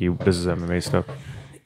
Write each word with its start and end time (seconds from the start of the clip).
you. 0.00 0.18
This 0.24 0.36
is 0.36 0.46
MMA 0.46 0.82
stuff. 0.82 1.06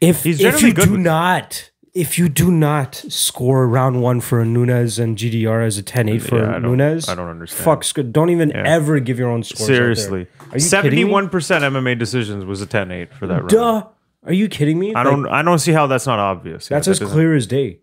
If 0.00 0.24
He's 0.24 0.40
if 0.40 0.44
generally 0.44 0.66
you 0.68 0.74
good 0.74 0.84
do 0.86 0.92
with- 0.92 1.00
not 1.00 1.70
if 1.94 2.18
you 2.18 2.28
do 2.30 2.50
not 2.50 2.94
score 2.94 3.68
round 3.68 4.00
one 4.00 4.18
for 4.22 4.40
a 4.40 4.46
Nunes 4.46 4.98
and 4.98 5.14
GDR 5.18 5.60
as 5.66 5.76
a 5.76 5.82
10-8 5.82 6.22
for 6.22 6.38
Yeah, 6.38 6.48
I 6.48 6.52
don't- 6.58 6.62
Nunes, 6.78 7.06
I 7.06 7.14
don't 7.14 7.28
understand. 7.28 7.64
Fuck, 7.66 7.84
sc- 7.84 7.98
don't 8.10 8.30
even 8.30 8.50
ever 8.56 8.98
give 8.98 9.18
your 9.18 9.28
own 9.28 9.42
scores. 9.42 9.60
out 9.62 9.66
there. 9.66 9.76
Seriously, 9.76 10.26
Are 10.50 10.54
you 10.56 10.60
seventy-one 10.60 11.28
percent 11.28 11.64
MMA 11.64 11.98
decisions 11.98 12.46
was 12.46 12.62
a 12.62 12.66
10-8 12.66 13.12
for 13.12 13.26
that 13.26 13.34
round. 13.40 13.48
Duh. 13.50 13.84
Are 14.24 14.32
you 14.32 14.48
kidding 14.48 14.78
me? 14.78 14.94
I 14.94 15.02
don't. 15.02 15.26
I 15.28 15.42
don't 15.42 15.58
see 15.58 15.72
how 15.72 15.86
that's 15.86 16.06
not 16.06 16.18
obvious. 16.18 16.70
Yeah, 16.70 16.76
that's 16.78 16.86
that 16.86 16.92
as 16.92 16.98
doesn't- 17.00 17.14
clear 17.14 17.34
as 17.34 17.46
day. 17.46 17.80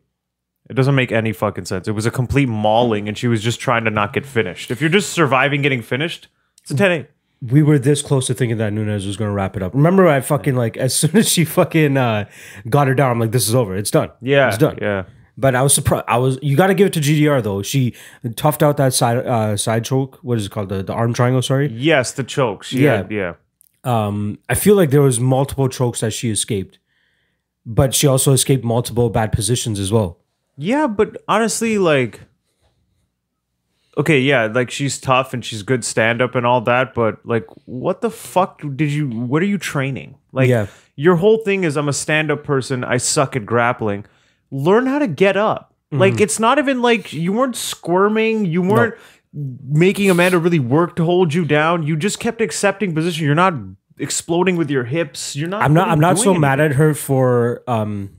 It 0.70 0.74
doesn't 0.76 0.96
make 0.96 1.12
any 1.12 1.32
fucking 1.34 1.66
sense. 1.66 1.88
It 1.88 1.92
was 1.92 2.06
a 2.06 2.12
complete 2.12 2.48
mauling, 2.48 3.08
and 3.08 3.18
she 3.18 3.28
was 3.28 3.42
just 3.44 3.60
trying 3.60 3.84
to 3.86 3.92
not 3.92 4.14
get 4.14 4.26
finished. 4.26 4.72
If 4.72 4.82
you're 4.82 4.90
just 4.90 5.10
surviving 5.12 5.62
getting 5.62 5.82
finished, 5.82 6.28
it's 6.62 6.72
a 6.72 6.76
10-8. 6.76 7.08
We 7.42 7.64
were 7.64 7.80
this 7.80 8.02
close 8.02 8.28
to 8.28 8.34
thinking 8.34 8.58
that 8.58 8.74
Nunes 8.74 9.06
was 9.06 9.16
going 9.16 9.30
to 9.30 9.34
wrap 9.34 9.56
it 9.56 9.64
up. 9.64 9.74
Remember, 9.74 10.08
I 10.08 10.20
fucking 10.20 10.56
like 10.56 10.76
as 10.76 10.94
soon 10.96 11.16
as 11.16 11.30
she 11.30 11.46
fucking 11.46 11.96
uh, 11.96 12.26
got 12.70 12.88
her 12.88 12.94
down, 12.96 13.12
I'm 13.12 13.20
like, 13.20 13.32
this 13.32 13.48
is 13.48 13.56
over. 13.56 13.76
It's 13.78 13.92
done. 13.92 14.12
Yeah, 14.22 14.50
it's 14.50 14.58
done. 14.58 14.78
Yeah, 14.82 15.06
But 15.38 15.56
I 15.56 15.62
was 15.62 15.74
surprised. 15.74 16.04
I 16.10 16.18
was. 16.18 16.38
You 16.42 16.58
got 16.58 16.68
to 16.68 16.74
give 16.74 16.88
it 16.88 16.94
to 16.94 17.00
GDR 17.00 17.42
though. 17.42 17.62
She 17.62 17.94
toughed 18.26 18.62
out 18.62 18.76
that 18.78 18.94
side 18.94 19.18
uh, 19.26 19.56
side 19.56 19.86
choke. 19.86 20.20
What 20.22 20.38
is 20.38 20.48
it 20.48 20.52
called? 20.52 20.68
The 20.70 20.84
the 20.84 20.94
arm 20.94 21.14
triangle. 21.14 21.42
Sorry. 21.42 21.68
yes, 21.72 22.12
the 22.12 22.24
choke. 22.26 22.64
She 22.64 22.84
Yeah. 22.84 23.08
yeah. 23.10 23.34
Um, 23.86 24.40
I 24.50 24.56
feel 24.56 24.76
like 24.76 24.90
there 24.90 25.02
was 25.02 25.22
multiple 25.22 25.70
chokes 25.70 26.02
that 26.02 26.12
she 26.12 26.30
escaped, 26.30 26.80
but 27.66 27.96
she 27.96 28.06
also 28.08 28.34
escaped 28.34 28.66
multiple 28.66 29.10
bad 29.10 29.32
positions 29.32 29.80
as 29.80 29.90
well. 29.90 30.18
Yeah, 30.58 30.88
but 30.88 31.24
honestly, 31.30 31.78
like, 31.78 32.20
okay, 34.00 34.20
yeah, 34.20 34.46
like 34.46 34.72
she's 34.72 34.98
tough 35.00 35.34
and 35.34 35.44
she's 35.46 35.62
good 35.62 35.84
stand 35.86 36.22
up 36.22 36.34
and 36.36 36.46
all 36.46 36.62
that, 36.62 36.94
but 36.94 37.24
like, 37.26 37.46
what 37.66 38.02
the 38.02 38.10
fuck 38.10 38.62
did 38.76 38.90
you? 38.92 39.08
What 39.10 39.42
are 39.44 39.46
you 39.46 39.58
training? 39.58 40.16
Like, 40.32 40.50
Yeah. 40.50 40.68
your 40.96 41.18
whole 41.18 41.40
thing 41.40 41.64
is 41.66 41.76
I'm 41.78 41.90
a 41.90 41.94
stand 41.94 42.32
up 42.32 42.44
person. 42.44 42.84
I 42.84 42.98
suck 42.98 43.36
at 43.36 43.46
grappling. 43.46 44.06
Learn 44.52 44.86
how 44.88 45.00
to 45.00 45.08
get 45.08 45.36
up. 45.38 45.74
Mm-hmm. 45.92 46.00
Like, 46.00 46.22
it's 46.22 46.40
not 46.40 46.58
even 46.60 46.82
like 46.82 47.14
you 47.14 47.34
weren't 47.34 47.56
squirming. 47.56 48.46
You 48.46 48.62
weren't 48.62 48.96
making 49.34 50.10
Amanda 50.10 50.40
really 50.40 50.60
work 50.60 50.96
to 50.96 51.04
hold 51.04 51.34
you 51.34 51.46
down. 51.46 51.84
You 51.84 51.96
just 51.96 52.20
kept 52.20 52.42
accepting 52.42 52.96
position. 52.96 53.26
You're 53.26 53.36
not 53.36 53.54
exploding 54.00 54.56
with 54.56 54.70
your 54.72 54.86
hips. 54.86 55.36
You're 55.36 55.50
not. 55.50 55.62
I'm 55.62 55.74
not. 55.74 55.82
really 55.84 55.92
I'm 55.94 56.00
not 56.00 56.18
so 56.18 56.24
anything. 56.32 56.42
mad 56.42 56.60
at 56.60 56.72
her 56.74 56.94
for 56.94 57.64
um 57.68 58.19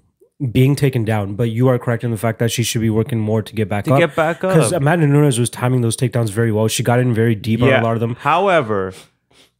being 0.52 0.74
taken 0.74 1.04
down, 1.04 1.34
but 1.34 1.50
you 1.50 1.68
are 1.68 1.78
correct 1.78 2.02
in 2.02 2.10
the 2.10 2.16
fact 2.16 2.38
that 2.38 2.50
she 2.50 2.62
should 2.62 2.80
be 2.80 2.88
working 2.90 3.18
more 3.20 3.42
to 3.42 3.54
get 3.54 3.68
back 3.68 3.84
To 3.84 3.92
up. 3.94 3.98
get 4.00 4.16
back 4.16 4.42
up. 4.42 4.54
because 4.54 4.72
Amanda 4.72 5.06
Nunes 5.06 5.38
was 5.38 5.50
timing 5.50 5.82
those 5.82 5.96
takedowns 5.96 6.30
very 6.30 6.50
well. 6.50 6.66
She 6.68 6.82
got 6.82 6.98
in 6.98 7.12
very 7.12 7.34
deep 7.34 7.62
on 7.62 7.68
a 7.68 7.82
lot 7.82 7.94
of 7.94 8.00
them. 8.00 8.14
However, 8.16 8.94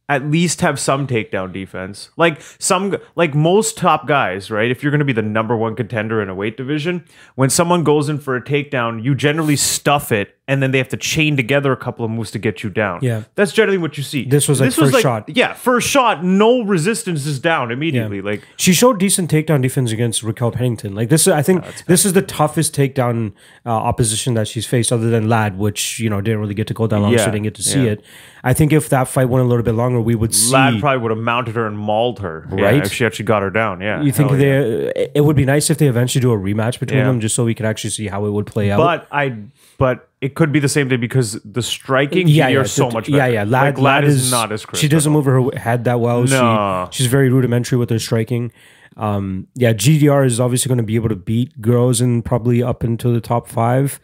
at 0.09 0.25
least 0.25 0.61
have 0.61 0.79
some 0.79 1.07
takedown 1.07 1.53
defense. 1.53 2.09
Like 2.17 2.41
some 2.59 2.97
like 3.15 3.33
most 3.33 3.77
top 3.77 4.07
guys, 4.07 4.51
right? 4.51 4.69
If 4.69 4.83
you're 4.83 4.91
going 4.91 4.99
to 4.99 5.05
be 5.05 5.13
the 5.13 5.21
number 5.21 5.55
1 5.55 5.75
contender 5.75 6.21
in 6.21 6.29
a 6.29 6.35
weight 6.35 6.57
division, 6.57 7.05
when 7.35 7.49
someone 7.49 7.83
goes 7.83 8.09
in 8.09 8.19
for 8.19 8.35
a 8.35 8.43
takedown, 8.43 9.03
you 9.03 9.15
generally 9.15 9.55
stuff 9.55 10.11
it 10.11 10.37
and 10.51 10.61
then 10.61 10.71
they 10.71 10.79
have 10.79 10.89
to 10.89 10.97
chain 10.97 11.37
together 11.37 11.71
a 11.71 11.77
couple 11.77 12.03
of 12.03 12.11
moves 12.11 12.29
to 12.31 12.37
get 12.37 12.61
you 12.61 12.69
down. 12.69 12.99
Yeah. 13.01 13.23
That's 13.35 13.53
generally 13.53 13.77
what 13.77 13.95
you 13.95 14.03
see. 14.03 14.25
This 14.25 14.49
was, 14.49 14.59
like, 14.59 14.73
first 14.73 14.99
shot. 14.99 15.29
Yeah, 15.29 15.53
first 15.53 15.87
shot, 15.87 16.25
no 16.25 16.61
resistance 16.63 17.25
is 17.25 17.39
down 17.39 17.71
immediately. 17.71 18.21
Like 18.21 18.43
She 18.57 18.73
showed 18.73 18.99
decent 18.99 19.31
takedown 19.31 19.61
defense 19.61 19.93
against 19.93 20.23
Raquel 20.23 20.51
Pennington. 20.51 20.93
Like 20.93 21.07
this, 21.07 21.21
is, 21.21 21.29
I 21.29 21.41
think 21.41 21.63
this 21.85 22.03
is 22.03 22.11
the 22.11 22.21
toughest 22.21 22.75
takedown 22.75 23.31
uh, 23.65 23.69
opposition 23.69 24.33
that 24.33 24.49
she's 24.49 24.65
faced, 24.65 24.91
other 24.91 25.09
than 25.09 25.29
Ladd, 25.29 25.57
which 25.57 25.99
you 25.99 26.09
know 26.09 26.19
didn't 26.19 26.41
really 26.41 26.53
get 26.53 26.67
to 26.67 26.73
go 26.73 26.85
that 26.85 26.99
long, 26.99 27.13
Yeah, 27.13 27.19
so 27.19 27.25
didn't 27.31 27.43
get 27.43 27.55
to 27.55 27.63
see 27.63 27.85
yeah. 27.85 27.91
it. 27.91 28.03
I 28.43 28.53
think 28.53 28.73
if 28.73 28.89
that 28.89 29.07
fight 29.07 29.29
went 29.29 29.45
a 29.45 29.47
little 29.47 29.63
bit 29.63 29.75
longer, 29.75 30.00
we 30.01 30.15
would 30.15 30.33
see. 30.35 30.51
Ladd 30.53 30.79
probably 30.79 30.99
would 31.01 31.11
have 31.11 31.19
mounted 31.19 31.55
her 31.55 31.65
and 31.67 31.77
mauled 31.77 32.19
her, 32.19 32.47
yeah, 32.55 32.63
Right? 32.65 32.85
if 32.85 32.93
she 32.93 33.05
actually 33.05 33.25
got 33.25 33.41
her 33.41 33.49
down. 33.49 33.81
Yeah, 33.81 34.01
you 34.01 34.11
think 34.11 34.29
hell 34.31 34.39
yeah. 34.39 34.61
they? 34.61 35.11
It 35.15 35.21
would 35.25 35.35
be 35.35 35.45
nice 35.45 35.69
if 35.69 35.77
they 35.77 35.87
eventually 35.87 36.21
do 36.21 36.31
a 36.31 36.37
rematch 36.37 36.79
between 36.79 36.99
Yeah. 36.99 37.05
them, 37.05 37.19
just 37.19 37.35
so 37.35 37.45
we 37.45 37.53
could 37.55 37.65
actually 37.65 37.91
see 37.91 38.07
how 38.07 38.25
it 38.25 38.31
would 38.31 38.45
play 38.45 38.71
out. 38.71 38.77
But 38.77 39.07
I, 39.11 39.37
but 39.77 40.09
it 40.21 40.35
could 40.35 40.51
be 40.51 40.59
the 40.59 40.69
same 40.69 40.89
thing 40.89 40.99
because 40.99 41.33
the 41.43 41.61
striking 41.61 42.27
yeah, 42.27 42.47
yeah, 42.47 42.61
is 42.61 42.71
so 42.71 42.89
much 42.91 43.09
Yeah, 43.09 43.17
better. 43.19 43.33
yeah. 43.33 43.43
Ladd, 43.43 43.75
like, 43.75 43.77
Ladd 43.79 44.03
is, 44.03 44.29
not 44.31 44.51
as 44.51 44.65
crisp. 44.65 44.81
She 44.81 44.87
doesn't 44.87 45.11
move 45.11 45.25
her 45.25 45.49
head 45.57 45.85
that 45.85 45.99
well. 45.99 46.23
No. 46.23 46.87
She, 46.91 46.97
she's 47.03 47.07
very 47.11 47.29
rudimentary 47.29 47.77
with 47.77 47.89
her 47.89 47.99
striking. 47.99 48.51
Um, 48.97 49.47
yeah, 49.55 49.73
GDR 49.73 50.25
is 50.25 50.39
obviously 50.39 50.67
going 50.69 50.77
to 50.77 50.83
be 50.83 50.95
able 50.95 51.09
to 51.09 51.15
beat 51.15 51.61
girls 51.61 52.01
and 52.01 52.23
probably 52.23 52.61
up 52.61 52.83
into 52.83 53.11
the 53.13 53.21
top 53.21 53.47
five. 53.47 53.99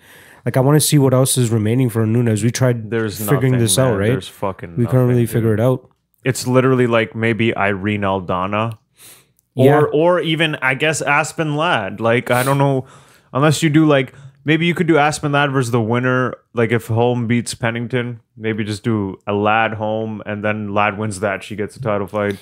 Like 0.46 0.56
I 0.58 0.60
want 0.62 0.76
to 0.78 0.80
see 0.86 0.98
what 0.98 1.14
else 1.14 1.38
is 1.38 1.50
remaining 1.52 1.90
for 1.90 2.06
Nunes. 2.06 2.44
We 2.44 2.52
tried 2.52 2.90
There's 2.90 3.18
figuring 3.20 3.54
nothing, 3.54 3.60
this 3.60 3.78
out, 3.78 3.98
right? 3.98 4.08
There's 4.08 4.28
fucking. 4.28 4.78
we 4.78 4.86
couldn't 4.86 5.08
really 5.08 5.22
dude. 5.22 5.30
figure 5.32 5.54
it 5.54 5.60
out. 5.60 5.90
It's 6.24 6.48
literally 6.48 6.88
like 6.88 7.16
maybe 7.16 7.56
Irene 7.56 8.02
Aldana, 8.02 8.78
or 9.56 9.66
Yeah. 9.66 9.82
or 9.94 10.20
even 10.22 10.56
I 10.62 10.74
guess 10.76 11.02
Aspen 11.02 11.56
Ladd. 11.56 12.00
Like 12.00 12.32
I 12.32 12.44
don't 12.44 12.58
know, 12.58 12.86
unless 13.34 13.62
you 13.64 13.70
do 13.70 13.86
like 13.86 14.14
maybe 14.46 14.66
you 14.66 14.74
could 14.74 14.88
do 14.88 14.98
Aspen 14.98 15.32
Ladd 15.32 15.52
versus 15.52 15.72
the 15.72 15.82
winner. 15.82 16.34
Like 16.54 16.72
if 16.72 16.88
Holm 16.88 17.28
beats 17.28 17.54
Pennington, 17.54 18.22
maybe 18.36 18.64
just 18.64 18.84
do 18.84 19.20
a 19.28 19.34
Ladd 19.34 19.74
Holm 19.74 20.22
and 20.26 20.44
then 20.44 20.74
Ladd 20.74 20.98
wins 20.98 21.20
that. 21.20 21.44
She 21.44 21.56
gets 21.56 21.76
the 21.76 21.82
title 21.82 22.08
fight. 22.08 22.38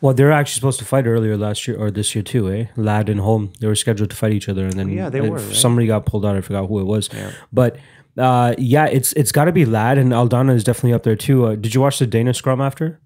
Well, 0.00 0.14
they 0.14 0.24
were 0.24 0.32
actually 0.32 0.54
supposed 0.54 0.78
to 0.78 0.84
fight 0.84 1.06
earlier 1.06 1.36
last 1.36 1.68
year 1.68 1.76
or 1.76 1.90
this 1.90 2.14
year 2.14 2.22
too, 2.22 2.50
eh? 2.50 2.66
Ladd 2.76 3.08
and 3.08 3.20
Holm. 3.20 3.52
They 3.60 3.66
were 3.66 3.74
scheduled 3.74 4.10
to 4.10 4.16
fight 4.16 4.32
each 4.32 4.48
other, 4.48 4.64
and 4.64 4.72
then 4.72 4.88
Yeah, 4.90 5.10
they 5.10 5.20
were, 5.20 5.36
right? 5.36 5.54
Somebody 5.54 5.86
got 5.86 6.06
pulled 6.06 6.24
out. 6.24 6.36
I 6.36 6.40
forgot 6.40 6.66
who 6.68 6.80
it 6.80 6.84
was. 6.84 7.10
yeah. 7.12 7.32
But 7.52 7.76
uh, 8.16 8.54
yeah, 8.58 8.86
it's 8.86 9.12
it's 9.12 9.32
got 9.32 9.44
to 9.44 9.52
be 9.52 9.64
Ladd 9.64 9.98
and 9.98 10.12
Aldana 10.12 10.54
is 10.54 10.64
definitely 10.64 10.94
up 10.94 11.02
there 11.02 11.16
too. 11.16 11.46
Uh, 11.46 11.54
did 11.54 11.74
you 11.74 11.80
watch 11.80 11.98
the 11.98 12.06
Dana 12.06 12.32
scrum 12.34 12.60
after? 12.60 12.98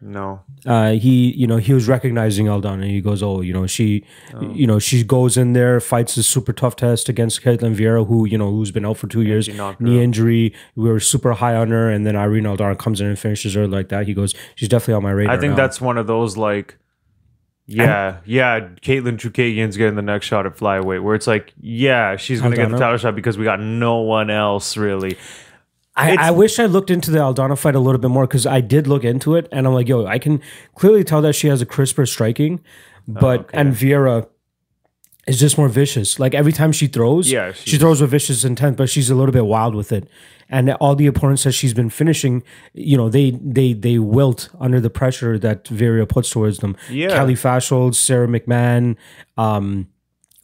No, 0.00 0.42
uh, 0.64 0.92
he 0.92 1.32
you 1.32 1.46
know 1.46 1.56
he 1.56 1.74
was 1.74 1.88
recognizing 1.88 2.46
Aldana. 2.46 2.88
He 2.88 3.00
goes, 3.00 3.20
oh, 3.20 3.40
you 3.40 3.52
know 3.52 3.66
she, 3.66 4.04
you 4.40 4.64
know 4.64 4.78
she 4.78 5.02
goes 5.02 5.36
in 5.36 5.54
there, 5.54 5.80
fights 5.80 6.16
a 6.16 6.22
super 6.22 6.52
tough 6.52 6.76
test 6.76 7.08
against 7.08 7.42
Ketlen 7.42 7.74
Vieira, 7.74 8.06
who 8.06 8.24
you 8.24 8.38
know 8.38 8.50
who's 8.52 8.70
been 8.70 8.86
out 8.86 8.96
for 8.96 9.08
two 9.08 9.22
years, 9.22 9.48
knee 9.80 10.02
injury. 10.02 10.54
We 10.76 10.88
were 10.88 11.00
super 11.00 11.32
high 11.32 11.56
on 11.56 11.70
her, 11.70 11.90
and 11.90 12.06
then 12.06 12.14
Irene 12.14 12.44
Aldana 12.44 12.78
comes 12.78 13.00
in 13.00 13.08
and 13.08 13.18
finishes 13.18 13.54
her 13.54 13.66
like 13.66 13.88
that. 13.88 14.06
He 14.06 14.14
goes, 14.14 14.34
she's 14.54 14.68
definitely 14.68 14.94
on 14.94 15.02
my 15.02 15.10
radar. 15.10 15.34
I 15.34 15.38
think 15.38 15.52
now." 15.52 15.56
that's 15.56 15.80
one 15.80 15.98
of 15.98 16.06
those 16.06 16.36
like. 16.36 16.78
Yeah, 17.70 18.20
yeah. 18.24 18.60
Katlyn 18.80 19.18
Chookagian's 19.18 19.76
getting 19.76 19.94
the 19.96 20.00
next 20.00 20.24
shot 20.26 20.46
at 20.46 20.56
flyweight, 20.56 21.02
where 21.02 21.14
it's 21.14 21.26
like, 21.26 21.52
yeah, 21.60 22.16
she's 22.16 22.40
gonna 22.40 22.56
get 22.56 22.70
the 22.70 22.78
title 22.78 22.96
shot 22.96 23.14
because 23.14 23.36
we 23.36 23.44
got 23.44 23.60
no 23.60 23.96
one 23.96 24.30
else 24.30 24.76
really. 24.78 25.18
I, 25.98 26.28
I 26.28 26.30
wish 26.30 26.58
I 26.58 26.66
looked 26.66 26.90
into 26.90 27.10
the 27.10 27.18
Aldana 27.18 27.58
fight 27.58 27.74
a 27.74 27.80
little 27.80 28.00
bit 28.00 28.10
more 28.10 28.26
because 28.26 28.46
I 28.46 28.60
did 28.60 28.86
look 28.86 29.04
into 29.04 29.34
it 29.34 29.48
and 29.52 29.66
I'm 29.66 29.74
like, 29.74 29.88
yo, 29.88 30.06
I 30.06 30.18
can 30.18 30.40
clearly 30.74 31.02
tell 31.04 31.20
that 31.22 31.34
she 31.34 31.48
has 31.48 31.60
a 31.60 31.66
crisper 31.66 32.06
striking, 32.06 32.60
but 33.08 33.40
okay. 33.40 33.58
and 33.58 33.74
Vieira 33.74 34.28
is 35.26 35.38
just 35.38 35.58
more 35.58 35.68
vicious. 35.68 36.18
Like 36.18 36.34
every 36.34 36.52
time 36.52 36.72
she 36.72 36.86
throws, 36.86 37.30
Yeah, 37.30 37.52
she 37.52 37.70
she's- 37.70 37.80
throws 37.80 38.00
with 38.00 38.10
vicious 38.10 38.44
intent, 38.44 38.76
but 38.76 38.88
she's 38.88 39.10
a 39.10 39.14
little 39.14 39.32
bit 39.32 39.44
wild 39.46 39.74
with 39.74 39.92
it. 39.92 40.08
And 40.48 40.70
all 40.80 40.94
the 40.94 41.06
opponents 41.06 41.44
that 41.44 41.52
she's 41.52 41.74
been 41.74 41.90
finishing, 41.90 42.42
you 42.72 42.96
know, 42.96 43.10
they 43.10 43.32
they 43.32 43.74
they 43.74 43.98
wilt 43.98 44.48
under 44.58 44.80
the 44.80 44.88
pressure 44.88 45.38
that 45.38 45.64
Vieira 45.64 46.08
puts 46.08 46.30
towards 46.30 46.58
them. 46.60 46.74
Yeah. 46.90 47.08
Kelly 47.08 47.34
Faszholz, 47.34 47.96
Sara 47.96 48.26
McMann, 48.26 48.96
um, 49.36 49.88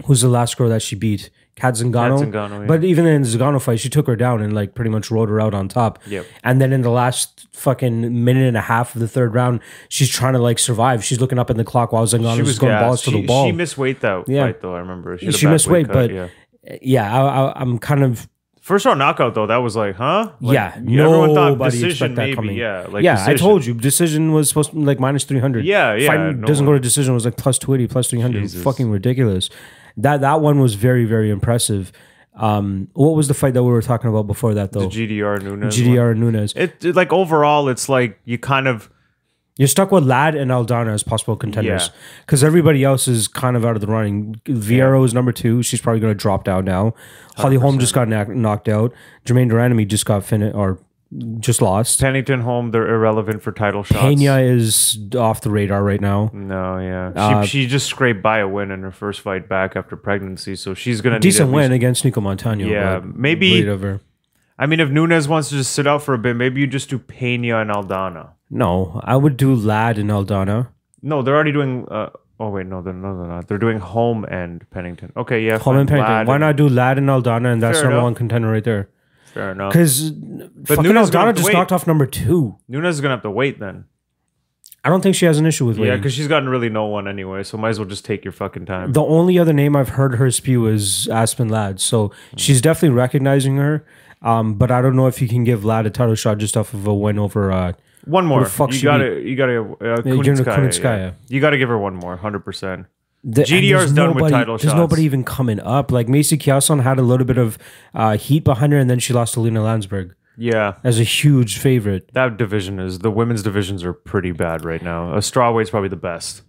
who's 0.04 0.20
the 0.20 0.28
last 0.28 0.58
girl 0.58 0.68
that 0.68 0.82
she 0.82 0.94
beat? 0.96 1.30
Cat 1.56 1.74
Zingano. 1.74 2.18
Cat 2.18 2.28
Zingano, 2.28 2.60
yeah. 2.60 2.66
But 2.66 2.82
even 2.84 3.06
in 3.06 3.22
the 3.22 3.28
Zingano 3.28 3.62
fight, 3.62 3.78
she 3.80 3.88
took 3.88 4.06
her 4.08 4.16
down 4.16 4.42
and 4.42 4.52
like 4.52 4.74
pretty 4.74 4.90
much 4.90 5.10
rode 5.10 5.28
her 5.28 5.40
out 5.40 5.54
on 5.54 5.68
top. 5.68 6.00
Yep. 6.06 6.26
And 6.42 6.60
then 6.60 6.72
in 6.72 6.82
the 6.82 6.90
last 6.90 7.46
fucking 7.52 8.24
minute 8.24 8.46
and 8.48 8.56
a 8.56 8.60
half 8.62 8.94
of 8.96 9.00
the 9.00 9.06
third 9.08 9.34
round, 9.34 9.60
she's 9.88 10.08
trying 10.10 10.32
to 10.32 10.40
like 10.40 10.58
survive. 10.58 11.04
She's 11.04 11.20
looking 11.20 11.38
up 11.38 11.50
in 11.50 11.56
the 11.56 11.64
clock 11.64 11.92
while 11.92 12.04
Zingano's 12.06 12.36
She 12.36 12.42
was 12.42 12.58
going 12.58 12.78
balls 12.78 13.02
to 13.02 13.10
the 13.12 13.24
ball. 13.24 13.46
She 13.46 13.52
missed 13.52 13.78
weight 13.78 14.00
that 14.00 14.28
Yeah. 14.28 14.46
fight 14.46 14.60
though. 14.62 14.74
I 14.74 14.80
remember 14.80 15.16
she, 15.18 15.30
She 15.30 15.46
missed 15.46 15.68
weight, 15.68 15.86
cut, 15.86 15.92
but 15.92 16.10
yeah. 16.12 16.28
yeah, 16.82 17.22
I, 17.22 17.46
I, 17.46 17.60
I'm 17.60 17.78
kind 17.78 18.02
of 18.02 18.28
First 18.60 18.86
round 18.86 18.98
knockout 18.98 19.34
though, 19.34 19.46
that 19.46 19.58
was 19.58 19.76
like, 19.76 19.94
huh? 19.96 20.30
Like, 20.40 20.54
yeah. 20.54 20.72
everyone 20.74 21.34
thought 21.34 21.58
decision 21.70 22.14
that 22.14 22.22
maybe, 22.22 22.34
coming. 22.34 22.56
yeah. 22.56 22.86
Like 22.88 23.04
yeah, 23.04 23.22
I 23.28 23.34
told 23.34 23.66
you 23.66 23.74
decision 23.74 24.32
was 24.32 24.48
supposed 24.48 24.70
to 24.70 24.76
be 24.76 24.82
like 24.82 24.98
minus 24.98 25.24
three 25.24 25.38
hundred. 25.38 25.66
Yeah, 25.66 25.92
yeah, 25.94 26.06
Fight 26.06 26.36
no 26.38 26.46
doesn't 26.46 26.64
one- 26.64 26.72
go 26.72 26.78
to 26.78 26.80
decision 26.82 27.12
was 27.12 27.26
like 27.26 27.36
plus 27.36 27.58
two 27.58 27.74
eighty, 27.74 27.86
plus 27.86 28.08
three 28.08 28.22
hundred. 28.22 28.50
Fucking 28.50 28.90
ridiculous. 28.90 29.50
That 29.96 30.20
that 30.22 30.40
one 30.40 30.58
was 30.60 30.74
very 30.74 31.04
very 31.04 31.30
impressive. 31.30 31.92
Um, 32.36 32.88
what 32.94 33.14
was 33.14 33.28
the 33.28 33.34
fight 33.34 33.54
that 33.54 33.62
we 33.62 33.70
were 33.70 33.82
talking 33.82 34.10
about 34.10 34.26
before 34.26 34.54
that 34.54 34.72
though? 34.72 34.88
GDR 34.88 35.40
Nunes. 35.40 35.76
GDR 35.78 36.10
and 36.12 36.20
Nunes. 36.20 36.52
It, 36.56 36.84
it- 36.84 36.96
like 36.96 37.12
overall, 37.12 37.68
it's 37.68 37.88
like 37.88 38.18
you 38.24 38.38
kind 38.38 38.66
of 38.66 38.90
You're 39.56 39.68
stuck 39.68 39.92
with 39.92 40.02
Lad 40.04 40.34
and 40.34 40.50
Aldana 40.50 40.92
as 40.92 41.04
possible 41.04 41.36
contenders 41.36 41.86
Yeah. 41.86 41.94
because 42.26 42.42
everybody 42.42 42.82
else 42.82 43.06
is 43.06 43.28
kind 43.28 43.56
of 43.56 43.64
out 43.64 43.76
of 43.76 43.80
the 43.82 43.86
running. 43.86 44.40
Vieira 44.46 45.04
is 45.04 45.14
number 45.14 45.30
two. 45.30 45.62
She's 45.62 45.80
probably 45.80 46.00
going 46.00 46.10
to 46.12 46.18
drop 46.20 46.42
down 46.42 46.64
now. 46.64 46.94
Holly 47.36 47.54
Holm 47.56 47.78
just 47.78 47.94
got 47.94 48.08
knocked 48.08 48.68
out. 48.68 48.92
Germaine 49.24 49.46
de 49.48 49.54
Randamie 49.54 49.86
just 49.86 50.04
got 50.06 50.24
finished 50.24 50.56
or 50.56 50.80
just 51.38 51.62
lost. 51.62 52.00
Pennington 52.00 52.40
Holm. 52.40 52.70
They're 52.70 52.88
irrelevant 52.92 53.42
for 53.42 53.52
title 53.52 53.82
shots. 53.82 54.00
Pena 54.00 54.38
is 54.40 54.98
off 55.16 55.40
the 55.42 55.50
radar 55.50 55.82
right 55.82 56.00
now. 56.00 56.30
No, 56.34 56.78
yeah, 56.78 57.12
she, 57.12 57.34
Uh, 57.34 57.44
she 57.44 57.66
just 57.66 57.86
scraped 57.86 58.22
by 58.22 58.38
a 58.38 58.48
win 58.48 58.70
in 58.70 58.82
her 58.82 58.90
first 58.90 59.20
fight 59.20 59.48
back 59.48 59.76
after 59.76 59.96
pregnancy, 59.96 60.56
so 60.56 60.74
she's 60.74 61.00
gonna 61.00 61.20
Decent 61.20 61.50
need 61.50 61.54
at 61.54 61.56
win 61.56 61.72
against 61.72 62.04
Nico 62.04 62.20
Montano. 62.20 62.64
Yeah, 62.66 62.98
but 63.00 63.16
maybe- 63.16 63.60
whatever. 63.60 64.00
I 64.58 64.66
mean, 64.66 64.78
if 64.78 64.88
Nunes 64.90 65.26
wants 65.26 65.48
to 65.48 65.56
just 65.56 65.72
sit 65.72 65.86
out 65.86 66.02
for 66.02 66.14
a 66.14 66.18
bit, 66.18 66.36
maybe 66.36 66.60
you 66.60 66.66
just 66.68 66.88
do 66.88 66.98
Pena 66.98 67.58
and 67.58 67.70
Aldana. 67.70 68.28
No, 68.50 69.00
I 69.02 69.16
would 69.16 69.36
do 69.36 69.52
Ladd 69.54 69.98
and 69.98 70.10
Aldana. 70.10 70.68
No, 71.02 71.22
they're 71.22 71.34
already 71.34 71.50
doing. 71.52 71.86
Uh, 71.90 72.10
oh 72.38 72.50
wait, 72.50 72.66
no, 72.66 72.80
they're 72.80 72.92
no, 72.92 73.18
they're 73.18 73.26
not. 73.28 73.48
They're 73.48 73.58
doing 73.58 73.78
Holm 73.80 74.24
and 74.26 74.64
Pennington. 74.70 75.12
Okay, 75.16 75.44
yeah. 75.44 75.58
Holm 75.58 75.76
and 75.76 75.88
fine. 75.88 75.98
Pennington. 75.98 76.14
Ladd 76.18 76.26
Why 76.28 76.34
and- 76.36 76.40
not 76.42 76.56
do 76.56 76.68
Ladd 76.68 76.98
and 76.98 77.08
Aldana, 77.08 77.52
and 77.52 77.60
that's 77.62 77.78
Fair 77.78 77.84
number 77.86 77.96
enough. 77.98 78.04
one 78.04 78.14
contender 78.14 78.48
right 78.50 78.62
there? 78.64 78.88
Fair 79.34 79.50
enough. 79.50 79.72
Because 79.72 80.10
fucking 80.64 80.84
Nunes 80.84 81.10
Aldana 81.10 81.34
just 81.36 81.52
knocked 81.52 81.72
off 81.72 81.86
number 81.86 82.06
two. 82.06 82.56
Nunes 82.68 82.94
is 82.94 83.00
gonna 83.00 83.14
have 83.14 83.22
to 83.22 83.30
wait 83.30 83.58
then. 83.60 83.84
I 84.86 84.90
don't 84.90 85.00
think 85.00 85.16
she 85.16 85.24
has 85.26 85.38
an 85.38 85.46
issue 85.46 85.64
with 85.64 85.76
Yeah, 85.78 85.82
waiting. 85.84 85.98
because 85.98 86.12
she's 86.12 86.28
gotten 86.28 86.48
really 86.48 86.68
no 86.68 86.84
one 86.86 87.08
anyway, 87.08 87.42
so 87.42 87.56
might 87.56 87.70
as 87.70 87.78
well 87.78 87.88
just 87.88 88.04
take 88.04 88.22
your 88.24 88.32
fucking 88.32 88.66
time. 88.66 88.92
the 88.92 89.02
only 89.02 89.38
other 89.38 89.52
name 89.54 89.74
I've 89.74 89.88
heard 89.90 90.16
her 90.16 90.30
spew 90.30 90.66
is 90.66 91.08
Aspen 91.08 91.48
Ladd. 91.48 91.80
So 91.80 92.12
she's 92.36 92.60
definitely 92.60 92.94
recognizing 92.96 93.56
her. 93.56 93.84
Um, 94.22 94.54
but 94.54 94.70
I 94.70 94.80
don't 94.82 94.94
know 94.96 95.06
if 95.06 95.20
you 95.20 95.28
can 95.28 95.42
give 95.44 95.64
Ladd 95.64 95.84
a 95.86 95.90
title 95.90 96.14
shot 96.14 96.38
just 96.38 96.56
off 96.56 96.72
of 96.74 96.86
a 96.86 96.94
win 96.94 97.18
over. 97.18 97.50
Uh, 97.50 97.72
One 98.04 98.26
more. 98.26 98.44
the 98.44 98.50
fuck 98.50 98.70
you 98.72 98.76
she 98.78 98.84
gotta, 98.84 99.20
you 99.20 99.36
gotta. 99.36 99.60
Uh, 99.60 100.02
you're 100.04 100.16
gonna 100.22 100.22
Kunitskaya, 100.22 100.56
Kunitskaya. 100.58 100.82
yeah. 100.98 101.12
You 101.28 101.40
gotta 101.40 101.58
give 101.58 101.68
her 101.70 101.78
one 101.78 101.94
more, 101.96 102.16
hundred 102.16 102.44
percent. 102.44 102.86
The, 103.26 103.42
GDR 103.42 103.62
's 103.62 103.68
there's 103.70 103.92
done 103.94 104.08
with 104.08 104.16
nobody- 104.18 104.32
title 104.32 104.58
There's 104.58 104.70
shots. 104.70 104.74
nobody 104.78 105.02
even 105.04 105.24
coming 105.24 105.58
up. 105.60 105.90
Like 105.90 106.08
Macy 106.08 106.36
Chiasson 106.36 106.82
had 106.82 106.98
a 106.98 107.02
little 107.02 107.24
bit 107.26 107.38
of 107.38 107.56
uh, 107.94 108.16
heat 108.18 108.44
behind 108.44 108.72
her, 108.74 108.78
and 108.78 108.90
then 108.90 108.98
she 108.98 109.12
lost 109.14 109.34
to 109.34 109.40
Lina 109.40 109.60
Länsberg 109.60 110.10
Yeah, 110.36 110.74
as 110.84 111.00
a 111.00 111.04
huge 111.04 111.56
favorite. 111.58 112.10
that 112.12 112.36
division 112.36 112.78
is 112.78 112.98
the 112.98 113.10
women's 113.10 113.42
divisions 113.42 113.82
are 113.82 113.92
pretty 113.94 114.32
bad 114.32 114.64
right 114.64 114.82
now. 114.82 115.14
A 115.14 115.18
strawweight's 115.18 115.70
probably 115.70 115.88
the 115.88 115.96
best. 115.96 116.42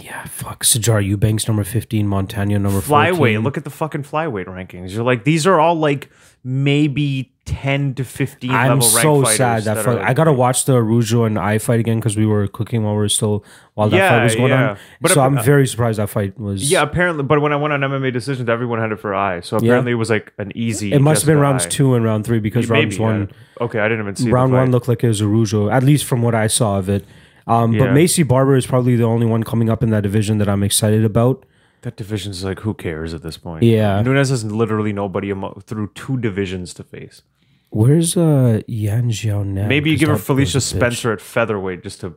Yeah, 0.00 0.24
fuck. 0.24 0.64
Sijara 0.64 1.06
Eubanks 1.06 1.46
number 1.46 1.62
fifteen, 1.62 2.08
Montana 2.08 2.58
number. 2.58 2.80
Flyweight. 2.80 3.42
Look 3.44 3.56
at 3.56 3.64
the 3.64 3.70
fucking 3.70 4.02
flyweight 4.04 4.46
rankings. 4.46 4.92
You're 4.92 5.04
like 5.04 5.24
these 5.24 5.46
are 5.46 5.60
all 5.60 5.76
like 5.76 6.10
maybe 6.44 7.32
ten 7.46 7.94
to 7.94 8.04
fifteen 8.04 8.50
I'm 8.50 8.78
level 8.80 8.82
so 8.82 9.24
sad 9.24 9.64
that, 9.64 9.74
that 9.74 9.84
fuck, 9.84 9.96
are, 9.98 10.02
I 10.02 10.14
gotta 10.14 10.32
watch 10.32 10.66
the 10.66 10.74
Araújo 10.74 11.26
and 11.26 11.38
Eye 11.38 11.58
fight 11.58 11.80
again 11.80 11.98
because 11.98 12.16
we 12.16 12.26
were 12.26 12.46
cooking 12.46 12.84
while 12.84 12.92
we 12.94 12.98
were 12.98 13.08
still 13.08 13.44
while 13.74 13.88
that 13.88 13.96
Yeah, 13.96 14.10
fight 14.10 14.24
was 14.24 14.34
going 14.36 14.50
yeah. 14.50 14.70
on. 14.70 14.78
But 15.00 15.10
so 15.12 15.20
I'm 15.22 15.42
very 15.42 15.66
surprised 15.66 15.98
that 15.98 16.08
fight 16.08 16.38
was. 16.38 16.70
Yeah, 16.70 16.82
apparently, 16.82 17.24
but 17.24 17.40
when 17.40 17.52
I 17.52 17.56
went 17.56 17.72
on 17.72 17.80
MMA 17.80 18.12
decisions, 18.12 18.48
everyone 18.48 18.78
had 18.78 18.92
it 18.92 19.00
for 19.00 19.14
Eye. 19.14 19.40
So 19.40 19.56
apparently, 19.56 19.92
it 19.92 19.96
was 19.96 20.10
like 20.10 20.32
an 20.38 20.52
easy. 20.54 20.92
it 20.92 21.00
must 21.00 21.22
have 21.22 21.26
been 21.26 21.38
rounds 21.38 21.66
Eye. 21.66 21.70
two 21.70 21.94
and 21.94 22.04
round 22.04 22.24
three 22.24 22.38
because 22.40 22.68
rounds 22.68 22.94
Maybe, 22.98 23.02
one, 23.02 23.28
yeah. 23.30 23.64
Okay, 23.64 23.78
I 23.80 23.88
didn't 23.88 24.04
even 24.04 24.16
see 24.16 24.30
round 24.30 24.52
one 24.52 24.70
looked 24.70 24.88
like 24.88 25.02
it 25.04 25.08
was 25.08 25.20
Araújo, 25.20 25.72
at 25.72 25.82
least 25.82 26.04
from 26.04 26.22
what 26.22 26.34
I 26.34 26.46
saw 26.46 26.78
of 26.78 26.88
it. 26.88 27.04
Um, 27.46 27.72
But 27.76 27.90
Maycee 27.90 28.26
Barber 28.26 28.56
is 28.56 28.66
probably 28.66 28.96
the 28.96 29.04
only 29.04 29.26
one 29.26 29.42
coming 29.42 29.68
up 29.68 29.82
in 29.82 29.90
that 29.90 30.02
division 30.02 30.38
that 30.38 30.48
I'm 30.48 30.62
excited 30.62 31.04
about. 31.04 31.44
That 31.84 31.96
division's 31.98 32.42
like 32.42 32.60
who 32.60 32.72
cares 32.72 33.12
at 33.12 33.22
this 33.22 33.36
point? 33.36 33.62
Yeah. 33.62 34.00
Nunes 34.00 34.30
has 34.30 34.42
literally 34.42 34.94
nobody 34.94 35.30
amo- 35.30 35.60
through 35.66 35.92
two 35.94 36.16
divisions 36.16 36.72
to 36.74 36.82
face. 36.82 37.20
Where's 37.68 38.16
uh 38.16 38.62
Yan 38.66 39.10
Xiao 39.10 39.44
Nan? 39.44 39.68
Maybe 39.68 39.90
you 39.90 39.98
give 39.98 40.08
her 40.08 40.16
Felicia 40.16 40.56
was 40.56 40.72
a 40.72 40.76
bitch. 40.76 40.78
Spencer 40.78 41.12
at 41.12 41.20
featherweight 41.20 41.82
just 41.82 42.00
to 42.00 42.14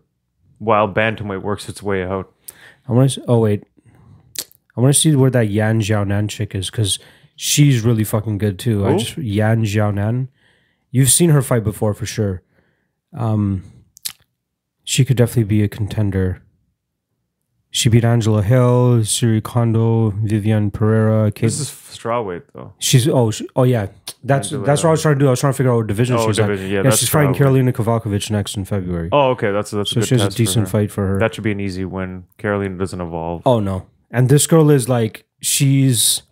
while 0.59 0.87
bantamweight 0.91 1.41
works 1.41 1.67
its 1.67 1.83
way 1.83 2.03
out. 2.03 2.33
I 2.87 2.93
want 2.93 3.11
to. 3.11 3.25
Oh 3.27 3.39
wait, 3.39 3.65
I 4.77 4.79
want 4.81 4.95
to 4.95 4.99
see 5.01 5.13
where 5.15 5.31
that 5.31 5.49
Yan 5.49 5.81
Xiaonan 5.81 6.29
chick 6.29 6.55
is 6.55 6.69
because 6.71 6.97
she's 7.35 7.81
really 7.81 8.05
fucking 8.05 8.37
good 8.37 8.57
too. 8.57 8.85
I 8.87 8.93
Who? 8.93 8.99
just 8.99 9.17
Yan 9.17 9.65
Xiaonan. 9.65 10.29
You've 10.91 11.11
seen 11.11 11.31
her 11.31 11.41
fight 11.41 11.65
before 11.65 11.93
for 11.93 12.05
sure. 12.05 12.41
Um, 13.13 13.63
she 14.85 15.03
could 15.03 15.17
definitely 15.17 15.43
be 15.43 15.61
a 15.61 15.67
contender. 15.67 16.41
She 17.69 17.89
beat 17.89 18.05
Angela 18.05 18.41
Hill, 18.41 18.99
Syuri 19.01 19.43
Kondo, 19.43 20.11
Viviane 20.11 20.71
Pereira. 20.71 21.31
Kate. 21.31 21.41
This 21.47 21.59
is 21.59 21.69
strawweight 21.69 22.43
though. 22.53 22.73
She's 22.79 23.07
oh 23.07 23.29
she, 23.31 23.47
oh 23.55 23.63
yeah. 23.63 23.87
That's 24.23 24.47
Angela 24.47 24.65
that's 24.65 24.83
what 24.83 24.89
I 24.89 24.91
was 24.91 25.01
trying 25.01 25.15
to 25.15 25.19
do. 25.19 25.27
I 25.27 25.31
was 25.31 25.39
trying 25.41 25.53
to 25.53 25.57
figure 25.57 25.71
out 25.71 25.77
what 25.77 25.87
division 25.87 26.15
Oh, 26.17 26.27
she's 26.27 26.37
division, 26.37 26.65
at. 26.67 26.71
yeah, 26.71 26.81
Yeah, 26.85 26.89
she's 26.91 27.09
fighting 27.09 27.33
strawweight. 27.33 27.63
Karolina 27.65 27.73
Kowalkiewicz 27.73 28.31
next 28.31 28.55
in 28.57 28.65
February. 28.65 29.09
Oh, 29.11 29.29
okay, 29.31 29.51
that's 29.51 29.71
that's 29.71 29.91
so 29.91 30.01
she 30.01 30.15
has 30.15 30.33
a 30.33 30.37
decent 30.37 30.69
fight 30.69 30.91
for 30.91 31.05
her. 31.07 31.19
That 31.19 31.35
should 31.35 31.43
be 31.43 31.51
an 31.51 31.59
easy 31.59 31.85
win. 31.85 32.23
Karolina 32.39 32.79
doesn't 32.79 33.01
evolve. 33.01 33.41
Oh 33.45 33.59
no. 33.59 33.85
And 34.09 34.29
this 34.29 34.47
girl 34.47 34.69
is 34.71 34.87
like 34.87 35.25
she's 35.41 36.23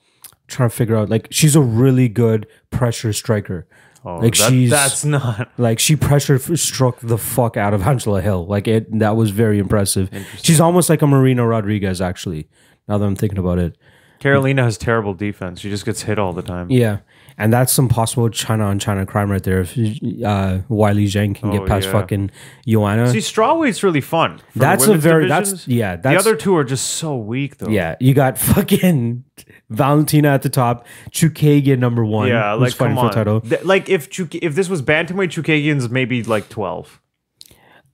trying 0.47 0.69
to 0.69 0.75
figure 0.75 0.95
out 0.95 1.09
like 1.09 1.27
she's 1.31 1.55
a 1.55 1.61
really 1.61 2.07
good 2.07 2.47
pressure 2.69 3.11
striker. 3.13 3.67
Oh, 4.05 4.17
like 4.17 4.35
that- 4.37 4.49
she's- 4.51 4.69
that's 4.69 5.03
not. 5.03 5.49
Like 5.57 5.79
she 5.79 5.95
pressure 5.95 6.37
struck 6.55 6.99
the 6.99 7.17
fuck 7.17 7.57
out 7.57 7.73
of 7.73 7.81
Angela 7.83 8.21
Hill. 8.21 8.45
Like 8.45 8.67
it 8.67 8.99
that 8.99 9.15
was 9.15 9.31
very 9.31 9.57
impressive. 9.59 10.09
She's 10.41 10.61
almost 10.61 10.89
like 10.89 11.01
a 11.01 11.07
Marina 11.07 11.45
Rodriguez 11.47 12.01
actually. 12.01 12.47
Now 12.87 12.97
that 12.99 13.05
I'm 13.05 13.15
thinking 13.15 13.39
about 13.39 13.57
it. 13.57 13.77
Karolina 14.19 14.63
has 14.63 14.77
terrible 14.77 15.13
defense. 15.13 15.59
She 15.59 15.69
just 15.69 15.85
gets 15.85 16.03
hit 16.03 16.17
all 16.19 16.33
the 16.33 16.41
time. 16.41 16.69
Yeah. 16.71 16.99
And 17.37 17.51
that's 17.51 17.73
some 17.73 17.89
possible 17.89 18.29
China 18.29 18.63
on 18.65 18.79
China 18.79 19.05
crime 19.05 19.29
right 19.29 19.43
there. 19.43 19.59
If 19.61 19.73
uh, 19.73 20.59
Weili 20.69 21.03
Zhang 21.05 21.35
can 21.35 21.49
Oh, 21.49 21.51
get 21.51 21.67
past 21.67 21.87
yeah. 21.87 21.91
fucking 21.91 22.31
Joanna. 22.65 23.09
See, 23.11 23.17
strawweight's 23.17 23.83
really 23.83 23.99
fun. 23.99 24.39
That's 24.55 24.87
a 24.87 24.93
very- 24.95 25.27
that's- 25.27 25.49
divisions. 25.49 25.67
yeah, 25.67 25.97
the 25.97 26.15
other 26.17 26.35
two 26.37 26.55
are 26.55 26.63
just 26.63 26.85
so 26.91 27.17
weak 27.17 27.57
though. 27.57 27.69
yeah, 27.69 27.95
you 27.99 28.13
got 28.13 28.37
fucking 28.53 29.25
Valentina 29.69 30.29
at 30.29 30.43
the 30.43 30.49
top, 30.49 30.87
Chookagian 31.11 31.79
number 31.79 32.05
one. 32.05 32.29
yeah. 32.29 32.53
Like 32.53 32.71
fighting 32.73 32.95
come 32.95 33.03
for 33.03 33.05
on. 33.05 33.07
the 33.07 33.13
title. 33.13 33.41
Th- 33.41 33.63
like 33.65 33.89
if 33.89 34.09
Chuk- 34.09 34.35
if 34.35 34.55
this 34.55 34.69
was 34.69 34.81
bantamweight, 34.81 35.29
Chookagian's 35.31 35.89
maybe 35.89 36.23
like 36.23 36.47
twelve. 36.47 37.01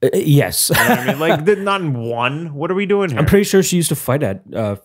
Uh, 0.04 0.08
yes. 0.14 0.70
You 0.70 0.76
know 0.76 0.82
I 0.94 1.06
mean, 1.06 1.18
like 1.18 1.58
not 1.58 1.80
in 1.80 1.94
one. 1.94 2.54
What 2.54 2.70
are 2.70 2.74
we 2.74 2.86
doing 2.86 3.10
here? 3.10 3.18
I'm 3.18 3.26
pretty 3.26 3.44
sure 3.44 3.62
she 3.62 3.76
used 3.76 3.88
to 3.88 3.96
fight 3.96 4.22
at 4.22 4.42
uh, 4.54 4.76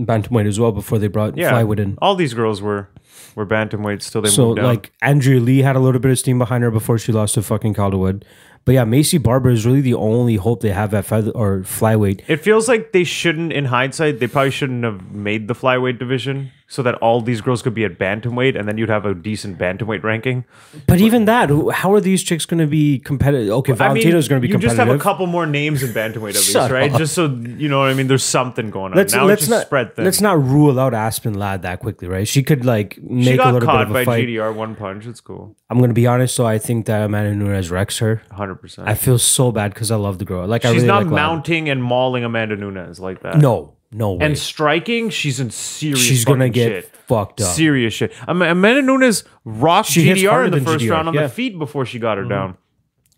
bantamweight 0.00 0.46
as 0.46 0.58
well 0.58 0.72
before 0.72 0.98
they 0.98 1.08
brought 1.08 1.36
yeah, 1.36 1.52
flyweight 1.52 1.78
in. 1.78 1.98
all 2.00 2.14
these 2.14 2.34
girls 2.34 2.62
were 2.62 2.88
were 3.34 3.46
bantamweights 3.46 4.10
till 4.10 4.22
they 4.22 4.28
So 4.30 4.50
like 4.50 4.92
Andrea 5.02 5.38
Lee 5.40 5.58
had 5.58 5.76
a 5.76 5.80
little 5.80 6.00
bit 6.00 6.10
of 6.10 6.18
steam 6.18 6.38
behind 6.38 6.64
her 6.64 6.70
before 6.70 6.98
she 6.98 7.12
lost 7.12 7.34
to 7.34 7.42
fucking 7.42 7.74
Calderwood. 7.74 8.24
But 8.64 8.72
yeah, 8.72 8.84
Maycee 8.84 9.20
Barber 9.20 9.50
is 9.50 9.66
really 9.66 9.80
the 9.80 9.94
only 9.94 10.36
hope 10.36 10.60
they 10.60 10.70
have 10.70 10.94
at 10.94 11.04
feather 11.04 11.32
or 11.32 11.60
flyweight. 11.60 12.22
It 12.28 12.36
feels 12.36 12.68
like 12.68 12.92
they 12.92 13.02
shouldn't, 13.02 13.52
in 13.52 13.64
hindsight, 13.64 14.20
they 14.20 14.28
probably 14.28 14.52
shouldn't 14.52 14.84
have 14.84 15.10
made 15.10 15.48
the 15.48 15.54
flyweight 15.54 15.98
division 15.98 16.52
so 16.72 16.82
that 16.82 16.94
all 16.96 17.20
these 17.20 17.42
girls 17.42 17.60
could 17.60 17.74
be 17.74 17.84
at 17.84 17.98
bantamweight, 17.98 18.58
and 18.58 18.66
then 18.66 18.78
you'd 18.78 18.88
have 18.88 19.04
a 19.04 19.12
decent 19.12 19.58
bantamweight 19.58 20.02
ranking. 20.02 20.46
But 20.86 21.02
even 21.02 21.26
that, 21.26 21.50
how 21.74 21.92
are 21.92 22.00
these 22.00 22.22
chicks 22.22 22.46
going 22.46 22.60
to 22.60 22.66
be 22.66 22.98
competitive? 22.98 23.50
Okay, 23.50 23.74
Valentina's 23.74 24.26
going 24.26 24.40
to 24.40 24.42
be 24.42 24.48
you 24.48 24.54
competitive. 24.54 24.78
just 24.78 24.88
have 24.88 24.98
a 24.98 24.98
couple 24.98 25.26
more 25.26 25.44
names 25.44 25.82
in 25.82 25.90
bantamweight 25.90 26.30
at 26.30 26.36
least, 26.36 26.54
right? 26.54 26.90
up. 26.90 26.98
Just 26.98 27.12
so 27.12 27.26
you 27.26 27.68
know 27.68 27.80
what 27.80 27.90
I 27.90 27.94
mean. 27.94 28.06
There's 28.06 28.24
something 28.24 28.70
going 28.70 28.92
on. 28.92 28.96
let's 28.96 29.12
now 29.12 29.26
let's 29.26 29.42
it's 29.42 29.50
not 29.50 29.66
spread 29.66 29.94
thin. 29.94 30.06
let's 30.06 30.22
not 30.22 30.42
rule 30.42 30.80
out 30.80 30.94
Aspen 30.94 31.34
Ladd 31.34 31.60
that 31.60 31.80
quickly, 31.80 32.08
right? 32.08 32.26
She 32.26 32.42
could 32.42 32.64
like 32.64 32.98
make 33.02 33.24
she 33.24 33.36
a 33.36 33.52
little 33.52 33.60
bit 33.60 33.68
of 33.68 33.90
a 33.90 33.92
by 33.92 34.04
fight. 34.06 34.26
GDR 34.26 34.54
one 34.54 34.74
punch. 34.74 35.04
It's 35.04 35.20
cool, 35.20 35.54
I'm 35.68 35.76
going 35.76 35.90
to 35.90 35.94
be 35.94 36.06
honest, 36.06 36.34
so 36.34 36.46
I 36.46 36.56
think 36.56 36.86
that 36.86 37.02
Amanda 37.02 37.34
Nunes 37.34 37.70
wrecks 37.70 37.98
her. 37.98 38.22
hundred 38.32 38.54
percent. 38.54 38.88
I 38.88 38.94
feel 38.94 39.18
so 39.18 39.52
bad 39.52 39.74
because 39.74 39.90
I 39.90 39.96
love 39.96 40.18
the 40.18 40.24
girl. 40.24 40.46
Like 40.46 40.64
I 40.64 40.68
She's 40.72 40.76
really 40.76 40.86
not 40.86 41.02
like 41.02 41.12
Ladd. 41.12 41.14
mounting 41.16 41.68
and 41.68 41.84
mauling 41.84 42.24
Amanda 42.24 42.56
Nunes 42.56 42.98
like 42.98 43.20
that. 43.20 43.36
No, 43.36 43.74
no 43.92 44.12
way. 44.14 44.26
and 44.26 44.38
striking, 44.38 45.10
she's 45.10 45.38
in 45.40 45.50
serious. 45.50 46.00
She's 46.00 46.24
gonna 46.24 46.48
get 46.48 46.68
shit. 46.68 46.96
fucked 47.06 47.40
up. 47.40 47.54
Serious 47.54 47.92
shit. 47.94 48.12
Am- 48.26 48.42
Amanda 48.42 48.82
Nunes 48.82 49.24
rocked 49.44 49.88
She 49.90 50.04
GDR 50.06 50.46
in 50.46 50.50
the 50.52 50.60
first 50.60 50.84
GDR, 50.84 50.90
round 50.90 51.08
on 51.08 51.14
yeah. 51.14 51.20
Mm-hmm. 51.20 51.28
the 51.28 51.34
feet 51.34 51.58
before 51.58 51.84
she 51.86 51.98
got 51.98 52.18
her 52.18 52.24
down. 52.24 52.56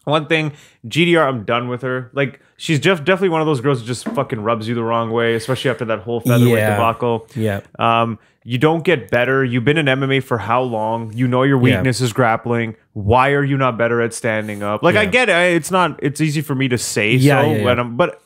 One 0.04 0.26
thing, 0.26 0.52
GDR, 0.86 1.26
I'm 1.26 1.44
done 1.44 1.68
with 1.68 1.80
her. 1.80 2.10
Like, 2.12 2.38
she's 2.58 2.78
just 2.78 3.04
definitely 3.04 3.30
one 3.30 3.40
of 3.40 3.46
those 3.46 3.62
girls 3.62 3.80
who 3.80 3.86
just 3.86 4.04
fucking 4.04 4.38
rubs 4.42 4.68
you 4.68 4.74
the 4.74 4.82
wrong 4.84 5.10
way, 5.10 5.34
especially 5.34 5.70
after 5.70 5.86
that 5.86 6.00
whole 6.00 6.20
featherweight 6.20 6.58
Yeah. 6.58 6.70
debacle. 6.72 7.26
Yeah. 7.34 7.60
Um, 7.78 8.18
you 8.44 8.58
don't 8.58 8.84
get 8.84 9.08
better. 9.10 9.42
You've 9.42 9.64
been 9.64 9.78
in 9.78 9.86
MMA 9.86 10.20
for 10.22 10.36
how 10.36 10.60
long? 10.60 11.10
You 11.14 11.26
know 11.26 11.42
your 11.42 11.56
Yeah. 11.56 11.76
weakness 11.76 12.02
is 12.02 12.12
grappling. 12.12 12.76
Why 12.92 13.30
are 13.30 13.42
you 13.42 13.56
not 13.56 13.78
better 13.78 14.02
at 14.02 14.12
standing 14.12 14.62
up? 14.62 14.82
Like, 14.82 14.94
I 14.96 15.06
get 15.06 15.30
it. 15.30 15.56
It's 15.56 15.70
not. 15.70 15.98
It's 16.02 16.20
easy 16.20 16.42
for 16.42 16.54
me 16.54 16.68
to 16.68 16.76
say 16.76 17.14
Yeah, 17.14 17.40
so, 17.40 17.50
yeah, 17.50 17.56
yeah. 17.56 17.64
when 17.64 17.78
I'm, 17.80 17.96
but 17.96 18.20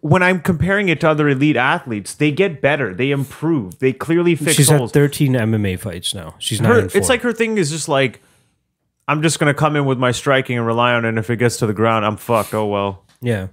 when 0.00 0.22
I'm 0.22 0.40
comparing 0.40 0.88
it 0.88 1.00
to 1.00 1.10
other 1.10 1.28
elite 1.28 1.56
athletes, 1.56 2.14
they 2.14 2.30
get 2.30 2.60
better. 2.60 2.94
They 2.94 3.10
improve. 3.10 3.78
They 3.78 3.92
clearly 3.92 4.34
fix 4.34 4.56
She's 4.56 4.68
holes 4.68 4.90
had 4.90 4.94
13 4.94 5.32
MMA 5.34 5.78
fights 5.78 6.14
now. 6.14 6.34
She's 6.38 6.58
her, 6.60 6.86
it's 6.94 7.08
like 7.08 7.22
her 7.22 7.32
thing 7.32 7.58
is 7.58 7.70
just 7.70 7.88
like 7.88 8.20
I'm 9.06 9.22
just 9.22 9.38
gonna 9.38 9.54
come 9.54 9.76
in 9.76 9.84
with 9.84 9.98
my 9.98 10.12
striking 10.12 10.56
and 10.56 10.66
rely 10.66 10.94
on 10.94 11.04
it. 11.04 11.10
And 11.10 11.18
if 11.18 11.30
it 11.30 11.36
gets 11.36 11.58
to 11.58 11.66
the 11.66 11.74
ground, 11.74 12.04
I'm 12.04 12.16
fucked. 12.16 12.54
Oh 12.54 12.66
well. 12.66 13.04
yeah. 13.20 13.48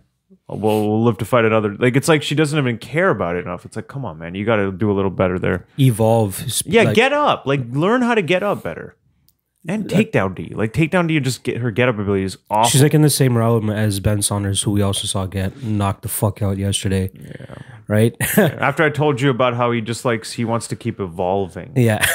Oh, 0.50 0.56
well, 0.56 0.88
we'll 0.88 1.04
live 1.04 1.18
to 1.18 1.26
fight 1.26 1.44
another. 1.44 1.76
Like 1.76 1.98
it's 1.98 2.08
like 2.08 2.24
she 2.24 2.36
doesn't 2.36 2.58
even 2.58 2.78
care 2.78 3.10
about 3.10 3.36
it 3.36 3.40
enough. 3.40 3.66
It's 3.66 3.76
like, 3.76 3.90
come 3.90 4.06
on, 4.06 4.18
man, 4.18 4.34
you 4.34 4.46
got 4.46 4.58
to 4.58 4.72
do 4.72 4.90
a 4.90 4.94
little 4.94 5.12
better 5.12 5.38
there. 5.38 5.66
Evolve. 5.78 6.42
Yeah, 6.66 6.84
like, 6.84 6.96
get 6.96 7.12
up. 7.12 7.46
Like 7.46 7.62
learn 7.72 8.02
how 8.02 8.16
to 8.16 8.22
get 8.22 8.44
up 8.44 8.64
better. 8.64 8.96
And 9.68 9.86
takedown 9.86 10.36
D. 10.36 10.54
Like 10.54 10.74
takedown 10.74 11.08
D, 11.08 11.20
just 11.20 11.44
get 11.44 11.58
her 11.58 11.72
get 11.72 11.90
up 11.90 12.00
abilities 12.00 12.38
awful. 12.50 12.70
She's 12.70 12.82
like 12.82 12.94
in 12.94 13.02
the 13.02 13.10
same 13.10 13.38
realm 13.38 13.70
as 13.70 14.00
Ben 14.00 14.22
Saunders, 14.22 14.62
who 14.62 14.72
we 14.72 14.82
also 14.82 15.08
saw 15.08 15.26
get 15.26 15.64
knocked 15.64 16.04
the 16.04 16.10
fuck 16.10 16.42
out 16.42 16.58
yesterday. 16.58 17.12
Yeah. 17.14 17.56
Right? 17.90 18.16
After 18.38 18.84
I 18.84 18.90
told 18.90 19.22
you 19.22 19.30
about 19.30 19.54
how 19.54 19.72
he 19.72 19.80
just 19.80 20.04
likes 20.04 20.34
he 20.34 20.44
wants 20.44 20.68
to 20.68 20.76
keep 20.76 21.00
evolving. 21.00 21.72
yeah. 21.76 22.06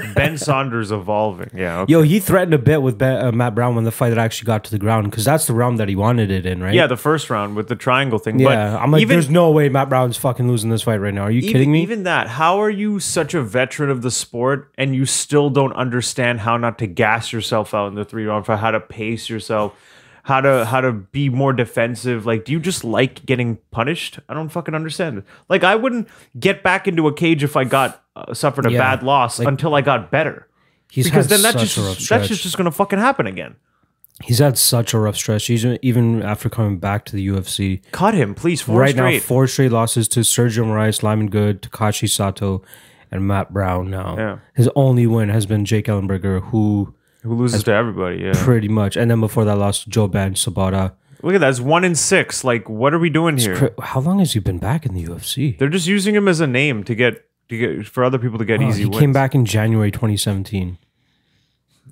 ben 0.14 0.38
Saunders 0.38 0.92
evolving. 0.92 1.50
Yeah. 1.52 1.80
Okay. 1.80 1.92
Yo, 1.92 2.02
he 2.02 2.20
threatened 2.20 2.54
a 2.54 2.58
bit 2.58 2.80
with 2.80 2.96
ben, 2.96 3.24
uh, 3.24 3.32
Matt 3.32 3.54
Brown 3.54 3.74
when 3.74 3.82
the 3.82 3.90
fight 3.90 4.10
that 4.10 4.18
actually 4.18 4.46
got 4.46 4.62
to 4.64 4.70
the 4.70 4.78
ground 4.78 5.10
because 5.10 5.24
that's 5.24 5.46
the 5.48 5.54
round 5.54 5.80
that 5.80 5.88
he 5.88 5.96
wanted 5.96 6.30
it 6.30 6.46
in, 6.46 6.62
right? 6.62 6.74
Yeah, 6.74 6.86
the 6.86 6.96
first 6.96 7.28
round 7.28 7.56
with 7.56 7.66
the 7.66 7.74
triangle 7.74 8.20
thing. 8.20 8.38
Yeah. 8.38 8.46
but 8.46 8.82
I'm 8.82 8.92
like, 8.92 9.02
even, 9.02 9.16
there's 9.16 9.28
no 9.28 9.50
way 9.50 9.68
Matt 9.68 9.88
Brown's 9.88 10.16
fucking 10.16 10.46
losing 10.46 10.70
this 10.70 10.82
fight 10.82 10.98
right 10.98 11.12
now. 11.14 11.22
Are 11.22 11.30
you 11.30 11.40
even, 11.40 11.52
kidding 11.52 11.72
me? 11.72 11.82
Even 11.82 12.04
that, 12.04 12.28
how 12.28 12.60
are 12.60 12.70
you 12.70 13.00
such 13.00 13.34
a 13.34 13.42
veteran 13.42 13.90
of 13.90 14.02
the 14.02 14.12
sport 14.12 14.70
and 14.78 14.94
you 14.94 15.06
still 15.06 15.50
don't 15.50 15.72
understand 15.72 16.40
how 16.40 16.56
not 16.56 16.78
to 16.78 16.86
gas 16.96 17.32
yourself 17.32 17.72
out 17.74 17.86
in 17.86 17.94
the 17.94 18.04
three 18.04 18.24
round 18.26 18.46
fight, 18.46 18.58
how 18.58 18.72
to 18.72 18.80
pace 18.80 19.28
yourself, 19.30 19.72
how 20.24 20.40
to 20.40 20.64
how 20.64 20.80
to 20.80 20.92
be 20.92 21.28
more 21.28 21.52
defensive. 21.52 22.26
Like, 22.26 22.44
do 22.44 22.50
you 22.50 22.58
just 22.58 22.82
like 22.82 23.24
getting 23.24 23.58
punished? 23.70 24.18
I 24.28 24.34
don't 24.34 24.48
fucking 24.48 24.74
understand. 24.74 25.22
Like, 25.48 25.62
I 25.62 25.76
wouldn't 25.76 26.08
get 26.40 26.64
back 26.64 26.88
into 26.88 27.06
a 27.06 27.12
cage 27.14 27.44
if 27.44 27.56
I 27.56 27.62
got 27.62 28.02
uh, 28.16 28.34
suffered 28.34 28.66
a 28.66 28.72
Yeah, 28.72 28.78
bad 28.80 29.04
loss 29.04 29.38
until 29.38 29.74
I 29.76 29.82
got 29.82 30.10
better. 30.10 30.48
He's 30.90 31.04
Because 31.06 31.26
had 31.26 31.40
then 31.40 31.42
that's 31.42 31.72
such 31.72 31.78
a 31.78 31.86
rough 31.86 31.94
just 31.94 32.04
stretch. 32.06 32.18
that's 32.20 32.28
just, 32.28 32.42
just 32.42 32.56
gonna 32.56 32.72
fucking 32.72 32.98
happen 32.98 33.26
again. 33.28 33.56
He's 34.24 34.38
had 34.38 34.56
such 34.56 34.94
a 34.94 34.98
rough 34.98 35.16
stretch. 35.16 35.46
He's 35.46 35.62
even 35.82 36.22
after 36.22 36.48
coming 36.48 36.78
back 36.78 37.04
to 37.06 37.16
the 37.16 37.26
UFC. 37.28 37.82
Cut 37.92 38.14
him, 38.14 38.34
please. 38.34 38.62
Four 38.62 38.80
right 38.80 38.94
straight. 38.94 39.14
now, 39.14 39.20
four 39.20 39.46
straight 39.46 39.70
losses 39.72 40.08
to 40.08 40.20
Sergio 40.20 40.64
Moraes, 40.64 41.02
Lyman 41.02 41.28
Good, 41.28 41.60
Takashi 41.60 42.08
Sato, 42.08 42.62
and 43.10 43.26
Matt 43.26 43.52
Brown. 43.52 43.90
Now, 43.90 44.16
Yeah. 44.18 44.36
his 44.54 44.68
only 44.76 45.06
win 45.06 45.28
has 45.28 45.46
been 45.46 45.64
Jake 45.64 45.86
Ellenberger, 45.86 46.42
who 46.50 46.94
Who 47.22 47.34
loses 47.34 47.64
to 47.64 47.72
everybody? 47.72 48.22
Yeah. 48.22 48.32
pretty 48.36 48.68
much, 48.68 48.96
and 48.96 49.10
then 49.10 49.20
before 49.20 49.44
that, 49.44 49.56
lost 49.56 49.88
Joe 49.88 50.06
Ben 50.08 50.34
Sabata. 50.34 50.92
Look 51.22 51.34
at 51.34 51.40
that. 51.40 51.48
It's 51.50 51.60
one 51.60 51.82
in 51.82 51.94
six. 51.94 52.44
Like, 52.44 52.68
what 52.68 52.92
are 52.94 52.98
we 52.98 53.08
doing 53.10 53.36
here? 53.38 53.56
Cra- 53.56 53.72
How 53.82 54.00
long 54.00 54.18
has 54.20 54.32
he 54.34 54.38
been 54.38 54.58
back 54.58 54.84
in 54.86 54.94
the 54.94 55.02
UFC? 55.04 55.56
They're 55.58 55.68
just 55.70 55.86
using 55.86 56.14
him 56.14 56.28
as 56.28 56.40
a 56.40 56.46
name 56.46 56.84
to 56.84 56.94
get 56.94 57.24
to 57.48 57.56
get 57.58 57.86
for 57.86 58.04
other 58.04 58.18
people 58.18 58.38
to 58.38 58.44
get 58.44 58.60
Oh, 58.60 58.68
easy 58.68 58.82
he 58.82 58.86
wins. 58.86 58.98
came 59.00 59.12
back 59.12 59.34
in 59.34 59.44
January 59.44 59.90
2017. 59.90 60.78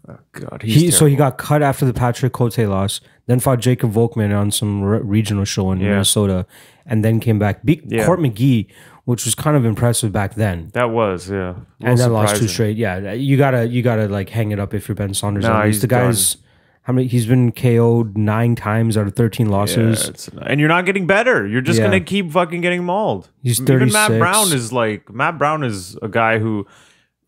Oh 0.08 0.18
God, 0.32 0.62
he's 0.62 0.74
He, 0.74 0.90
so 0.90 1.06
he 1.06 1.16
got 1.16 1.38
cut 1.38 1.62
after 1.62 1.86
the 1.86 1.94
Patrick 1.94 2.32
Cote 2.34 2.58
loss, 2.58 3.00
then 3.26 3.40
fought 3.40 3.60
Jacob 3.60 3.92
Volkman 3.92 4.36
on 4.38 4.50
some 4.50 4.82
re- 4.82 5.00
regional 5.02 5.44
show 5.46 5.72
in 5.72 5.80
Yeah. 5.80 5.90
Minnesota, 5.92 6.44
and 6.84 7.02
then 7.04 7.20
came 7.20 7.38
back. 7.38 7.64
Beat 7.64 7.84
Yeah. 7.86 8.04
Court 8.04 8.20
McGee, 8.20 8.66
which 9.04 9.24
was 9.24 9.34
kind 9.34 9.56
of 9.56 9.64
impressive 9.64 10.12
back 10.12 10.34
then. 10.34 10.70
that 10.74 10.90
was 10.90 11.30
yeah, 11.30 11.54
and 11.80 11.98
then 11.98 12.12
lost 12.12 12.36
two 12.36 12.48
straight. 12.48 12.76
Yeah, 12.76 13.12
you 13.12 13.36
gotta 13.36 13.66
you 13.66 13.82
gotta 13.82 14.08
like 14.08 14.28
hang 14.30 14.50
it 14.52 14.58
up 14.58 14.72
if 14.74 14.88
you're 14.88 14.94
Ben 14.94 15.14
Saunders. 15.14 15.44
Nah, 15.44 15.64
he's 15.66 15.80
the 15.80 15.86
guy's 15.86 16.36
how 16.82 16.92
many? 16.92 17.06
He's 17.06 17.24
been 17.26 17.50
KO'd 17.52 18.16
nine 18.18 18.54
times 18.56 18.96
out 18.98 19.06
of 19.06 19.14
thirteen 19.14 19.48
losses. 19.48 20.08
it's- 20.08 20.28
and 20.42 20.60
you're 20.60 20.68
not 20.68 20.84
getting 20.86 21.06
better. 21.06 21.46
You're 21.46 21.62
just 21.62 21.78
Yeah. 21.78 21.86
gonna 21.86 22.00
keep 22.00 22.30
fucking 22.32 22.60
getting 22.60 22.84
mauled. 22.84 23.30
He's 23.42 23.60
Even 23.60 23.90
Matt 23.92 24.18
Brown 24.18 24.52
is 24.52 24.72
like 24.72 25.10
Matt 25.12 25.38
Brown 25.38 25.62
is 25.64 25.96
a 26.02 26.08
guy 26.08 26.38
who 26.38 26.66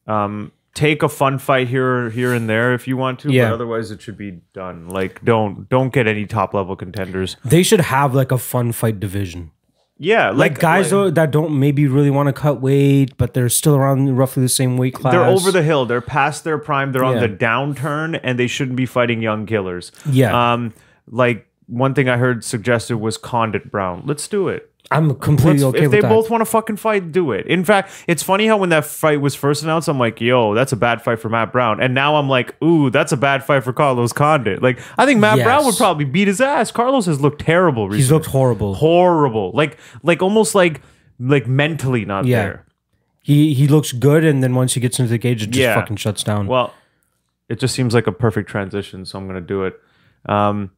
um 0.07 0.53
take 0.75 1.03
a 1.03 1.09
fun 1.09 1.39
fight 1.39 1.69
here 1.69 2.11
here 2.11 2.35
and 2.35 2.51
there 2.51 2.75
if 2.75 2.87
you 2.87 2.99
want 2.99 3.19
to, 3.21 3.33
Yeah. 3.33 3.47
but 3.49 3.55
otherwise 3.55 3.91
it 3.91 4.03
should 4.03 4.19
be 4.19 4.41
done. 4.53 4.89
Like 4.89 5.25
don't 5.25 5.69
don't 5.71 5.91
get 5.93 6.07
any 6.07 6.27
top 6.27 6.53
level 6.53 6.77
contenders. 6.77 7.37
They 7.45 7.63
should 7.63 7.81
have 7.81 8.15
like 8.15 8.31
a 8.31 8.39
fun 8.39 8.73
fight 8.73 9.01
division. 9.01 9.53
Yeah, 9.99 10.29
Like, 10.29 10.53
like, 10.53 10.59
guys 10.59 10.93
like- 10.93 11.15
that 11.15 11.31
don't 11.31 11.59
maybe 11.59 11.87
really 11.87 12.11
want 12.11 12.27
to 12.27 12.33
cut 12.33 12.61
weight, 12.61 13.17
but 13.17 13.33
they're 13.33 13.49
still 13.49 13.75
around 13.77 14.15
roughly 14.17 14.43
the 14.43 14.49
same 14.49 14.77
weight 14.77 14.93
class. 14.95 15.13
They're 15.13 15.25
over 15.25 15.51
the 15.51 15.63
hill. 15.63 15.87
They're 15.87 16.03
past 16.03 16.45
their 16.45 16.59
prime. 16.59 16.93
They're 16.93 17.05
on 17.05 17.19
the 17.21 17.29
downturn, 17.29 18.21
and 18.23 18.39
they 18.39 18.47
shouldn't 18.47 18.77
be 18.77 18.85
fighting 18.87 19.23
young 19.23 19.47
killers. 19.47 19.93
Yeah. 20.11 20.53
Um, 20.53 20.75
like 21.11 21.47
one 21.67 21.95
thing 21.95 22.09
I 22.09 22.17
heard 22.19 22.45
suggested 22.45 22.99
was 22.99 23.17
Condit 23.17 23.71
Brown. 23.71 24.03
Let's 24.05 24.29
do 24.29 24.49
it. 24.49 24.71
I'm 24.91 25.15
completely 25.17 25.65
Let's- 25.65 25.65
okay 25.65 25.79
if 25.79 25.83
with 25.85 25.91
they 25.93 26.01
that. 26.03 26.09
both 26.09 26.31
want 26.31 26.43
to 26.43 26.45
fucking 26.45 26.77
fight, 26.77 27.11
do 27.11 27.33
it. 27.33 27.47
In 27.47 27.65
fact, 27.65 27.91
it's 28.07 28.23
funny 28.23 28.47
how 28.47 28.57
when 28.57 28.69
that 28.69 28.85
fight 28.85 29.21
was 29.21 29.35
first 29.35 29.65
announced, 29.65 29.89
I'm 29.89 29.99
like, 29.99 30.21
"Yo, 30.21 30.55
that's 30.55 30.71
a 30.73 30.77
bad 30.77 31.03
fight 31.03 31.19
for 31.19 31.29
Matt 31.29 31.51
Brown," 31.53 31.81
and 31.81 31.93
now 31.93 32.15
I'm 32.17 32.29
like, 32.29 32.55
"Ooh, 32.63 32.89
that's 32.91 33.11
a 33.11 33.17
bad 33.17 33.43
fight 33.43 33.65
for 33.65 33.73
Carlos 33.73 34.13
Condit." 34.13 34.63
Like, 34.63 34.79
I 34.97 35.05
think 35.05 35.19
Matt 35.19 35.39
Yes. 35.39 35.45
Brown 35.45 35.65
would 35.65 35.77
probably 35.77 36.05
beat 36.05 36.29
his 36.29 36.41
ass. 36.41 36.71
Carlos 36.71 37.07
has 37.07 37.21
looked 37.21 37.41
terrible 37.43 37.87
recently. 37.89 37.99
He's 38.03 38.13
looked 38.13 38.27
horrible. 38.27 38.75
horrible, 38.75 39.51
like, 39.55 39.77
like 40.05 40.23
almost 40.23 40.55
like, 40.55 40.81
like 41.19 41.49
mentally 41.49 42.05
not 42.05 42.25
Yeah. 42.27 42.43
there. 42.43 42.65
He 43.23 43.55
he 43.55 43.67
looks 43.67 43.91
good, 43.93 44.25
and 44.25 44.41
then 44.41 44.55
once 44.55 44.75
he 44.75 44.81
gets 44.81 45.01
into 45.01 45.11
the 45.11 45.19
cage, 45.19 45.43
it 45.43 45.47
just 45.47 45.59
Yeah. 45.59 45.75
fucking 45.75 45.97
shuts 45.97 46.23
down. 46.23 46.47
Well, 46.47 46.73
it 47.49 47.59
just 47.59 47.75
seems 47.75 47.93
like 47.93 48.07
a 48.07 48.13
perfect 48.13 48.49
transition, 48.49 49.05
so 49.05 49.19
I'm 49.19 49.27
going 49.27 49.35
to 49.41 49.47
do 49.47 49.65
it. 49.65 49.75
Um, 50.29 50.71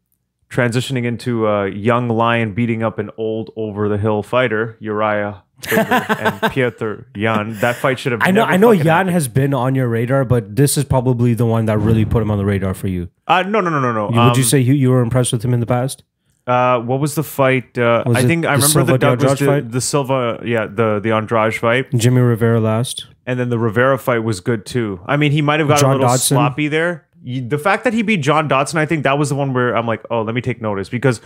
transitioning 0.50 1.04
into 1.04 1.46
a 1.46 1.68
young 1.70 2.08
lion 2.08 2.54
beating 2.54 2.82
up 2.82 2.98
an 2.98 3.10
old 3.16 3.50
over 3.56 3.88
the 3.88 3.98
hill 3.98 4.22
fighter, 4.22 4.76
Urijah 4.82 5.42
and 5.70 6.40
Petr 6.52 7.04
Yan. 7.16 7.58
That 7.60 7.76
fight 7.76 7.98
should 7.98 8.12
have. 8.12 8.20
I 8.24 8.30
know 8.30 8.44
I 8.44 8.56
know 8.56 8.70
Yan 8.70 8.86
happened. 8.86 9.10
has 9.10 9.28
been 9.28 9.52
on 9.52 9.74
your 9.74 9.88
radar, 9.88 10.24
but 10.24 10.54
this 10.54 10.78
is 10.78 10.84
probably 10.84 11.34
the 11.34 11.46
one 11.46 11.66
that 11.66 11.78
really 11.78 12.04
put 12.04 12.22
him 12.22 12.30
on 12.30 12.38
the 12.38 12.44
radar 12.44 12.74
for 12.74 12.86
you. 12.88 13.08
Uh, 13.26 13.42
no, 13.42 13.60
no, 13.60 13.68
no, 13.70 13.80
no, 13.80 13.92
no. 13.92 14.06
Would 14.06 14.16
Um, 14.16 14.32
you 14.36 14.42
say 14.44 14.58
you, 14.60 14.74
you 14.74 14.90
were 14.90 15.00
impressed 15.00 15.32
with 15.32 15.44
him 15.44 15.52
in 15.52 15.60
the 15.60 15.66
past? 15.66 16.04
Uh, 16.46 16.78
what 16.80 16.98
was 16.98 17.14
the 17.14 17.22
fight? 17.24 17.76
Uh, 17.76 18.02
Was 18.06 18.16
I 18.16 18.22
think 18.22 18.46
I 18.46 18.52
remember 18.52 18.66
Silva 18.68 18.92
the 18.92 18.98
Douglas 18.98 19.38
the, 19.38 19.44
fight? 19.46 19.70
the 19.70 19.80
Silva, 19.82 20.40
yeah, 20.46 20.66
the 20.66 20.98
the 20.98 21.10
Andrade 21.10 21.54
fight, 21.56 21.90
Jimmy 21.92 22.20
Rivera 22.22 22.58
last. 22.60 23.06
and 23.26 23.38
then 23.38 23.50
the 23.50 23.58
Rivera 23.58 23.98
fight 23.98 24.20
was 24.20 24.40
good 24.40 24.64
too. 24.64 25.00
I 25.06 25.16
mean, 25.18 25.32
he 25.32 25.42
might 25.42 25.58
have 25.60 25.68
got 25.68 25.80
John 25.80 25.90
a 25.90 25.94
little 25.94 26.08
Dodson? 26.08 26.36
sloppy 26.36 26.68
there. 26.68 27.07
The 27.22 27.58
fact 27.58 27.84
that 27.84 27.92
he 27.92 28.02
beat 28.02 28.18
John 28.18 28.48
Dodson, 28.48 28.78
I 28.78 28.86
think 28.86 29.04
that 29.04 29.18
was 29.18 29.28
the 29.28 29.34
one 29.34 29.52
where 29.52 29.76
I'm 29.76 29.86
like, 29.86 30.04
oh, 30.10 30.22
let 30.22 30.34
me 30.34 30.40
take 30.40 30.60
notice 30.60 30.88
because 30.88 31.20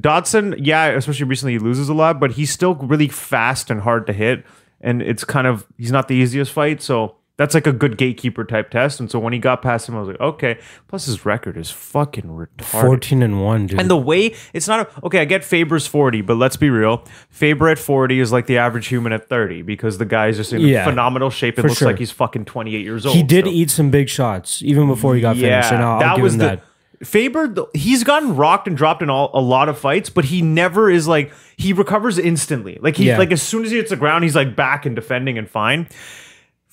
Dodson, 0.00 0.54
yeah, 0.58 0.86
especially 0.88 1.24
recently, 1.24 1.52
he 1.54 1.58
loses 1.58 1.88
a 1.88 1.94
lot, 1.94 2.20
but 2.20 2.32
he's 2.32 2.50
still 2.50 2.74
really 2.76 3.08
fast 3.08 3.70
and 3.70 3.80
hard 3.80 4.06
to 4.06 4.12
hit, 4.12 4.44
and 4.80 5.02
it's 5.02 5.24
kind 5.24 5.46
of 5.46 5.66
he's 5.76 5.92
not 5.92 6.08
the 6.08 6.14
easiest 6.14 6.52
fight, 6.52 6.82
so. 6.82 7.17
That's 7.38 7.54
like 7.54 7.66
a 7.68 7.72
good 7.72 7.96
gatekeeper 7.96 8.44
type 8.44 8.68
test. 8.68 8.98
And 8.98 9.08
so 9.10 9.18
when 9.20 9.32
he 9.32 9.38
got 9.38 9.62
past 9.62 9.88
him, 9.88 9.94
I 9.96 10.00
was 10.00 10.08
like, 10.08 10.20
okay. 10.20 10.58
Plus 10.88 11.06
his 11.06 11.24
record 11.24 11.56
is 11.56 11.70
fucking 11.70 12.24
retarded. 12.24 12.64
Fourteen 12.64 13.22
and 13.22 13.42
one, 13.42 13.68
dude. 13.68 13.80
And 13.80 13.88
the 13.88 13.96
way 13.96 14.34
it's 14.52 14.66
not 14.66 14.80
a, 14.90 15.06
okay. 15.06 15.20
I 15.20 15.24
get 15.24 15.44
Faber's 15.44 15.86
forty, 15.86 16.20
but 16.20 16.34
let's 16.36 16.56
be 16.56 16.68
real. 16.68 17.04
Faber 17.30 17.68
at 17.68 17.78
forty 17.78 18.18
is 18.18 18.32
like 18.32 18.46
the 18.46 18.58
average 18.58 18.88
human 18.88 19.12
at 19.12 19.28
thirty 19.28 19.62
because 19.62 19.98
the 19.98 20.04
guy's 20.04 20.36
just 20.36 20.52
in 20.52 20.60
Yeah, 20.62 20.84
phenomenal 20.84 21.30
shape. 21.30 21.58
It 21.58 21.62
looks 21.62 21.78
sure. 21.78 21.86
like 21.88 21.98
he's 21.98 22.10
fucking 22.10 22.44
twenty 22.44 22.74
eight 22.74 22.84
years 22.84 23.06
old. 23.06 23.14
he 23.16 23.22
did 23.22 23.44
so- 23.44 23.50
eat 23.52 23.70
some 23.70 23.90
big 23.90 24.08
shots 24.08 24.60
even 24.62 24.88
before 24.88 25.14
he 25.14 25.20
got 25.20 25.36
finished. 25.36 25.70
And 25.72 25.80
I'll, 25.82 26.02
I'll 26.02 26.16
give 26.16 26.26
him 26.26 26.38
that. 26.38 26.62
Faber. 27.04 27.54
He's 27.72 28.02
gotten 28.02 28.34
rocked 28.34 28.66
and 28.66 28.76
dropped 28.76 29.02
in 29.02 29.10
all, 29.10 29.30
a 29.32 29.40
lot 29.40 29.68
of 29.68 29.78
fights, 29.78 30.10
but 30.10 30.24
he 30.24 30.42
never 30.42 30.90
is 30.90 31.06
like 31.06 31.32
he 31.56 31.72
recovers 31.72 32.18
instantly. 32.18 32.78
Like 32.80 32.96
he 32.96 33.06
Yeah. 33.06 33.18
like 33.18 33.30
as 33.30 33.40
soon 33.40 33.64
as 33.64 33.70
he 33.70 33.76
hits 33.76 33.90
the 33.90 33.96
ground, 33.96 34.24
he's 34.24 34.34
like 34.34 34.56
back 34.56 34.84
and 34.86 34.96
defending 34.96 35.38
and 35.38 35.48
fine. 35.48 35.86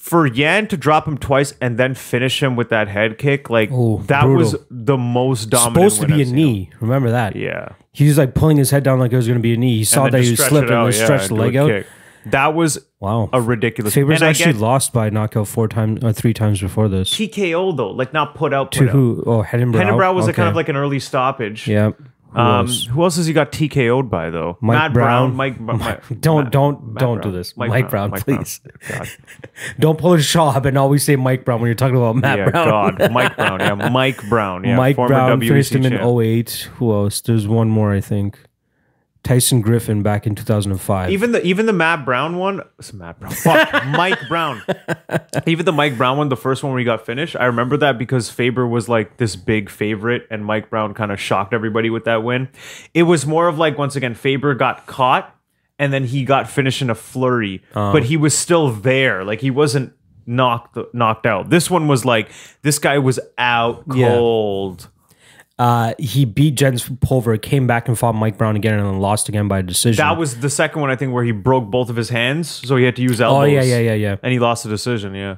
For 0.06 0.28
Yan 0.28 0.68
to 0.68 0.78
drop 0.78 1.08
him 1.08 1.18
twice 1.18 1.56
and 1.60 1.80
then 1.80 1.96
finish 1.96 2.44
him 2.44 2.56
with 2.56 2.70
that 2.70 2.88
head 2.88 3.18
kick, 3.18 3.50
like 3.50 3.72
Ooh, 3.72 4.04
that 4.06 4.26
was 4.26 4.56
the 4.70 4.98
most 4.98 5.50
dominant. 5.50 5.92
Supposed 5.92 6.02
to 6.02 6.08
be 6.08 6.14
a 6.14 6.18
I've 6.22 6.28
seen. 6.28 6.36
knee. 6.36 6.70
Remember 6.80 7.10
that? 7.10 7.36
Yeah. 7.36 7.70
He 7.92 8.08
was 8.08 8.16
like 8.20 8.36
pulling 8.36 8.58
his 8.58 8.70
head 8.70 8.84
down 8.84 9.00
like 9.00 9.12
it 9.12 9.16
was 9.16 9.26
going 9.26 9.40
to 9.40 9.42
be 9.42 9.56
a 9.56 9.58
knee. 9.58 9.78
He 9.78 9.84
saw 9.84 10.08
that 10.08 10.22
he 10.22 10.30
was 10.30 10.46
slipping 10.46 10.70
and 10.72 10.94
yeah, 10.94 11.04
stretched 11.06 11.30
the 11.30 11.34
leg 11.34 11.56
out. 11.56 11.70
kick. 11.70 11.88
That 12.28 12.54
was 12.54 12.78
Wow. 13.00 13.30
a 13.34 13.42
ridiculous. 13.42 13.96
Faber's 13.96 14.22
and 14.22 14.30
actually 14.30 14.54
get 14.54 14.62
lost 14.62 14.94
by 14.94 15.10
knockout 15.10 15.48
four 15.48 15.68
times 15.68 16.04
or 16.04 16.10
uh, 16.10 16.14
three 16.14 16.34
times 16.36 16.62
before 16.62 16.88
this. 16.88 17.10
TKO 17.12 17.76
though, 17.76 17.90
like 17.90 18.14
not 18.14 18.36
put 18.36 18.54
out. 18.54 18.72
To 18.74 18.80
Put 18.82 18.88
out. 18.90 18.92
who? 18.92 19.24
Oh, 19.26 19.42
Heddenbrow. 19.44 19.76
Hennenbrow 19.82 20.14
was 20.14 20.28
a 20.28 20.34
kind 20.34 20.50
of 20.50 20.56
like 20.56 20.70
an 20.70 20.76
early 20.76 21.00
stoppage. 21.00 21.68
Yeah. 21.68 21.92
Who 22.36 22.42
Um, 22.42 22.68
else? 22.68 22.86
who 22.86 23.02
else 23.04 23.16
has 23.16 23.28
he 23.28 23.34
got 23.34 23.52
TKO'd 23.54 24.10
by 24.10 24.30
though? 24.30 24.58
Mike 24.60 24.78
Matt 24.78 24.94
Brown. 24.94 25.36
Mike, 25.36 25.60
Mike, 25.60 26.02
Don't- 26.20 26.44
Matt- 26.44 26.52
don't- 26.52 26.88
Matt 26.94 27.00
don't 27.00 27.22
do 27.22 27.32
this. 27.32 27.56
Mike 27.56 27.90
Brown, 27.90 28.12
please. 28.12 28.60
God. 28.90 29.08
Don't 29.80 29.98
pull 29.98 30.14
a 30.14 30.22
Shaw 30.22 30.60
and 30.60 30.78
always 30.78 31.04
say 31.04 31.16
Mike 31.16 31.46
Brown 31.46 31.62
when 31.62 31.70
you're 31.70 31.76
talking 31.76 31.96
about 31.96 32.18
Matt 32.18 32.38
Yeah, 32.38 32.50
Brown. 32.50 32.96
God, 32.98 33.12
Mike 33.12 33.36
Brown. 33.38 33.60
Yeah, 33.62 33.90
Mike 33.90 34.30
Brown. 34.30 34.64
Yeah, 34.66 34.76
Mike 34.76 34.96
former 34.98 35.08
Brown 35.16 35.40
WEC 35.40 35.48
finished 35.48 35.72
him 35.74 35.86
in 35.86 35.92
champ. 35.94 36.04
08. 36.04 36.70
Who 36.76 36.92
else? 36.94 37.22
There's 37.22 37.48
one 37.48 37.70
more, 37.70 37.94
I 37.94 38.02
think. 38.02 38.38
Tyson 39.26 39.60
Griffin 39.60 40.04
back 40.04 40.26
in 40.26 40.36
2005. 40.36 41.10
Even 41.12 41.34
the 41.34 41.44
even 41.46 41.66
the 41.66 41.74
Matt 41.74 42.06
Brown 42.06 42.38
one, 42.38 42.62
it's 42.80 42.94
Matt 42.94 43.20
Brown, 43.20 43.34
fuck, 43.34 43.86
Mike 43.88 44.20
Brown. 44.30 44.62
Even 45.46 45.66
the 45.66 45.74
Mike 45.74 45.98
Brown 45.98 46.18
one, 46.18 46.30
the 46.30 46.38
first 46.38 46.64
one 46.64 46.72
where 46.72 46.80
he 46.80 46.86
got 46.86 47.06
finished, 47.06 47.36
I 47.36 47.46
remember 47.46 47.76
that 47.78 47.98
because 47.98 48.30
Faber 48.30 48.66
was 48.66 48.88
like 48.88 49.18
this 49.18 49.36
big 49.36 49.70
favorite, 49.70 50.28
and 50.32 50.46
Mike 50.46 50.70
Brown 50.70 50.94
kind 50.94 51.12
of 51.12 51.20
shocked 51.20 51.54
everybody 51.54 51.90
with 51.90 52.06
that 52.06 52.24
win. 52.24 52.48
It 52.94 53.04
was 53.04 53.26
more 53.26 53.48
of 53.50 53.58
like 53.58 53.78
once 53.78 53.96
again, 53.98 54.14
Faber 54.14 54.54
got 54.54 54.86
caught, 54.86 55.36
and 55.80 55.92
then 55.92 56.06
he 56.06 56.24
got 56.24 56.50
finished 56.50 56.82
in 56.82 56.90
a 56.90 56.96
flurry, 56.96 57.64
Uh-huh. 57.74 57.92
but 57.92 58.04
he 58.06 58.16
was 58.18 58.38
still 58.38 58.70
there, 58.72 59.24
like 59.26 59.42
he 59.42 59.50
wasn't 59.52 59.92
knocked 60.28 60.78
knocked 60.94 61.26
out. 61.26 61.50
This 61.50 61.70
one 61.70 61.88
was 61.88 62.06
like 62.06 62.30
this 62.62 62.80
guy 62.80 62.98
was 63.00 63.20
out 63.38 63.84
Yeah. 63.94 64.16
Uh, 65.58 65.94
he 65.98 66.26
beat 66.26 66.56
Jens 66.56 66.90
Pulver, 67.02 67.38
came 67.38 67.66
back 67.68 67.88
and 67.88 67.98
fought 67.98 68.14
Mike 68.16 68.38
Brown 68.38 68.56
again, 68.56 68.74
and 68.74 68.86
then 68.86 69.00
lost 69.00 69.30
again 69.30 69.48
by 69.48 69.62
decision. 69.62 70.04
That 70.04 70.18
was 70.18 70.40
the 70.40 70.50
second 70.50 70.82
one, 70.82 70.90
I 70.92 70.96
think, 70.96 71.14
where 71.14 71.24
he 71.24 71.32
broke 71.32 71.66
both 71.72 71.90
of 71.90 71.96
his 71.96 72.10
hands, 72.10 72.50
so 72.50 72.76
he 72.76 72.84
had 72.84 72.96
to 72.98 73.02
use 73.02 73.22
elbows. 73.22 73.44
oh 73.44 73.46
yeah, 73.46 73.62
yeah, 73.64 73.80
yeah, 73.80 73.94
yeah. 73.94 74.16
and 74.22 74.34
he 74.34 74.40
lost 74.40 74.64
the 74.64 74.70
decision. 74.70 75.16
Yeah. 75.16 75.38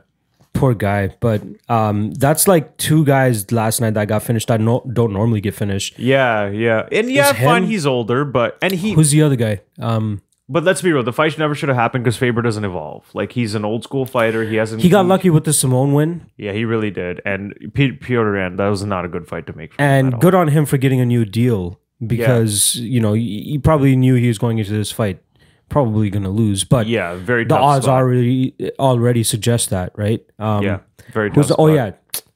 Poor 0.54 0.74
guy. 0.74 1.16
But 1.20 1.44
um, 1.70 2.12
that's 2.14 2.48
like 2.48 2.78
two 2.78 3.06
guys 3.06 3.52
last 3.52 3.80
night 3.80 3.94
that 3.94 4.08
got 4.08 4.24
finished 4.24 4.48
that 4.48 4.60
no, 4.60 4.82
don't 4.92 5.14
normally 5.14 5.40
get 5.40 5.54
finished. 5.54 6.00
Yeah, 6.00 6.50
yeah, 6.50 6.88
and 6.92 7.12
yeah, 7.12 7.30
Is 7.30 7.38
fine. 7.38 7.64
him- 7.64 7.70
He's 7.70 7.86
older, 7.86 8.26
but 8.26 8.58
and 8.64 8.74
he. 8.74 8.94
Who's 8.94 9.12
the 9.12 9.22
other 9.22 9.36
guy? 9.36 9.62
Um, 9.80 10.24
But 10.50 10.64
let's 10.64 10.82
be 10.82 10.94
real. 10.94 11.04
The 11.04 11.12
fight 11.12 11.38
never 11.38 11.54
should 11.54 11.68
have 11.68 11.76
happened 11.78 12.06
because 12.06 12.16
Faber 12.16 12.42
doesn't 12.42 12.64
evolve. 12.64 13.04
Like 13.14 13.34
he's 13.34 13.54
an 13.54 13.66
old 13.66 13.84
school 13.84 14.06
fighter. 14.06 14.44
He 14.46 14.56
hasn't. 14.56 14.82
he 14.82 14.88
got 14.90 15.06
lucky 15.06 15.30
with 15.30 15.44
the 15.44 15.52
Simone 15.52 15.92
win, 15.94 16.30
Yeah, 16.38 16.54
he 16.54 16.64
really 16.64 16.90
did. 16.90 17.22
And 17.26 17.54
P- 17.74 17.92
Petr 17.92 18.38
Yan, 18.38 18.56
that 18.56 18.68
was 18.68 18.84
not 18.86 19.04
a 19.04 19.10
good 19.10 19.28
fight 19.28 19.46
to 19.48 19.54
make. 19.58 19.74
For 19.74 19.82
him 19.84 19.86
at 20.08 20.14
and 20.14 20.22
good 20.22 20.34
on 20.34 20.48
him 20.48 20.66
for 20.66 20.78
getting 20.78 21.02
a 21.02 21.06
new 21.06 21.26
deal 21.26 21.80
because 22.06 22.76
you 22.76 23.02
know 23.02 23.12
he, 23.14 23.60
probably 23.62 23.96
knew 23.98 24.16
he 24.16 24.28
was 24.30 24.38
going 24.38 24.58
into 24.60 24.72
this 24.72 24.92
fight 24.92 25.22
probably 25.70 26.10
going 26.10 26.24
to 26.24 26.30
lose, 26.30 26.64
but 26.64 26.88
Yeah, 26.88 27.16
very. 27.16 27.44
the 27.44 27.58
odds 27.58 27.84
spot. 27.84 27.98
already 28.02 28.54
already 28.80 29.24
suggest 29.24 29.70
that, 29.72 29.92
right? 29.98 30.26
Um, 30.40 30.64
Yeah, 30.64 30.80
very. 31.12 31.30
tough 31.30 31.50
the- 31.50 31.56
oh 31.58 31.68
yeah, 31.68 31.92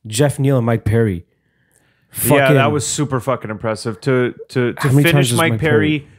Jeff 0.06 0.38
Neal 0.38 0.58
and 0.58 0.66
Mike 0.66 0.84
Perry. 0.84 1.26
yeah, 2.26 2.52
that 2.54 2.74
was 2.74 2.86
super 2.86 3.22
fucking 3.22 3.50
impressive 3.50 4.02
to 4.02 4.34
to 4.50 4.74
to 4.74 4.80
How 4.80 4.90
many 4.92 5.04
times 5.04 5.30
finish 5.30 5.34
Mike, 5.34 5.52
Mike 5.54 5.62
Perry, 5.62 6.00
Perry- 6.00 6.10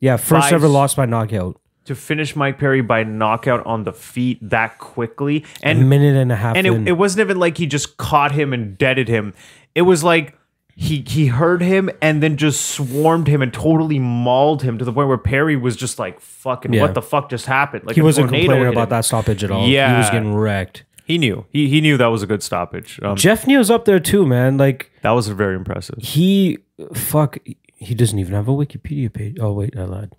yeah. 0.00 0.16
First 0.16 0.52
ever 0.52 0.68
loss 0.68 0.94
by 0.94 1.06
knockout. 1.06 1.60
to 1.84 1.94
finish 1.94 2.36
Mike 2.36 2.58
Perry 2.58 2.80
by 2.82 3.04
knockout 3.04 3.64
on 3.66 3.84
the 3.84 3.92
feet 3.92 4.38
that 4.42 4.78
quickly 4.78 5.44
And 5.62 5.80
A 5.80 5.84
minute 5.84 6.16
and 6.16 6.30
a 6.30 6.36
half. 6.36 6.56
and 6.56 6.66
it, 6.66 6.88
it 6.88 6.92
wasn't 6.92 7.20
even 7.20 7.38
like 7.38 7.56
he 7.58 7.66
just 7.66 7.96
caught 7.96 8.32
him 8.32 8.52
and 8.52 8.76
deaded 8.78 9.08
him. 9.08 9.34
It 9.74 9.82
was 9.82 10.02
like 10.04 10.36
he 10.76 11.04
he 11.06 11.26
heard 11.26 11.60
him 11.62 11.90
and 12.00 12.22
then 12.22 12.36
just 12.36 12.60
swarmed 12.66 13.26
him 13.28 13.42
and 13.42 13.52
totally 13.52 13.98
mauled 13.98 14.62
him 14.62 14.78
to 14.78 14.84
the 14.84 14.92
point 14.92 15.08
where 15.08 15.18
Perry 15.18 15.56
was 15.56 15.76
just 15.76 15.98
like 15.98 16.20
fucking 16.20 16.72
Yeah. 16.72 16.82
what 16.82 16.94
the 16.94 17.02
fuck 17.02 17.28
just 17.28 17.46
happened? 17.46 17.84
Like 17.86 17.96
he 17.96 18.02
wasn't 18.02 18.28
complaining 18.28 18.66
about 18.68 18.84
him. 18.84 18.88
that 18.90 19.04
stoppage 19.04 19.42
at 19.44 19.50
all. 19.50 19.66
Yeah. 19.66 19.92
he 19.92 19.98
was 19.98 20.10
getting 20.10 20.34
wrecked. 20.34 20.84
He 21.04 21.18
knew. 21.18 21.44
He 21.50 21.68
he 21.68 21.80
knew 21.80 21.96
that 21.96 22.06
was 22.06 22.22
a 22.22 22.26
good 22.26 22.42
stoppage. 22.42 23.00
Um, 23.02 23.16
Jeff 23.16 23.46
Neal's 23.46 23.68
up 23.70 23.84
there 23.84 23.98
too, 24.00 24.24
man. 24.26 24.56
Like 24.58 24.90
that 25.02 25.10
was 25.10 25.26
very 25.28 25.56
impressive. 25.56 25.96
he, 25.98 26.58
fuck, 26.94 27.36
he 27.80 27.94
doesn't 27.94 28.18
even 28.18 28.34
have 28.34 28.46
a 28.46 28.52
Wikipedia 28.52 29.12
page. 29.12 29.38
Oh 29.40 29.52
wait, 29.52 29.76
I 29.76 29.84
lied. 29.84 30.14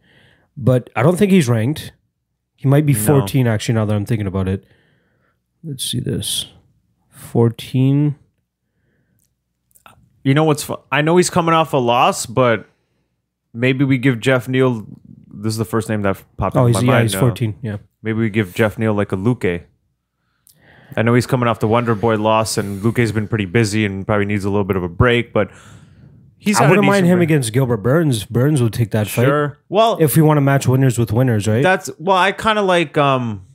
But 0.58 0.90
I 0.96 1.04
don't 1.04 1.16
think 1.18 1.32
he's 1.32 1.48
ranked. 1.48 1.94
He 2.56 2.68
might 2.68 2.86
be 2.86 2.94
14 2.94 3.48
actually. 3.48 3.76
Now 3.76 3.86
that 3.86 3.96
I'm 3.96 4.06
thinking 4.06 4.28
about 4.28 4.48
it, 4.50 4.66
let's 5.64 5.84
see 5.90 6.00
this. 6.02 6.48
14. 7.10 8.16
You 10.24 10.34
know 10.34 10.44
what's? 10.44 10.70
I 10.92 11.02
know 11.02 11.18
he's 11.18 11.30
coming 11.30 11.54
off 11.56 11.74
a 11.74 11.78
loss, 11.78 12.26
but 12.26 12.68
maybe 13.54 13.84
we 13.86 13.98
give 13.98 14.20
Jeff 14.20 14.48
Neal. 14.48 14.86
This 15.34 15.54
is 15.54 15.58
the 15.58 15.66
first 15.66 15.90
name 15.90 16.04
that 16.04 16.22
popped 16.38 16.56
Oh, 16.56 16.66
in 16.68 16.74
he's 16.74 16.84
my 16.84 16.88
yeah, 16.88 16.92
mind. 17.00 17.04
he's 17.04 17.16
uh, 17.16 17.20
14. 17.22 17.56
Yeah. 17.62 17.78
Maybe 18.04 18.20
we 18.20 18.30
give 18.30 18.54
Jeff 18.54 18.78
Neal 18.78 18.94
like 18.94 19.12
a 19.12 19.16
Luque. 19.16 19.64
I 20.96 21.02
know 21.04 21.14
he's 21.16 21.26
coming 21.26 21.48
off 21.48 21.60
the 21.60 21.68
Wonder 21.68 21.96
Boy 21.96 22.18
loss, 22.18 22.58
and 22.58 22.82
Luque's 22.84 23.12
been 23.12 23.28
pretty 23.28 23.46
busy 23.46 23.86
and 23.86 24.06
probably 24.06 24.26
needs 24.26 24.44
a 24.46 24.50
little 24.50 24.66
bit 24.66 24.76
of 24.76 24.84
a 24.84 24.90
break, 24.90 25.32
but 25.34 25.50
he's. 26.42 26.60
I 26.60 26.68
wouldn't 26.68 26.86
mind 26.88 27.06
him 27.06 27.20
break. 27.20 27.28
against 27.30 27.54
Gilbert 27.54 27.78
Burns. 27.78 28.26
Burns 28.26 28.62
would 28.62 28.74
take 28.74 28.92
that 28.92 29.08
fight 29.08 29.24
Sure. 29.26 29.60
Well, 29.70 29.98
if 30.02 30.16
we 30.18 30.22
want 30.22 30.38
to 30.38 30.42
match 30.42 30.68
winners 30.68 31.00
with 31.00 31.14
winners, 31.14 31.48
right? 31.48 31.64
that's 31.64 31.90
well, 32.00 32.18
I 32.18 32.34
kind 32.34 32.60
of 32.60 32.66
like 32.66 32.98
um, 32.98 33.46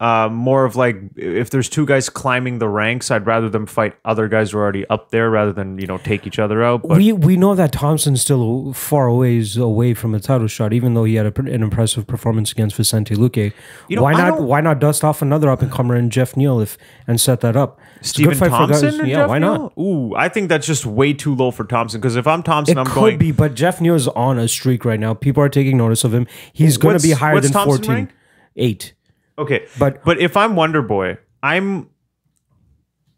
uh, 0.00 0.28
more 0.32 0.64
of 0.64 0.76
like 0.76 0.96
if 1.16 1.50
there's 1.50 1.68
two 1.68 1.84
guys 1.84 2.08
climbing 2.08 2.58
the 2.58 2.68
ranks, 2.68 3.10
I'd 3.10 3.26
rather 3.26 3.50
them 3.50 3.66
fight 3.66 3.94
other 4.04 4.28
guys 4.28 4.50
who 4.52 4.58
are 4.58 4.62
already 4.62 4.86
up 4.88 5.10
there 5.10 5.28
rather 5.30 5.52
than 5.52 5.78
you 5.78 5.86
know 5.86 5.98
take 5.98 6.26
each 6.26 6.38
other 6.38 6.62
out. 6.64 6.82
But 6.82 6.96
we 6.96 7.12
we 7.12 7.36
know 7.36 7.54
that 7.54 7.70
Thompson's 7.72 8.22
still 8.22 8.72
far 8.72 9.06
away 9.06 9.44
away 9.58 9.92
from 9.92 10.14
a 10.14 10.20
title 10.20 10.46
shot, 10.46 10.72
even 10.72 10.94
though 10.94 11.04
he 11.04 11.16
had 11.16 11.26
a, 11.26 11.40
an 11.40 11.62
impressive 11.62 12.06
performance 12.06 12.50
against 12.50 12.76
Vicente 12.76 13.14
Luque. 13.14 13.52
You 13.88 13.96
know, 13.96 14.02
why 14.02 14.14
I 14.14 14.30
not? 14.30 14.40
Why 14.40 14.60
not 14.62 14.78
dust 14.78 15.04
off 15.04 15.20
another 15.20 15.50
up 15.50 15.60
and 15.60 15.70
comer 15.70 15.94
in 15.96 16.08
Jeff 16.08 16.34
Neal 16.36 16.60
if 16.60 16.78
and 17.06 17.20
set 17.20 17.40
that 17.42 17.54
up? 17.56 17.78
It's 17.98 18.08
Stephen 18.08 18.30
good 18.32 18.38
for 18.38 18.48
guys- 18.48 18.80
Thompson, 18.80 19.06
Yeah, 19.06 19.16
Jeff 19.16 19.28
why 19.28 19.38
not? 19.38 19.76
Neal? 19.76 19.84
Ooh, 19.86 20.14
I 20.16 20.30
think 20.30 20.48
that's 20.48 20.66
just 20.66 20.86
way 20.86 21.12
too 21.12 21.34
low 21.34 21.50
for 21.50 21.64
Thompson. 21.64 22.00
Because 22.00 22.16
if 22.16 22.26
I'm 22.26 22.42
Thompson, 22.42 22.78
It 22.78 22.80
I'm 22.80 22.86
could 22.86 22.94
going. 22.94 23.18
be, 23.18 23.32
but 23.32 23.54
Jeff 23.54 23.82
Neal 23.82 23.94
is 23.94 24.08
on 24.08 24.38
a 24.38 24.48
streak 24.48 24.86
right 24.86 24.98
now. 24.98 25.12
People 25.12 25.42
are 25.42 25.50
taking 25.50 25.76
notice 25.76 26.04
of 26.04 26.14
him. 26.14 26.26
He's 26.54 26.78
going 26.78 26.96
to 26.96 27.02
be 27.02 27.10
higher 27.12 27.34
what's 27.34 27.46
than 27.48 27.52
Thompson 27.52 27.76
fourteen. 27.76 27.94
ranked? 27.94 28.12
Eight. 28.56 28.94
Okay, 29.40 29.66
But- 29.78 30.04
but 30.04 30.20
if 30.20 30.36
I'm 30.36 30.54
Wonder 30.54 30.82
Boy, 30.82 31.18
I'm 31.42 31.88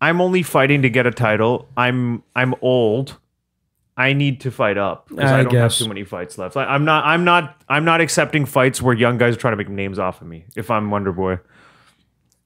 I'm 0.01 0.21
only 0.21 0.43
fighting 0.43 0.83
to 0.83 0.91
get 0.91 1.07
a 1.07 1.11
title. 1.11 1.69
I'm 1.77 2.23
I'm 2.35 2.55
old. 2.63 3.19
I 3.97 4.15
need 4.15 4.41
to 4.41 4.51
fight 4.51 4.79
up 4.79 5.09
because 5.09 5.31
I, 5.31 5.41
I 5.41 5.43
don't 5.43 5.53
guess. 5.53 5.79
have 5.79 5.85
too 5.85 5.89
many 5.89 6.03
fights 6.05 6.39
left. 6.39 6.57
I, 6.57 6.65
I'm 6.65 6.85
not 6.85 7.05
I'm 7.05 7.25
not 7.25 7.63
I'm 7.69 7.85
not 7.85 8.01
accepting 8.01 8.47
fights 8.47 8.81
where 8.81 8.95
young 8.95 9.19
guys 9.19 9.35
are 9.35 9.39
trying 9.39 9.53
to 9.53 9.57
make 9.57 9.69
names 9.69 9.99
off 9.99 10.21
of 10.23 10.27
me. 10.29 10.45
If 10.57 10.71
I'm 10.71 10.91
Wonder 10.91 11.13
Boy, 11.13 11.39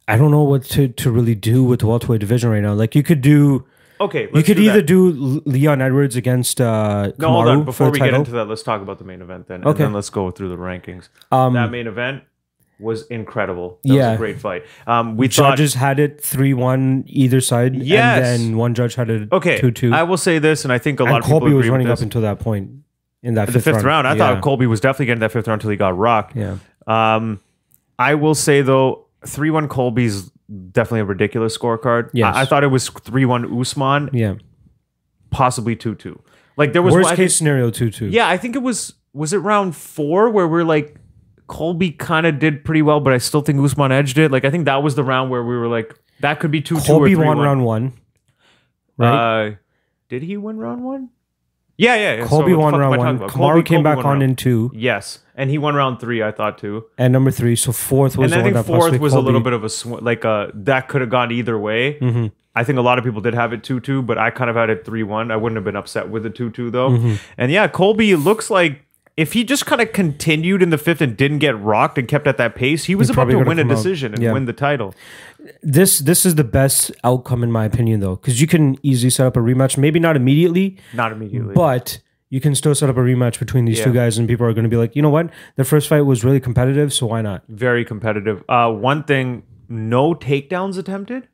I 0.08 0.16
don't 0.16 0.30
know 0.32 0.42
what 0.42 0.64
to, 0.64 0.88
to 0.88 1.10
really 1.10 1.34
do 1.34 1.62
with 1.64 1.80
the 1.80 1.86
welterweight 1.86 2.20
division 2.20 2.50
right 2.50 2.62
now. 2.62 2.74
Like 2.74 2.94
you 2.94 3.02
could 3.04 3.20
do, 3.20 3.64
okay, 4.00 4.28
you 4.34 4.42
could 4.42 4.56
do 4.56 4.62
either 4.64 4.80
that. 4.80 4.86
do 4.86 5.42
Leon 5.46 5.80
Edwards 5.82 6.16
against 6.16 6.60
uh, 6.60 7.12
No, 7.18 7.28
hold 7.30 7.48
on. 7.48 7.64
Before 7.64 7.90
we 7.90 7.98
get 8.00 8.12
into 8.14 8.32
that, 8.32 8.46
let's 8.48 8.62
talk 8.62 8.82
about 8.82 8.98
the 8.98 9.04
main 9.04 9.22
event 9.22 9.46
then, 9.46 9.60
Okay. 9.62 9.68
and 9.70 9.78
then 9.78 9.92
let's 9.92 10.10
go 10.10 10.30
through 10.30 10.48
the 10.48 10.56
rankings. 10.56 11.08
Um, 11.30 11.54
that 11.54 11.70
main 11.70 11.86
event 11.86 12.22
was 12.78 13.06
incredible. 13.06 13.78
That 13.84 13.88
was 13.92 13.96
Yeah. 13.96 14.12
a 14.12 14.16
great 14.16 14.38
fight. 14.38 14.64
Um, 14.86 15.16
we 15.16 15.28
thought 15.28 15.52
judges 15.56 15.74
had 15.74 15.98
it 15.98 16.20
three 16.20 16.52
one 16.54 17.04
either 17.06 17.40
side. 17.40 17.74
Yes. 17.74 18.26
and 18.26 18.50
then 18.50 18.56
one 18.56 18.74
judge 18.74 18.94
had 18.94 19.08
it 19.10 19.32
okay. 19.32 19.58
two 19.58 19.70
two. 19.70 19.92
I 19.94 20.02
will 20.02 20.16
say 20.18 20.38
this, 20.38 20.64
and 20.64 20.72
I 20.72 20.78
think 20.78 21.00
a 21.00 21.04
lot 21.04 21.08
And 21.14 21.18
of 21.18 21.24
people 21.24 21.40
Colby 21.40 21.54
was 21.54 21.64
agree 21.66 21.70
with 21.70 21.72
running 21.86 21.90
up 21.92 22.00
until 22.00 22.20
that 22.22 22.38
point 22.38 22.70
in 23.22 23.34
that 23.34 23.46
the 23.46 23.52
fifth, 23.52 23.64
fifth 23.64 23.82
round. 23.82 24.06
I 24.06 24.12
Yeah. 24.12 24.18
thought 24.34 24.42
Colby 24.42 24.66
was 24.66 24.80
definitely 24.80 25.06
getting 25.06 25.20
that 25.20 25.32
fifth 25.32 25.48
round 25.48 25.60
until 25.60 25.70
he 25.70 25.76
got 25.76 25.96
rocked. 25.96 26.36
Yeah, 26.36 26.56
Um, 26.86 27.40
I 27.98 28.14
will 28.14 28.34
say 28.34 28.60
though, 28.62 29.06
three 29.26 29.50
one 29.50 29.68
Colby's 29.68 30.30
definitely 30.72 31.00
a 31.00 31.04
ridiculous 31.06 31.56
scorecard. 31.56 32.10
Yes. 32.12 32.36
I, 32.36 32.42
I 32.42 32.44
thought 32.44 32.62
it 32.62 32.68
was 32.68 32.88
three 32.90 33.24
one 33.24 33.58
Usman, 33.58 34.10
yeah. 34.12 34.34
possibly 35.30 35.74
two 35.76 35.94
two. 35.94 36.20
Like 36.56 36.72
there 36.72 36.82
was 36.82 36.94
Worst 36.94 37.08
I 37.08 37.10
case 37.12 37.16
think- 37.16 37.30
scenario 37.30 37.70
two 37.70 37.90
two. 37.90 38.06
yeah, 38.06 38.28
I 38.28 38.36
think 38.36 38.54
it 38.54 38.62
was 38.62 38.94
was 39.12 39.32
it 39.32 39.38
round 39.38 39.74
four 39.74 40.28
where 40.30 40.46
we're 40.46 40.62
like 40.64 40.96
Colby 41.46 41.90
kind 41.92 42.26
of 42.26 42.38
did 42.38 42.64
pretty 42.64 42.82
well, 42.82 43.00
but 43.00 43.12
I 43.12 43.18
still 43.18 43.40
think 43.40 43.60
Usman 43.62 43.92
edged 43.92 44.18
it. 44.18 44.30
Like 44.32 44.44
I 44.44 44.50
think 44.50 44.64
that 44.64 44.82
was 44.82 44.94
the 44.96 45.04
round 45.04 45.30
where 45.30 45.42
we 45.44 45.56
were 45.56 45.68
like 45.68 45.94
that 46.20 46.40
could 46.40 46.50
be 46.50 46.60
two 46.60 46.76
Colby 46.78 47.14
two 47.14 47.20
or 47.20 47.26
won 47.26 47.36
3-1. 47.36 47.44
round 47.44 47.64
one. 47.64 47.92
Right. 48.98 49.48
Uh, 49.48 49.54
did 50.08 50.22
he 50.22 50.36
win 50.36 50.58
round 50.58 50.82
one? 50.84 51.10
Yeah, 51.78 51.94
yeah. 51.96 52.14
yeah. 52.20 52.26
Colby 52.26 52.52
the 52.52 52.58
won 52.58 52.72
fuck 52.72 52.80
am 52.80 52.92
I 52.92 52.96
round 52.96 53.20
one. 53.20 53.28
Kamaru 53.28 53.32
Colby- 53.32 53.62
came 53.64 53.76
Colby 53.78 53.82
back 53.84 53.98
on 53.98 54.04
round- 54.04 54.22
in 54.22 54.34
two, 54.36 54.70
Yes, 54.74 55.18
and 55.34 55.50
he 55.50 55.58
won 55.58 55.74
round 55.74 56.00
three. 56.00 56.22
I 56.22 56.32
thought 56.32 56.56
too. 56.58 56.84
and 56.96 57.12
number 57.12 57.30
three. 57.30 57.54
So 57.54 57.72
fourth 57.72 58.16
was 58.16 58.32
and 58.32 58.40
I 58.40 58.44
think 58.52 58.66
fourth 58.66 58.98
was 58.98 59.12
a 59.12 59.20
little 59.20 59.40
bit 59.40 59.52
of 59.52 59.62
a 59.62 59.68
sw- 59.68 60.00
like 60.02 60.24
uh 60.24 60.48
that 60.54 60.88
could 60.88 61.02
have 61.02 61.10
gone 61.10 61.30
either 61.32 61.58
way. 61.58 61.98
Mm-hmm. 62.00 62.26
I 62.54 62.64
think 62.64 62.78
a 62.78 62.82
lot 62.82 62.96
of 62.96 63.04
people 63.04 63.20
did 63.20 63.34
have 63.34 63.52
it 63.52 63.62
two 63.62 63.80
two, 63.80 64.00
but 64.00 64.16
I 64.16 64.30
kind 64.30 64.48
of 64.48 64.56
had 64.56 64.70
it 64.70 64.86
three 64.86 65.02
one. 65.02 65.30
I 65.30 65.36
wouldn't 65.36 65.56
have 65.58 65.64
been 65.64 65.76
upset 65.76 66.08
with 66.08 66.22
the 66.22 66.30
two 66.30 66.48
two 66.50 66.70
though. 66.70 66.88
Mm-hmm. 66.90 67.14
And 67.36 67.52
yeah, 67.52 67.68
Colby 67.68 68.16
looks 68.16 68.48
like 68.48 68.85
if 69.16 69.32
he 69.32 69.44
just 69.44 69.64
kind 69.66 69.80
of 69.80 69.92
continued 69.92 70.62
in 70.62 70.70
the 70.70 70.76
fifth 70.78 71.00
and 71.00 71.16
didn't 71.16 71.38
get 71.38 71.58
rocked 71.60 71.96
and 71.98 72.06
kept 72.06 72.26
at 72.26 72.36
that 72.36 72.54
pace, 72.54 72.84
he 72.84 72.94
was 72.94 73.08
He's 73.08 73.16
about 73.16 73.30
to 73.30 73.36
win 73.38 73.58
a 73.58 73.62
come 73.62 73.70
out. 73.70 73.76
decision 73.76 74.12
and 74.14 74.22
Yeah. 74.22 74.32
win 74.32 74.44
the 74.44 74.52
title. 74.52 74.94
this 75.62 76.00
this 76.00 76.26
is 76.26 76.34
the 76.34 76.44
best 76.44 76.90
outcome 77.04 77.42
in 77.44 77.50
my 77.52 77.64
opinion 77.64 78.00
though 78.00 78.16
because 78.16 78.40
you 78.40 78.46
can 78.48 78.76
easily 78.82 79.10
set 79.10 79.26
up 79.26 79.36
a 79.36 79.40
rematch 79.40 79.78
maybe 79.78 80.00
not 80.00 80.16
immediately 80.16 80.76
Not 80.92 81.12
immediately. 81.12 81.54
but 81.54 82.00
you 82.30 82.40
can 82.40 82.56
still 82.56 82.74
set 82.74 82.90
up 82.90 82.96
a 82.96 83.00
rematch 83.00 83.38
between 83.38 83.64
these 83.64 83.80
two 83.80 83.92
guys 83.92 84.18
and 84.18 84.26
people 84.26 84.44
are 84.44 84.52
going 84.52 84.64
to 84.64 84.68
be 84.68 84.76
like 84.76 84.96
you 84.96 85.02
know 85.02 85.08
what 85.10 85.30
the 85.54 85.62
first 85.62 85.88
fight 85.88 86.00
was 86.00 86.24
really 86.24 86.40
competitive 86.40 86.92
so 86.92 87.06
why 87.06 87.22
not 87.22 87.44
Very 87.48 87.84
competitive. 87.84 88.42
Uh, 88.48 88.72
one 88.72 89.04
thing, 89.04 89.44
no 89.68 90.14
takedowns 90.16 90.76
attempted. 90.78 91.28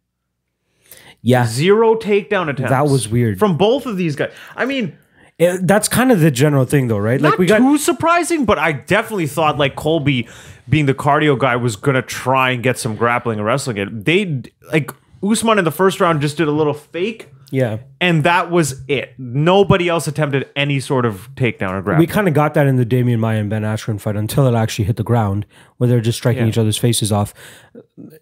yeah 1.22 1.46
Zero 1.46 1.94
takedown 1.94 2.50
attempts. 2.50 2.70
That 2.70 2.86
was 2.88 3.08
weird. 3.08 3.38
from 3.38 3.56
both 3.56 3.86
of 3.86 3.96
these 3.96 4.14
guys. 4.16 4.32
I 4.56 4.66
mean, 4.66 4.96
It- 5.42 5.66
that's 5.66 5.88
kind 5.88 6.12
of 6.12 6.20
the 6.20 6.30
general 6.30 6.64
thing 6.64 6.88
though 6.88 6.98
right 6.98 7.20
not 7.20 7.30
like 7.30 7.38
we 7.38 7.46
got 7.46 7.58
too 7.58 7.78
surprising, 7.78 8.44
but 8.44 8.58
I 8.58 8.72
definitely 8.72 9.26
thought 9.26 9.58
like 9.58 9.74
Colby, 9.76 10.28
being 10.68 10.86
the 10.86 10.94
cardio 10.94 11.38
guy, 11.38 11.56
was 11.56 11.76
gonna 11.76 12.02
try 12.02 12.50
and 12.50 12.62
get 12.62 12.78
some 12.78 12.96
grappling 12.96 13.38
and 13.38 13.46
wrestling. 13.46 13.76
It 13.76 14.04
they 14.04 14.42
like 14.72 14.92
Usman 15.22 15.58
in 15.58 15.64
the 15.64 15.70
first 15.70 16.00
round 16.00 16.20
just 16.20 16.36
did 16.36 16.48
a 16.48 16.52
little 16.52 16.74
fake, 16.74 17.28
yeah 17.52 17.78
and 18.00 18.24
that 18.24 18.50
was 18.50 18.82
it. 18.88 19.14
Nobody 19.16 19.88
else 19.88 20.08
attempted 20.08 20.48
any 20.56 20.80
sort 20.80 21.06
of 21.06 21.28
takedown 21.36 21.70
or 21.74 21.82
grab. 21.82 22.00
we 22.00 22.06
kind 22.08 22.26
of 22.26 22.34
got 22.34 22.54
that 22.54 22.66
in 22.66 22.74
the 22.74 22.84
Demian 22.84 23.20
Maia 23.20 23.38
and 23.38 23.48
Ben 23.48 23.62
Askren 23.62 24.00
fight 24.00 24.16
until 24.16 24.44
it 24.48 24.58
actually 24.58 24.86
hit 24.86 24.96
the 24.96 25.04
ground, 25.04 25.46
where 25.76 25.86
they're 25.88 26.00
just 26.00 26.18
striking 26.18 26.42
Yeah. 26.42 26.48
each 26.48 26.58
other's 26.58 26.76
faces 26.76 27.12
off. 27.12 27.32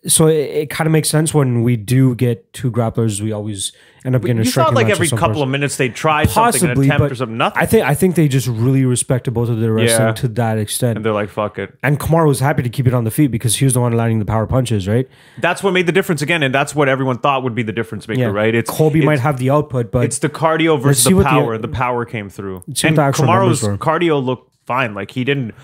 So 0.07 0.27
it, 0.27 0.35
it 0.35 0.71
kind 0.71 0.87
of 0.87 0.93
makes 0.93 1.09
sense 1.09 1.33
when 1.33 1.63
we 1.63 1.77
do 1.77 2.15
get 2.15 2.53
two 2.53 2.71
grapplers, 2.71 3.23
we 3.23 3.33
always 3.33 3.73
end 4.05 4.15
up 4.17 4.21
getting 4.23 4.39
a 4.39 4.43
you 4.43 4.51
striking 4.51 4.75
thought 4.75 4.83
like 4.83 4.91
every 4.91 5.09
couple 5.09 5.29
person. 5.29 5.43
of 5.45 5.49
minutes 5.49 5.77
they 5.79 5.89
something, 5.95 6.29
an 6.29 6.29
possibly, 6.35 6.87
attempt 6.87 7.01
but 7.01 7.13
or 7.13 7.15
something. 7.15 7.39
Nothing. 7.39 7.63
I 7.63 7.67
think 7.67 7.87
I 7.87 7.95
think 7.95 8.17
they 8.17 8.29
just 8.29 8.49
really 8.49 8.85
respected 8.85 9.31
both 9.33 9.49
of 9.49 9.61
their 9.61 9.73
wrestling 9.73 10.09
Yeah. 10.09 10.13
to 10.13 10.29
that 10.29 10.59
extent. 10.59 10.97
and 10.97 11.05
they're 11.07 11.15
like, 11.15 11.31
"Fuck 11.31 11.59
it." 11.59 11.75
And 11.83 11.99
Kamaru 11.99 12.29
was 12.29 12.41
happy 12.41 12.63
to 12.63 12.69
keep 12.69 12.87
it 12.87 12.93
on 12.93 13.05
the 13.05 13.11
feet 13.11 13.29
because 13.31 13.57
he 13.57 13.65
was 13.65 13.73
the 13.73 13.81
one 13.81 13.93
landing 13.95 14.19
the 14.19 14.25
power 14.27 14.47
punches, 14.47 14.87
right? 14.87 15.09
That's 15.39 15.63
what 15.63 15.73
made 15.73 15.87
the 15.87 15.93
difference 15.93 16.21
again, 16.21 16.43
and 16.43 16.55
that's 16.55 16.75
what 16.75 16.89
everyone 16.91 17.17
thought 17.19 17.43
would 17.45 17.55
be 17.55 17.63
the 17.63 17.73
difference 17.73 18.07
maker, 18.09 18.31
right? 18.31 18.55
It's 18.55 18.71
Colby 18.71 18.99
it's, 18.99 19.07
might 19.07 19.20
have 19.21 19.39
the 19.39 19.51
output, 19.51 19.91
but 19.93 20.05
It's 20.05 20.19
the 20.19 20.29
cardio 20.29 20.81
versus 20.81 21.05
the 21.05 21.15
what 21.15 21.23
the- 21.25 21.29
power. 21.29 21.59
The, 21.59 21.69
power 21.69 22.05
came 22.05 22.29
through, 22.29 22.65
and 22.67 22.97
the 22.97 23.03
actual 23.03 23.27
Kamaru's 23.27 23.63
numbers 23.63 23.63
were. 23.63 23.77
cardio 23.79 24.23
looked 24.25 24.55
fine. 24.67 24.95
Like 24.95 25.11
he 25.13 25.25
didn't, 25.25 25.55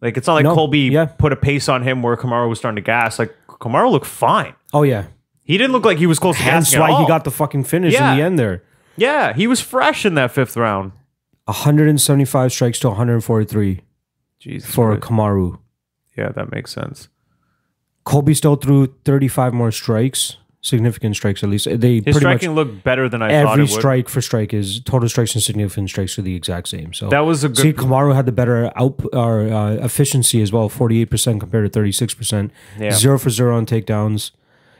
like 0.00 0.16
it's 0.16 0.26
not 0.26 0.34
like 0.34 0.44
No, 0.44 0.54
Colby 0.54 0.80
yeah. 0.80 1.04
put 1.06 1.32
a 1.32 1.36
pace 1.36 1.68
on 1.68 1.82
him 1.82 2.02
where 2.02 2.16
Kamaru 2.16 2.48
was 2.48 2.58
starting 2.58 2.76
to 2.76 2.82
gas. 2.82 3.18
Like 3.18 3.34
Kamaru 3.48 3.90
looked 3.90 4.06
fine. 4.06 4.54
oh 4.72 4.82
yeah, 4.82 5.04
He 5.44 5.58
didn't 5.58 5.72
look 5.72 5.84
like 5.84 5.98
he 5.98 6.06
was 6.06 6.18
close 6.18 6.36
to 6.38 6.44
at 6.44 6.64
why 6.78 7.00
he 7.00 7.06
got 7.06 7.24
the 7.24 7.30
fucking 7.30 7.64
finish 7.64 7.92
Yeah. 7.92 8.12
in 8.12 8.16
the 8.18 8.22
end 8.24 8.38
there. 8.38 8.62
yeah, 8.96 9.32
he 9.34 9.46
was 9.46 9.60
fresh 9.60 10.06
in 10.06 10.14
that 10.14 10.30
fifth 10.32 10.56
round. 10.56 10.92
175 11.46 12.52
strikes 12.52 12.78
to 12.80 12.88
143 12.88 13.80
Jesus, 14.38 14.70
for 14.72 14.96
Christ. 14.96 15.02
Kamaru. 15.12 15.58
yeah, 16.16 16.28
that 16.30 16.50
makes 16.52 16.72
sense. 16.72 17.08
Colby 18.04 18.34
still 18.34 18.56
threw 18.56 18.86
35 19.04 19.52
more 19.52 19.70
strikes, 19.72 20.36
significant 20.62 21.16
strikes 21.16 21.42
at 21.42 21.48
least. 21.48 21.66
They 21.80 22.00
His 22.04 22.16
striking 22.16 22.54
looked 22.54 22.84
better 22.84 23.08
than 23.08 23.22
I 23.22 23.42
thought 23.42 23.52
every 23.52 23.66
strike 23.66 24.08
for 24.08 24.20
strike 24.20 24.52
is 24.52 24.80
total 24.80 25.08
strikes 25.08 25.34
and 25.34 25.42
significant 25.42 25.88
strikes 25.88 26.18
are 26.18 26.22
the 26.22 26.34
exact 26.34 26.68
same. 26.68 26.92
So 26.92 27.08
That 27.08 27.20
was 27.20 27.44
a 27.44 27.48
good. 27.48 27.58
See, 27.58 27.72
Kamaru 27.72 28.14
had 28.14 28.26
the 28.26 28.32
better 28.32 28.70
output 28.76 29.14
or 29.14 29.48
uh, 29.48 29.72
efficiency 29.74 30.42
as 30.42 30.52
well, 30.52 30.68
forty-eight 30.68 31.10
percent 31.10 31.40
compared 31.40 31.64
to 31.64 31.70
thirty-six 31.70 32.14
percent. 32.14 32.52
Yeah. 32.78 32.92
Zero 32.92 33.18
for 33.18 33.30
zero 33.30 33.56
on 33.56 33.66
takedowns. 33.66 34.32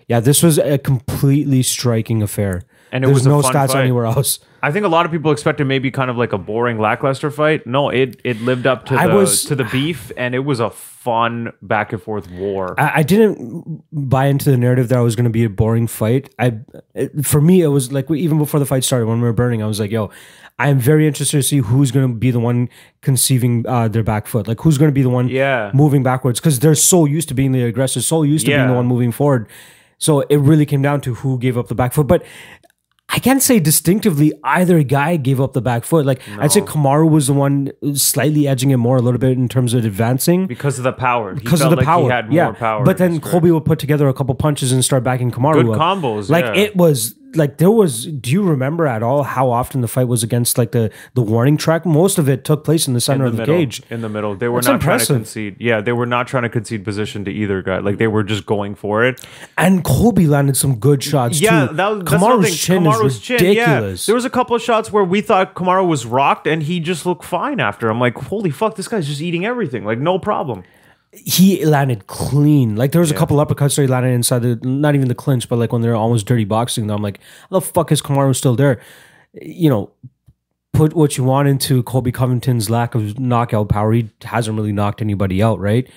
Yeah, 0.09 0.19
this 0.21 0.43
was 0.43 0.59
a 0.59 0.77
completely 0.77 1.63
striking 1.63 2.21
affair. 2.21 2.63
And 2.93 3.05
it 3.05 3.07
There's 3.07 3.19
was 3.19 3.27
a 3.27 3.29
no 3.29 3.43
fun 3.43 3.53
stats 3.55 3.73
fight. 3.73 3.83
anywhere 3.85 4.05
else. 4.07 4.41
I 4.63 4.73
think 4.73 4.85
a 4.85 4.89
lot 4.89 5.07
of 5.07 5.13
people 5.13 5.31
expected 5.31 5.67
maybe 5.67 5.91
kind 5.91 6.11
of 6.11 6.17
like 6.19 6.33
a 6.33 6.39
boring, 6.39 6.79
lackluster 6.79 7.31
fight. 7.31 7.67
No, 7.67 7.89
it 7.89 8.21
it 8.25 8.41
lived 8.43 8.67
up 8.67 8.85
to 8.87 8.95
I 8.95 9.07
the 9.07 9.15
was- 9.15 9.45
to 9.45 9.55
the 9.55 9.65
beef, 9.65 10.11
and 10.17 10.35
it 10.35 10.41
was 10.41 10.59
a 10.61 10.71
fun 10.71 11.53
back 11.63 11.93
and 11.93 12.03
forth 12.03 12.31
war. 12.33 12.75
I, 12.79 12.93
I 12.97 13.03
didn't 13.05 13.83
buy 13.93 14.27
into 14.27 14.51
the 14.51 14.57
narrative 14.59 14.89
that 14.89 14.99
it 14.99 15.03
was 15.03 15.17
going 15.17 15.25
to 15.25 15.31
be 15.31 15.45
a 15.45 15.49
boring 15.49 15.87
fight. 15.87 16.35
I, 16.39 16.59
it, 16.95 17.25
for 17.25 17.41
me, 17.41 17.63
it 17.63 17.69
was 17.69 17.91
like 17.93 18.11
even 18.11 18.39
before 18.39 18.61
the 18.61 18.67
fight 18.67 18.85
started, 18.85 19.07
when 19.07 19.19
we 19.21 19.27
were 19.27 19.33
burning, 19.33 19.63
I 19.63 19.67
was 19.67 19.79
like, 19.81 19.91
"Yo, 19.93 20.11
I 20.59 20.69
am 20.69 20.79
very 20.79 21.07
interested 21.07 21.39
to 21.39 21.43
see 21.45 21.59
who's 21.59 21.91
going 21.93 22.07
to 22.09 22.15
be 22.15 22.31
the 22.33 22.41
one 22.41 22.69
conceiving 23.03 23.65
uh, 23.67 23.89
their 23.89 24.03
back 24.03 24.27
foot. 24.27 24.47
Like, 24.47 24.61
who's 24.61 24.77
going 24.79 24.91
to 24.91 24.95
be 24.95 25.03
the 25.03 25.09
one 25.11 25.29
Yeah. 25.29 25.71
moving 25.73 26.03
backwards? 26.03 26.39
Because 26.41 26.59
they're 26.59 26.75
so 26.75 27.07
used 27.07 27.29
to 27.29 27.35
being 27.35 27.53
the 27.53 27.63
aggressor, 27.63 28.03
so 28.03 28.25
used 28.25 28.45
to 28.47 28.53
being 28.53 28.67
the 28.69 28.75
one 28.75 28.87
moving 28.87 29.13
forward. 29.13 29.49
So 29.97 30.21
it 30.23 30.37
really 30.39 30.65
came 30.67 30.81
down 30.83 31.01
to 31.03 31.15
who 31.15 31.39
gave 31.39 31.57
up 31.59 31.69
the 31.69 31.75
back 31.75 31.93
foot. 31.93 32.07
But 32.07 32.25
I 33.13 33.19
can't 33.19 33.43
say 33.43 33.59
distinctively 33.59 34.33
either 34.45 34.83
guy 34.83 35.17
gave 35.17 35.41
up 35.41 35.53
the 35.53 35.61
back 35.61 35.85
foot. 35.85 36.07
Like 36.07 36.21
I'd 36.39 36.53
say 36.53 36.61
Kamaru 36.61 37.11
was 37.11 37.27
the 37.27 37.33
one 37.35 37.73
slightly 37.95 38.47
edging 38.47 38.71
it 38.71 38.77
more 38.77 38.97
a 38.97 39.03
little 39.03 39.19
bit 39.19 39.33
in 39.33 39.49
terms 39.49 39.75
of 39.75 39.85
advancing 39.85 40.47
because 40.47 40.79
of 40.79 40.85
the 40.85 40.93
power. 40.93 41.35
He 41.35 41.41
because 41.41 41.61
of 41.61 41.65
felt 41.65 41.71
the 41.71 41.77
like 41.79 41.87
power. 41.87 42.05
He 42.05 42.09
had 42.11 42.33
yeah, 42.33 42.45
more 42.45 42.55
power. 42.55 42.85
but 42.85 42.99
then. 42.99 43.21
Colby 43.21 43.51
would 43.51 43.65
put 43.65 43.79
together 43.79 44.09
a 44.09 44.15
couple 44.15 44.35
punches 44.35 44.73
and 44.73 44.85
start 44.85 45.03
backing 45.05 45.31
Kamaru 45.31 45.55
Good 45.65 45.69
up. 45.71 45.81
combos, 45.81 46.31
Like 46.31 46.45
yeah. 46.45 46.55
it 46.55 46.77
was 46.77 47.15
like 47.35 47.59
there 47.59 47.71
was. 47.71 48.07
Do 48.07 48.31
you 48.31 48.43
remember 48.43 48.87
at 48.87 49.03
all 49.03 49.23
how 49.23 49.51
often 49.51 49.81
the 49.81 49.89
fight 49.89 50.09
was 50.09 50.23
against 50.23 50.59
like 50.59 50.73
the 50.73 50.91
the 51.15 51.23
warning 51.23 51.57
track? 51.57 51.87
Most 51.87 52.19
of 52.19 52.29
it 52.29 52.45
took 52.45 52.65
place 52.65 52.89
in 52.89 52.95
the 52.95 53.01
center 53.01 53.25
in 53.25 53.31
of 53.31 53.37
the 53.37 53.45
the 53.45 53.53
middle, 53.53 53.57
cage. 53.63 53.83
in 53.91 54.01
the 54.01 54.09
middle. 54.09 54.35
They 54.35 54.49
were 54.49 54.59
That's 54.61 54.67
not 54.69 54.75
impressive. 54.75 55.07
trying 55.09 55.19
to 55.19 55.25
concede. 55.25 55.57
Yeah, 55.61 55.81
they 55.81 55.93
were 55.93 56.07
not 56.07 56.27
trying 56.27 56.43
to 56.45 56.49
concede 56.49 56.85
position 56.85 57.25
to 57.25 57.31
either 57.31 57.63
guy. 57.63 57.79
Like 57.79 57.99
they 57.99 58.07
were 58.09 58.23
just 58.23 58.47
going 58.47 58.75
for 58.75 59.05
it. 59.05 59.25
And 59.57 59.85
Colby 59.85 60.27
landed 60.27 60.57
some 60.57 60.77
good 60.77 61.03
shots 61.03 61.41
Yeah, 61.41 61.67
too. 61.69 61.75
that 61.77 61.89
was 61.89 62.03
Kamaru's 62.05 62.59
chin 62.59 62.85
Kamaru's 62.85 63.17
is 63.17 63.21
chin, 63.21 63.35
ridiculous. 63.37 64.07
Yeah. 64.07 64.13
There 64.13 64.15
was 64.17 64.25
a 64.25 64.31
couple 64.31 64.57
of 64.57 64.63
shots 64.63 64.91
where 64.93 65.05
we 65.05 65.21
thought 65.21 65.55
Kamaru 65.55 65.87
was 65.87 66.07
rocked, 66.07 66.47
and 66.47 66.63
he 66.63 66.81
just 66.81 67.07
looked 67.07 67.25
fine 67.25 67.61
after. 67.61 67.89
I'm 67.89 68.01
like, 68.01 68.17
holy 68.17 68.51
fuck, 68.51 68.77
this 68.77 68.89
guy's 68.89 69.07
just 69.07 69.21
eating 69.21 69.45
everything. 69.45 69.85
Like 69.85 69.99
no 69.99 70.19
problem. 70.19 70.65
He 71.13 71.65
landed 71.65 72.07
clean. 72.07 72.77
Like 72.77 72.93
there 72.93 73.01
was 73.01 73.11
a 73.11 73.15
couple 73.15 73.37
uppercuts 73.39 73.77
that 73.77 73.83
he 73.83 73.89
landed 73.89 74.11
inside 74.11 74.41
the 74.41 74.57
not 74.63 74.95
even 74.95 75.09
the 75.09 75.15
clinch, 75.15 75.49
but 75.49 75.59
like 75.59 75.73
when 75.73 75.83
they're 75.83 75.97
almost 75.97 76.27
dirty 76.27 76.45
boxing. 76.45 76.87
Though 76.87 76.95
I'm 76.95 77.03
like, 77.03 77.19
how 77.51 77.59
the 77.59 77.61
fuck 77.61 77.91
is 77.91 78.01
Kamaru 78.01 78.35
still 78.35 78.55
there? 78.55 78.81
You 79.33 79.71
know, 79.71 79.91
put 80.73 80.95
what 80.95 81.17
you 81.17 81.25
want 81.25 81.49
into 81.49 81.83
Colby 81.83 82.13
Covington's 82.13 82.71
lack 82.71 82.95
of 82.95 83.19
knockout 83.19 83.69
power. 83.69 83.93
He 83.93 84.11
hasn't 84.23 84.57
really 84.57 84.73
knocked 84.73 85.03
anybody 85.03 85.43
out, 85.43 85.59
right? 85.59 85.89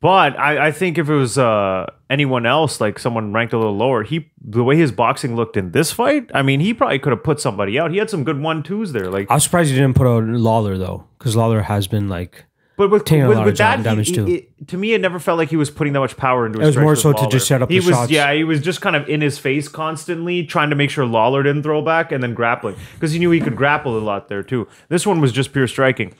But 0.00 0.38
I, 0.38 0.66
I 0.66 0.70
think 0.70 0.98
if 0.98 1.08
it 1.08 1.14
was 1.14 1.38
uh, 1.38 1.90
anyone 2.10 2.44
else, 2.44 2.78
like 2.78 2.98
someone 2.98 3.32
ranked 3.32 3.54
a 3.54 3.58
little 3.58 3.76
lower, 3.76 4.02
he 4.02 4.30
the 4.38 4.62
way 4.62 4.76
his 4.76 4.92
boxing 4.92 5.34
looked 5.34 5.56
in 5.56 5.72
this 5.72 5.92
fight, 5.92 6.30
I 6.34 6.42
mean, 6.42 6.60
he 6.60 6.74
probably 6.74 6.98
could 6.98 7.12
have 7.12 7.24
put 7.24 7.40
somebody 7.40 7.78
out. 7.78 7.90
He 7.90 7.96
had 7.96 8.10
some 8.10 8.22
good 8.22 8.38
one 8.38 8.62
twos 8.62 8.92
there. 8.92 9.10
Like, 9.10 9.30
I 9.30 9.34
was 9.34 9.44
surprised 9.44 9.70
he 9.70 9.76
didn't 9.76 9.94
put 9.94 10.06
out 10.06 10.24
Lawler 10.24 10.76
though, 10.76 11.06
because 11.18 11.34
Lawler 11.34 11.62
has 11.62 11.86
been 11.86 12.08
like 12.08 12.44
but 12.76 12.90
with, 12.90 13.04
taking 13.04 13.24
a 13.24 13.28
with, 13.28 13.38
lot 13.38 13.44
with 13.46 13.52
of 13.54 13.58
that, 13.58 13.82
damage 13.82 14.08
he- 14.08 14.14
too. 14.14 14.26
it- 14.28 14.50
to 14.68 14.76
me, 14.78 14.94
it 14.94 15.00
never 15.00 15.18
felt 15.18 15.36
like 15.38 15.50
he 15.50 15.56
was 15.56 15.70
putting 15.70 15.92
that 15.92 16.00
much 16.00 16.16
power 16.16 16.46
into. 16.46 16.58
His 16.58 16.68
It 16.68 16.78
was 16.78 16.82
more 16.82 16.96
so 16.96 17.12
to 17.12 17.28
just 17.28 17.46
set 17.46 17.60
up 17.60 17.70
He 17.70 17.78
the 17.80 17.86
was, 17.86 17.94
shots. 17.94 18.10
yeah, 18.10 18.32
he 18.32 18.44
was 18.44 18.60
just 18.62 18.80
kind 18.80 18.96
of 18.96 19.06
in 19.08 19.20
his 19.20 19.38
face 19.38 19.68
constantly, 19.68 20.44
trying 20.44 20.70
to 20.70 20.76
make 20.76 20.88
sure 20.90 21.04
Lawler 21.04 21.42
didn't 21.42 21.62
throw 21.64 21.82
back 21.82 22.12
and 22.12 22.22
then 22.22 22.32
grappling 22.32 22.76
because 22.94 23.12
he 23.12 23.18
knew 23.18 23.30
he 23.30 23.40
could 23.40 23.56
grapple 23.56 23.96
a 23.98 24.00
lot 24.00 24.28
there 24.28 24.42
too. 24.42 24.66
This 24.88 25.06
one 25.06 25.20
was 25.20 25.32
just 25.32 25.52
pure 25.52 25.66
striking. 25.66 26.14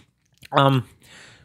Um, 0.53 0.87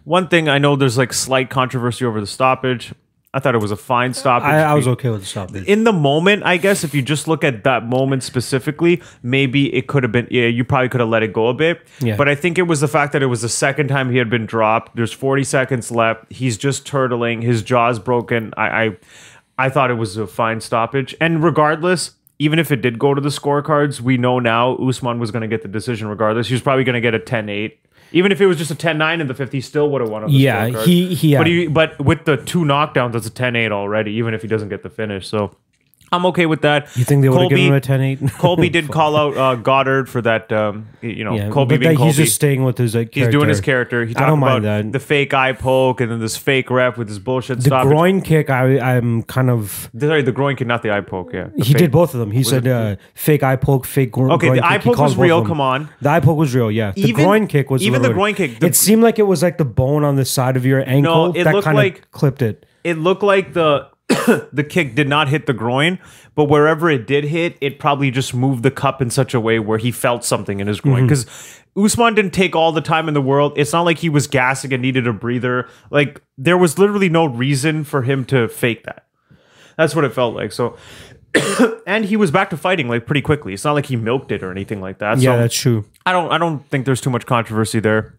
one 0.04 0.28
thing 0.28 0.50
I 0.50 0.58
know 0.58 0.76
there's 0.76 0.98
like 0.98 1.14
slight 1.14 1.50
controversy 1.50 2.04
over 2.04 2.20
the 2.20 2.28
stoppage. 2.28 2.94
I 3.32 3.40
thought 3.40 3.54
it 3.54 3.60
was 3.60 3.70
a 3.70 3.76
fine 3.76 4.16
stoppage. 4.16 4.48
I, 4.48 4.72
I 4.72 4.74
was 4.74 4.88
okay 4.88 5.10
with 5.10 5.22
the 5.22 5.28
stoppage. 5.28 5.64
in 5.68 5.84
the 5.84 5.94
moment, 5.94 6.44
I 6.44 6.58
guess 6.58 6.84
if 6.84 6.96
you 6.96 7.04
just 7.04 7.28
look 7.28 7.44
at 7.44 7.64
that 7.64 7.86
moment 7.86 8.24
specifically, 8.24 9.04
maybe 9.22 9.72
it 9.74 9.88
could 9.88 10.02
have 10.02 10.12
been. 10.12 10.28
Yeah, 10.32 10.48
you 10.48 10.64
probably 10.64 10.90
could 10.90 11.00
have 11.00 11.10
let 11.10 11.22
it 11.22 11.32
go 11.32 11.48
a 11.48 11.54
bit. 11.54 11.82
Yeah. 12.00 12.16
But 12.16 12.28
I 12.28 12.34
think 12.34 12.58
it 12.58 12.64
was 12.64 12.82
the 12.82 12.88
fact 12.88 13.14
that 13.14 13.22
it 13.22 13.28
was 13.28 13.44
the 13.44 13.50
second 13.50 13.88
time 13.88 14.10
he 14.10 14.18
had 14.18 14.32
been 14.32 14.48
dropped. 14.48 14.96
There's 14.96 15.14
40 15.14 15.44
seconds 15.44 15.92
left. 15.92 16.32
He's 16.32 16.58
just 16.58 16.88
turtling. 16.88 17.44
His 17.44 17.62
jaw's 17.62 18.00
broken. 18.00 18.52
I, 18.58 18.84
I, 18.84 18.98
I 19.60 19.70
thought 19.70 19.92
it 19.92 19.96
was 19.96 20.18
a 20.18 20.26
fine 20.26 20.60
stoppage. 20.62 21.16
And 21.22 21.44
regardless. 21.44 22.12
Even 22.42 22.58
if 22.58 22.72
it 22.72 22.78
did 22.82 22.98
go 22.98 23.14
to 23.14 23.20
the 23.20 23.28
scorecards, 23.28 24.00
we 24.00 24.16
know 24.16 24.40
now 24.40 24.76
Usman 24.78 25.20
was 25.20 25.30
going 25.30 25.42
to 25.42 25.48
get 25.50 25.62
the 25.62 25.68
decision 25.68 26.08
regardless. 26.08 26.48
He 26.48 26.54
was 26.54 26.62
probably 26.62 26.86
going 26.86 26.94
to 26.94 27.02
get 27.02 27.14
a 27.14 27.20
10-8. 27.20 27.74
Even 28.12 28.32
if 28.32 28.42
it 28.42 28.48
was 28.48 28.58
just 28.58 28.72
a 28.72 28.76
10-9 28.76 29.22
in 29.22 29.28
the 29.28 29.34
fifth, 29.34 29.52
he 29.52 29.62
still 29.62 29.90
would 29.92 30.02
have 30.02 30.10
won 30.10 30.24
on 30.24 30.32
the 30.32 30.38
Yeah, 30.38 30.70
scorecard. 30.70 30.86
he- 30.86 31.14
he- 31.16 31.36
But 31.38 31.48
yeah. 31.48 31.54
he 31.54 31.68
but 31.68 32.00
with 32.00 32.26
the 32.26 32.38
two 32.38 32.62
knockdowns, 32.66 33.14
it's 33.16 33.28
a 33.28 33.32
10-8 33.32 33.72
already, 33.72 34.12
even 34.14 34.34
if 34.34 34.42
he 34.42 34.48
doesn't 34.48 34.70
get 34.70 34.84
the 34.84 34.90
finish. 34.90 35.28
So 35.28 35.52
I'm 36.12 36.26
okay 36.28 36.46
with 36.46 36.62
that. 36.62 36.96
you 36.98 37.04
think 37.04 37.22
they 37.22 37.30
would 37.30 37.42
have 37.42 37.50
given 37.50 37.66
him 37.66 37.74
a 37.74 37.82
10 37.82 38.02
8? 38.02 38.20
Colby 38.38 38.70
did 38.70 38.90
call 38.90 39.16
out 39.16 39.38
uh, 39.38 39.56
Goddard 39.56 40.10
for 40.10 40.22
that. 40.22 40.52
Um, 40.52 40.88
you 41.02 41.24
know, 41.24 41.36
Yeah, 41.36 41.50
Colby 41.50 41.78
being 41.78 41.92
that, 41.92 41.98
Colby. 41.98 42.08
he's 42.10 42.18
just 42.18 42.36
staying 42.36 42.64
with 42.64 42.78
his 42.78 42.96
like. 42.96 43.14
He's 43.14 43.28
doing 43.28 43.48
his 43.50 43.62
character. 43.62 44.06
He 44.06 44.16
I 44.16 44.22
don't 44.28 44.40
about 44.40 44.64
mind 44.64 44.66
that. 44.66 44.92
the 44.92 45.00
fake 45.00 45.34
eye 45.34 45.54
poke 45.54 46.02
and 46.02 46.12
then 46.12 46.20
this 46.20 46.36
fake 46.38 46.70
rep 46.70 46.98
with 46.98 47.08
his 47.10 47.20
bullshit 47.20 47.58
The 47.58 47.64
stoppage. 47.66 47.90
groin 47.90 48.22
kick, 48.22 48.50
I 48.50 48.80
I'm 48.80 49.24
kind 49.24 49.50
of. 49.50 49.90
Sorry, 50.00 50.22
the 50.22 50.32
groin 50.32 50.56
kick, 50.56 50.68
not 50.68 50.82
the 50.84 50.92
eye 50.92 51.02
poke. 51.02 51.32
Yeah, 51.34 51.50
He 51.56 51.64
fake- 51.74 51.78
did 51.78 51.92
both 51.92 52.14
of 52.14 52.20
them. 52.20 52.32
He 52.32 52.44
said 52.44 52.68
uh, 52.68 52.96
fake 53.14 53.44
eye 53.44 53.56
poke, 53.56 53.86
fake 53.86 54.12
gro- 54.12 54.32
Okay, 54.34 54.48
groin 54.48 54.56
the 54.58 54.62
kick. 54.64 54.72
eye 54.72 54.78
poke 54.80 54.98
was 54.98 55.16
real. 55.18 55.46
Come 55.46 55.62
on. 55.62 55.90
The 56.02 56.10
eye 56.10 56.20
poke 56.20 56.38
was 56.38 56.56
real. 56.56 56.72
Yeah, 56.72 56.92
the 56.92 57.02
Even- 57.02 57.24
groin 57.24 57.48
kick 57.48 57.70
was 57.70 57.84
even 57.84 58.02
the 58.02 58.14
groin 58.14 58.34
kick, 58.36 58.60
the- 58.60 58.68
it 58.68 58.76
seemed 58.76 59.04
like 59.04 59.20
it 59.20 59.28
was 59.28 59.44
like 59.44 59.58
the 59.58 59.66
bone 59.66 60.04
on 60.04 60.16
the 60.16 60.26
side 60.26 60.58
of 60.58 60.66
your 60.66 60.80
ankle 60.90 61.28
no, 61.28 61.32
it 61.40 61.44
that 61.44 61.54
looked 61.54 61.66
kind 61.66 61.78
of 61.78 61.84
like- 61.84 62.10
clipped 62.12 62.42
it. 62.42 62.66
It 62.84 62.98
looked 62.98 63.24
like 63.24 63.54
the 63.54 63.88
the 64.52 64.66
kick 64.68 64.96
did 64.96 65.08
not 65.08 65.30
hit 65.30 65.46
the 65.46 65.54
groin, 65.54 66.00
but 66.36 66.46
wherever 66.46 66.90
it 66.90 67.06
did 67.06 67.26
hit, 67.26 67.58
it 67.62 67.80
probably 67.80 68.10
just 68.12 68.34
moved 68.34 68.64
the 68.64 68.72
cup 68.72 69.02
in 69.02 69.10
such 69.10 69.34
a 69.34 69.40
way 69.40 69.60
where 69.60 69.78
he 69.78 69.92
felt 69.92 70.24
something 70.24 70.60
in 70.60 70.68
his 70.68 70.82
groin. 70.82 71.06
Because 71.06 71.28
Usman 71.78 72.16
didn't 72.16 72.34
take 72.34 72.56
all 72.56 72.72
the 72.72 72.82
time 72.82 73.08
in 73.08 73.14
the 73.14 73.22
world. 73.22 73.54
It's 73.56 73.72
not 73.72 73.84
like 73.84 74.00
he 74.00 74.10
was 74.10 74.26
gassing 74.28 74.74
and 74.74 74.82
needed 74.82 75.06
a 75.08 75.14
breather. 75.14 75.70
Like 75.92 76.22
there 76.38 76.58
was 76.58 76.80
literally 76.80 77.10
no 77.10 77.26
reason 77.26 77.84
for 77.84 78.02
him 78.02 78.26
to 78.26 78.48
fake 78.48 78.84
that. 78.86 79.06
That's 79.78 79.96
what 79.96 80.06
it 80.06 80.14
felt 80.14 80.36
like. 80.36 80.52
So. 80.52 80.76
and 81.86 82.06
he 82.06 82.18
was 82.18 82.32
back 82.32 82.50
to 82.50 82.58
fighting 82.58 82.88
like 82.88 83.06
pretty 83.06 83.22
quickly. 83.22 83.54
It's 83.54 83.64
not 83.64 83.74
like 83.74 83.86
he 83.86 83.96
milked 83.96 84.32
it 84.32 84.42
or 84.42 84.50
anything 84.50 84.82
like 84.82 84.98
that. 84.98 85.20
Yeah, 85.20 85.36
so 85.36 85.38
that's 85.38 85.56
true. 85.56 85.86
I 86.04 86.12
don't 86.12 86.32
I 86.32 86.40
don't 86.40 86.68
think 86.70 86.88
there's 86.88 87.02
too 87.02 87.12
much 87.12 87.28
controversy 87.28 87.80
there. 87.80 88.18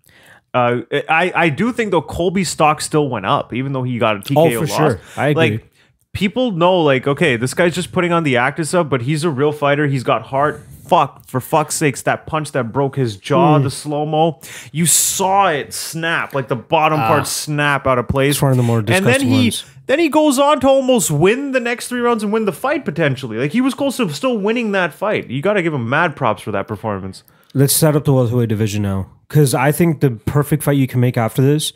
Uh, 0.55 0.83
I 1.09 1.33
I 1.35 1.49
do 1.49 1.73
think 1.73 1.91
though 1.91 2.03
Colby's 2.03 2.49
stock 2.49 2.81
still 2.81 3.09
went 3.09 3.27
up 3.27 3.53
even 3.53 3.73
though 3.73 3.83
he 3.83 3.99
got 3.99 4.17
a 4.17 4.21
TKO 4.21 4.37
Oh, 4.37 4.51
for 4.51 4.67
loss. 4.67 4.77
sure. 4.77 5.01
I 5.17 5.29
agree. 5.29 5.51
Like 5.51 5.70
people 6.13 6.51
know 6.53 6.81
like 6.81 7.07
okay 7.07 7.37
this 7.37 7.55
guy's 7.55 7.75
just 7.75 7.93
putting 7.93 8.13
on 8.13 8.23
the 8.25 8.37
act 8.37 8.59
and 8.59 8.67
stuff, 8.67 8.89
but 8.89 9.03
he's 9.03 9.25
a 9.25 9.31
real 9.31 9.53
fighter. 9.53 9.87
He's 9.87 10.03
got 10.05 10.23
heart. 10.23 10.61
Fuck 10.87 11.25
for 11.29 11.41
fuck's 11.41 11.77
sakes 11.77 12.03
that 12.03 12.27
punch 12.27 12.51
that 12.51 12.73
broke 12.73 12.97
his 12.97 13.17
jaw 13.17 13.59
Hmm. 13.59 13.63
the 13.63 13.71
slow 13.71 14.05
mo 14.05 14.41
you 14.73 14.87
saw 14.87 15.47
it 15.49 15.73
snap 15.73 16.35
like 16.35 16.49
the 16.49 16.57
bottom 16.57 16.99
part 16.99 17.29
snap 17.29 17.87
out 17.87 17.99
of 17.99 18.09
place. 18.09 18.31
Ah. 18.35 18.39
It's 18.39 18.43
one 18.43 18.51
of 18.51 18.57
the 18.57 18.65
more 18.65 18.79
and 18.81 18.89
then 18.89 19.03
disgusting 19.05 19.29
he 19.29 19.43
ones. 19.45 19.65
then 19.87 19.99
he 20.01 20.09
goes 20.09 20.41
on 20.41 20.59
to 20.61 20.67
almost 20.69 21.13
win 21.13 21.53
the 21.53 21.61
next 21.61 21.87
three 21.87 22.01
rounds 22.01 22.25
and 22.25 22.33
win 22.33 22.45
the 22.45 22.53
fight 22.53 22.85
potentially. 22.85 23.37
Like 23.39 23.53
he 23.53 23.61
was 23.61 23.73
close 23.75 23.99
to 23.99 24.09
still 24.11 24.37
winning 24.37 24.73
that 24.73 24.93
fight. 24.93 25.31
You 25.31 25.41
got 25.43 25.53
to 25.53 25.63
give 25.63 25.73
him 25.73 25.89
mad 25.89 26.17
props 26.17 26.43
for 26.43 26.51
that 26.51 26.67
performance. 26.67 27.23
Let's 27.55 27.73
set 27.73 27.95
up 27.95 28.05
the 28.05 28.13
welterweight 28.13 28.49
division 28.49 28.83
now, 28.83 29.11
because 29.29 29.55
I 29.55 29.71
think 29.73 30.01
the 30.01 30.11
perfect 30.13 30.63
fight 30.65 30.77
you 30.77 30.87
can 30.89 30.99
make 31.01 31.17
after 31.17 31.41
this. 31.43 31.73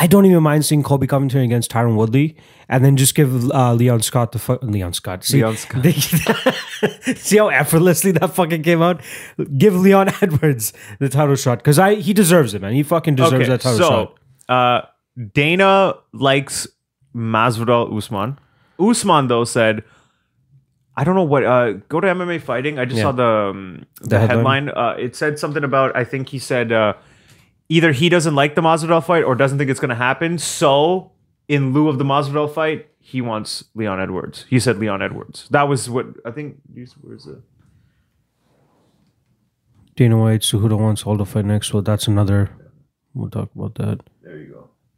I 0.00 0.06
don't 0.06 0.24
even 0.26 0.44
mind 0.44 0.64
seeing 0.64 0.84
Colby 0.84 1.08
Covington 1.08 1.40
against 1.40 1.72
Tyron 1.72 1.96
Woodley, 1.96 2.36
and 2.68 2.84
then 2.84 2.96
just 2.96 3.16
give 3.16 3.50
uh, 3.50 3.74
Leon 3.74 4.00
Scott 4.02 4.30
the 4.30 4.38
fu- 4.38 4.58
Leon 4.62 4.92
Scott. 4.92 5.24
See, 5.24 5.38
Leon 5.38 5.56
Scott. 5.56 5.84
see 7.16 7.36
how 7.36 7.48
effortlessly 7.48 8.12
that 8.12 8.32
fucking 8.32 8.62
came 8.62 8.80
out. 8.80 9.00
Give 9.56 9.74
Leon 9.74 10.10
Edwards 10.22 10.72
the 11.00 11.08
title 11.08 11.34
shot 11.34 11.58
because 11.58 11.80
I 11.80 11.96
he 11.96 12.12
deserves 12.12 12.54
it, 12.54 12.62
man. 12.62 12.74
He 12.74 12.84
fucking 12.84 13.16
deserves 13.16 13.48
that 13.48 13.60
title 13.60 13.78
shot. 13.78 14.14
so 14.48 14.54
uh, 14.54 14.82
Dana 15.34 15.94
likes 16.12 16.68
Masvidal 17.14 17.92
Usman. 17.96 18.38
Usman 18.78 19.26
though 19.26 19.42
said, 19.44 19.82
I 20.96 21.02
don't 21.02 21.16
know 21.16 21.24
what. 21.24 21.42
Uh, 21.44 21.72
go 21.88 22.00
to 22.00 22.06
MMA 22.06 22.40
fighting. 22.40 22.78
I 22.78 22.84
just 22.84 22.98
Yeah. 22.98 23.02
saw 23.02 23.12
the 23.12 23.24
um, 23.50 23.86
the, 24.00 24.20
headline? 24.20 24.68
headline. 24.68 24.70
Uh, 24.70 24.94
it 24.96 25.16
said 25.16 25.40
something 25.40 25.64
about. 25.64 25.96
I 25.96 26.04
think 26.04 26.28
he 26.28 26.38
said 26.38 26.70
uh, 26.70 26.94
either 27.68 27.92
he 27.92 28.08
doesn't 28.08 28.34
like 28.34 28.54
the 28.54 28.60
Masvidal 28.60 29.04
fight 29.04 29.24
or 29.24 29.34
doesn't 29.34 29.58
think 29.58 29.70
it's 29.70 29.80
going 29.80 29.90
to 29.90 29.94
happen. 29.94 30.38
So 30.38 31.12
in 31.46 31.72
lieu 31.72 31.88
of 31.88 31.98
the 31.98 32.04
Masvidal 32.04 32.52
fight, 32.52 32.88
he 32.98 33.20
wants 33.20 33.64
Leon 33.74 34.00
Edwards. 34.00 34.44
He 34.48 34.60
said 34.60 34.78
Leon 34.78 35.02
Edwards. 35.02 35.48
That 35.50 35.68
was 35.68 35.88
what 35.88 36.06
I 36.24 36.30
think. 36.30 36.58
Where's 36.72 37.24
the 37.24 37.42
Dana 39.96 40.16
White, 40.16 40.42
Cejudo 40.42 40.78
wants 40.78 41.02
all 41.04 41.18
to 41.18 41.24
fight 41.24 41.44
next. 41.44 41.74
Well, 41.74 41.82
that's 41.82 42.06
another. 42.06 42.50
We'll 43.14 43.30
talk 43.30 43.50
about 43.56 43.74
that. 43.76 44.00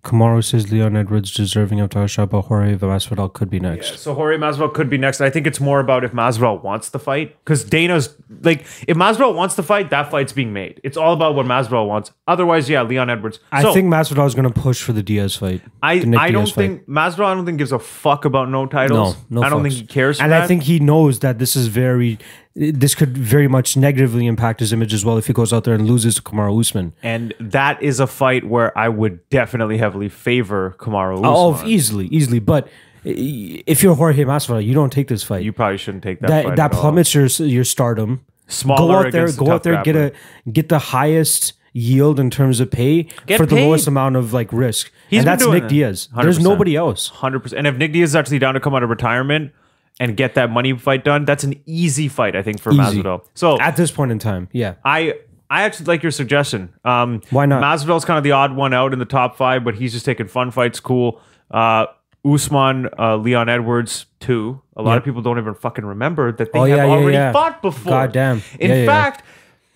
Kamaru 0.03 0.43
says 0.43 0.73
Leon 0.73 0.97
Edwards 0.97 1.31
deserving 1.35 1.79
of 1.81 2.11
shot, 2.11 2.31
but 2.31 2.43
Jorge 2.43 2.75
Masvidal 2.77 3.31
could 3.33 3.51
be 3.51 3.61
next. 3.61 3.99
So 3.99 4.15
Jorge 4.15 4.39
Masvidal 4.39 4.73
could 4.73 4.89
be 4.89 4.97
next. 4.97 5.21
I 5.21 5.29
think 5.29 5.47
it's 5.47 5.61
more 5.61 5.79
about 5.79 6.05
if 6.05 6.13
Masvidal 6.13 6.63
wants 6.63 6.89
the 6.89 6.99
fight 6.99 7.37
because 7.45 7.65
Dana's 7.65 8.17
like 8.41 8.61
if 8.89 8.97
Masvidal 8.97 9.35
wants 9.35 9.57
the 9.57 9.63
fight, 9.63 9.91
that 9.91 10.11
fight's 10.11 10.33
being 10.33 10.55
made. 10.55 10.81
It's 10.83 10.97
all 10.97 11.13
about 11.13 11.35
what 11.35 11.45
Masvidal 11.45 11.87
wants. 11.87 12.13
Otherwise, 12.27 12.71
yeah, 12.71 12.81
Leon 12.83 13.11
Edwards. 13.11 13.41
I 13.53 13.61
So, 13.63 13.75
think 13.75 13.93
Masvidal 13.93 14.27
is 14.27 14.35
going 14.35 14.51
to 14.51 14.61
push 14.61 14.83
for 14.83 14.95
the 14.95 15.03
Diaz 15.03 15.37
fight. 15.37 15.61
I 15.83 15.93
I 15.93 15.99
don't 16.31 16.45
Diaz 16.45 16.51
fight. 16.53 16.55
think 16.55 16.89
Masvidal. 16.89 17.27
I 17.27 17.35
don't 17.35 17.45
think 17.45 17.59
gives 17.59 17.73
a 17.73 17.79
fuck 17.79 18.25
about 18.25 18.49
no 18.49 18.65
titles. 18.67 19.17
No, 19.29 19.41
no. 19.41 19.47
I 19.47 19.51
don't 19.51 19.61
fucks. 19.61 19.63
think 19.65 19.75
he 19.75 19.87
cares. 19.87 20.17
For 20.17 20.23
and 20.23 20.33
that. 20.33 20.43
I 20.43 20.47
think 20.47 20.63
he 20.63 20.79
knows 20.79 21.19
that 21.19 21.39
this 21.39 21.57
is 21.57 21.67
very 21.67 22.19
this 22.55 22.95
could 22.95 23.17
very 23.17 23.47
much 23.47 23.77
negatively 23.77 24.27
impact 24.27 24.61
his 24.61 24.73
image 24.73 24.93
as 24.93 25.05
well 25.05 25.17
if 25.17 25.27
he 25.27 25.33
goes 25.33 25.53
out 25.53 25.65
there 25.65 25.75
and 25.75 25.87
loses 25.87 26.17
to 26.17 26.23
Kamaru 26.23 26.59
Usman. 26.61 26.93
And 27.03 27.33
that 27.39 27.81
is 27.83 28.01
a 28.01 28.07
fight 28.07 28.45
where 28.45 28.77
I 28.77 28.89
would 28.89 29.29
definitely 29.31 29.79
heavily 29.79 30.09
favor 30.09 30.75
Kamaru 30.79 31.25
oh, 31.25 31.53
Usman. 31.53 31.67
Oh, 31.67 31.71
easily, 31.71 32.07
easily. 32.09 32.41
But 32.41 32.69
if 33.05 33.83
you're 33.83 33.95
Jorge 33.95 34.25
Masvidal, 34.25 34.65
you 34.65 34.75
don't 34.75 34.93
take 34.93 35.09
this 35.09 35.23
fight. 35.23 35.45
you 35.45 35.53
probably 35.53 35.79
shouldn't 35.79 36.03
take 36.03 36.21
that. 36.21 36.29
that 36.29 36.45
fight 36.45 36.57
that 36.57 36.75
all. 36.75 36.81
plummets 36.81 37.15
your 37.15 37.27
your 37.27 37.65
stardom. 37.65 38.25
Smaller 38.49 39.03
go 39.03 39.07
out 39.07 39.13
there, 39.13 39.33
go 39.33 39.51
out 39.53 39.63
there, 39.63 39.83
get 39.85 39.97
a 39.97 40.13
get 40.51 40.69
the 40.69 40.79
highest 40.79 41.53
yield 41.73 42.19
in 42.19 42.31
terms 42.31 42.59
of 42.59 42.69
pay 42.69 43.05
Get 43.27 43.37
for 43.37 43.47
the 43.47 43.55
lowest 43.55 43.87
amount 43.87 44.17
of 44.17 44.33
like 44.33 44.53
risk. 44.53 44.91
He's 45.09 45.21
and 45.21 45.27
that's 45.27 45.47
Nick 45.47 45.63
that. 45.63 45.69
Diaz. 45.69 46.09
There's 46.21 46.41
100%. 46.41 46.43
nobody 46.43 46.75
else. 46.75 47.09
Hundred 47.09 47.41
percent. 47.41 47.59
And 47.59 47.69
if 47.69 47.77
Nick 47.77 47.93
Diaz 47.93 48.11
is 48.11 48.17
actually 48.17 48.41
down 48.41 48.55
to 48.55 48.61
come 48.61 48.75
out 48.75 48.83
of 48.83 48.91
retirement 48.91 49.53
and 49.99 50.17
get 50.17 50.35
that 50.35 50.51
money 50.51 50.73
fight 50.77 51.05
done, 51.05 51.25
that's 51.25 51.45
an 51.45 51.55
easy 51.67 52.09
fight, 52.09 52.37
I 52.37 52.43
think, 52.43 52.61
for 52.61 52.71
Easy. 52.73 53.03
Masvidal. 53.03 53.23
So 53.35 53.59
At 53.61 53.77
this 53.77 53.91
point 53.91 54.13
in 54.13 54.19
time, 54.19 54.49
yeah. 54.53 54.75
I 54.85 55.15
I 55.51 55.63
actually 55.63 55.87
like 55.87 56.03
your 56.03 56.13
suggestion. 56.13 56.73
Um, 56.85 57.23
Why 57.31 57.45
not? 57.47 57.63
Masvidal's 57.63 58.05
kind 58.05 58.17
of 58.19 58.23
the 58.25 58.33
odd 58.33 58.55
one 58.55 58.73
out 58.73 58.93
in 58.93 58.99
the 59.01 59.05
top 59.05 59.37
five, 59.37 59.65
but 59.65 59.75
he's 59.75 59.93
just 59.93 60.05
taking 60.05 60.29
fun 60.29 60.51
fights. 60.53 60.79
Cool. 60.79 61.21
Uh, 61.51 61.87
Usman, 62.25 62.89
uh, 62.99 63.17
Leon 63.17 63.49
Edwards, 63.49 64.07
too. 64.21 64.61
A 64.77 64.83
lot 64.83 64.93
Yeah. 64.93 64.97
of 64.99 65.05
people 65.05 65.23
don't 65.23 65.39
even 65.39 65.55
fucking 65.55 65.85
remember 65.85 66.31
that 66.33 66.53
they 66.53 66.59
Oh, 66.59 66.65
have 66.65 66.77
yeah, 66.79 66.85
yeah, 66.85 66.91
already 66.93 67.17
yeah. 67.17 67.33
fought 67.33 67.63
before. 67.63 67.91
Goddamn. 67.93 68.43
In 68.59 68.71
Yeah, 68.71 68.77
yeah, 68.77 68.83
yeah. 68.83 68.87
fact. 68.87 69.25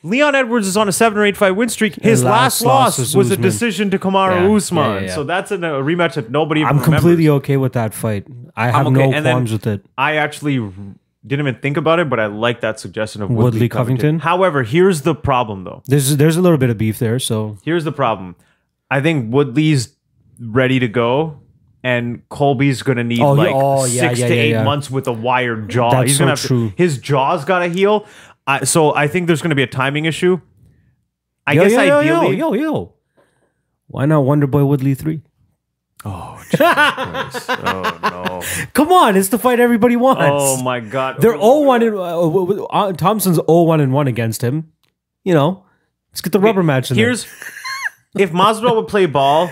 Leon 0.05 0.35
Edwards 0.35 0.67
is 0.69 0.77
on 0.77 0.87
a 0.87 0.93
seven 0.93 1.19
or 1.19 1.25
eight 1.25 1.37
fight 1.37 1.53
win 1.53 1.71
streak. 1.71 1.95
His 2.03 2.23
last 2.23 2.61
last, 2.61 2.63
loss 2.63 2.99
was 2.99 3.17
was, 3.17 3.31
a 3.31 3.37
decision 3.39 3.91
to 3.91 3.99
Kamaru 3.99 4.49
Yeah, 4.51 4.55
Usman. 4.55 4.85
yeah, 4.85 4.95
yeah, 5.01 5.07
yeah. 5.07 5.15
So 5.15 5.25
that's 5.25 5.51
in 5.51 5.65
a 5.65 5.71
rematch 5.83 6.15
that 6.15 6.31
nobody 6.31 6.63
I'm 6.63 6.79
completely 6.81 7.29
okay 7.31 7.57
with 7.57 7.73
that 7.73 7.95
fight. 7.95 8.27
I 8.57 8.71
have 8.71 8.87
okay. 8.87 8.95
no 8.95 9.13
And 9.13 9.25
qualms 9.25 9.53
with 9.53 9.67
it. 9.67 9.85
I 9.99 10.17
actually 10.17 10.57
didn't 11.27 11.47
even 11.47 11.61
think 11.61 11.77
about 11.77 11.99
it, 11.99 12.09
but 12.11 12.21
I 12.21 12.27
like 12.27 12.61
that 12.61 12.79
suggestion 12.79 13.23
of 13.23 13.31
Woodley, 13.31 13.45
Woodley 13.45 13.69
Covington. 13.69 13.97
Covington? 13.97 14.19
However, 14.21 14.63
here's 14.63 15.03
the 15.03 15.15
problem 15.15 15.65
though. 15.65 15.83
There's 15.87 16.17
there's 16.17 16.37
a 16.37 16.43
little 16.43 16.59
bit 16.59 16.71
of 16.71 16.79
beef 16.79 16.99
there, 16.99 17.19
so 17.19 17.59
Here's 17.65 17.85
the 17.85 17.93
problem. 17.93 18.37
I 18.91 19.01
think 19.01 19.33
Woodley's 19.33 19.97
ready 20.39 20.79
to 20.79 20.89
go, 20.89 21.41
and 21.83 22.29
Colby's 22.29 22.83
gonna 22.83 23.05
need 23.05 23.21
Oh, 23.21 23.33
like 23.33 23.51
Oh, 23.53 23.85
yeah, 23.87 24.09
six 24.09 24.21
yeah, 24.21 24.29
to 24.29 24.35
yeah, 24.35 24.61
eight 24.61 24.65
months 24.65 24.91
with 24.91 25.09
a 25.09 25.13
wired 25.13 25.69
jaw. 25.69 25.91
That's 25.91 26.11
He's 26.11 26.17
so 26.19 26.21
gonna 26.21 26.33
have 26.33 26.41
true. 26.41 26.71
To, 26.71 26.77
his 26.77 26.99
jaw's 26.99 27.45
got 27.45 27.61
to 27.61 27.69
heal. 27.69 28.07
I, 28.47 28.65
so 28.65 28.95
I 28.95 29.09
think 29.09 29.27
there's 29.27 29.41
gonna 29.43 29.55
be 29.55 29.63
a 29.63 29.67
timing 29.67 30.05
issue. 30.05 30.41
I 31.47 31.55
yo, 31.55 31.63
guess 31.63 31.73
yo, 31.73 31.83
yo, 31.83 31.99
ideally, 31.99 32.37
yo, 32.37 32.53
yo, 32.53 32.63
yo. 32.63 32.95
Why 33.87 34.07
not 34.07 34.21
Wonder 34.21 34.47
Boy 34.47 34.65
Woodley 34.65 34.95
three? 34.95 35.23
Oh. 36.05 36.34
oh 36.61 37.99
no! 38.03 38.67
Come 38.73 38.93
on, 38.93 39.17
it's 39.17 39.29
the 39.29 39.39
fight 39.39 39.61
everybody 39.61 39.97
wants. 39.97 40.23
Oh 40.27 40.63
my 40.63 40.81
God! 40.81 41.17
They're 41.21 41.37
all 41.37 41.65
one 41.65 41.83
and 41.83 41.95
uh, 41.97 42.11
w- 42.21 42.47
w- 42.47 42.65
uh, 42.67 42.93
Thompson's 42.93 43.39
all 43.39 43.67
one 43.67 43.81
and 43.81 43.93
1 43.93 44.07
against 44.09 44.43
him. 44.43 44.73
You 45.25 45.35
know, 45.35 45.65
let's 46.11 46.21
get 46.21 46.33
the 46.33 46.41
rubber 46.41 46.63
match 46.63 46.91
in 46.91 46.97
there. 46.97 47.07
Here's 47.07 47.27
if 48.17 48.31
Masvidal 48.33 48.77
would 48.77 48.89
play 48.89 49.07
ball. 49.07 49.51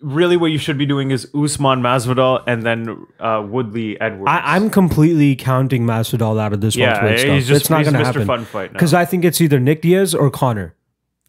Really, 0.00 0.36
what 0.36 0.48
you 0.50 0.58
should 0.58 0.76
be 0.76 0.84
doing 0.84 1.12
is 1.12 1.26
Usman 1.34 1.80
Masvidal 1.80 2.44
and 2.46 2.62
then 2.62 3.06
uh, 3.18 3.42
Woodley 3.48 3.98
Edwards. 3.98 4.28
I, 4.28 4.54
I'm 4.56 4.68
completely 4.68 5.34
counting 5.34 5.86
Masvidal 5.86 6.38
out 6.38 6.52
of 6.52 6.60
this 6.60 6.76
Yeah, 6.76 6.92
welterweight 7.02 7.20
stuff. 7.20 7.38
just- 7.44 7.60
it's 7.62 7.70
not 7.70 7.84
going 7.84 7.94
to 7.94 8.04
happen. 8.04 8.26
Fun 8.26 8.44
Fight. 8.44 8.70
Because 8.74 8.92
I 8.92 9.06
think 9.06 9.24
it's 9.24 9.40
either 9.40 9.58
Nick 9.58 9.80
Diaz 9.80 10.14
or 10.14 10.30
Conor. 10.30 10.74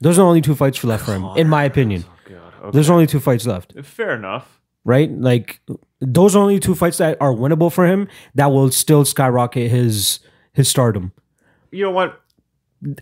Those 0.02 0.20
are 0.20 0.24
only 0.24 0.42
two 0.42 0.56
fights 0.56 0.84
left 0.84 1.06
for 1.06 1.14
him, 1.14 1.24
in 1.38 1.48
my 1.48 1.64
opinion. 1.64 2.04
God, 2.28 2.38
okay. 2.64 2.72
There's 2.74 2.90
only 2.90 3.08
two 3.08 3.22
fights 3.22 3.46
left, 3.48 3.72
Fair 3.86 4.14
enough. 4.14 4.55
Right? 4.86 5.12
Like 5.12 5.60
those 6.00 6.36
are 6.36 6.40
only 6.40 6.60
two 6.60 6.76
fights 6.76 7.00
that 7.00 7.18
are 7.20 7.34
winnable 7.34 7.72
for 7.72 7.86
him 7.86 8.08
that 8.36 8.48
will 8.48 8.72
still 8.72 9.04
skyrocket 9.04 9.70
his 9.70 10.20
his 10.54 10.70
stardom. 10.70 11.12
You 11.72 11.84
know 11.84 11.92
what? 11.92 12.22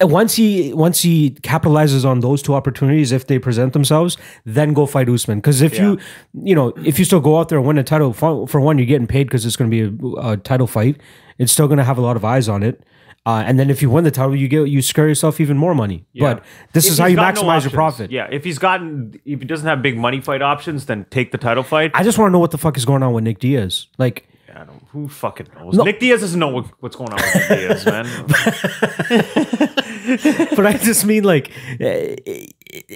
Uh, 0.02 0.08
once 0.08 0.36
he 0.36 0.74
once 0.74 1.02
he 1.02 1.32
capitalizes 1.42 2.06
on 2.06 2.22
those 2.22 2.42
two 2.42 2.54
opportunities 2.54 3.12
if 3.12 3.28
they 3.28 3.40
present 3.40 3.74
themselves 3.74 4.18
then 4.46 4.72
go 4.72 4.86
fight 4.86 5.10
Usman 5.10 5.40
because 5.40 5.62
if 5.62 5.78
you 5.78 6.00
you 6.44 6.56
know 6.56 6.70
if 6.86 7.00
you 7.00 7.06
still 7.06 7.20
go 7.20 7.40
out 7.40 7.50
there 7.50 7.58
and 7.58 7.68
win 7.68 7.78
a 7.78 7.84
title 7.84 8.14
for, 8.14 8.48
for 8.48 8.62
one 8.62 8.78
you're 8.78 8.88
getting 8.88 9.08
paid 9.08 9.26
because 9.26 9.46
it's 9.46 9.56
going 9.56 9.70
to 9.70 9.90
be 9.90 10.08
a, 10.08 10.34
a 10.34 10.38
title 10.38 10.68
fight 10.68 11.02
it's 11.40 11.52
still 11.52 11.68
going 11.68 11.80
to 11.80 11.84
have 11.84 11.98
a 11.98 12.02
lot 12.02 12.16
of 12.16 12.24
eyes 12.24 12.48
on 12.48 12.62
it 12.62 12.84
uh, 13.26 13.42
and 13.46 13.58
then 13.58 13.70
if 13.70 13.82
you 13.82 13.90
win 13.90 14.04
the 14.04 14.12
title 14.12 14.36
you 14.36 14.48
get 14.48 14.68
you 14.68 14.82
scare 14.82 15.08
yourself 15.08 15.40
even 15.40 15.58
more 15.58 15.74
money 15.74 16.06
but 16.20 16.44
this 16.74 16.86
If 16.88 16.94
is 16.94 17.00
how 17.00 17.06
you 17.06 17.16
got 17.16 17.36
no 17.36 17.44
maximize 17.44 17.64
your 17.64 17.72
profit 17.72 18.12
Yeah, 18.12 18.28
if 18.32 18.44
he's 18.44 18.60
gotten, 18.60 19.20
if 19.26 19.40
he 19.40 19.46
doesn't 19.46 19.68
have 19.68 19.82
big 19.82 19.98
money 19.98 20.20
fight 20.22 20.42
options, 20.42 20.86
then 20.88 21.06
take 21.10 21.32
the 21.32 21.38
title 21.38 21.64
fight. 21.64 21.92
I 21.94 22.04
just 22.04 22.18
want 22.18 22.30
to 22.30 22.34
know 22.34 22.40
what 22.40 22.52
the 22.52 22.58
fuck 22.58 22.76
is 22.78 22.86
going 22.86 23.04
on 23.04 23.14
with 23.14 23.24
Nick 23.24 23.40
Diaz 23.40 23.88
like 23.98 24.28
I 24.56 24.66
don't. 24.66 24.84
Who 24.92 25.08
fucking 25.08 25.48
knows? 25.56 25.76
Nick 25.78 26.00
Diaz 26.00 26.22
doesn't 26.22 26.40
know 26.40 26.50
what, 26.50 26.66
what's 26.80 26.96
going 26.96 27.10
on 27.12 27.16
with 27.16 27.36
Nick 27.36 27.48
Diaz, 27.60 27.86
man. 27.88 28.06
but 30.56 30.66
I 30.68 30.74
just 30.74 31.06
mean 31.06 31.24
like 31.24 31.52
eh, 31.80 32.16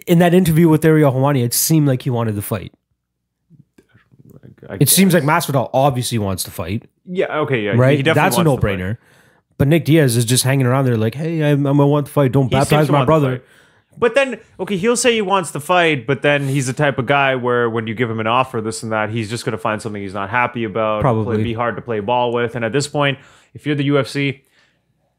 in 0.06 0.20
that 0.20 0.34
interview 0.34 0.70
with 0.70 0.84
Ariel 0.86 1.12
Helwani 1.12 1.44
it 1.44 1.54
seemed 1.54 1.88
like 1.88 2.02
he 2.02 2.10
wanted 2.10 2.36
to 2.36 2.42
fight 2.42 2.74
it 4.80 4.90
seems 4.90 5.14
like 5.14 5.24
Masvidal 5.24 5.70
obviously 5.74 6.18
wants 6.18 6.44
to 6.44 6.52
fight 6.52 6.90
Yeah. 7.06 7.40
Okay. 7.40 7.64
Yeah. 7.64 7.72
right? 7.72 7.98
He 7.98 8.04
definitely 8.04 8.30
That's 8.30 8.38
a 8.38 8.44
wants 8.44 8.62
no 9.58 9.58
to 9.58 9.58
fight. 9.58 9.58
brainer. 9.58 9.58
But 9.58 9.68
Nick 9.68 9.86
Diaz 9.86 10.16
is 10.18 10.26
just 10.26 10.44
hanging 10.44 10.66
around 10.66 10.86
there 10.86 10.98
like, 10.98 11.16
hey, 11.16 11.44
I'm, 11.44 11.66
I'm 11.66 11.78
gonna 11.78 11.88
want 11.88 12.08
to 12.08 12.12
fight. 12.12 12.32
Don't 12.32 12.46
He 12.46 12.56
seems 12.56 12.70
baptize 12.70 12.86
to 12.88 12.92
my 12.92 13.00
want 13.00 13.08
brother. 13.08 13.38
fight. 13.38 13.46
But 14.00 14.14
then, 14.14 14.40
okay, 14.60 14.78
he'll 14.78 14.96
say 14.96 15.14
he 15.16 15.24
wants 15.24 15.52
to 15.52 15.60
fight, 15.60 16.06
but 16.06 16.22
then 16.22 16.48
he's 16.48 16.68
the 16.68 16.74
type 16.74 17.00
of 17.00 17.08
guy 17.08 17.36
where 17.36 17.68
when 17.68 17.88
you 17.88 17.96
give 17.96 18.10
him 18.12 18.20
an 18.20 18.28
offer, 18.28 18.62
this 18.62 18.84
and 18.84 18.92
that, 18.92 19.10
he's 19.10 19.28
just 19.28 19.44
going 19.44 19.54
to 19.54 19.58
find 19.58 19.82
something 19.82 20.00
he's 20.00 20.14
not 20.14 20.30
happy 20.30 20.66
about. 20.66 21.02
Probably. 21.02 21.38
play, 21.38 21.44
be 21.44 21.54
hard 21.56 21.76
to 21.78 21.82
play 21.82 22.00
ball 22.00 22.32
with. 22.32 22.56
And 22.56 22.64
at 22.64 22.72
this 22.72 22.88
point, 22.88 23.18
if 23.56 23.66
you're 23.66 23.74
the 23.76 23.90
UFC, 23.90 24.44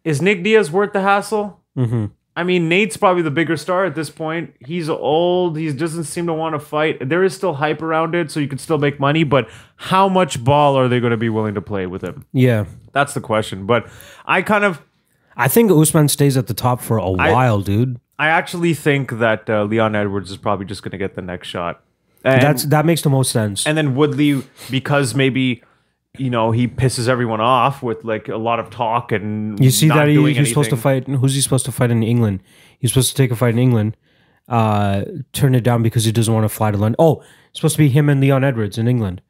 is 0.05 0.22
Nick 0.22 0.44
Diaz 0.44 0.70
worth 0.70 0.92
the 0.92 1.01
hassle? 1.01 1.61
Mm-hmm. 1.77 2.07
I 2.38 2.44
mean, 2.44 2.68
Nate's 2.68 2.96
probably 2.96 3.22
the 3.22 3.33
bigger 3.33 3.57
star 3.57 3.85
at 3.85 3.96
this 3.96 4.11
point. 4.11 4.55
He's 4.64 4.88
old. 4.88 5.59
He 5.59 5.72
doesn't 5.72 6.05
seem 6.05 6.29
to 6.29 6.33
want 6.33 6.55
to 6.55 6.61
fight. 6.61 7.09
There 7.09 7.24
is 7.24 7.35
still 7.35 7.55
hype 7.55 7.83
around 7.83 8.14
it, 8.14 8.31
so 8.31 8.38
you 8.38 8.46
can 8.46 8.59
still 8.59 8.79
make 8.79 9.01
money. 9.01 9.24
But 9.24 9.51
how 9.74 10.09
much 10.09 10.44
ball 10.44 10.79
are 10.79 10.87
they 10.87 11.01
going 11.01 11.11
to 11.11 11.16
be 11.16 11.29
willing 11.29 11.57
to 11.57 11.61
play 11.61 11.87
with 11.87 12.01
him? 12.01 12.27
Yeah, 12.33 12.66
That's 12.92 13.12
the 13.12 13.20
question. 13.20 13.66
But 13.66 13.88
I 14.24 14.42
kind 14.42 14.62
of. 14.62 14.81
I 15.37 15.48
think 15.48 15.72
Usman 15.72 16.07
stays 16.07 16.37
at 16.37 16.46
the 16.46 16.55
top 16.55 16.81
for 16.81 16.96
a 16.96 17.11
while, 17.11 17.61
dude. 17.61 17.98
I 18.20 18.29
actually 18.29 18.72
think 18.72 19.18
that 19.18 19.51
uh, 19.51 19.64
Leon 19.64 19.96
Edwards 19.96 20.31
is 20.31 20.37
probably 20.37 20.66
just 20.66 20.85
going 20.85 20.92
to 20.92 20.98
get 20.98 21.16
the 21.16 21.22
next 21.22 21.48
shot. 21.48 21.83
And, 22.22 22.40
That's 22.40 22.66
that 22.66 22.87
makes 22.87 23.03
the 23.03 23.11
most 23.11 23.33
sense. 23.33 23.66
and 23.66 23.77
then 23.77 23.96
Woodley, 23.96 24.44
because 24.70 25.12
maybe 25.12 25.64
you 26.18 26.31
know 26.31 26.50
he 26.50 26.68
pisses 26.68 27.09
everyone 27.09 27.40
off 27.40 27.83
with 27.83 28.04
like 28.04 28.28
a 28.28 28.37
lot 28.37 28.59
of 28.61 28.70
talk 28.70 29.12
and 29.12 29.59
you 29.62 29.70
see 29.70 29.88
that 29.88 30.09
he, 30.09 30.35
he's 30.35 30.48
supposed 30.48 30.70
to 30.70 30.76
fight. 30.76 31.07
Who's 31.07 31.35
he 31.35 31.40
supposed 31.40 31.64
to 31.66 31.72
fight 31.72 31.90
in 31.90 32.02
England? 32.02 32.42
He's 32.78 32.90
supposed 32.90 33.11
to 33.11 33.16
take 33.16 33.31
a 33.31 33.37
fight 33.37 33.54
in 33.54 33.59
England. 33.59 33.96
Uh, 34.48 35.04
turn 35.33 35.54
it 35.54 35.62
down 35.62 35.83
because 35.83 36.04
he 36.04 36.12
doesn't 36.12 36.33
want 36.33 36.44
to 36.44 36.48
fly 36.48 36.70
to 36.70 36.78
London. 36.78 36.96
Oh, 36.98 37.22
it's 37.50 37.61
supposed 37.61 37.76
to 37.76 37.83
be 37.83 37.88
him 37.88 38.09
and 38.09 38.20
Leon 38.20 38.44
Edwards 38.44 38.78
in 38.78 38.88
England. 38.88 39.20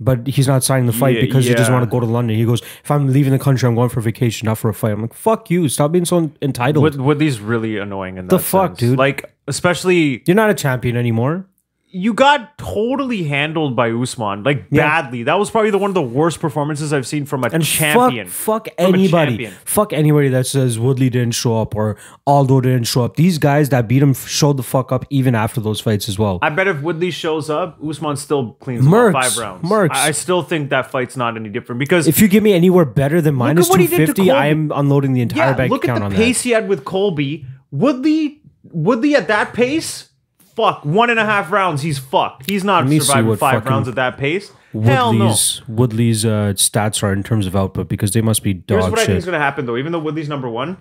But 0.00 0.26
he's 0.26 0.48
not 0.48 0.64
signing 0.64 0.86
the 0.86 0.92
fight 0.92 1.14
Yeah, 1.16 1.20
because 1.20 1.46
he 1.46 1.54
doesn't 1.54 1.72
want 1.72 1.84
to 1.84 1.90
go 1.90 2.00
to 2.00 2.06
London. 2.06 2.36
He 2.36 2.44
goes, 2.44 2.62
if 2.62 2.90
I'm 2.90 3.12
leaving 3.12 3.32
the 3.32 3.38
country, 3.38 3.68
I'm 3.68 3.76
going 3.76 3.90
for 3.90 4.00
vacation, 4.00 4.46
not 4.46 4.58
for 4.58 4.68
a 4.68 4.74
fight. 4.74 4.90
I'm 4.92 5.02
like, 5.02 5.14
fuck 5.14 5.50
you. 5.50 5.68
Stop 5.68 5.92
being 5.92 6.04
so 6.04 6.32
entitled. 6.42 6.82
Wood, 6.82 6.96
Woodley's 7.00 7.40
really 7.40 7.78
annoying 7.78 8.16
in 8.16 8.26
The 8.26 8.40
fuck, 8.40 8.70
sense. 8.70 8.80
dude? 8.80 8.98
Like 8.98 9.32
especially 9.46 10.22
You're 10.26 10.34
not 10.34 10.50
a 10.50 10.54
champion 10.54 10.96
anymore. 10.96 11.46
You 11.94 12.12
got 12.12 12.58
totally 12.58 13.22
handled 13.22 13.76
by 13.76 13.88
Usman 13.90 14.42
like 14.42 14.68
badly. 14.68 15.22
That 15.22 15.38
was 15.38 15.48
probably 15.48 15.70
the 15.70 15.78
one 15.78 15.90
of 15.90 15.94
the 15.94 16.02
worst 16.02 16.40
performances 16.40 16.92
I've 16.92 17.06
seen 17.06 17.24
from 17.24 17.44
a 17.44 17.48
And 17.52 17.64
champion. 17.64 18.26
Fuck, 18.26 18.66
fuck 18.66 18.74
anybody. 18.78 19.08
champion. 19.36 19.54
Fuck 19.64 19.92
anybody 19.92 20.28
that 20.30 20.46
says 20.46 20.76
Woodley 20.76 21.08
didn't 21.08 21.34
show 21.34 21.60
up 21.60 21.76
or 21.76 21.96
Aldo 22.26 22.62
didn't 22.62 22.84
show 22.84 23.04
up. 23.04 23.14
These 23.14 23.38
guys 23.38 23.68
that 23.68 23.86
beat 23.86 24.02
him 24.02 24.12
showed 24.12 24.56
the 24.56 24.64
fuck 24.64 24.90
up 24.90 25.04
even 25.08 25.36
after 25.36 25.60
those 25.60 25.80
fights 25.80 26.08
as 26.08 26.18
well. 26.18 26.40
I 26.42 26.48
bet 26.50 26.66
if 26.66 26.82
Woodley 26.82 27.12
shows 27.12 27.48
up, 27.48 27.78
Usman 27.86 28.16
still 28.16 28.54
cleans 28.54 28.84
Mercs. 28.84 29.12
five 29.12 29.36
rounds. 29.38 29.64
Mercs. 29.64 29.90
I, 29.92 30.08
I 30.08 30.10
still 30.10 30.42
think 30.42 30.70
that 30.70 30.90
fight's 30.90 31.16
not 31.16 31.36
any 31.36 31.48
different 31.48 31.78
because 31.78 32.08
if 32.08 32.20
you 32.20 32.26
give 32.26 32.42
me 32.42 32.52
anywhere 32.54 32.84
better 32.84 33.20
than 33.20 33.36
minus 33.36 33.68
what 33.68 33.78
he 33.78 33.86
did 33.86 34.06
to 34.08 34.14
250, 34.14 34.30
I 34.32 34.46
am 34.48 34.72
unloading 34.74 35.12
the 35.12 35.20
entire 35.20 35.50
yeah, 35.50 35.56
bank 35.56 35.70
look 35.70 35.84
at 35.84 35.96
account 35.96 36.00
the 36.00 36.06
on 36.06 36.12
pace 36.24 36.42
he 36.42 36.50
had 36.50 36.68
with 36.68 36.84
Colby. 36.84 37.46
Woodley, 37.70 38.42
Woodley 38.64 39.14
at 39.14 39.28
that 39.28 39.52
pace, 39.52 40.10
fuck 40.54 40.84
one 40.84 41.10
and 41.10 41.18
a 41.18 41.24
half 41.24 41.50
rounds. 41.50 41.82
He's 41.82 41.98
fucked. 41.98 42.48
He's 42.48 42.64
not 42.64 42.86
me 42.86 42.98
see 42.98 43.06
surviving 43.06 43.28
what 43.28 43.38
five 43.38 43.54
fucking 43.62 43.70
rounds 43.70 43.88
at 43.88 43.94
that 43.96 44.18
pace. 44.18 44.52
Hell 44.72 45.12
no. 45.12 45.26
Woodley's, 45.26 45.62
Woodley's 45.68 46.24
uh, 46.24 46.52
stats 46.56 47.02
are 47.02 47.12
in 47.12 47.22
terms 47.22 47.46
of 47.46 47.54
output 47.54 47.88
because 47.88 48.12
they 48.12 48.20
must 48.20 48.42
be 48.42 48.54
Here's 48.54 48.82
dog 48.82 48.90
what 48.90 49.00
I 49.00 49.06
think 49.06 49.18
is 49.18 49.24
going 49.24 49.34
to 49.34 49.38
happen 49.38 49.66
though. 49.66 49.76
Even 49.76 49.92
though 49.92 50.00
Woodley's 50.00 50.28
number 50.28 50.48
one, 50.48 50.78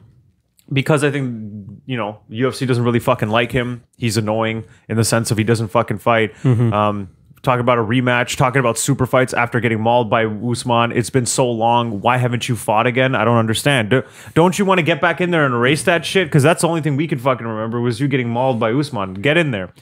because 0.71 1.03
I 1.03 1.11
think 1.11 1.81
you 1.85 1.97
know 1.97 2.19
UFC 2.29 2.67
doesn't 2.67 2.83
really 2.83 2.99
fucking 2.99 3.29
like 3.29 3.51
him. 3.51 3.83
He's 3.97 4.17
annoying 4.17 4.65
in 4.89 4.97
the 4.97 5.03
sense 5.03 5.31
of 5.31 5.37
he 5.37 5.43
doesn't 5.43 5.67
fucking 5.67 5.99
fight. 5.99 6.33
Mm-hmm. 6.35 6.73
Um, 6.73 7.09
talking 7.43 7.59
about 7.59 7.77
a 7.77 7.81
rematch, 7.81 8.37
talking 8.37 8.61
about 8.61 8.77
super 8.77 9.05
fights 9.05 9.33
after 9.33 9.59
getting 9.59 9.81
mauled 9.81 10.09
by 10.09 10.25
Usman. 10.25 10.93
It's 10.93 11.09
been 11.09 11.25
so 11.25 11.49
long. 11.51 11.99
Why 12.01 12.17
haven't 12.17 12.47
you 12.47 12.55
fought 12.55 12.87
again? 12.87 13.15
I 13.15 13.25
don't 13.25 13.37
understand. 13.37 13.89
Do, 13.89 14.03
don't 14.33 14.57
you 14.57 14.63
want 14.65 14.79
to 14.79 14.83
get 14.83 15.01
back 15.01 15.19
in 15.21 15.31
there 15.31 15.45
and 15.45 15.53
erase 15.53 15.83
that 15.83 16.05
shit? 16.05 16.27
Because 16.27 16.41
that's 16.41 16.61
the 16.61 16.67
only 16.69 16.81
thing 16.81 16.95
we 16.95 17.05
can 17.07 17.19
fucking 17.19 17.45
remember 17.45 17.81
was 17.81 17.99
you 17.99 18.07
getting 18.07 18.29
mauled 18.29 18.59
by 18.59 18.71
Usman. 18.71 19.15
Get 19.15 19.37
in 19.37 19.51
there. 19.51 19.73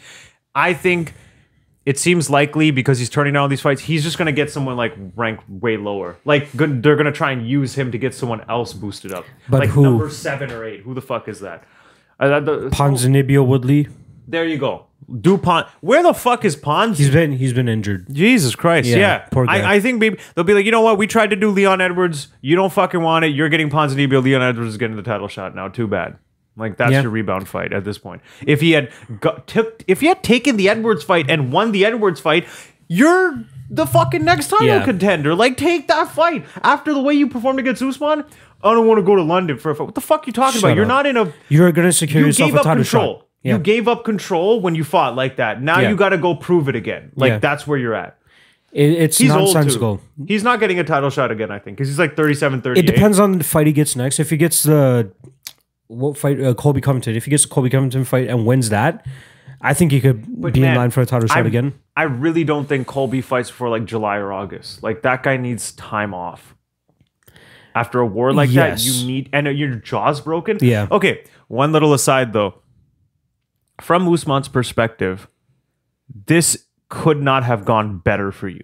I 0.55 0.73
think 0.73 1.13
it 1.85 1.99
seems 1.99 2.29
likely 2.31 2.71
because 2.71 2.97
he's 2.97 3.09
turning 3.09 3.33
down 3.33 3.43
all 3.43 3.47
these 3.47 3.61
fights, 3.61 3.81
he's 3.81 4.03
just 4.03 4.17
gonna 4.17 4.31
get 4.31 4.51
someone 4.51 4.75
like 4.75 4.93
ranked 5.15 5.47
way 5.49 5.77
lower. 5.77 6.17
Like 6.25 6.55
good, 6.57 6.81
they're 6.83 6.95
gonna 6.95 7.11
try 7.11 7.31
and 7.31 7.47
use 7.47 7.75
him 7.75 7.91
to 7.91 7.97
get 7.99 8.13
someone 8.15 8.41
else 8.49 8.73
boosted 8.73 9.13
up. 9.13 9.25
But 9.49 9.61
like 9.61 9.69
who? 9.69 9.83
number 9.83 10.09
seven 10.09 10.51
or 10.51 10.65
eight. 10.65 10.81
Who 10.81 10.93
the 10.95 11.01
fuck 11.01 11.27
is 11.27 11.39
that? 11.41 11.63
Uh, 12.19 12.39
that- 12.39 12.45
the- 12.45 12.69
Ponzinibbio 12.69 13.45
Woodley. 13.45 13.87
There 14.27 14.45
you 14.45 14.57
go. 14.57 14.85
Dupont. 15.19 15.67
Where 15.81 16.03
the 16.03 16.13
fuck 16.13 16.45
is 16.45 16.55
Pons? 16.55 16.97
He's 16.97 17.09
been 17.09 17.33
he's 17.33 17.51
been 17.53 17.67
injured. 17.67 18.05
Jesus 18.13 18.55
Christ. 18.55 18.87
Yeah, 18.87 18.97
Yeah. 18.97 19.17
poor 19.31 19.45
guy. 19.45 19.59
I, 19.59 19.75
I 19.75 19.79
think 19.81 19.99
maybe 19.99 20.17
they'll 20.35 20.45
be 20.45 20.53
like, 20.53 20.63
you 20.65 20.71
know 20.71 20.81
what? 20.81 20.97
We 20.97 21.05
tried 21.07 21.31
to 21.31 21.35
do 21.35 21.49
Leon 21.49 21.81
Edwards. 21.81 22.29
You 22.41 22.55
don't 22.55 22.71
fucking 22.71 23.01
want 23.01 23.25
it. 23.25 23.29
You're 23.29 23.49
getting 23.49 23.69
Ponzinibbio. 23.69 24.23
Leon 24.23 24.41
Edwards 24.41 24.69
is 24.69 24.77
getting 24.77 24.95
the 24.95 25.03
title 25.03 25.27
shot 25.27 25.53
now. 25.55 25.67
Too 25.67 25.87
bad. 25.87 26.17
Like 26.55 26.77
that's 26.77 26.91
Yeah. 26.91 27.01
your 27.01 27.11
rebound 27.11 27.47
fight 27.49 27.73
at 27.73 27.83
this 27.83 27.97
point. 27.97 28.21
If 28.45 28.61
he 28.61 28.71
had 28.71 28.89
got, 29.19 29.47
took, 29.47 29.83
if 29.87 30.01
he 30.01 30.07
had 30.07 30.21
taken 30.23 30.55
the 30.57 30.69
Edwards 30.69 31.03
fight 31.03 31.29
and 31.29 31.51
won 31.51 31.71
the 31.71 31.83
Edwards 31.85 32.19
fight, 32.21 32.47
you're 32.87 33.43
the 33.69 33.85
fucking 33.85 34.23
next 34.23 34.49
title 34.49 34.67
Yeah. 34.67 34.83
contender. 34.85 35.33
Like 35.35 35.57
take 35.57 35.87
that 35.87 36.09
fight 36.11 36.45
after 36.63 36.93
the 36.93 37.01
way 37.01 37.13
you 37.15 37.27
performed 37.27 37.59
against 37.59 37.81
Usman. 37.81 38.23
I 38.63 38.73
don't 38.73 38.85
want 38.87 38.99
to 38.99 39.03
go 39.03 39.15
to 39.15 39.23
London 39.23 39.57
for 39.57 39.71
a 39.71 39.75
fight. 39.75 39.85
What 39.85 39.95
the 39.95 40.01
fuck 40.01 40.21
are 40.21 40.27
you 40.27 40.33
talking 40.33 40.59
about? 40.59 40.75
You're 40.75 40.85
up. 40.85 40.89
not 40.89 41.05
in 41.05 41.17
a 41.17 41.33
You're 41.49 41.71
gonna 41.71 41.91
secure 41.91 42.21
you 42.21 42.27
yourself 42.27 42.49
gave 42.49 42.55
a 42.55 42.59
up 42.59 42.63
title 42.65 42.83
control. 42.83 43.17
shot. 43.19 43.27
Yeah. 43.43 43.53
You 43.53 43.59
gave 43.59 43.87
up 43.87 44.03
control 44.03 44.61
when 44.61 44.75
you 44.75 44.83
fought 44.83 45.15
like 45.15 45.37
that. 45.37 45.61
Now 45.61 45.79
Yeah. 45.79 45.89
you 45.89 45.95
got 45.95 46.09
to 46.09 46.17
go 46.17 46.35
prove 46.35 46.69
it 46.69 46.75
again. 46.75 47.11
Like 47.15 47.29
Yeah. 47.31 47.37
that's 47.39 47.65
where 47.65 47.77
you're 47.77 47.95
at. 47.95 48.17
It- 48.71 48.91
it's 48.93 49.17
He's 49.17 49.31
old 49.31 49.53
nonsensical. 49.53 49.97
too. 49.97 50.03
He's 50.27 50.43
not 50.43 50.59
getting 50.59 50.79
a 50.79 50.83
title 50.83 51.09
shot 51.09 51.31
again, 51.31 51.51
I 51.51 51.59
think, 51.59 51.75
because 51.77 51.89
he's 51.89 51.99
like 51.99 52.15
37, 52.15 52.61
38. 52.61 52.83
It 52.87 52.93
depends 52.93 53.19
on 53.19 53.37
the 53.39 53.43
fight 53.43 53.67
he 53.67 53.73
gets 53.73 53.95
next. 53.95 54.19
If 54.19 54.29
he 54.29 54.37
gets 54.37 54.63
the 54.63 55.11
what 55.87 56.17
fight 56.17 56.39
uh, 56.41 56.53
Colby 56.53 56.79
Covington, 56.81 57.15
if 57.15 57.25
he 57.25 57.31
gets 57.31 57.43
the 57.43 57.49
Colby 57.49 57.69
Covington 57.69 58.05
fight 58.05 58.27
and 58.29 58.45
wins 58.45 58.69
that, 58.69 59.05
I 59.59 59.73
think 59.73 59.91
he 59.91 59.99
could 59.99 60.23
be 60.53 60.63
in 60.63 60.75
line 60.75 60.89
for 60.91 61.01
a 61.01 61.05
title 61.05 61.27
shot 61.27 61.37
I, 61.37 61.41
again. 61.47 61.73
I 61.97 62.03
really 62.03 62.43
don't 62.45 62.65
think 62.69 62.87
Colby 62.87 63.19
fights 63.21 63.49
before 63.49 63.69
like 63.69 63.83
July 63.85 64.17
or 64.17 64.31
August. 64.31 64.81
Like 64.83 65.01
that 65.01 65.21
guy 65.23 65.35
needs 65.37 65.73
time 65.73 66.13
off. 66.13 66.55
After 67.75 67.99
a 67.99 68.05
war 68.05 68.33
like 68.33 68.49
Yes. 68.51 68.83
that, 68.83 68.89
you 68.89 69.05
need 69.07 69.29
and 69.33 69.47
your 69.47 69.75
jaw's 69.75 70.19
broken. 70.21 70.57
Yeah. 70.61 70.87
Okay. 70.91 71.23
One 71.47 71.71
little 71.71 71.93
aside 71.93 72.33
though. 72.33 72.55
From 73.81 74.07
Usman's 74.07 74.47
perspective, 74.47 75.27
this 76.27 76.65
could 76.89 77.21
not 77.21 77.43
have 77.43 77.65
gone 77.65 77.97
better 77.99 78.31
for 78.31 78.47
you. 78.47 78.63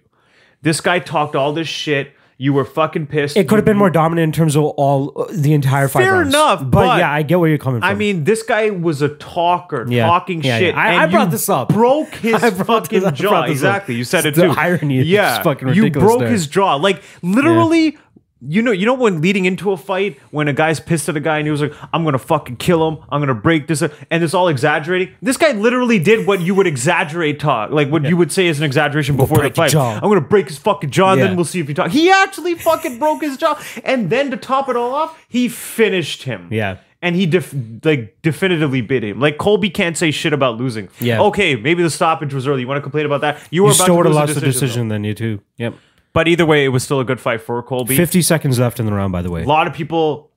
This 0.62 0.80
guy 0.80 0.98
talked 0.98 1.34
all 1.36 1.52
this 1.52 1.68
shit. 1.68 2.12
You 2.40 2.52
were 2.52 2.64
fucking 2.64 3.08
pissed. 3.08 3.36
It 3.36 3.48
could 3.48 3.56
have 3.56 3.64
been 3.64 3.76
more 3.76 3.90
dominant 3.90 4.22
in 4.26 4.32
terms 4.32 4.54
of 4.54 4.62
all 4.62 5.12
uh, 5.20 5.26
the 5.32 5.54
entire 5.54 5.88
fight. 5.88 6.04
Fair 6.04 6.12
rounds. 6.12 6.28
enough, 6.32 6.60
but, 6.60 6.70
but- 6.70 6.98
yeah, 7.00 7.10
I 7.10 7.22
get 7.22 7.40
where 7.40 7.48
you're 7.48 7.58
coming 7.58 7.80
from. 7.80 7.90
I 7.90 7.94
mean, 7.94 8.22
this 8.22 8.44
guy 8.44 8.70
was 8.70 9.02
a 9.02 9.08
talker, 9.08 9.84
Yeah. 9.88 10.06
talking 10.06 10.42
Yeah, 10.44 10.58
shit. 10.60 10.74
yeah. 10.74 10.80
I- 10.80 10.92
and 10.92 11.00
I 11.00 11.06
brought 11.08 11.32
this 11.32 11.48
up. 11.48 11.70
Broke 11.70 12.14
his 12.14 12.36
fucking 12.40 13.00
this- 13.00 13.12
jaw. 13.18 13.30
this 13.30 13.32
up. 13.42 13.48
Exactly. 13.48 13.96
You 13.96 14.04
said 14.04 14.24
it 14.24 14.36
The 14.36 14.42
too. 14.42 14.54
irony 14.56 14.98
is 14.98 15.08
yeah, 15.08 15.42
fucking 15.42 15.74
you 15.74 15.90
broke 15.90 16.20
there. 16.20 16.28
his 16.28 16.46
jaw. 16.46 16.76
Like 16.76 17.02
literally. 17.22 17.98
You 18.40 18.62
know, 18.62 18.70
you 18.70 18.86
know 18.86 18.94
when 18.94 19.20
leading 19.20 19.46
into 19.46 19.72
a 19.72 19.76
fight, 19.76 20.16
when 20.30 20.46
a 20.46 20.52
guy's 20.52 20.78
pissed 20.78 21.08
at 21.08 21.16
a 21.16 21.20
guy 21.20 21.38
and 21.38 21.46
he 21.46 21.50
was 21.50 21.60
like, 21.60 21.72
"I'm 21.92 22.04
gonna 22.04 22.18
fucking 22.18 22.56
kill 22.58 22.86
him. 22.88 22.98
I'm 23.10 23.20
gonna 23.20 23.34
break 23.34 23.66
this," 23.66 23.82
and 23.82 23.92
it's 24.22 24.32
all 24.32 24.46
exaggerating. 24.46 25.12
This 25.20 25.36
guy 25.36 25.50
literally 25.52 25.98
did 25.98 26.24
what 26.24 26.40
you 26.40 26.54
would 26.54 26.66
exaggerate 26.68 27.40
talk, 27.40 27.70
like 27.72 27.88
what 27.90 28.04
you 28.04 28.16
would 28.16 28.30
say 28.30 28.46
is 28.46 28.58
an 28.60 28.64
exaggeration 28.64 29.16
before 29.16 29.38
the 29.38 29.42
break 29.42 29.56
your 29.56 29.64
fight. 29.64 29.72
jaw. 29.72 29.94
I'm 29.94 30.08
gonna 30.08 30.20
break 30.20 30.46
his 30.48 30.58
fucking 30.58 30.90
jaw, 30.90 31.10
and 31.12 31.20
Yeah. 31.20 31.26
then 31.26 31.36
we'll 31.36 31.44
see 31.46 31.58
if 31.58 31.66
he 31.66 31.74
talk. 31.74 31.90
He 31.90 32.10
actually 32.10 32.54
fucking 32.54 32.98
broke 33.00 33.22
his 33.22 33.36
jaw, 33.38 33.58
and 33.84 34.08
then 34.08 34.30
to 34.30 34.36
top 34.36 34.68
it 34.68 34.76
all 34.76 34.94
off, 34.94 35.18
he 35.28 35.48
finished 35.48 36.22
him 36.22 36.46
Yeah. 36.50 36.76
and 37.02 37.16
he 37.16 37.26
def- 37.26 37.54
like 37.84 38.18
definitively 38.22 38.82
bit 38.82 39.02
him. 39.02 39.18
Like 39.18 39.38
Colby 39.38 39.68
can't 39.70 39.96
say 39.96 40.12
shit 40.12 40.32
about 40.32 40.58
losing. 40.58 40.88
Yeah. 41.00 41.20
Okay, 41.22 41.56
maybe 41.56 41.82
the 41.82 41.90
stoppage 41.90 42.32
was 42.32 42.46
early. 42.46 42.60
You 42.60 42.68
want 42.68 42.78
to 42.78 42.82
complain 42.82 43.04
about 43.04 43.20
that? 43.22 43.40
You 43.50 43.64
were 43.64 43.70
you 43.70 43.74
about 43.74 43.82
still 43.82 43.86
to 43.86 43.96
would 43.96 44.06
have 44.06 44.14
lose 44.14 44.20
lost 44.20 44.34
the 44.34 44.40
though. 44.40 44.46
decision 44.46 44.86
then, 44.88 45.02
you 45.02 45.14
too. 45.14 45.40
Yep. 45.56 45.74
But 46.12 46.26
either 46.28 46.46
way, 46.46 46.64
it 46.64 46.68
was 46.68 46.82
still 46.82 47.00
a 47.00 47.04
good 47.04 47.20
fight 47.20 47.40
for 47.40 47.62
Colby. 47.62 47.96
50 47.96 48.22
seconds 48.22 48.58
left 48.58 48.80
in 48.80 48.86
the 48.86 48.92
round, 48.92 49.12
by 49.12 49.22
the 49.22 49.30
way. 49.30 49.42
A 49.42 49.46
lot 49.46 49.66
of 49.66 49.72
people 49.74 50.30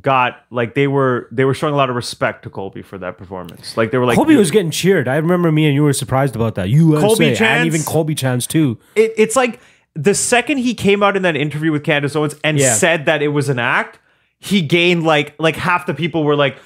got 0.00 0.46
like 0.50 0.74
they 0.74 0.86
were 0.88 1.28
they 1.30 1.44
were 1.44 1.52
showing 1.52 1.74
a 1.74 1.76
lot 1.76 1.90
of 1.90 1.96
respect 1.96 2.42
to 2.44 2.50
Colby 2.50 2.80
for 2.82 2.96
that 2.98 3.18
performance. 3.18 3.76
Like 3.76 3.90
they 3.90 3.98
were 3.98 4.06
like 4.06 4.16
Colby 4.16 4.36
was 4.36 4.50
getting 4.50 4.70
cheered. 4.70 5.06
I 5.06 5.16
remember 5.16 5.52
me 5.52 5.66
and 5.66 5.74
you 5.74 5.82
were 5.82 5.92
surprised 5.92 6.34
about 6.34 6.54
that. 6.54 6.70
You 6.70 6.96
Colby 6.98 7.28
and 7.28 7.36
Chance? 7.36 7.66
even 7.66 7.82
Colby 7.82 8.14
Chance 8.14 8.46
too. 8.46 8.78
it, 8.96 9.12
it's 9.18 9.36
like 9.36 9.60
the 9.94 10.14
second 10.14 10.58
he 10.58 10.72
came 10.74 11.02
out 11.02 11.14
in 11.14 11.22
that 11.22 11.36
interview 11.36 11.70
with 11.72 11.84
Candace 11.84 12.16
Owens 12.16 12.34
and 12.42 12.58
Yeah. 12.58 12.72
said 12.72 13.04
that 13.04 13.20
it 13.22 13.28
was 13.28 13.50
an 13.50 13.58
act, 13.58 13.98
he 14.38 14.62
gained 14.62 15.02
like 15.04 15.34
like 15.38 15.56
half 15.56 15.84
the 15.84 15.92
people 15.92 16.24
were 16.24 16.36
like, 16.36 16.56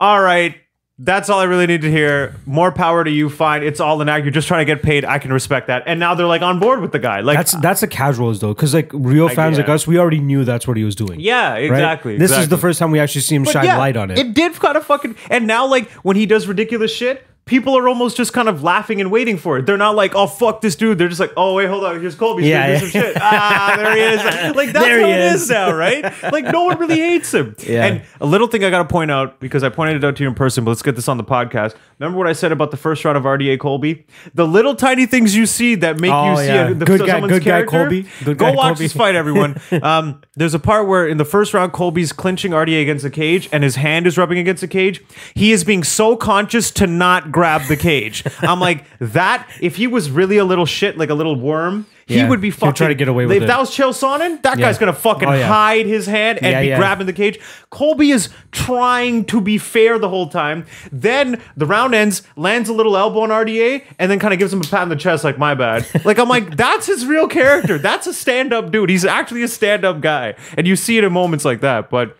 "All 0.00 0.22
right, 0.22 0.56
that's 0.98 1.30
all 1.30 1.40
I 1.40 1.44
really 1.44 1.66
need 1.66 1.82
to 1.82 1.90
hear. 1.90 2.36
More 2.46 2.70
power 2.70 3.02
to 3.02 3.10
you. 3.10 3.28
Fine, 3.28 3.62
it's 3.62 3.80
all 3.80 4.00
an 4.00 4.08
act. 4.08 4.24
You're 4.24 4.32
just 4.32 4.46
trying 4.46 4.64
to 4.66 4.72
get 4.74 4.82
paid. 4.82 5.04
I 5.04 5.18
can 5.18 5.32
respect 5.32 5.66
that." 5.68 5.82
And 5.86 5.98
now 5.98 6.14
they're 6.14 6.26
like 6.26 6.42
on 6.42 6.60
board 6.60 6.80
with 6.80 6.92
the 6.92 6.98
guy. 6.98 7.20
Like 7.20 7.38
That's 7.38 7.52
that's 7.52 7.80
the 7.80 7.88
casuals 7.88 8.40
though, 8.40 8.54
because 8.54 8.74
like 8.74 8.90
real 8.92 9.28
fans 9.28 9.58
like 9.58 9.66
yeah. 9.66 9.74
us, 9.74 9.86
we 9.86 9.98
already 9.98 10.20
knew 10.20 10.44
that's 10.44 10.68
what 10.68 10.76
he 10.76 10.84
was 10.84 10.94
doing. 10.94 11.20
yeah, 11.20 11.52
right? 11.52 11.64
exactly. 11.64 12.18
This 12.18 12.30
is 12.30 12.36
the 12.36 12.42
exactly. 12.42 12.60
first 12.60 12.78
time 12.78 12.90
we 12.90 13.00
actually 13.00 13.22
see 13.22 13.36
him 13.36 13.44
But 13.44 13.52
shine 13.52 13.64
yeah, 13.64 13.78
light 13.78 13.96
on 13.96 14.10
it. 14.10 14.18
It 14.18 14.34
did 14.34 14.54
kind 14.54 14.76
of 14.76 14.84
fucking. 14.84 15.16
And 15.30 15.46
now, 15.46 15.66
like 15.66 15.90
when 16.02 16.16
he 16.16 16.26
does 16.26 16.46
ridiculous 16.46 16.94
shit, 16.94 17.26
people 17.44 17.76
are 17.76 17.88
almost 17.88 18.16
just 18.16 18.32
kind 18.32 18.48
of 18.48 18.62
laughing 18.62 19.00
and 19.00 19.10
waiting 19.10 19.36
for 19.36 19.58
it. 19.58 19.66
They're 19.66 19.76
not 19.76 19.94
like, 19.94 20.14
"Oh 20.14 20.26
fuck 20.26 20.60
this 20.60 20.76
dude." 20.76 20.98
They're 20.98 21.08
just 21.08 21.20
like, 21.20 21.32
"Oh 21.36 21.54
wait, 21.54 21.68
hold 21.68 21.84
on. 21.84 22.00
Here's 22.00 22.14
Colby. 22.14 22.44
Yeah, 22.46 22.66
Yeah, 22.68 22.78
some 22.78 22.88
shit. 22.88 23.16
Ah, 23.20 23.74
there 23.76 23.94
he 23.94 24.00
is. 24.02 24.22
Like 24.56 24.72
that's 24.72 24.84
There 24.84 25.00
how 25.00 25.06
he 25.06 25.12
it 25.12 25.18
is. 25.34 25.42
is 25.42 25.50
now, 25.50 25.72
right? 25.74 26.04
Like 26.32 26.44
no 26.46 26.64
one 26.64 26.78
really 26.78 26.96
hates 26.96 27.32
him. 27.32 27.54
Yeah. 27.58 27.84
And 27.86 28.02
a 28.20 28.26
little 28.26 28.46
thing 28.46 28.64
I 28.64 28.70
got 28.70 28.78
to 28.82 28.88
point 28.88 29.10
out 29.10 29.40
because 29.40 29.62
I 29.64 29.68
pointed 29.70 29.96
it 29.96 30.04
out 30.04 30.16
to 30.16 30.22
you 30.22 30.28
in 30.28 30.34
person, 30.34 30.64
but 30.64 30.70
let's 30.70 30.82
get 30.82 30.94
this 30.96 31.08
on 31.08 31.16
the 31.16 31.24
podcast. 31.24 31.74
Remember 31.98 32.18
what 32.18 32.26
I 32.26 32.32
said 32.32 32.52
about 32.52 32.70
the 32.70 32.76
first 32.76 33.04
round 33.04 33.16
of 33.16 33.24
RDA 33.24 33.58
Colby? 33.60 34.06
The 34.34 34.46
little 34.46 34.74
tiny 34.74 35.06
things 35.06 35.34
you 35.36 35.46
see 35.46 35.74
that 35.76 36.00
make 36.00 36.10
Oh, 36.12 36.30
you 36.32 36.36
see 36.38 36.46
yeah. 36.46 36.68
a, 36.68 36.74
the, 36.74 36.84
Good 36.84 37.00
guy- 37.00 37.06
someone's 37.06 37.32
good 37.32 37.44
guy. 37.44 37.62
Colby. 37.64 38.02
Good 38.24 38.38
Go 38.38 38.46
guy 38.46 38.54
watch 38.54 38.66
Colby. 38.74 38.84
this 38.84 38.92
fight, 38.92 39.14
everyone. 39.14 39.60
Um, 39.82 40.20
there's 40.36 40.54
a 40.54 40.58
part 40.60 40.86
where 40.86 41.08
in 41.08 41.16
the 41.16 41.24
first 41.24 41.54
round, 41.54 41.72
Colby's 41.72 42.12
clinching 42.12 42.52
RDA 42.52 42.82
against 42.82 43.02
the 43.02 43.10
cage, 43.10 43.48
and 43.52 43.64
his 43.64 43.76
hand 43.76 44.06
is 44.06 44.16
rubbing 44.18 44.38
against 44.38 44.60
the 44.60 44.68
cage. 44.68 45.00
He 45.34 45.50
is 45.50 45.64
being 45.64 45.82
so 45.82 46.14
conscious 46.16 46.70
to 46.72 46.86
not 46.86 47.31
grab 47.32 47.62
the 47.68 47.76
cage. 47.76 48.22
I'm 48.40 48.60
like 48.60 48.84
that. 49.00 49.48
If 49.60 49.76
he 49.76 49.86
was 49.86 50.10
really 50.10 50.36
a 50.38 50.44
little 50.44 50.66
shit, 50.66 50.96
like 50.98 51.10
a 51.10 51.14
little 51.14 51.34
worm. 51.38 51.86
He 52.06 52.16
Yeah. 52.16 52.28
would 52.28 52.40
be 52.40 52.48
He'll 52.48 52.56
fucking. 52.58 52.74
try 52.74 52.88
to 52.88 52.94
get 52.96 53.06
away 53.08 53.26
with 53.26 53.36
if 53.36 53.44
it. 53.44 53.46
that 53.46 53.60
was 53.60 53.70
Chael 53.70 53.90
Sonnen, 53.90 54.42
that 54.42 54.58
Yeah. 54.58 54.66
guy's 54.66 54.76
gonna 54.76 54.92
fucking 54.92 55.28
Oh, 55.28 55.32
yeah. 55.34 55.46
hide 55.46 55.86
his 55.86 56.06
hand 56.06 56.40
and 56.42 56.50
Yeah, 56.50 56.60
be 56.60 56.66
yeah. 56.66 56.76
grabbing 56.76 57.06
the 57.06 57.12
cage. 57.12 57.38
Colby 57.70 58.10
is 58.10 58.28
trying 58.50 59.24
to 59.26 59.40
be 59.40 59.56
fair 59.56 60.00
the 60.00 60.08
whole 60.08 60.26
time. 60.26 60.66
Then 60.90 61.40
the 61.56 61.64
round 61.64 61.94
ends, 61.94 62.22
lands 62.36 62.68
a 62.68 62.72
little 62.72 62.96
elbow 62.96 63.20
on 63.20 63.30
RDA, 63.30 63.82
and 64.00 64.10
then 64.10 64.18
kind 64.18 64.32
of 64.34 64.40
gives 64.40 64.52
him 64.52 64.60
a 64.60 64.64
pat 64.64 64.80
on 64.82 64.88
the 64.88 64.96
chest, 64.96 65.22
like 65.22 65.38
my 65.38 65.54
bad. 65.54 65.86
Like 66.04 66.18
I'm 66.18 66.28
like, 66.28 66.56
that's 66.56 66.86
his 66.86 67.06
real 67.06 67.28
character. 67.28 67.78
That's 67.78 68.08
a 68.08 68.12
stand-up 68.12 68.72
dude. 68.72 68.90
He's 68.90 69.04
actually 69.04 69.44
a 69.44 69.48
stand-up 69.48 70.00
guy, 70.00 70.34
and 70.58 70.66
you 70.66 70.74
see 70.74 70.98
it 70.98 71.04
in 71.04 71.12
moments 71.12 71.44
like 71.44 71.60
that. 71.60 71.88
But 71.88 72.16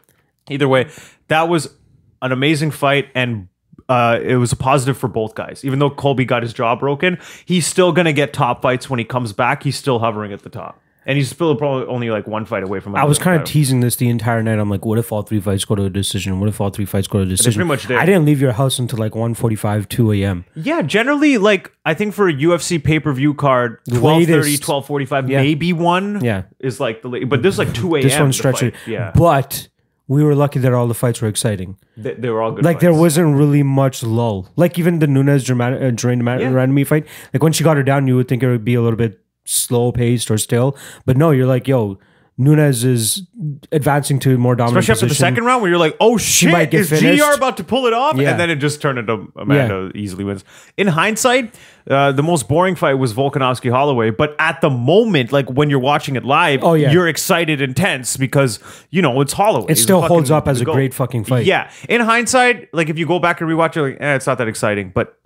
either 0.48 0.68
way, 0.68 0.86
that 1.26 1.48
was 1.48 1.68
an 2.22 2.30
amazing 2.32 2.70
fight 2.70 3.08
and. 3.16 3.48
Uh, 3.88 4.18
it 4.22 4.36
was 4.36 4.52
a 4.52 4.56
positive 4.56 4.96
for 4.96 5.08
both 5.08 5.34
guys. 5.34 5.64
Even 5.64 5.78
though 5.78 5.90
Colby 5.90 6.24
got 6.24 6.42
his 6.42 6.52
jaw 6.52 6.74
broken, 6.76 7.18
he's 7.44 7.66
still 7.66 7.92
gonna 7.92 8.12
get 8.12 8.32
top 8.32 8.62
fights 8.62 8.88
when 8.90 8.98
he 8.98 9.04
comes 9.04 9.32
back. 9.32 9.62
He's 9.62 9.76
still 9.76 9.98
hovering 9.98 10.32
at 10.32 10.42
the 10.42 10.48
top, 10.50 10.80
and 11.06 11.18
he's 11.18 11.30
still 11.30 11.54
probably 11.56 11.86
only 11.86 12.10
like 12.10 12.26
one 12.26 12.44
fight 12.44 12.62
away 12.62 12.80
from. 12.80 12.94
I 12.94 13.04
was 13.04 13.18
kind 13.18 13.40
of 13.40 13.46
teasing 13.46 13.80
this 13.80 13.96
the 13.96 14.08
entire 14.08 14.42
night. 14.42 14.58
I'm 14.58 14.70
like, 14.70 14.84
what 14.84 14.98
if 14.98 15.10
all 15.12 15.22
three 15.22 15.40
fights 15.40 15.64
go 15.64 15.74
to 15.74 15.84
a 15.84 15.90
decision? 15.90 16.38
What 16.40 16.48
if 16.48 16.60
all 16.60 16.70
three 16.70 16.84
fights 16.84 17.06
go 17.08 17.18
to 17.18 17.24
a 17.24 17.28
decision? 17.28 17.54
pretty 17.58 17.68
much 17.68 17.86
did. 17.88 17.96
I 17.98 18.06
didn't 18.06 18.24
leave 18.24 18.40
your 18.40 18.52
house 18.52 18.78
until 18.78 18.98
like 18.98 19.12
1.45, 19.12 19.88
2 19.88 20.12
a.m. 20.12 20.44
Yeah, 20.54 20.82
generally, 20.82 21.38
like 21.38 21.72
I 21.84 21.94
think 21.94 22.14
for 22.14 22.28
a 22.28 22.32
UFC 22.32 22.82
pay 22.82 23.00
per 23.00 23.12
view 23.12 23.34
card, 23.34 23.78
1230, 23.88 24.32
latest- 24.50 24.68
1245, 24.68 25.26
maybe 25.28 25.72
one 25.72 26.24
Yeah. 26.24 26.42
is 26.60 26.78
like 26.80 27.02
the 27.02 27.08
late, 27.08 27.28
but 27.28 27.42
this 27.42 27.54
is 27.54 27.58
like 27.58 27.74
2 27.74 27.96
a.m. 27.96 28.02
This 28.02 28.18
one 28.18 28.26
to 28.28 28.32
stretched 28.32 28.74
Yeah, 28.86 29.10
But 29.14 29.68
we 30.12 30.22
were 30.22 30.34
lucky 30.34 30.58
that 30.64 30.72
all 30.72 30.86
the 30.86 30.94
fights 31.04 31.22
were 31.22 31.28
exciting. 31.28 31.76
they, 31.96 32.14
they 32.14 32.30
were 32.30 32.42
all 32.42 32.52
good. 32.52 32.64
Like 32.64 32.80
there 32.80 32.94
wasn't 33.04 33.36
really 33.36 33.62
much 33.62 34.02
lull. 34.02 34.48
Like 34.56 34.78
even 34.78 34.98
the 34.98 35.06
Nunes 35.06 35.44
dramatic, 35.44 35.80
uh, 35.82 35.90
Germaine 36.02 36.40
Yeah. 36.78 36.84
Fight. 36.84 37.06
Like 37.32 37.42
when 37.42 37.52
she 37.52 37.64
got 37.64 37.76
her 37.76 37.82
down, 37.82 38.06
you 38.08 38.16
would 38.16 38.28
think 38.28 38.42
it 38.42 38.48
would 38.48 38.64
be 38.64 38.74
a 38.74 38.82
little 38.82 38.98
bit 39.04 39.20
slow 39.44 39.90
paced 39.92 40.30
or 40.30 40.38
still. 40.38 40.76
But 41.06 41.16
no, 41.16 41.30
you're 41.30 41.46
like, 41.54 41.66
yo, 41.66 41.98
Nunes 42.38 42.82
is 42.82 43.22
advancing 43.70 44.18
to 44.20 44.38
more 44.38 44.56
dominant 44.56 44.78
Especially 44.78 45.06
after 45.06 45.06
the 45.08 45.14
second 45.14 45.44
round, 45.44 45.60
where 45.60 45.70
you're 45.70 45.78
like, 45.78 45.96
"Oh 46.00 46.16
shit, 46.16 46.50
might 46.50 46.70
get 46.70 46.80
is 46.80 46.88
finished. 46.90 47.22
GR 47.22 47.32
about 47.34 47.58
to 47.58 47.64
pull 47.64 47.86
it 47.86 47.92
off?" 47.92 48.16
Yeah. 48.16 48.30
And 48.30 48.40
then 48.40 48.48
it 48.48 48.56
just 48.56 48.80
turned 48.80 48.98
into 48.98 49.30
Amanda 49.36 49.90
easily 49.94 50.24
wins. 50.24 50.42
In 50.78 50.86
hindsight, 50.86 51.54
uh, 51.90 52.12
the 52.12 52.22
most 52.22 52.48
boring 52.48 52.74
fight 52.74 52.94
was 52.94 53.12
Volkanovski 53.12 53.70
Holloway. 53.70 54.10
But 54.10 54.34
at 54.38 54.60
the 54.62 54.70
moment, 54.70 55.30
like 55.30 55.50
when 55.50 55.68
you're 55.68 55.78
watching 55.78 56.16
it 56.16 56.24
live, 56.24 56.60
Oh, 56.64 56.72
yeah. 56.74 56.90
you're 56.90 57.06
excited 57.08 57.60
and 57.60 57.76
tense 57.76 58.16
because 58.16 58.60
you 58.90 59.02
know 59.02 59.20
it's 59.20 59.34
Holloway. 59.34 59.70
It 59.72 59.76
still 59.76 60.00
holds 60.00 60.30
up 60.30 60.48
as 60.48 60.60
a 60.60 60.64
great 60.64 60.94
fucking 60.94 61.24
fight. 61.24 61.44
Yeah. 61.44 61.70
In 61.88 62.00
hindsight, 62.00 62.72
like 62.72 62.88
if 62.88 62.98
you 62.98 63.06
go 63.06 63.18
back 63.18 63.40
and 63.42 63.50
rewatch 63.50 63.76
it, 63.76 63.82
like, 63.82 63.96
eh, 64.00 64.14
it's 64.14 64.26
not 64.26 64.38
that 64.38 64.48
exciting. 64.48 64.90
But 64.94 65.18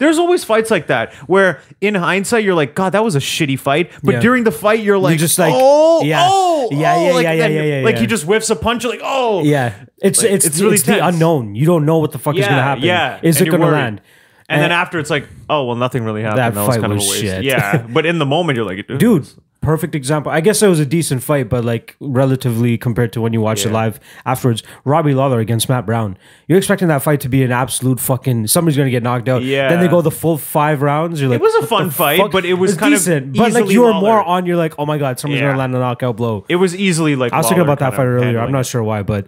there's 0.00 0.18
always 0.18 0.42
fights 0.42 0.70
like 0.70 0.88
that 0.88 1.14
where 1.28 1.60
in 1.80 1.94
hindsight 1.94 2.42
you're 2.42 2.56
like, 2.56 2.74
God, 2.74 2.90
that 2.94 3.04
was 3.04 3.14
a 3.14 3.20
shitty 3.20 3.56
fight. 3.58 3.92
But 4.02 4.14
Yeah. 4.14 4.20
during 4.20 4.42
the 4.42 4.50
fight, 4.50 4.80
you're 4.80 4.98
like, 4.98 5.18
just 5.20 5.38
like, 5.38 5.52
oh, 5.54 6.02
yeah. 6.02 6.26
oh, 6.28 6.68
Yeah, 6.72 6.94
oh," 6.96 7.06
yeah, 7.06 7.12
like, 7.14 7.22
yeah, 7.24 7.36
then 7.36 7.52
yeah, 7.52 7.62
yeah, 7.62 7.84
Like 7.84 7.94
yeah. 7.94 8.00
he 8.00 8.06
just 8.08 8.24
whiffs 8.24 8.50
a 8.50 8.56
punch, 8.56 8.82
you're 8.82 8.92
like, 8.92 9.02
oh. 9.04 9.44
Yeah, 9.44 9.74
it's 10.02 10.20
Like, 10.22 10.32
it's 10.32 10.44
it's 10.46 10.56
it's, 10.56 10.60
really 10.62 10.78
the 10.78 10.82
tense. 10.84 11.14
unknown. 11.14 11.54
You 11.54 11.66
don't 11.66 11.84
know 11.86 11.98
what 11.98 12.10
the 12.12 12.18
fuck 12.18 12.34
is 12.36 12.44
gonna 12.46 12.60
happen. 12.62 12.82
yeah, 12.82 13.20
Is 13.22 13.36
and 13.36 13.42
it 13.46 13.50
you're 13.50 13.58
gonna 13.58 13.70
worried. 13.70 13.80
land? 13.80 14.00
And 14.48 14.60
then 14.60 14.72
eh. 14.72 14.74
after 14.74 14.98
it's 14.98 15.10
like, 15.10 15.28
oh 15.48 15.66
well, 15.66 15.76
nothing 15.76 16.02
really 16.02 16.22
happened. 16.22 16.38
That 16.40 16.54
was 16.56 16.66
fight 16.66 16.80
kind 16.80 16.92
was 16.92 17.04
of 17.04 17.08
a 17.08 17.10
waste. 17.12 17.22
shit. 17.22 17.44
Yeah, 17.44 17.86
but 17.88 18.04
in 18.04 18.18
the 18.18 18.26
moment 18.26 18.56
you're 18.56 18.66
like, 18.66 18.84
dude 18.98 19.28
perfect 19.60 19.94
example 19.94 20.32
i 20.32 20.40
guess 20.40 20.62
it 20.62 20.68
was 20.68 20.80
a 20.80 20.86
decent 20.86 21.22
fight 21.22 21.48
but 21.50 21.62
like 21.64 21.94
relatively 22.00 22.78
compared 22.78 23.12
to 23.12 23.20
when 23.20 23.32
you 23.34 23.42
watched 23.42 23.66
it 23.66 23.70
live 23.72 24.00
afterwards 24.24 24.62
robbie 24.84 25.12
lawler 25.12 25.38
against 25.38 25.68
matt 25.68 25.84
brown 25.84 26.16
you're 26.48 26.56
expecting 26.56 26.88
that 26.88 27.02
fight 27.02 27.20
to 27.20 27.28
be 27.28 27.42
an 27.42 27.52
absolute 27.52 28.00
fucking 28.00 28.46
somebody's 28.46 28.76
gonna 28.76 28.88
get 28.88 29.02
knocked 29.02 29.28
out 29.28 29.42
Yeah. 29.42 29.68
then 29.68 29.80
they 29.80 29.88
go 29.88 30.00
the 30.00 30.10
full 30.10 30.38
five 30.38 30.80
rounds 30.80 31.20
you're 31.20 31.28
like 31.28 31.40
it 31.40 31.42
was 31.42 31.54
a 31.56 31.66
fun 31.66 31.90
fight, 31.90 32.18
fuck?" 32.18 32.32
but 32.32 32.46
it 32.46 32.54
was 32.54 32.74
kind 32.76 32.94
of 32.94 33.00
decent 33.00 33.36
but 33.36 33.52
like 33.52 33.68
you 33.68 33.82
were 33.82 33.90
Lawler. 33.90 34.00
more 34.00 34.22
on 34.24 34.46
you're 34.46 34.56
like 34.56 34.74
oh 34.78 34.86
my 34.86 34.96
god 34.96 35.18
somebody's 35.20 35.42
Yeah. 35.42 35.48
gonna 35.48 35.58
land 35.58 35.74
a 35.74 35.78
knockout 35.78 36.16
blow 36.16 36.46
It 36.48 36.56
was 36.56 36.74
easily 36.74 37.14
like 37.14 37.32
i 37.34 37.36
was 37.36 37.46
thinking 37.46 37.62
about 37.62 37.80
that 37.80 37.94
fight 37.94 38.06
earlier 38.06 38.40
i'm 38.40 38.52
not 38.52 38.64
sure 38.64 38.82
why 38.82 39.02
but 39.02 39.26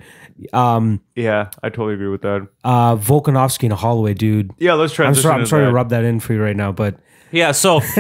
um 0.55 1.01
Yeah, 1.15 1.51
I 1.63 1.69
totally 1.69 1.93
agree 1.95 2.09
with 2.09 2.23
that. 2.23 2.49
uh 2.65 2.97
volkanovski 2.97 3.65
and 3.65 3.73
holloway 3.75 4.15
dude 4.15 4.51
Yeah, 4.59 4.75
let's 4.75 4.95
try. 4.95 5.07
i'm 5.07 5.15
sorry 5.15 5.41
i'm 5.41 5.47
sorry 5.47 5.67
to 5.67 5.73
rub 5.73 5.91
that 5.91 6.05
in 6.05 6.21
for 6.21 6.33
you 6.33 6.43
right 6.43 6.57
now 6.57 6.73
but 6.73 6.97
Yeah, 7.33 7.53
so 7.53 7.81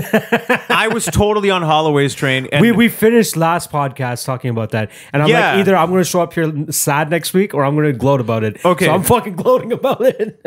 I 0.68 0.89
was 0.93 1.07
totally 1.07 1.51
on 1.51 1.62
Holloway's 1.62 2.14
train. 2.14 2.49
And 2.53 2.61
we, 2.61 2.70
we 2.72 2.89
finished 2.89 3.37
last 3.37 3.70
podcast 3.70 4.24
talking 4.24 4.51
about 4.51 4.70
that, 4.70 4.91
and 5.12 5.22
I'm 5.22 5.28
Yeah. 5.28 5.53
like, 5.53 5.61
either 5.61 5.76
I'm 5.76 5.89
going 5.91 6.03
to 6.03 6.09
show 6.09 6.20
up 6.22 6.35
here 6.35 6.53
sad 6.70 7.11
next 7.11 7.33
week, 7.35 7.55
or 7.55 7.64
I'm 7.64 7.74
going 7.74 7.91
to 7.91 7.99
gloat 7.99 8.20
about 8.20 8.45
it. 8.45 8.62
Okay. 8.64 8.85
so 8.87 8.93
I'm 8.93 9.03
fucking 9.03 9.37
gloating 9.37 9.72
about 9.72 10.03
it. 10.03 10.39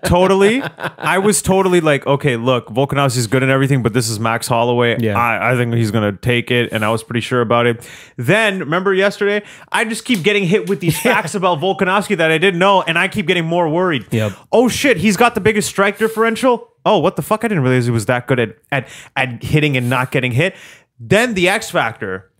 totally, 0.04 0.62
I 0.62 1.18
was 1.18 1.42
totally 1.42 1.80
like, 1.80 2.06
okay, 2.06 2.36
look, 2.36 2.66
Volkanovski 2.68 3.18
is 3.18 3.26
good 3.26 3.42
and 3.42 3.50
everything, 3.52 3.82
but 3.82 3.92
this 3.92 4.08
is 4.08 4.18
Max 4.18 4.48
Holloway. 4.48 4.98
Yeah. 5.00 5.18
I, 5.18 5.52
I 5.52 5.56
think 5.56 5.74
he's 5.74 5.90
gonna 5.90 6.12
take 6.12 6.50
it, 6.50 6.72
and 6.72 6.84
I 6.84 6.90
was 6.90 7.02
pretty 7.02 7.20
sure 7.20 7.40
about 7.40 7.66
it. 7.66 7.88
Then 8.16 8.58
remember 8.58 8.92
yesterday, 8.94 9.42
I 9.70 9.84
just 9.84 10.04
keep 10.04 10.22
getting 10.22 10.44
hit 10.44 10.68
with 10.68 10.80
these 10.80 11.00
facts 11.02 11.34
about 11.34 11.60
Volkanovski 11.60 12.16
that 12.16 12.30
I 12.30 12.38
didn't 12.38 12.58
know, 12.58 12.82
and 12.82 12.98
I 12.98 13.08
keep 13.08 13.26
getting 13.26 13.44
more 13.46 13.68
worried. 13.68 14.06
Yep. 14.10 14.32
Oh 14.52 14.68
shit, 14.68 14.96
he's 14.96 15.16
got 15.16 15.34
the 15.34 15.40
biggest 15.40 15.68
strike 15.68 15.98
differential. 15.98 16.68
Oh, 16.84 16.98
what 16.98 17.16
the 17.16 17.22
fuck? 17.22 17.44
I 17.44 17.48
didn't 17.48 17.62
realize 17.64 17.86
he 17.86 17.90
was 17.90 18.06
that 18.06 18.26
good 18.26 18.38
at 18.40 18.56
at 18.72 18.88
at 19.16 19.42
hitting 19.42 19.76
and 19.76 19.88
not 19.90 20.10
getting 20.10 20.32
hit. 20.32 20.54
Then 21.00 21.34
the 21.34 21.48
X 21.48 21.70
Factor. 21.70 22.30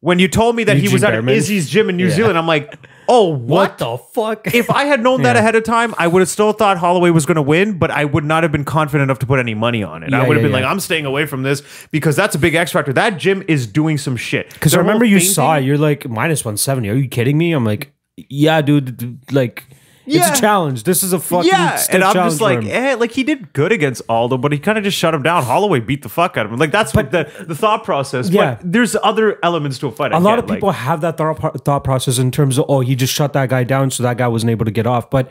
When 0.00 0.20
you 0.20 0.28
told 0.28 0.54
me 0.54 0.62
that 0.62 0.76
he 0.76 0.88
was 0.88 1.02
at 1.02 1.12
Bareman? 1.12 1.32
Izzy's 1.32 1.68
gym 1.68 1.88
in 1.90 1.96
New 1.96 2.06
Yeah. 2.06 2.14
Zealand, 2.14 2.38
I'm 2.38 2.46
like, 2.46 2.72
oh, 3.08 3.26
what? 3.34 3.78
the 3.78 3.98
fuck? 3.98 4.46
if 4.54 4.70
I 4.70 4.84
had 4.84 5.02
known 5.02 5.22
that 5.22 5.34
Yeah. 5.34 5.40
ahead 5.40 5.56
of 5.56 5.64
time, 5.64 5.92
I 5.98 6.06
would 6.06 6.20
have 6.20 6.28
still 6.28 6.52
thought 6.52 6.78
Holloway 6.78 7.10
was 7.10 7.26
going 7.26 7.34
to 7.34 7.42
win, 7.42 7.78
but 7.78 7.90
I 7.90 8.04
would 8.04 8.22
not 8.22 8.44
have 8.44 8.52
been 8.52 8.64
confident 8.64 9.02
enough 9.02 9.18
to 9.18 9.26
put 9.26 9.40
any 9.40 9.54
money 9.54 9.82
on 9.82 10.04
it. 10.04 10.14
I 10.14 10.18
would 10.24 10.36
have 10.36 10.44
yeah, 10.44 10.52
been 10.52 10.56
yeah. 10.60 10.64
like, 10.66 10.70
I'm 10.72 10.78
staying 10.78 11.04
away 11.04 11.26
from 11.26 11.42
this 11.42 11.64
because 11.90 12.14
that's 12.14 12.36
a 12.36 12.38
big 12.38 12.54
X 12.54 12.70
factor. 12.70 12.92
That 12.92 13.18
gym 13.18 13.42
is 13.48 13.66
doing 13.66 13.98
some 13.98 14.16
shit. 14.16 14.50
Because 14.54 14.72
I 14.72 14.78
remember 14.78 15.04
you 15.04 15.16
feinting- 15.16 15.32
saw 15.34 15.56
it. 15.56 15.64
You're 15.64 15.78
like 15.78 16.08
minus 16.08 16.44
170. 16.44 16.88
Are 16.90 16.94
you 16.94 17.08
kidding 17.08 17.36
me? 17.36 17.50
I'm 17.50 17.64
like, 17.64 17.90
yeah, 18.16 18.62
dude. 18.62 19.18
Like, 19.32 19.64
Yeah. 20.08 20.28
it's 20.28 20.38
a 20.38 20.40
challenge. 20.40 20.84
This 20.84 21.02
is 21.02 21.12
a 21.12 21.18
fucking 21.20 21.50
Yeah, 21.50 21.80
and 21.90 22.02
I'm 22.02 22.14
just 22.14 22.40
like, 22.40 22.64
eh, 22.64 22.94
like 22.94 23.12
he 23.12 23.22
did 23.24 23.52
good 23.52 23.72
against 23.72 24.02
Aldo, 24.08 24.38
but 24.38 24.52
he 24.52 24.58
kind 24.58 24.78
of 24.78 24.84
just 24.84 24.96
shut 24.96 25.14
him 25.14 25.22
down. 25.22 25.42
Holloway 25.44 25.80
beat 25.80 26.02
the 26.02 26.08
fuck 26.08 26.36
out 26.36 26.46
of 26.46 26.52
him. 26.52 26.58
Like 26.58 26.72
that's 26.72 26.94
what 26.94 27.10
the 27.10 27.30
the 27.46 27.54
thought 27.54 27.84
process. 27.84 28.28
Yeah. 28.30 28.56
but 28.56 28.72
there's 28.72 28.96
other 29.02 29.38
elements 29.42 29.78
to 29.78 29.88
a 29.88 29.92
fight. 29.92 30.12
I 30.12 30.16
a 30.16 30.20
lot 30.20 30.36
get, 30.36 30.44
of 30.44 30.50
like- 30.50 30.56
people 30.58 30.72
have 30.72 31.00
that 31.02 31.16
thought, 31.16 31.64
thought 31.64 31.84
process 31.84 32.18
in 32.18 32.30
terms 32.30 32.58
of 32.58 32.64
oh 32.68 32.80
he 32.80 32.94
just 32.96 33.12
shut 33.12 33.32
that 33.34 33.48
guy 33.48 33.64
down 33.64 33.90
so 33.90 34.02
that 34.02 34.16
guy 34.16 34.28
wasn't 34.28 34.50
able 34.50 34.64
to 34.64 34.70
get 34.70 34.86
off 34.86 35.10
but 35.10 35.30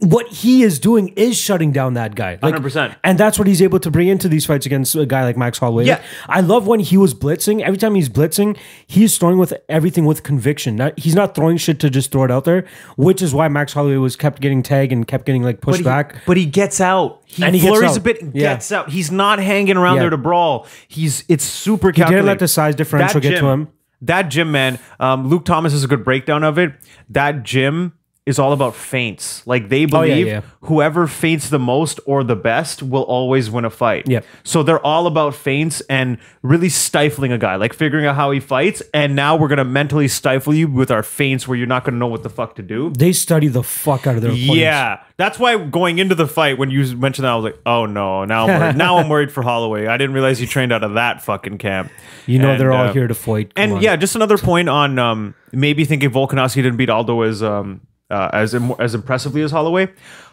what 0.00 0.28
he 0.28 0.62
is 0.62 0.78
doing 0.78 1.08
is 1.16 1.36
shutting 1.36 1.72
down 1.72 1.94
that 1.94 2.14
guy 2.14 2.38
like, 2.40 2.54
100%. 2.54 2.94
and 3.02 3.18
that's 3.18 3.36
what 3.36 3.48
he's 3.48 3.60
able 3.60 3.80
to 3.80 3.90
bring 3.90 4.06
into 4.06 4.28
these 4.28 4.46
fights 4.46 4.64
against 4.64 4.94
a 4.94 5.04
guy 5.04 5.24
like 5.24 5.36
max 5.36 5.58
holloway 5.58 5.84
Yeah. 5.86 5.94
Like, 5.94 6.04
i 6.28 6.40
love 6.40 6.66
when 6.68 6.78
he 6.80 6.96
was 6.96 7.14
blitzing 7.14 7.62
every 7.62 7.78
time 7.78 7.96
he's 7.96 8.08
blitzing 8.08 8.56
he's 8.86 9.18
throwing 9.18 9.38
with 9.38 9.52
everything 9.68 10.04
with 10.04 10.22
conviction 10.22 10.76
not, 10.76 10.96
he's 10.98 11.16
not 11.16 11.34
throwing 11.34 11.56
shit 11.56 11.80
to 11.80 11.90
just 11.90 12.12
throw 12.12 12.22
it 12.22 12.30
out 12.30 12.44
there 12.44 12.64
which 12.96 13.20
is 13.22 13.34
why 13.34 13.48
max 13.48 13.72
holloway 13.72 13.96
was 13.96 14.14
kept 14.14 14.40
getting 14.40 14.62
tagged 14.62 14.92
and 14.92 15.08
kept 15.08 15.26
getting 15.26 15.42
like 15.42 15.60
pushed 15.60 15.78
but 15.78 15.78
he, 15.78 15.82
back 15.84 16.16
but 16.26 16.36
he 16.36 16.46
gets 16.46 16.80
out. 16.80 17.22
He, 17.26 17.42
And 17.42 17.54
he 17.54 17.60
flurries 17.60 17.96
a 17.96 18.00
bit 18.00 18.22
and 18.22 18.34
Yeah. 18.34 18.54
gets 18.54 18.70
out. 18.72 18.88
He's 18.90 19.10
not 19.10 19.38
hanging 19.38 19.76
around 19.76 19.96
Yeah. 19.96 20.02
there 20.02 20.10
to 20.10 20.16
brawl. 20.16 20.66
He's 20.86 21.24
it's 21.28 21.44
super 21.44 21.88
he 21.90 22.02
didn't 22.04 22.24
let 22.24 22.38
the 22.38 22.48
size 22.48 22.74
differential 22.74 23.20
That 23.20 23.28
get 23.28 23.40
to 23.40 23.46
him 23.48 23.68
That 24.02 24.28
gym, 24.30 24.52
man. 24.52 24.78
Um, 25.00 25.28
Luke 25.28 25.44
Thomas 25.44 25.72
has 25.72 25.82
a 25.82 25.88
good 25.88 26.04
breakdown 26.04 26.44
of 26.44 26.56
it. 26.56 26.72
That 27.10 27.42
gym 27.42 27.94
is 28.28 28.38
all 28.38 28.52
about 28.52 28.74
feints. 28.76 29.44
Like 29.46 29.68
they 29.68 29.78
Oh, 29.78 30.02
yeah, 30.02 30.14
believe 30.14 30.26
yeah. 30.26 30.40
whoever 30.62 31.06
feints 31.06 31.48
the 31.48 31.58
most 31.58 31.98
or 32.06 32.22
the 32.22 32.36
best 32.36 32.82
will 32.82 33.02
always 33.02 33.50
win 33.50 33.64
a 33.64 33.70
fight. 33.70 34.06
Yep. 34.08 34.24
So 34.44 34.62
they're 34.62 34.84
all 34.86 35.06
about 35.06 35.34
feints 35.34 35.80
and 35.88 36.18
really 36.42 36.68
stifling 36.68 37.32
a 37.32 37.38
guy, 37.38 37.56
like 37.56 37.72
figuring 37.72 38.04
out 38.06 38.14
how 38.16 38.30
he 38.30 38.40
fights. 38.40 38.82
And 38.92 39.16
now 39.16 39.34
we're 39.36 39.48
gonna 39.48 39.64
mentally 39.64 40.08
stifle 40.08 40.52
you 40.54 40.68
with 40.68 40.90
our 40.90 41.02
feints, 41.02 41.48
where 41.48 41.56
you're 41.56 41.66
not 41.66 41.84
gonna 41.84 41.96
know 41.98 42.06
what 42.06 42.22
the 42.22 42.30
fuck 42.30 42.54
to 42.56 42.62
do. 42.62 42.90
they 42.90 43.12
study 43.12 43.48
the 43.48 43.62
fuck 43.62 44.06
out 44.06 44.16
of 44.16 44.22
their 44.22 44.30
opponents. 44.32 44.54
Yeah, 44.56 45.00
that's 45.16 45.38
why 45.38 45.56
going 45.56 45.98
into 45.98 46.14
the 46.14 46.26
fight 46.28 46.58
when 46.58 46.70
you 46.70 46.94
mentioned 46.96 47.24
that, 47.24 47.32
I 47.32 47.36
was 47.36 47.44
like, 47.44 47.58
"Oh 47.66 47.86
no!" 47.86 48.24
Now 48.24 48.46
I'm 48.46 48.60
worried. 48.60 48.76
now 48.76 48.98
I'm 48.98 49.08
worried 49.08 49.32
for 49.32 49.42
Holloway. 49.42 49.86
I 49.86 49.96
didn't 49.96 50.14
realize 50.14 50.38
he 50.38 50.46
trained 50.46 50.72
out 50.72 50.84
of 50.84 50.94
that 50.94 51.22
fucking 51.22 51.58
camp. 51.58 51.90
you 52.26 52.38
know 52.38 52.50
And, 52.50 52.60
they're 52.60 52.72
all 52.72 52.88
uh, 52.88 52.92
here 52.92 53.06
to 53.08 53.14
fight 53.14 53.54
Come 53.54 53.62
And 53.62 53.72
on. 53.74 53.82
yeah, 53.82 53.96
just 53.96 54.14
another 54.16 54.36
point 54.38 54.68
on 54.68 54.98
um, 54.98 55.34
maybe 55.52 55.84
thinking 55.86 56.10
Volkanovski 56.10 56.56
didn't 56.56 56.76
beat 56.76 56.90
Aldo 56.90 57.22
is. 57.22 57.42
um, 57.42 57.80
uh, 58.10 58.30
as 58.32 58.54
im- 58.54 58.74
as 58.78 58.94
impressively 58.94 59.42
as 59.42 59.50
Holloway. 59.50 59.88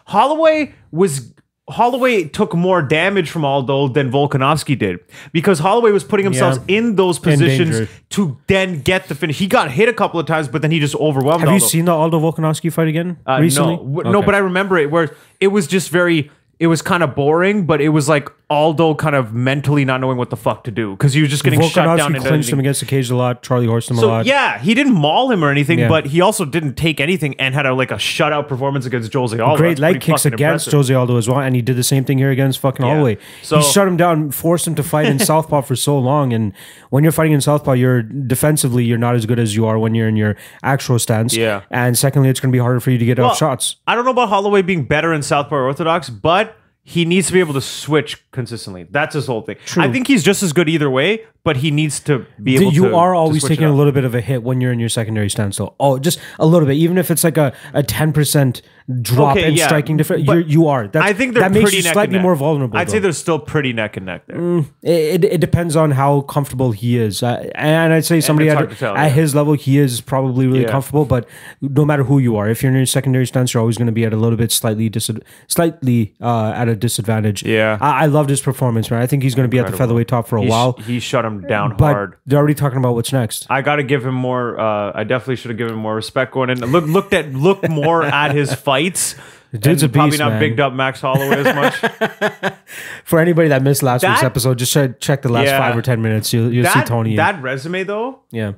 Holloway 0.06 0.74
was. 0.90 1.32
Holloway 1.68 2.22
took 2.28 2.54
more 2.54 2.80
damage 2.80 3.28
from 3.28 3.44
Aldo 3.44 3.88
than 3.88 4.08
Volkanovski 4.12 4.78
did 4.78 5.00
because 5.32 5.58
Holloway 5.58 5.90
was 5.90 6.04
putting 6.04 6.22
himself 6.22 6.58
Yeah. 6.68 6.76
in 6.78 6.94
those 6.94 7.18
positions 7.18 7.88
to 8.10 8.36
then 8.46 8.82
get 8.82 9.08
the 9.08 9.16
finish. 9.16 9.36
He 9.40 9.48
got 9.48 9.72
hit 9.72 9.88
a 9.88 9.92
couple 9.92 10.20
of 10.20 10.26
times, 10.26 10.46
but 10.46 10.62
then 10.62 10.70
he 10.70 10.78
just 10.78 10.94
overwhelmed. 10.94 11.40
have 11.40 11.48
you 11.48 11.54
Aldo. 11.54 11.66
seen 11.66 11.86
the 11.86 11.90
aldo 11.92 12.20
volkanovski 12.20 12.72
fight 12.72 12.86
again 12.86 13.16
Uh, 13.26 13.38
recently 13.40 13.74
No, 13.78 13.82
W- 13.82 14.12
no, 14.12 14.18
Okay. 14.18 14.26
but 14.26 14.34
I 14.36 14.38
remember 14.38 14.78
it 14.78 14.92
where 14.92 15.10
it 15.40 15.48
was 15.48 15.66
just 15.66 15.90
very. 15.90 16.30
It 16.60 16.68
was 16.68 16.82
kind 16.82 17.02
of 17.02 17.16
boring, 17.16 17.66
but 17.66 17.80
it 17.80 17.88
was 17.88 18.08
like 18.08 18.30
Aldo 18.48 18.94
kind 18.94 19.16
of 19.16 19.32
mentally 19.34 19.84
not 19.84 20.00
knowing 20.00 20.16
what 20.16 20.30
the 20.30 20.36
fuck 20.36 20.62
to 20.64 20.70
do 20.70 20.92
because 20.92 21.12
he 21.12 21.20
was 21.20 21.30
just 21.30 21.42
getting 21.42 21.60
shut 21.62 21.84
down. 21.96 22.14
Into 22.14 22.28
clinched 22.28 22.48
him 22.48 22.60
against 22.60 22.78
the 22.78 22.86
cage 22.86 23.10
a 23.10 23.16
lot. 23.16 23.42
Charlie 23.42 23.66
horsed 23.66 23.90
him 23.90 23.98
a 23.98 24.02
lot. 24.02 24.24
yeah, 24.24 24.58
he 24.60 24.72
didn't 24.72 24.94
maul 24.94 25.32
him 25.32 25.42
or 25.42 25.50
anything, 25.50 25.80
Yeah. 25.80 25.88
but 25.88 26.06
he 26.06 26.20
also 26.20 26.44
didn't 26.44 26.74
take 26.74 27.00
anything 27.00 27.34
and 27.40 27.56
had 27.56 27.66
a 27.66 27.74
like 27.74 27.90
a 27.90 27.96
shutout 27.96 28.46
performance 28.46 28.86
against 28.86 29.12
Jose 29.12 29.36
Aldo. 29.36 29.56
Great 29.56 29.80
leg 29.80 30.00
kicks 30.00 30.24
against 30.24 30.68
impressive. 30.68 30.72
Jose 30.74 30.94
Aldo 30.94 31.16
as 31.16 31.28
well, 31.28 31.40
and 31.40 31.56
he 31.56 31.62
did 31.62 31.74
the 31.74 31.82
same 31.82 32.04
thing 32.04 32.18
here 32.18 32.30
against 32.30 32.60
fucking 32.60 32.86
Holloway. 32.86 33.18
So- 33.42 33.56
he 33.58 33.64
shut 33.64 33.88
him 33.88 33.96
down, 33.96 34.30
forced 34.30 34.64
him 34.64 34.76
to 34.76 34.82
fight 34.84 35.06
in 35.06 35.18
southpaw 35.30 35.62
for 35.62 35.74
so 35.74 35.98
long. 35.98 36.32
And 36.32 36.52
when 36.90 37.02
you're 37.02 37.10
fighting 37.12 37.32
in 37.32 37.40
southpaw, 37.40 37.72
you're 37.72 38.02
defensively 38.02 38.84
you're 38.84 38.96
not 38.96 39.16
as 39.16 39.26
good 39.26 39.40
as 39.40 39.56
you 39.56 39.66
are 39.66 39.76
when 39.76 39.96
you're 39.96 40.06
in 40.08 40.14
your 40.16 40.36
actual 40.62 41.00
stance. 41.00 41.34
Yeah. 41.36 41.62
And 41.72 41.98
secondly, 41.98 42.28
it's 42.28 42.38
going 42.38 42.52
to 42.52 42.56
be 42.56 42.60
harder 42.60 42.78
for 42.78 42.92
you 42.92 42.98
to 42.98 43.04
get 43.04 43.18
Well, 43.18 43.30
off 43.30 43.38
shots. 43.38 43.74
I 43.88 43.96
don't 43.96 44.04
know 44.04 44.12
about 44.12 44.28
Holloway 44.28 44.62
being 44.62 44.84
better 44.84 45.12
in 45.12 45.22
Southpaw 45.22 45.56
Orthodox, 45.56 46.10
but 46.10 46.56
he 46.88 47.04
needs 47.04 47.26
to 47.26 47.32
be 47.32 47.40
able 47.40 47.52
to 47.54 47.60
switch 47.60 48.30
consistently. 48.30 48.86
That's 48.88 49.14
his 49.14 49.26
whole 49.26 49.42
thing. 49.42 49.56
True. 49.64 49.82
I 49.82 49.90
think 49.90 50.06
he's 50.06 50.22
just 50.22 50.44
as 50.44 50.52
good 50.52 50.68
either 50.68 50.88
way, 50.88 51.24
but 51.42 51.56
he 51.56 51.72
needs 51.72 51.98
to 52.00 52.24
be 52.40 52.54
able 52.54 52.70
to. 52.70 52.76
Switch. 52.76 52.76
You 52.76 52.96
are 52.96 53.12
always 53.12 53.42
taking 53.42 53.64
a 53.64 53.74
little 53.74 53.92
bit 53.92 54.04
of 54.04 54.14
a 54.14 54.20
hit 54.20 54.44
when 54.44 54.60
you're 54.60 54.70
in 54.72 54.78
your 54.78 54.88
secondary 54.88 55.28
stance, 55.28 55.56
though. 55.56 55.74
Oh, 55.80 55.98
just 55.98 56.20
a 56.38 56.46
little 56.46 56.64
bit, 56.64 56.76
even 56.76 56.96
if 56.96 57.10
it's 57.10 57.24
like 57.24 57.36
a 57.36 57.52
a 57.74 57.82
ten 57.82 58.12
percent 58.12 58.62
drop 59.02 59.36
Okay, 59.36 59.48
in 59.48 59.54
yeah, 59.54 59.66
striking 59.66 59.96
difference. 59.96 60.24
You're, 60.24 60.38
you 60.38 60.68
are. 60.68 60.86
That's, 60.86 61.04
I 61.04 61.12
think 61.12 61.34
that 61.34 61.50
makes 61.50 61.64
pretty 61.64 61.78
you 61.78 61.82
slightly 61.82 62.20
more 62.20 62.36
vulnerable. 62.36 62.78
I'd 62.78 62.86
though. 62.86 62.92
say 62.92 62.98
they're 63.00 63.10
still 63.10 63.40
pretty 63.40 63.72
neck 63.72 63.96
and 63.96 64.06
neck 64.06 64.26
there. 64.28 64.58
It, 64.58 64.64
it, 64.84 65.24
it 65.24 65.40
depends 65.40 65.74
on 65.74 65.90
how 65.90 66.20
comfortable 66.20 66.70
he 66.70 66.98
is. 66.98 67.20
Uh, 67.20 67.50
and 67.56 67.92
I'd 67.92 68.04
say 68.04 68.20
somebody 68.20 68.48
at, 68.48 68.70
tell, 68.78 68.96
at 68.96 69.06
yeah. 69.06 69.08
his 69.08 69.34
level, 69.34 69.54
he 69.54 69.78
is 69.78 70.00
probably 70.00 70.46
really 70.46 70.62
Yeah. 70.62 70.70
comfortable. 70.70 71.04
But 71.04 71.28
no 71.60 71.84
matter 71.84 72.04
who 72.04 72.20
you 72.20 72.36
are, 72.36 72.48
if 72.48 72.62
you're 72.62 72.70
in 72.70 72.76
your 72.76 72.86
secondary 72.86 73.26
stance, 73.26 73.54
you're 73.54 73.60
always 73.60 73.76
going 73.76 73.86
to 73.86 73.92
be 73.92 74.04
at 74.04 74.12
a 74.12 74.16
little 74.16 74.38
bit 74.38 74.52
slightly 74.52 74.88
dis- 74.88 75.10
slightly 75.48 76.14
uh, 76.20 76.52
at 76.54 76.68
a 76.68 76.75
disadvantage. 76.76 77.42
Yeah. 77.44 77.78
I, 77.80 78.04
I 78.04 78.06
loved 78.06 78.30
his 78.30 78.40
performance, 78.40 78.90
man. 78.90 79.00
I 79.02 79.06
think 79.06 79.22
he's 79.22 79.34
going 79.34 79.44
to 79.48 79.50
be 79.50 79.58
at 79.58 79.70
the 79.70 79.76
featherweight 79.76 80.08
top 80.08 80.28
for 80.28 80.36
a 80.36 80.42
He, 80.42 80.46
sh- 80.46 80.50
while. 80.50 80.72
he 80.74 81.00
shut 81.00 81.24
him 81.24 81.40
down 81.46 81.76
But 81.76 81.92
hard. 81.92 82.16
they're 82.26 82.38
already 82.38 82.54
talking 82.54 82.78
about 82.78 82.94
what's 82.94 83.12
next. 83.12 83.46
I 83.50 83.62
got 83.62 83.76
to 83.76 83.82
give 83.82 84.04
him 84.06 84.14
more. 84.14 84.58
Uh, 84.58 84.92
I 84.94 85.04
definitely 85.04 85.36
should 85.36 85.50
have 85.50 85.58
given 85.58 85.74
him 85.74 85.80
more 85.80 85.94
respect 85.94 86.32
going 86.32 86.50
in. 86.50 86.58
Look, 86.60 86.84
looked 86.86 87.12
at, 87.12 87.32
looked 87.32 87.68
more 87.68 88.02
at 88.04 88.34
his 88.34 88.54
fights. 88.54 89.14
dude's 89.52 89.82
and 89.82 89.90
a 89.90 89.92
probably 89.92 90.18
not 90.18 90.32
man. 90.32 90.40
bigged 90.40 90.60
up 90.60 90.72
Max 90.72 91.00
Holloway 91.00 91.44
as 91.44 91.54
much. 91.54 92.52
For 93.04 93.20
anybody 93.20 93.48
that 93.48 93.62
missed 93.62 93.82
last 93.82 94.02
week's 94.06 94.22
episode, 94.22 94.58
just 94.58 94.72
check, 94.72 95.00
check 95.00 95.22
the 95.22 95.28
last 95.30 95.46
Yeah. 95.46 95.58
five 95.58 95.76
or 95.76 95.82
ten 95.82 96.02
minutes. 96.02 96.32
You'll, 96.32 96.52
you'll 96.52 96.66
see 96.66 96.82
Tony. 96.82 97.16
that 97.16 97.40
resume 97.42 97.84
though. 97.84 98.20
yeah. 98.30 98.52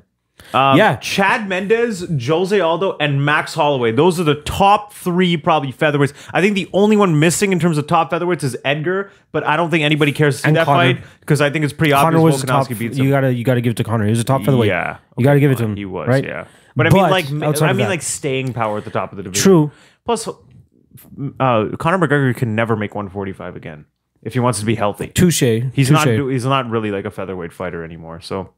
Um, 0.55 0.77
Yeah. 0.79 0.97
Chad 0.97 1.49
Mendes, 1.49 2.07
Jose 2.27 2.59
Aldo, 2.59 2.97
and 3.01 3.25
Max 3.25 3.55
Holloway. 3.55 3.93
Those 3.93 4.19
are 4.19 4.25
the 4.25 4.37
top 4.37 4.93
three 4.95 5.37
probably 5.37 5.73
featherweights. 5.73 6.13
I 6.33 6.41
think 6.41 6.55
the 6.55 6.69
only 6.73 6.97
one 6.97 7.19
missing 7.21 7.53
in 7.53 7.59
terms 7.59 7.77
of 7.79 7.87
top 7.87 8.11
featherweights 8.11 8.43
is 8.45 8.57
Edgar, 8.65 9.11
but 9.33 9.45
I 9.47 9.57
don't 9.57 9.71
think 9.71 9.85
anybody 9.85 10.13
cares 10.13 10.37
to 10.37 10.43
see 10.43 10.49
And 10.49 10.57
that 10.57 10.65
Conor. 10.65 10.95
fight 10.95 11.05
because 11.21 11.41
I 11.41 11.51
think 11.51 11.65
it's 11.65 11.75
pretty 11.75 11.93
Conor 11.93 12.17
obvious 12.19 12.33
was 12.35 12.41
the 12.41 12.47
top. 12.47 12.67
Volkanovski 12.69 12.79
beats 12.79 12.97
him. 12.99 13.05
You 13.05 13.11
gotta 13.11 13.33
you 13.35 13.45
gotta 13.45 13.61
give 13.61 13.73
it 13.73 13.77
to 13.77 13.85
Conor. 13.85 14.05
He 14.05 14.11
was 14.11 14.21
a 14.21 14.25
top 14.25 14.43
featherweight. 14.45 14.69
Yeah, 14.69 14.99
you 15.19 15.25
gotta 15.25 15.41
give 15.41 15.51
it 15.51 15.59
to 15.59 15.65
him. 15.65 15.77
He 15.77 15.85
was, 15.85 16.09
right. 16.09 16.25
yeah. 16.25 16.47
But 16.77 16.87
I 16.87 16.91
mean, 16.91 17.03
like, 17.11 17.25
outside 17.43 17.67
I 17.67 17.71
of 17.73 17.77
mean, 17.77 17.85
that- 17.85 17.91
like 17.91 18.03
staying 18.03 18.53
power 18.53 18.79
at 18.79 18.85
the 18.85 18.91
top 18.91 19.11
of 19.13 19.17
the 19.17 19.25
division. 19.25 19.43
True. 19.43 19.71
Plus, 20.05 20.27
uh, 20.29 20.33
Conor 21.79 21.99
McGregor 21.99 22.35
can 22.37 22.55
never 22.55 22.77
make 22.77 22.95
145 22.95 23.57
again 23.57 23.85
if 24.23 24.33
he 24.35 24.41
wants 24.41 24.61
to 24.61 24.65
be 24.67 24.75
healthy. 24.75 25.09
Touche. 25.09 25.41
He's 25.73 25.91
not. 25.91 26.05
do- 26.07 26.29
He's 26.29 26.45
not 26.45 26.69
really 26.71 26.91
like 26.91 27.05
a 27.05 27.11
featherweight 27.11 27.53
fighter 27.53 27.85
anymore. 27.85 28.21
So 28.21 28.51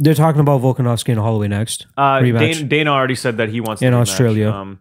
They're 0.00 0.14
talking 0.14 0.40
about 0.40 0.60
Volkanovski 0.62 1.08
and 1.10 1.18
Holloway 1.18 1.48
next. 1.48 1.86
uh. 1.96 2.20
Dana, 2.20 2.62
Dana 2.64 2.90
already 2.92 3.14
said 3.16 3.36
that 3.38 3.48
he 3.48 3.60
wants 3.60 3.80
to 3.80 3.86
In 3.86 3.94
rematch. 3.94 4.00
Australia. 4.02 4.50
Um, 4.50 4.78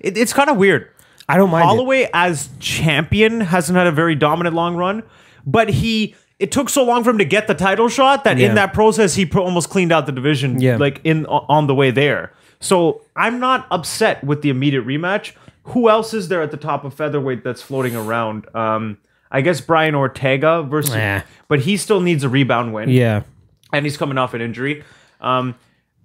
it, 0.00 0.18
it's 0.18 0.32
kind 0.32 0.50
of 0.50 0.56
weird. 0.58 0.88
I 1.28 1.36
don't 1.36 1.50
mind 1.50 1.62
it. 1.64 1.66
Holloway 1.66 2.08
as 2.12 2.48
champion 2.58 3.40
hasn't 3.40 3.76
had 3.76 3.86
a 3.86 3.92
very 3.92 4.14
dominant 4.14 4.54
long 4.54 4.76
run, 4.76 5.02
but 5.46 5.68
he 5.70 6.14
it 6.38 6.52
took 6.52 6.68
so 6.68 6.84
long 6.84 7.02
for 7.02 7.10
him 7.10 7.18
to 7.18 7.24
get 7.24 7.48
the 7.48 7.54
title 7.54 7.88
shot 7.88 8.24
that 8.24 8.38
Yeah. 8.38 8.50
in 8.50 8.54
that 8.54 8.72
process 8.72 9.14
he 9.14 9.28
almost 9.34 9.70
cleaned 9.70 9.90
out 9.90 10.06
the 10.06 10.12
division 10.12 10.60
Yeah. 10.60 10.76
like 10.76 11.00
in 11.04 11.26
on 11.26 11.66
the 11.66 11.74
way 11.74 11.90
there. 11.90 12.32
So 12.60 13.02
I'm 13.16 13.40
not 13.40 13.66
upset 13.70 14.22
with 14.24 14.42
the 14.42 14.48
immediate 14.50 14.86
rematch. 14.86 15.32
Who 15.64 15.88
else 15.90 16.14
is 16.14 16.28
there 16.28 16.40
at 16.42 16.50
the 16.50 16.56
top 16.56 16.84
of 16.84 16.94
featherweight 16.94 17.42
that's 17.44 17.60
floating 17.60 17.94
around? 17.96 18.46
Um, 18.54 18.98
I 19.30 19.40
guess 19.42 19.60
Brian 19.60 19.94
Ortega 19.94 20.62
versus, 20.62 20.94
Nah. 20.94 21.20
but 21.48 21.60
he 21.60 21.76
still 21.76 22.00
needs 22.00 22.22
a 22.24 22.28
rebound 22.28 22.72
win, 22.72 22.88
Yeah. 22.88 23.22
And 23.72 23.84
he's 23.84 23.96
coming 23.96 24.18
off 24.18 24.34
an 24.34 24.40
injury. 24.40 24.82
Um, 25.20 25.54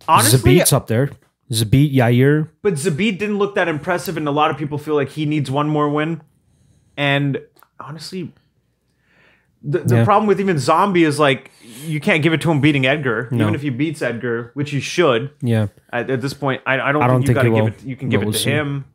honestly, 0.07 0.55
Zabit's 0.57 0.73
up 0.73 0.87
there. 0.87 1.11
Zabit, 1.51 1.93
Yair. 1.93 2.49
but 2.61 2.73
Zabit 2.75 3.19
didn't 3.19 3.37
look 3.37 3.55
that 3.55 3.67
impressive, 3.67 4.17
and 4.17 4.27
a 4.27 4.31
lot 4.31 4.49
of 4.49 4.57
people 4.57 4.77
feel 4.77 4.95
like 4.95 5.09
he 5.09 5.25
needs 5.25 5.51
one 5.51 5.67
more 5.69 5.89
win. 5.89 6.21
And 6.97 7.39
honestly, 7.79 8.31
the, 9.61 9.79
the 9.79 9.95
Yeah. 9.97 10.03
problem 10.05 10.27
with 10.27 10.39
even 10.39 10.57
Zombie 10.57 11.03
is 11.03 11.19
like 11.19 11.51
you 11.85 11.99
can't 11.99 12.23
give 12.23 12.33
it 12.33 12.41
to 12.41 12.51
him 12.51 12.59
beating 12.61 12.85
Edgar, 12.85 13.27
No. 13.31 13.43
even 13.43 13.55
if 13.55 13.61
he 13.61 13.69
beats 13.69 14.01
Edgar, 14.01 14.51
which 14.55 14.71
he 14.71 14.79
should. 14.79 15.31
Yeah. 15.41 15.67
At, 15.91 16.09
at 16.09 16.21
this 16.21 16.33
point, 16.33 16.61
I, 16.65 16.79
I 16.79 16.91
don't 16.91 17.03
I 17.03 17.07
don't 17.07 17.19
think 17.25 17.29
you 17.29 17.33
got 17.35 17.43
to 17.43 17.51
give 17.51 17.67
it. 17.67 17.83
You 17.83 17.95
can 17.95 18.09
give 18.09 18.21
it 18.23 18.25
to 18.31 18.33
see. 18.33 18.49
him. 18.49 18.85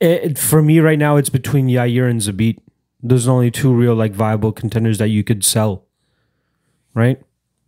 It, 0.00 0.38
for 0.38 0.62
me 0.62 0.80
right 0.80 0.98
now, 0.98 1.16
it's 1.16 1.30
between 1.30 1.68
Yair 1.68 2.08
and 2.10 2.20
Zabit. 2.20 2.58
There's 3.02 3.26
only 3.26 3.50
two 3.50 3.72
real 3.72 3.94
like 3.94 4.12
viable 4.12 4.52
contenders 4.52 4.98
that 4.98 5.08
you 5.08 5.24
could 5.24 5.44
sell. 5.44 5.84
Right? 6.96 7.20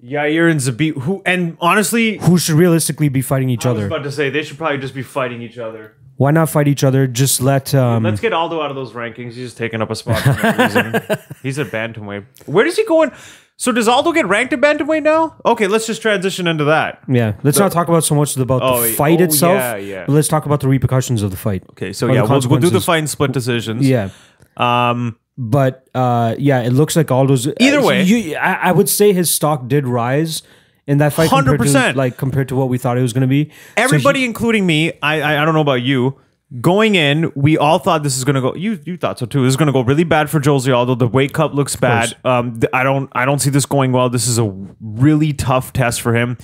Yair 0.03 0.51
and 0.51 0.59
Zabit, 0.61 0.97
who 1.03 1.23
and 1.27 1.57
honestly, 1.61 2.19
Who 2.19 2.39
should 2.39 2.55
realistically 2.57 3.09
be 3.09 3.21
fighting 3.21 3.51
each 3.51 3.67
other. 3.67 3.81
I 3.81 3.85
was 3.85 3.93
other? 3.93 3.97
about 3.97 4.05
to 4.05 4.13
say 4.13 4.31
they 4.31 4.43
should 4.43 4.57
probably 4.59 4.79
just 4.79 4.95
be 4.95 5.03
fighting 5.03 5.43
each 5.43 5.59
other. 5.59 5.95
Why 6.17 6.31
not 6.33 6.49
fight 6.51 6.67
each 6.67 6.83
other? 6.83 7.07
Just 7.07 7.41
let 7.41 7.75
um 7.75 8.03
Let's 8.05 8.21
get 8.21 8.33
Aldo 8.33 8.61
out 8.63 8.71
of 8.71 8.77
those 8.77 8.93
rankings. 8.93 9.35
He's 9.35 9.37
just 9.49 9.57
taking 9.59 9.83
up 9.83 9.91
a 9.91 9.95
spot 9.97 10.21
for 10.23 10.33
no 10.43 10.57
reason. 10.65 11.19
He's 11.43 11.59
at 11.59 11.69
bantamweight. 11.69 12.25
Where 12.47 12.65
does 12.65 12.77
he 12.77 12.85
go 12.87 13.03
in? 13.03 13.13
So 13.57 13.73
does 13.73 13.89
Aldo 13.89 14.13
get 14.13 14.27
ranked 14.29 14.53
at 14.53 14.61
bantamweight 14.61 15.03
now? 15.03 15.37
Okay, 15.45 15.67
let's 15.67 15.87
just 15.87 16.01
transition 16.01 16.47
into 16.47 16.63
that. 16.65 17.01
yeah. 17.09 17.33
Let's 17.43 17.59
not 17.59 17.73
talk 17.73 17.89
about 17.89 18.05
so 18.05 18.15
much 18.15 18.37
about 18.37 18.63
Oh, 18.63 18.83
the 18.83 18.93
fight 18.93 19.21
oh, 19.21 19.25
itself. 19.25 19.59
yeah, 19.59 19.77
yeah. 19.77 20.05
But 20.07 20.13
let's 20.13 20.29
talk 20.29 20.47
about 20.47 20.61
the 20.61 20.69
repercussions 20.69 21.23
of 21.25 21.33
the 21.33 21.37
fight. 21.37 21.65
Okay, 21.71 21.93
so 21.93 22.07
Or 22.07 22.15
yeah, 22.15 22.23
we'll, 22.23 22.31
we'll 22.31 22.41
do 22.41 22.47
the 22.47 22.55
consequences. 22.79 22.85
fight 22.85 22.99
and 22.99 23.11
split 23.11 23.33
decisions. 23.33 23.89
Yeah. 23.89 24.11
Um, 24.57 25.19
But 25.41 25.89
uh, 25.95 26.35
yeah, 26.37 26.63
it 26.63 26.73
looks 26.73 26.97
like 26.97 27.11
Aldo's. 27.13 27.47
Either 27.61 27.79
uh, 27.79 27.85
way. 27.87 28.03
you, 28.03 28.35
I, 28.37 28.55
I 28.55 28.73
would 28.73 28.89
say 28.89 29.13
his 29.13 29.31
stock 29.31 29.69
did 29.69 29.87
rise 29.87 30.43
in 30.89 30.99
that 30.99 31.13
fight, 31.13 31.31
100%. 31.31 31.95
like 31.95 32.17
compared 32.17 32.49
to 32.49 32.57
what 32.57 32.69
we 32.69 32.77
thought 32.77 32.99
it 32.99 33.03
was 33.03 33.13
going 33.13 33.23
to 33.23 33.29
be. 33.29 33.51
So 33.51 33.55
everybody, 33.77 34.25
including 34.25 34.67
me, 34.67 34.93
I, 35.01 35.21
I 35.21 35.43
I 35.43 35.45
don't 35.45 35.55
know 35.55 35.61
about 35.61 35.83
you. 35.83 36.19
Going 36.63 36.95
in, 36.95 37.31
we 37.37 37.59
all 37.59 37.79
thought 37.79 38.03
this 38.03 38.17
is 38.17 38.25
gonna 38.25 38.41
go. 38.41 38.55
You 38.55 38.81
you 38.87 38.97
thought 38.97 39.19
so 39.19 39.27
too. 39.27 39.43
This 39.45 39.51
is 39.51 39.57
gonna 39.59 39.71
go 39.71 39.83
really 39.83 40.03
bad 40.05 40.31
for 40.31 40.41
Josie. 40.41 40.73
Aldo. 40.73 40.95
The 40.95 41.07
weight 41.07 41.35
cut 41.35 41.55
looks 41.55 41.77
bad. 41.77 42.17
Um, 42.25 42.59
I 42.73 42.83
don't 42.83 43.11
I 43.13 43.27
don't 43.27 43.39
see 43.39 43.51
this 43.51 43.67
going 43.67 43.93
well. 43.93 44.09
This 44.09 44.27
is 44.27 44.39
a 44.39 44.51
really 44.81 45.35
tough 45.35 45.75
test 45.75 46.01
for 46.01 46.17
him. 46.17 46.39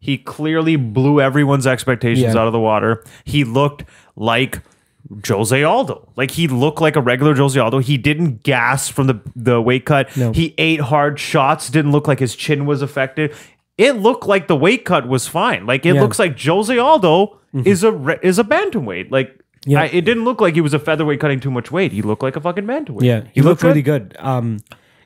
He 0.00 0.18
clearly 0.18 0.74
blew 0.74 1.20
everyone's 1.20 1.68
expectations 1.68 2.34
Yeah. 2.34 2.40
out 2.40 2.48
of 2.48 2.52
the 2.52 2.58
water. 2.58 3.04
He 3.24 3.44
looked 3.44 3.84
like 4.16 4.60
Jose 5.26 5.62
Aldo. 5.62 6.08
Like 6.16 6.30
he 6.30 6.48
looked 6.48 6.80
like 6.80 6.96
a 6.96 7.00
regular 7.00 7.34
Jose 7.34 7.58
Aldo. 7.58 7.78
He 7.80 7.98
didn't 7.98 8.42
gas 8.42 8.88
from 8.88 9.06
the 9.06 9.20
the 9.36 9.60
weight 9.60 9.84
cut. 9.84 10.14
No. 10.16 10.32
He 10.32 10.54
ate 10.58 10.80
hard 10.80 11.18
shots. 11.20 11.68
Didn't 11.70 11.92
look 11.92 12.08
like 12.08 12.18
his 12.20 12.34
chin 12.34 12.66
was 12.66 12.82
affected. 12.82 13.34
It 13.76 13.92
looked 13.96 14.26
like 14.26 14.46
the 14.48 14.56
weight 14.56 14.84
cut 14.84 15.08
was 15.08 15.26
fine. 15.28 15.66
Like 15.66 15.84
it 15.84 15.94
Yeah. 15.94 16.00
looks 16.02 16.18
like 16.18 16.40
Jose 16.40 16.76
Aldo 16.78 17.38
is 17.64 17.82
a 17.84 17.92
re- 17.92 18.18
is 18.22 18.38
a 18.38 18.44
bantamweight. 18.44 19.10
Like 19.10 19.28
Mm-hmm. 19.64 19.70
Yeah. 19.70 19.80
I, 19.80 19.84
it 19.86 20.02
didn't 20.02 20.24
look 20.24 20.42
like 20.42 20.52
he 20.54 20.60
was 20.60 20.74
a 20.74 20.78
featherweight 20.78 21.20
cutting 21.20 21.40
too 21.40 21.50
much 21.50 21.70
weight. 21.72 21.90
He 21.90 22.02
looked 22.02 22.22
like 22.22 22.36
a 22.36 22.40
fucking 22.42 22.64
bantamweight. 22.66 23.00
Yeah, 23.02 23.22
he, 23.32 23.40
looked, 23.40 23.62
really 23.62 23.80
good. 23.80 24.14
Um, 24.18 24.58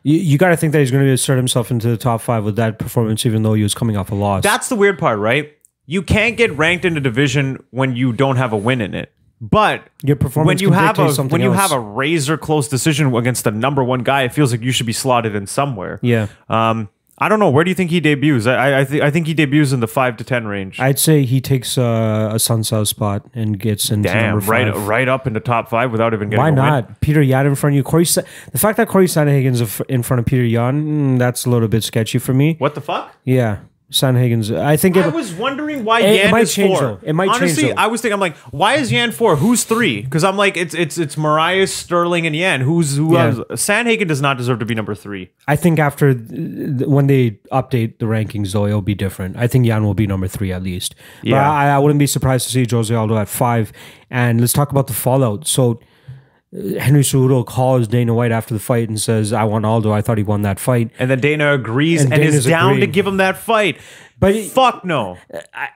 you, 0.03 0.17
you 0.19 0.37
got 0.37 0.49
to 0.49 0.57
think 0.57 0.73
that 0.73 0.81
he's 0.81 0.91
going 0.91 1.05
to 1.05 1.13
assert 1.13 1.37
himself 1.37 1.71
into 1.71 1.87
the 1.87 1.97
top 1.97 2.21
five 2.21 2.43
with 2.43 2.57
that 2.57 2.77
performance, 2.81 3.25
even 3.25 3.45
though 3.45 3.55
he 3.55 3.63
was 3.63 3.73
coming 3.73 3.97
off 3.97 4.11
a 4.11 4.17
loss. 4.17 4.43
That's 4.43 4.69
the 4.69 4.75
weird 4.75 4.99
part, 4.99 5.21
right? 5.21 5.53
You 5.87 6.03
can't 6.03 6.37
get 6.37 6.51
ranked 6.57 6.85
in 6.85 6.97
a 6.97 7.01
division 7.01 7.63
when 7.71 7.95
you 7.95 8.13
don't 8.13 8.35
have 8.35 8.53
a 8.53 8.57
win 8.57 8.81
in 8.81 8.95
it. 8.95 9.13
But 9.41 9.85
Your 10.03 10.17
performance 10.17 10.61
when 10.61 10.69
you 10.69 10.75
have 10.75 10.99
a 10.99 11.13
when 11.23 11.41
you 11.41 11.53
else. 11.53 11.61
have 11.61 11.73
a 11.73 11.81
razor 11.81 12.37
close 12.37 12.67
decision 12.69 13.15
against 13.15 13.45
the 13.45 13.51
number 13.53 13.85
one 13.85 14.03
guy, 14.03 14.23
it 14.23 14.33
feels 14.33 14.51
like 14.53 14.63
you 14.63 14.73
should 14.73 14.87
be 14.87 14.93
slotted 14.93 15.35
in 15.35 15.47
somewhere. 15.47 16.01
yeah. 16.03 16.27
Um, 16.49 16.89
I 17.21 17.29
don't 17.29 17.41
know. 17.41 17.51
Where 17.51 17.65
do 17.65 17.71
you 17.71 17.75
think 17.75 17.91
he 17.91 17.99
debuts? 18.01 18.47
I 18.47 18.81
I, 18.81 18.85
th- 18.85 19.03
I 19.03 19.11
think 19.11 19.27
he 19.27 19.35
debuts 19.35 19.73
in 19.73 19.81
the 19.81 19.89
five 19.89 20.17
to 20.19 20.25
ten 20.25 20.47
range. 20.47 20.79
I'd 20.79 21.01
say 21.01 21.25
he 21.25 21.41
takes 21.41 21.77
uh, 21.77 22.31
Assunção 22.33 22.87
spot 22.87 23.27
and 23.35 23.59
gets 23.59 23.91
into 23.91 24.09
Damn, 24.09 24.37
number 24.37 24.47
right 24.47 24.73
five. 24.73 24.87
right 24.87 25.09
up 25.09 25.27
into 25.27 25.41
top 25.41 25.69
five 25.69 25.91
without 25.91 26.15
even 26.15 26.31
getting 26.31 26.39
Why 26.41 26.49
a 26.51 26.53
win. 26.53 26.57
not? 26.87 27.01
Petr 27.01 27.27
Yan 27.27 27.45
in 27.47 27.57
front 27.57 27.75
of 27.75 27.77
you. 27.77 27.83
Corey, 27.83 28.05
Sa- 28.05 28.23
the 28.53 28.59
fact 28.59 28.77
that 28.77 28.87
Corey 28.87 29.07
Sandhagen's 29.07 29.81
in 29.89 30.05
front 30.05 30.21
of 30.21 30.27
Petr 30.27 30.49
Yan, 30.49 31.17
mm, 31.17 31.19
that's 31.19 31.45
a 31.45 31.51
little 31.51 31.67
bit 31.67 31.83
sketchy 31.83 32.19
for 32.19 32.33
me. 32.33 32.55
What 32.59 32.77
the 32.77 32.81
fuck? 32.81 33.13
Yeah, 33.25 33.59
Sandhagen's. 33.91 34.53
I 34.53 34.77
think 34.77 34.97
it. 34.97 35.05
I 35.05 35.09
was 35.09 35.33
wondering 35.33 35.83
why 35.83 36.01
It- 36.01 36.11
it 36.11 36.17
Yan 36.25 36.31
might 36.31 36.43
is 36.43 36.53
change, 36.55 36.79
four. 36.79 36.87
though. 36.87 36.99
It 37.03 37.15
might 37.15 37.29
change, 37.31 37.37
Honestly, 37.43 37.69
though. 37.69 37.75
I 37.79 37.87
was 37.87 38.01
thinking, 38.03 38.13
I'm 38.13 38.21
like, 38.21 38.37
why 38.51 38.75
is 38.75 38.93
Yan 38.93 39.13
four? 39.13 39.37
Who's 39.37 39.65
three? 39.65 40.03
Because 40.03 40.25
I'm 40.25 40.37
like, 40.37 40.57
it's 40.59 40.75
it's 40.75 40.99
it's 40.99 41.17
Moraes, 41.17 41.69
Sterling, 41.69 42.27
and 42.27 42.37
Yan. 42.37 42.61
Who's 42.61 42.97
who? 42.97 43.15
Yeah. 43.15 43.27
else? 43.29 43.39
Sandhagen 43.63 44.07
does 44.07 44.21
not 44.21 44.37
deserve 44.37 44.59
to 44.59 44.67
be 44.67 44.75
number 44.75 44.95
three. 44.95 45.31
I 45.47 45.57
think 45.57 45.79
after 45.79 46.13
th- 46.13 46.87
when 46.87 47.07
they 47.07 47.39
update 47.51 47.99
the 47.99 48.07
rankings, 48.07 48.53
though, 48.53 48.67
it'll 48.67 48.83
be 48.83 48.95
different. 48.95 49.37
I 49.39 49.47
think 49.47 49.65
Yan 49.65 49.85
will 49.85 49.95
be 49.95 50.07
number 50.07 50.29
three 50.29 50.53
at 50.53 50.63
least. 50.63 50.95
But 51.23 51.31
Yeah. 51.31 51.51
I, 51.51 51.69
I 51.71 51.79
wouldn't 51.79 51.99
be 51.99 52.07
surprised 52.07 52.47
to 52.49 52.53
see 52.53 52.67
Jose 52.71 52.95
Aldo 52.95 53.17
at 53.17 53.29
five. 53.29 53.73
And 54.11 54.41
let's 54.41 54.53
talk 54.53 54.71
about 54.71 54.87
the 54.87 54.93
fallout. 54.95 55.47
So 55.47 55.81
Henry 56.53 57.03
Cejudo 57.03 57.45
calls 57.45 57.89
Dana 57.89 58.15
White 58.15 58.33
after 58.33 58.55
the 58.55 58.61
fight 58.61 58.89
and 58.89 58.99
says, 58.99 59.33
"I 59.35 59.45
want 59.45 59.67
Aldo. 59.67 59.93
I 59.93 60.01
thought 60.01 60.17
he 60.17 60.25
won 60.25 60.43
that 60.43 60.59
fight." 60.59 60.91
And 60.99 61.11
then 61.11 61.21
Dana 61.21 61.53
agrees 61.53 62.03
and, 62.05 62.13
And 62.13 62.23
is 62.23 62.47
down 62.47 62.81
to 62.81 62.87
give 62.87 63.07
him 63.07 63.19
that 63.19 63.37
fight. 63.37 63.79
But 64.19 64.35
Fuck 64.47 64.85
no. 64.85 65.19
I 65.53 65.69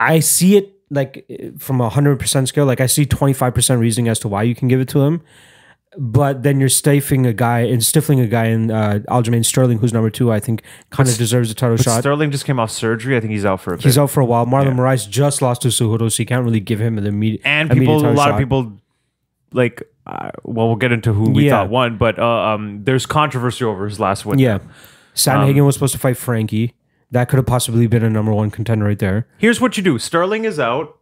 I 0.00 0.20
see 0.20 0.56
it 0.56 0.72
like 0.90 1.30
from 1.58 1.80
a 1.80 1.88
hundred 1.88 2.18
percent 2.18 2.48
scale. 2.48 2.64
Like 2.64 2.80
I 2.80 2.86
see 2.86 3.04
twenty 3.04 3.34
five 3.34 3.54
percent 3.54 3.80
reasoning 3.80 4.08
as 4.08 4.18
to 4.20 4.28
why 4.28 4.42
you 4.42 4.54
can 4.54 4.68
give 4.68 4.80
it 4.80 4.88
to 4.88 5.02
him, 5.02 5.20
but 5.98 6.42
then 6.42 6.60
you're 6.60 6.68
stifling 6.68 7.26
a 7.26 7.32
guy 7.32 7.60
and 7.60 7.82
stifling 7.84 8.20
a 8.20 8.26
guy 8.26 8.46
in 8.46 8.70
uh, 8.70 9.00
Aljamain 9.08 9.44
Sterling, 9.44 9.78
who's 9.78 9.92
number 9.92 10.10
two. 10.10 10.30
I 10.30 10.40
think 10.40 10.62
kind 10.90 11.08
of 11.08 11.16
deserves 11.16 11.50
a 11.50 11.54
title 11.54 11.76
shot. 11.76 12.00
Sterling 12.00 12.30
just 12.30 12.44
came 12.44 12.60
off 12.60 12.70
surgery. 12.70 13.16
I 13.16 13.20
think 13.20 13.32
he's 13.32 13.44
out 13.44 13.60
for 13.60 13.72
a 13.74 13.76
bit. 13.76 13.84
He's 13.84 13.96
out 13.98 14.10
for 14.10 14.20
a 14.20 14.24
while. 14.24 14.44
Marlon 14.46 14.74
Moraes 14.76 15.08
just 15.08 15.40
lost 15.42 15.62
to 15.62 15.68
Cejudo, 15.68 16.10
so 16.12 16.22
you 16.22 16.26
can't 16.26 16.44
really 16.44 16.60
give 16.60 16.80
him 16.80 16.98
an 16.98 17.06
immediate. 17.06 17.40
and 17.44 17.70
immediate 17.70 17.86
people, 17.86 17.98
a 18.00 18.02
title 18.02 18.16
lot 18.16 18.30
of 18.30 18.38
people, 18.38 18.72
like, 19.52 19.82
uh, 20.06 20.30
well, 20.44 20.66
we'll 20.68 20.76
get 20.76 20.92
into 20.92 21.12
who 21.12 21.30
we 21.30 21.44
Yeah. 21.46 21.52
thought 21.62 21.70
won, 21.70 21.96
but 21.96 22.18
uh, 22.18 22.26
um, 22.54 22.84
there's 22.84 23.06
controversy 23.06 23.64
over 23.64 23.86
his 23.86 23.98
last 23.98 24.26
win. 24.26 24.38
Yeah, 24.38 24.58
Sandhagen 25.14 25.60
Um, 25.60 25.66
was 25.66 25.74
supposed 25.76 25.94
to 25.94 25.98
fight 25.98 26.16
Frankie. 26.16 26.74
That 27.12 27.28
could 27.28 27.36
have 27.36 27.46
possibly 27.46 27.86
been 27.86 28.02
a 28.02 28.10
number 28.10 28.32
one 28.34 28.50
contender 28.50 28.84
right 28.84 28.98
there. 28.98 29.26
Here's 29.38 29.60
what 29.60 29.76
you 29.76 29.82
do: 29.82 29.98
Sterling 29.98 30.44
is 30.44 30.58
out. 30.58 30.95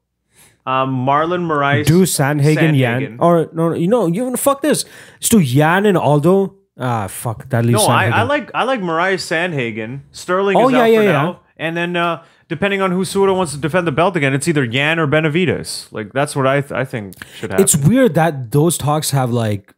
Um, 0.67 1.05
Marlon 1.07 1.47
Moraes. 1.47 1.85
Do 1.87 2.03
Sandhagen, 2.05 2.77
Yan, 2.79 3.19
or 3.21 3.51
no, 3.53 3.75
you 3.75 3.87
know, 3.87 4.07
you 4.07 4.35
fuck 4.37 4.63
this. 4.63 4.85
Let's 5.15 5.29
do 5.29 5.39
Yan 5.39 5.85
and 5.87 5.99
Aldo. 5.99 6.55
Ah, 6.79 7.07
fuck 7.07 7.49
that 7.51 7.65
leaves 7.65 7.87
No, 7.87 7.93
I, 7.93 8.07
I 8.09 8.23
like 8.23 8.51
I 8.55 8.65
like 8.65 8.81
Moraes 8.81 9.21
Sandhagen. 9.23 10.01
Sterling 10.11 10.57
Oh, 10.57 10.69
is 10.69 10.73
yeah, 10.73 10.81
out 10.83 10.91
yeah, 10.91 10.99
for 10.99 11.05
yeah. 11.05 11.13
now, 11.13 11.41
and 11.59 11.77
then 11.77 11.97
uh, 11.97 12.25
depending 12.49 12.81
on 12.81 12.91
who 12.93 13.05
Suda 13.05 13.33
wants 13.35 13.53
to 13.53 13.59
defend 13.59 13.87
the 13.87 13.93
belt 13.93 14.17
again, 14.17 14.33
it's 14.35 14.49
either 14.49 14.65
Yan 14.65 14.99
or 14.99 15.07
Benavides. 15.07 15.89
Like 15.93 16.13
that's 16.13 16.35
what 16.35 16.47
I 16.47 16.63
th- 16.63 16.73
I 16.73 16.85
think 16.85 17.15
should 17.37 17.51
happen. 17.51 17.63
It's 17.63 17.77
weird 17.77 18.15
that 18.15 18.51
those 18.51 18.79
talks 18.79 19.11
have 19.11 19.31
like 19.31 19.75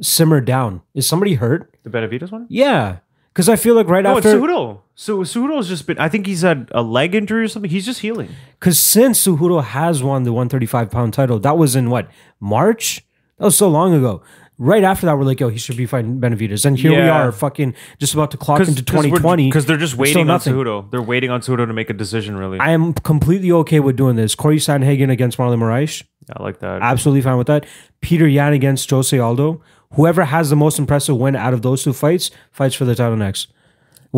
simmered 0.00 0.44
down. 0.46 0.80
Is 0.94 1.06
somebody 1.06 1.34
hurt? 1.34 1.70
the 1.84 1.90
Benavides 1.90 2.32
one. 2.32 2.46
Yeah, 2.48 2.98
because 3.32 3.48
I 3.48 3.56
feel 3.56 3.74
like 3.74 3.88
right 3.88 4.02
No, 4.02 4.16
it's 4.16 4.26
after 4.26 4.40
Cejudo. 4.40 4.80
So 4.94 5.18
Cejudo's 5.18 5.68
just 5.68 5.86
been. 5.86 5.98
I 5.98 6.08
think 6.08 6.26
he's 6.26 6.42
had 6.42 6.68
a 6.72 6.82
leg 6.82 7.14
injury 7.14 7.44
or 7.44 7.48
something. 7.48 7.70
He's 7.70 7.84
just 7.86 8.00
healing. 8.00 8.28
Because 8.60 8.78
since 8.78 9.26
Cejudo 9.26 9.62
has 9.62 10.02
won 10.02 10.22
the 10.22 10.32
135 10.32 10.90
pound 10.90 11.12
title, 11.14 11.38
that 11.40 11.58
was 11.58 11.74
in 11.74 11.90
what 11.90 12.08
March? 12.40 13.04
That 13.38 13.46
was 13.46 13.56
so 13.56 13.68
long 13.68 13.92
ago. 13.92 14.22
Right 14.56 14.84
after 14.84 15.04
that, 15.06 15.18
we're 15.18 15.24
like, 15.24 15.40
yo, 15.40 15.48
he 15.48 15.58
should 15.58 15.76
be 15.76 15.84
fighting 15.84 16.20
Benavides, 16.20 16.64
and 16.64 16.78
here 16.78 16.92
we 16.92 16.98
Yeah. 16.98 17.24
are, 17.24 17.32
fucking 17.32 17.74
just 17.98 18.14
about 18.14 18.30
to 18.30 18.36
clock 18.36 18.60
into 18.60 18.84
2020 18.84 19.48
because 19.48 19.66
they're 19.66 19.76
just 19.76 19.96
waiting 19.96 20.20
on 20.20 20.26
nothing. 20.28 20.54
Cejudo. 20.54 20.88
They're 20.92 21.02
waiting 21.02 21.28
on 21.30 21.40
Cejudo 21.40 21.66
to 21.66 21.72
make 21.72 21.90
a 21.90 21.92
decision. 21.92 22.36
Really, 22.36 22.60
I 22.60 22.70
am 22.70 22.92
completely 22.92 23.50
okay 23.50 23.80
with 23.80 23.96
doing 23.96 24.14
this. 24.14 24.36
Corey 24.36 24.58
Sandhagen 24.58 25.10
against 25.10 25.38
Marlon 25.38 25.58
Moraes, 25.58 26.04
I 26.32 26.40
like 26.40 26.60
that. 26.60 26.82
absolutely 26.82 27.22
fine 27.22 27.36
with 27.36 27.48
that. 27.48 27.66
Petr 28.00 28.32
Yan 28.32 28.52
against 28.52 28.88
Jose 28.90 29.18
Aldo. 29.18 29.60
Whoever 29.94 30.22
has 30.26 30.50
the 30.50 30.56
most 30.56 30.78
impressive 30.78 31.16
win 31.16 31.34
out 31.34 31.52
of 31.52 31.62
those 31.62 31.82
two 31.82 31.92
fights 31.92 32.30
fights 32.52 32.76
for 32.76 32.84
the 32.84 32.94
title 32.94 33.16
next. 33.16 33.48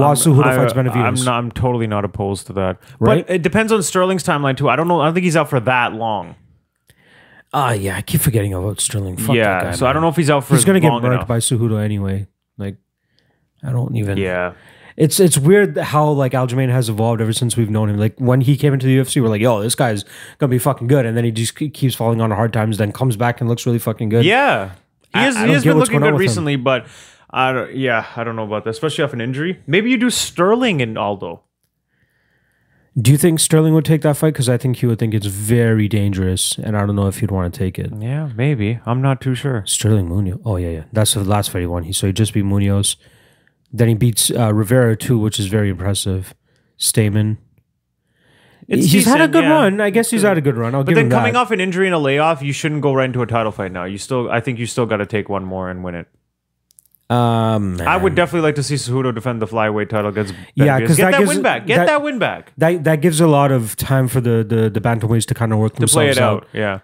I, 0.05 0.57
fights 0.57 0.75
I'm 0.77 1.15
not. 1.25 1.29
I'm 1.39 1.51
totally 1.53 1.87
not 1.87 2.05
opposed 2.05 2.47
to 2.49 2.53
that. 2.55 2.79
Right? 3.01 3.27
But 3.27 3.35
it 3.37 3.43
depends 3.43 3.73
on 3.73 3.83
Sterling's 3.83 4.23
timeline 4.23 4.57
too. 4.57 4.69
I 4.69 4.77
don't 4.77 4.89
know. 4.89 5.01
I 5.01 5.07
don't 5.07 5.15
think 5.15 5.25
he's 5.25 5.37
out 5.37 5.49
for 5.49 5.61
that 5.61 5.95
long. 5.95 6.35
Ah, 7.53 7.73
yeah, 7.73 7.97
I 7.97 8.03
keep 8.03 8.21
forgetting 8.21 8.53
about 8.53 8.81
Sterling. 8.81 9.17
Fuck 9.17 9.35
yeah. 9.37 9.45
that 9.45 9.63
guy, 9.63 9.71
so 9.73 9.87
I 9.87 9.89
man. 9.89 9.95
don't 9.95 10.03
know 10.03 10.09
if 10.09 10.17
he's 10.17 10.29
out 10.31 10.45
for. 10.45 10.55
He's 10.55 10.65
gonna 10.65 10.81
get 10.81 10.91
long 10.91 11.03
murked 11.03 11.15
enough. 11.15 11.29
by 11.29 11.39
Cejudo 11.39 11.83
anyway. 11.83 12.27
Like, 12.59 12.77
I 13.63 13.71
don't 13.73 13.97
even. 13.97 14.19
Yeah. 14.19 14.53
It's 14.97 15.21
it's 15.21 15.37
weird 15.39 15.77
how 15.77 16.11
like 16.11 16.33
Aljamain 16.33 16.71
has 16.71 16.89
evolved 16.89 17.21
ever 17.21 17.33
since 17.33 17.57
we've 17.57 17.71
known 17.71 17.91
him. 17.91 17.99
Like 17.99 18.19
when 18.19 18.41
he 18.41 18.57
came 18.57 18.73
into 18.73 18.87
the 18.87 18.97
UFC, 18.99 19.21
we're 19.23 19.29
like, 19.29 19.43
"Yo, 19.43 19.61
this 19.63 19.75
guy's 19.75 20.05
gonna 20.39 20.51
be 20.51 20.59
fucking 20.59 20.87
good," 20.87 21.05
and 21.05 21.17
then 21.17 21.25
he 21.25 21.31
just 21.31 21.55
ke- 21.55 21.73
keeps 21.73 21.95
falling 21.95 22.21
on 22.21 22.31
hard 22.31 22.53
times. 22.53 22.79
Then 22.79 22.93
comes 22.93 23.17
back 23.17 23.41
and 23.41 23.49
looks 23.49 23.67
really 23.67 23.79
fucking 23.79 24.09
good. 24.09 24.25
Yeah, 24.25 24.71
he 24.71 25.21
I- 25.21 25.23
has, 25.25 25.37
I 25.37 25.41
he 25.41 25.47
don't 25.47 25.55
has 25.55 25.65
get 25.65 25.71
been 25.71 25.79
what's 25.79 25.89
looking 25.91 26.01
going 26.01 26.13
on 26.15 26.15
good 26.15 26.15
with 26.15 26.23
him. 26.23 26.29
recently, 26.31 26.57
but 26.57 26.87
I 27.31 27.53
don't, 27.53 27.75
yeah, 27.75 28.07
I 28.17 28.25
don't 28.25 28.37
know 28.37 28.45
about 28.45 28.65
that, 28.65 28.71
especially 28.71 29.05
off 29.05 29.13
an 29.13 29.21
injury. 29.21 29.63
Maybe 29.67 29.91
you 29.91 29.99
do 29.99 30.11
Sterling 30.11 30.81
and 30.81 30.97
Aldo. 30.97 31.43
Do 32.99 33.11
you 33.11 33.19
think 33.19 33.41
Sterling 33.41 33.75
would 33.75 33.85
take 33.85 34.01
that 34.03 34.17
fight? 34.17 34.33
Because 34.33 34.49
I 34.49 34.57
think 34.57 34.79
he 34.79 34.87
would 34.87 34.99
think 34.99 35.13
it's 35.13 35.27
very 35.27 35.87
dangerous, 35.87 36.57
and 36.57 36.77
I 36.77 36.87
don't 36.87 36.97
know 36.97 37.09
if 37.09 37.19
he'd 37.19 37.31
want 37.31 37.53
to 37.53 37.59
take 37.59 37.79
it. 37.79 37.93
Yeah, 37.99 38.31
maybe. 38.35 38.81
I'm 38.87 39.03
not 39.03 39.21
too 39.21 39.35
sure. 39.35 39.65
Sterling 39.67 40.09
Munhoz. 40.09 40.41
Oh 40.47 40.57
yeah, 40.57 40.71
yeah. 40.71 40.85
That's 40.93 41.13
the 41.13 41.23
last 41.23 41.51
fight 41.51 41.61
he 41.61 41.67
won. 41.67 41.83
He 41.83 41.93
so 41.93 42.07
he 42.07 42.15
just 42.15 42.33
beat 42.33 42.45
Munhoz. 42.45 42.97
Then 43.71 43.89
he 43.89 43.95
beats 43.95 44.31
uh, 44.31 44.55
Rivera 44.55 44.97
too, 44.97 45.19
which 45.19 45.39
is 45.39 45.47
very 45.47 45.69
impressive. 45.69 46.35
Stamen. 46.79 47.37
It's 48.69 48.91
he's 48.91 49.05
had 49.05 49.21
a 49.21 49.29
good 49.29 49.45
yeah. 49.45 49.51
run. 49.51 49.81
I 49.81 49.91
guess 49.91 50.11
he's 50.11 50.23
had 50.23 50.39
a 50.39 50.41
good 50.41 50.57
run. 50.57 50.75
I'll 50.75 50.83
But 50.83 50.95
then 50.95 51.11
coming 51.11 51.35
that. 51.35 51.39
off 51.39 51.51
an 51.51 51.61
injury 51.61 51.87
and 51.87 51.95
a 51.95 51.99
layoff, 51.99 52.43
you 52.43 52.53
shouldn't 52.53 52.81
go 52.81 52.95
right 52.95 53.05
into 53.05 53.23
a 53.23 53.27
title 53.27 53.53
fight 53.53 53.73
now. 53.73 53.85
You 53.85 53.99
still, 53.99 54.31
I 54.31 54.41
think 54.41 54.59
you 54.59 54.67
still 54.67 54.87
got 54.87 54.97
to 54.97 55.07
take 55.07 55.29
one 55.29 55.45
more 55.45 55.71
and 55.71 55.85
win 55.85 55.95
it. 55.95 56.09
Um, 57.09 57.81
I 57.83 57.97
would 57.97 58.15
definitely 58.17 58.41
like 58.49 58.57
to 58.57 58.63
see 58.65 58.75
Cejudo 58.75 59.15
defend 59.15 59.41
the 59.41 59.47
flyweight 59.47 59.89
title 59.91 60.11
against. 60.11 60.35
Yeah, 60.55 60.81
because 60.81 60.97
get 60.97 61.13
that 61.13 61.19
gives- 61.21 61.29
win 61.35 61.43
back. 61.43 61.67
Get 61.67 61.77
that- 61.79 61.87
that, 61.87 62.03
win 62.03 62.19
back 62.19 62.53
that 62.59 62.83
that 62.85 63.01
gives 63.01 63.21
a 63.21 63.29
lot 63.29 63.53
of 63.53 63.77
time 63.77 64.09
for 64.09 64.21
the 64.21 64.43
the 64.43 64.69
the 64.71 64.81
bantamweights 64.81 65.27
to 65.27 65.35
kind 65.35 65.53
of 65.53 65.59
work 65.61 65.77
to 65.77 65.87
play 65.87 66.07
themselves 66.07 66.47
it 66.53 66.63
out. 66.63 66.81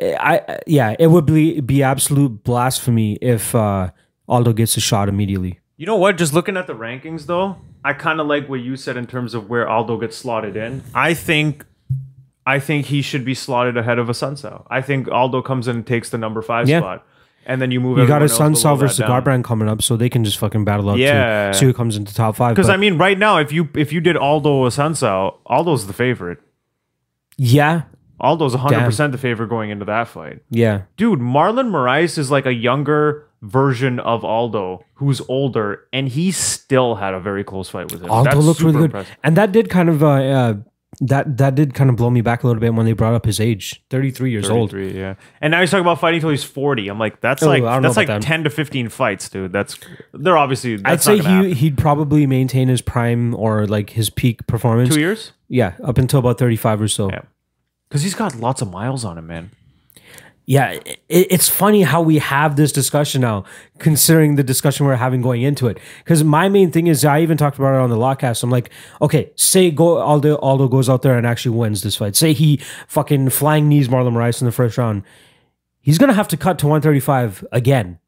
Yeah, 0.00 0.16
I 0.20 0.40
I- 0.48 0.58
yeah, 0.68 0.94
it 0.98 1.08
would 1.08 1.26
be 1.26 1.60
be 1.60 1.82
absolute 1.82 2.44
blasphemy 2.44 3.14
if 3.20 3.52
uh, 3.54 3.90
Aldo 4.28 4.52
gets 4.52 4.76
a 4.76 4.80
shot 4.80 5.08
immediately. 5.08 5.58
you 5.76 5.86
know 5.86 5.96
what? 5.96 6.16
Just 6.18 6.32
looking 6.32 6.56
at 6.56 6.68
the 6.68 6.74
rankings, 6.74 7.26
though, 7.26 7.56
I 7.84 7.94
kind 7.94 8.20
of 8.20 8.28
like 8.28 8.48
what 8.48 8.60
you 8.60 8.76
said 8.76 8.96
in 8.96 9.06
terms 9.08 9.34
of 9.34 9.50
where 9.50 9.68
Aldo 9.68 9.98
gets 9.98 10.16
slotted 10.16 10.56
in. 10.56 10.82
I 10.94 11.14
think. 11.14 11.64
I 12.46 12.60
think 12.60 12.86
he 12.86 13.00
should 13.00 13.24
be 13.24 13.32
slotted 13.34 13.76
ahead 13.78 13.98
of 13.98 14.08
Assunção. 14.08 14.66
I 14.68 14.82
think 14.82 15.08
Aldo 15.08 15.40
comes 15.40 15.66
in 15.66 15.76
and 15.76 15.86
takes 15.86 16.10
the 16.10 16.18
number 16.18 16.42
five 16.42 16.68
Yeah. 16.68 16.80
spot, 16.80 17.06
and 17.46 17.60
then 17.60 17.70
you 17.70 17.80
move. 17.80 17.98
You 17.98 18.06
got 18.06 18.22
a 18.22 18.28
Sun 18.28 18.52
that 18.52 18.76
versus 18.76 18.98
down. 18.98 19.10
Garbrandt 19.10 19.44
coming 19.44 19.68
up, 19.68 19.82
so 19.82 19.96
they 19.96 20.08
can 20.08 20.24
just 20.24 20.38
fucking 20.38 20.64
battle 20.64 20.90
up. 20.90 20.98
Yeah. 20.98 21.50
to 21.50 21.58
see 21.58 21.66
who 21.66 21.72
comes 21.72 21.96
into 21.96 22.14
top 22.14 22.36
five. 22.36 22.54
Because 22.54 22.68
I 22.68 22.76
mean, 22.76 22.98
right 22.98 23.18
now, 23.18 23.38
if 23.38 23.52
you 23.52 23.68
if 23.74 23.92
you 23.92 24.00
did 24.00 24.16
Aldo 24.16 24.50
or 24.50 24.68
Sunsao, 24.68 25.38
Aldo's 25.46 25.86
the 25.86 25.92
favorite. 25.92 26.38
yeah, 27.36 27.82
Aldo's 28.20 28.54
100 28.54 28.84
percent 28.84 29.12
the 29.12 29.18
favorite 29.18 29.48
going 29.48 29.70
into 29.70 29.84
that 29.84 30.08
fight. 30.08 30.40
yeah, 30.50 30.82
dude, 30.96 31.20
Marlon 31.20 31.70
Moraes 31.70 32.18
is 32.18 32.30
like 32.30 32.46
a 32.46 32.54
younger 32.54 33.26
version 33.42 34.00
of 34.00 34.24
Aldo 34.24 34.84
who's 34.94 35.20
older, 35.28 35.86
and 35.92 36.08
he 36.08 36.30
still 36.30 36.94
had 36.96 37.14
a 37.14 37.20
very 37.20 37.44
close 37.44 37.68
fight 37.68 37.92
with 37.92 38.02
him. 38.02 38.10
Aldo 38.10 38.30
That's 38.30 38.44
looked 38.44 38.60
really 38.60 38.78
good, 38.78 38.84
impressive. 38.86 39.16
and 39.22 39.36
that 39.36 39.52
did 39.52 39.68
kind 39.68 39.88
of 39.88 40.02
uh, 40.02 40.08
uh 40.08 40.54
that 41.00 41.36
that 41.38 41.54
did 41.54 41.74
kind 41.74 41.90
of 41.90 41.96
blow 41.96 42.10
me 42.10 42.20
back 42.20 42.42
a 42.42 42.46
little 42.46 42.60
bit 42.60 42.74
when 42.74 42.86
they 42.86 42.92
brought 42.92 43.14
up 43.14 43.24
his 43.26 43.40
age, 43.40 43.82
thirty 43.90 44.10
three 44.10 44.30
years 44.30 44.48
old. 44.50 44.72
yeah. 44.72 45.14
And 45.40 45.50
now 45.50 45.60
he's 45.60 45.70
talking 45.70 45.82
about 45.82 46.00
fighting 46.00 46.18
until 46.18 46.30
he's 46.30 46.44
40. 46.44 46.88
I'm 46.88 46.98
like, 46.98 47.20
that's 47.20 47.42
Oh, 47.42 47.48
like 47.48 47.62
I 47.62 47.72
don't 47.74 47.82
know 47.82 47.88
that's 47.88 47.96
like 47.96 48.06
that. 48.08 48.22
10 48.22 48.44
to 48.44 48.50
15 48.50 48.88
fights, 48.88 49.28
dude. 49.28 49.52
That's 49.52 49.78
they're 50.12 50.36
obviously 50.38 50.80
I'd 50.84 51.02
say 51.02 51.16
he 51.18 51.22
happen. 51.22 51.52
he'd 51.52 51.78
probably 51.78 52.26
maintain 52.26 52.68
his 52.68 52.80
prime 52.82 53.34
or 53.34 53.66
like 53.66 53.90
his 53.90 54.10
peak 54.10 54.46
performance. 54.46 54.94
two 54.94 55.00
years. 55.00 55.32
Yeah, 55.48 55.74
up 55.82 55.98
until 55.98 56.20
about 56.20 56.38
thirty 56.38 56.56
five 56.56 56.80
or 56.80 56.88
so. 56.88 57.10
Yeah. 57.10 57.22
Because 57.88 58.02
he's 58.02 58.14
got 58.14 58.34
lots 58.36 58.60
of 58.62 58.70
miles 58.70 59.04
on 59.04 59.18
him, 59.18 59.26
man. 59.26 59.50
Yeah, 60.46 60.72
it, 60.72 60.98
it's 61.08 61.48
funny 61.48 61.82
how 61.82 62.02
we 62.02 62.18
have 62.18 62.56
this 62.56 62.70
discussion 62.70 63.22
now, 63.22 63.44
considering 63.78 64.36
the 64.36 64.42
discussion 64.42 64.84
we're 64.84 64.96
having 64.96 65.22
going 65.22 65.42
into 65.42 65.68
it. 65.68 65.78
Because 65.98 66.22
my 66.22 66.48
main 66.50 66.70
thing 66.70 66.86
is, 66.86 67.04
I 67.04 67.20
even 67.20 67.38
talked 67.38 67.56
about 67.58 67.74
it 67.74 67.80
on 67.80 67.88
the 67.88 67.96
Lockcast. 67.96 68.42
I'm 68.42 68.50
like, 68.50 68.70
okay, 69.00 69.30
say 69.36 69.70
go 69.70 69.98
Aldo 69.98 70.36
Aldo 70.36 70.68
goes 70.68 70.88
out 70.88 71.02
there 71.02 71.16
and 71.16 71.26
actually 71.26 71.56
wins 71.56 71.82
this 71.82 71.96
fight. 71.96 72.14
Say 72.14 72.34
he 72.34 72.58
fucking 72.88 73.30
flying 73.30 73.68
knees 73.68 73.88
Marlon 73.88 74.12
Moraes 74.12 74.42
in 74.42 74.46
the 74.46 74.52
first 74.52 74.76
round. 74.76 75.02
He's 75.80 75.98
gonna 75.98 76.12
have 76.12 76.28
to 76.28 76.36
cut 76.36 76.58
to 76.58 76.66
135 76.66 77.46
again. 77.50 77.98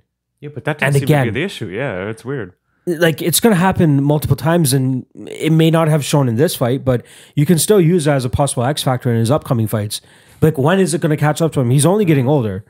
Yeah, 0.41 0.51
but 0.53 0.64
that 0.64 0.78
doesn't 0.78 1.01
seem 1.01 1.09
to 1.09 1.24
be 1.24 1.30
the 1.30 1.43
issue. 1.43 1.68
Yeah, 1.68 2.09
it's 2.09 2.24
weird. 2.24 2.53
Like 2.87 3.22
it's 3.22 3.41
gonna 3.41 3.55
happen 3.55 4.03
multiple 4.03 4.37
times, 4.37 4.74
and 4.74 5.07
it 5.26 5.53
may 5.53 5.70
not 5.70 5.89
have 5.89 6.05
shown 6.05 6.28
in 6.28 6.37
this 6.37 6.55
fight, 6.55 6.84
but 6.84 7.05
you 7.34 7.47
can 7.47 7.59
still 7.59 7.80
use 7.80 8.05
that 8.05 8.16
as 8.16 8.26
a 8.26 8.30
possible 8.30 8.64
X 8.64 8.82
factor 8.82 9.11
in 9.11 9.18
his 9.18 9.30
upcoming 9.30 9.66
fights. 9.66 10.03
Like 10.41 10.59
when 10.59 10.78
is 10.80 10.95
it 10.95 11.01
gonna 11.01 11.16
catch 11.16 11.41
up 11.43 11.53
to 11.53 11.61
him? 11.61 11.70
He's 11.70 11.87
only 11.87 12.05
getting 12.05 12.28
older. 12.28 12.64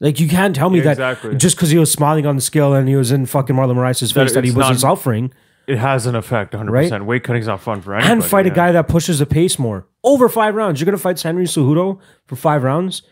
Like 0.00 0.18
you 0.18 0.28
can't 0.28 0.54
tell 0.56 0.70
me 0.70 0.78
Yeah, 0.78 0.84
that 0.84 0.90
exactly. 0.92 1.36
just 1.36 1.56
because 1.56 1.70
he 1.70 1.78
was 1.78 1.92
smiling 1.92 2.24
on 2.26 2.36
the 2.36 2.42
scale 2.42 2.72
and 2.74 2.88
he 2.88 2.96
was 2.96 3.12
in 3.12 3.26
fucking 3.26 3.54
Marlon 3.54 3.76
Moraes' 3.76 4.12
face 4.14 4.32
that 4.32 4.44
he 4.44 4.50
it's 4.50 4.56
wasn't 4.56 4.76
not- 4.82 4.96
suffering. 4.96 5.32
It 5.66 5.78
has 5.78 6.06
an 6.06 6.16
effect, 6.16 6.52
100%. 6.54 7.04
Weight 7.04 7.22
cutting's 7.22 7.46
not 7.46 7.60
fun 7.60 7.80
for 7.80 7.94
anybody. 7.94 8.12
And 8.12 8.24
fight 8.24 8.46
a 8.46 8.48
yeah. 8.48 8.54
guy 8.56 8.72
that 8.72 8.88
pushes 8.88 9.20
the 9.20 9.26
pace 9.26 9.56
more. 9.56 9.86
Over 10.02 10.28
five 10.28 10.54
rounds. 10.56 10.80
You're 10.80 10.86
gonna 10.86 10.96
fight 10.98 11.20
Henry 11.20 11.44
Cejudo 11.44 12.00
for 12.26 12.34
five 12.34 12.64
rounds. 12.64 13.02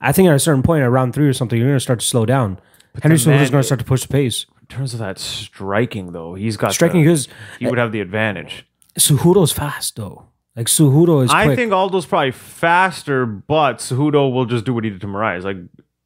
I 0.00 0.12
think 0.12 0.28
at 0.28 0.34
a 0.34 0.38
certain 0.38 0.62
point, 0.62 0.82
at 0.82 0.90
round 0.90 1.12
three 1.14 1.26
or 1.26 1.32
something, 1.34 1.58
you're 1.58 1.68
gonna 1.68 1.80
start 1.80 2.00
to 2.00 2.06
slow 2.06 2.24
down. 2.24 2.58
Henry 3.02 3.18
then 3.18 3.34
Cejudo's 3.34 3.42
man- 3.42 3.50
gonna 3.50 3.62
start 3.64 3.80
to 3.80 3.84
push 3.84 4.02
the 4.02 4.08
pace. 4.08 4.46
In 4.62 4.66
terms 4.76 4.94
of 4.94 5.00
that 5.00 5.18
striking, 5.18 6.12
though, 6.12 6.34
he's 6.34 6.56
got 6.56 6.72
Striking 6.72 7.04
the, 7.04 7.10
is 7.12 7.28
He 7.58 7.66
would 7.66 7.78
have 7.78 7.92
the 7.92 8.00
advantage. 8.00 8.66
Cejudo's 8.98 9.52
fast 9.52 9.96
though. 9.96 10.26
Like 10.56 10.66
Cejudo 10.68 11.22
is 11.24 11.30
I 11.30 11.44
quick. 11.44 11.56
think 11.56 11.72
Aldo's 11.72 12.06
probably 12.06 12.30
faster, 12.30 13.26
but 13.26 13.78
Cejudo 13.78 14.32
will 14.32 14.46
just 14.46 14.64
do 14.64 14.72
what 14.72 14.84
he 14.84 14.90
did 14.90 15.00
to 15.02 15.06
Moraes, 15.06 15.42
like 15.44 15.58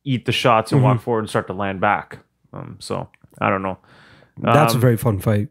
eat 0.04 0.24
the 0.24 0.32
shots 0.32 0.72
and 0.72 0.80
Mm-hmm. 0.80 0.88
walk 0.90 1.00
forward 1.02 1.20
and 1.20 1.28
start 1.28 1.46
to 1.46 1.52
land 1.52 1.80
back. 1.80 2.18
Um, 2.52 2.76
so 2.80 3.08
I 3.40 3.48
don't 3.48 3.62
know. 3.62 3.78
That's 4.42 4.72
a 4.72 4.76
Um, 4.76 4.80
very 4.80 4.96
fun 4.96 5.20
fight. 5.20 5.48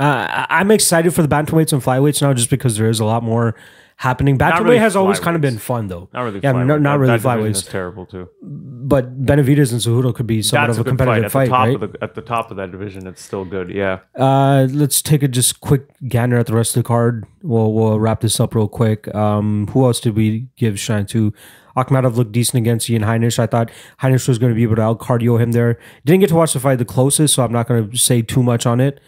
Uh, 0.00 0.44
I'm 0.50 0.72
excited 0.72 1.14
for 1.14 1.22
the 1.22 1.28
bantamweights 1.28 1.72
and 1.72 1.80
flyweights 1.80 2.20
now, 2.20 2.34
just 2.34 2.50
because 2.50 2.76
there 2.76 2.88
is 2.88 2.98
a 2.98 3.04
lot 3.04 3.22
more 3.22 3.54
happening. 3.96 4.36
Bantamweight 4.38 4.64
really 4.64 4.78
has 4.78 4.96
always 4.96 5.20
kind 5.20 5.34
of 5.36 5.40
been 5.40 5.58
fun, 5.58 5.88
though. 5.88 6.08
not 6.12 6.22
really. 6.22 6.40
Yeah, 6.42 6.52
flyweight. 6.52 6.66
not 6.66 6.82
That- 6.82 6.98
really 6.98 7.16
that 7.18 7.20
flyweights. 7.20 7.50
is 7.50 7.62
terrible 7.64 8.06
too. 8.06 8.28
But 8.42 9.24
Benavides 9.24 9.72
and 9.72 9.80
Cejudo 9.80 10.14
could 10.14 10.26
be 10.26 10.42
somewhat 10.42 10.66
That's 10.66 10.78
of 10.78 10.86
a 10.86 10.90
a 10.90 10.92
good 10.92 10.98
fight 10.98 11.04
competitive 11.22 11.24
at 11.24 11.32
fight, 11.32 11.46
the 11.72 11.78
right? 11.86 11.92
the 11.92 12.02
at 12.04 12.14
the 12.14 12.20
top 12.22 12.50
of 12.50 12.56
that 12.58 12.70
division. 12.72 13.06
It's 13.06 13.22
still 13.22 13.44
good. 13.44 13.70
Yeah. 13.70 14.00
Uh, 14.14 14.66
let's 14.70 15.00
take 15.00 15.22
a 15.22 15.28
just 15.28 15.60
quick 15.60 15.86
gander 16.08 16.36
at 16.36 16.46
the 16.46 16.54
rest 16.54 16.76
of 16.76 16.82
the 16.82 16.86
card. 16.86 17.24
We'll 17.42 17.72
we'll 17.72 17.98
wrap 18.00 18.20
this 18.20 18.38
up 18.40 18.54
real 18.54 18.68
quick. 18.68 19.12
Um, 19.14 19.68
who 19.68 19.84
else 19.86 20.00
did 20.00 20.16
we 20.16 20.48
give 20.56 20.78
shine 20.78 21.06
to? 21.06 21.32
Akhmedov 21.76 22.14
looked 22.14 22.30
decent 22.30 22.60
against 22.60 22.88
Ian 22.88 23.02
Heinisch. 23.02 23.38
I 23.40 23.46
thought 23.46 23.68
Heinisch 24.00 24.28
was 24.28 24.38
going 24.38 24.52
to 24.52 24.54
be 24.54 24.62
able 24.62 24.76
to 24.76 24.82
out 24.82 25.00
cardio 25.00 25.40
him 25.40 25.50
there. 25.52 25.78
Didn't 26.04 26.20
get 26.20 26.28
to 26.28 26.36
watch 26.36 26.52
the 26.52 26.60
fight 26.60 26.76
the 26.78 26.84
closest, 26.84 27.34
so 27.34 27.42
I'm 27.44 27.50
not 27.50 27.66
going 27.66 27.90
to 27.90 27.96
say 27.98 28.22
too 28.22 28.42
much 28.44 28.64
on 28.64 28.78
it. 28.80 29.00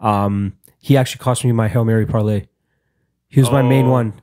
Um, 0.00 0.54
he 0.78 0.96
actually 0.96 1.18
cost 1.18 1.44
me 1.44 1.52
my 1.52 1.68
hail 1.68 1.84
mary 1.84 2.06
parlay. 2.06 2.46
He 3.28 3.40
was 3.40 3.50
my 3.50 3.60
main 3.62 3.86
Oh, 3.86 3.90
one. 3.90 4.20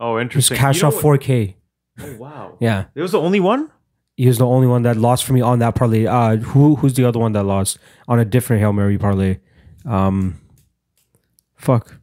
Oh, 0.00 0.14
was 0.14 0.22
interesting. 0.22 0.56
cash 0.56 0.76
You 0.76 0.82
know 0.82 0.88
off 0.88 1.02
what- 1.04 1.20
4K. 1.20 1.54
Oh, 2.00 2.16
wow. 2.18 2.56
Yeah, 2.60 2.84
It 2.94 3.02
was 3.02 3.12
the 3.12 3.20
only 3.20 3.40
one. 3.40 3.70
he 4.16 4.26
was 4.28 4.38
the 4.38 4.46
only 4.46 4.66
one 4.68 4.82
that 4.82 4.96
lost 4.96 5.24
for 5.24 5.32
me 5.32 5.40
on 5.40 5.58
that 5.58 5.74
parlay. 5.74 6.06
Uh, 6.06 6.36
who 6.36 6.76
who's 6.76 6.94
the 6.94 7.04
other 7.04 7.18
one 7.18 7.32
that 7.32 7.42
lost 7.44 7.78
on 8.06 8.18
a 8.20 8.24
different 8.24 8.60
hail 8.62 8.72
mary 8.72 8.98
parlay? 8.98 9.38
Um, 9.84 10.38
fuck. 11.56 11.96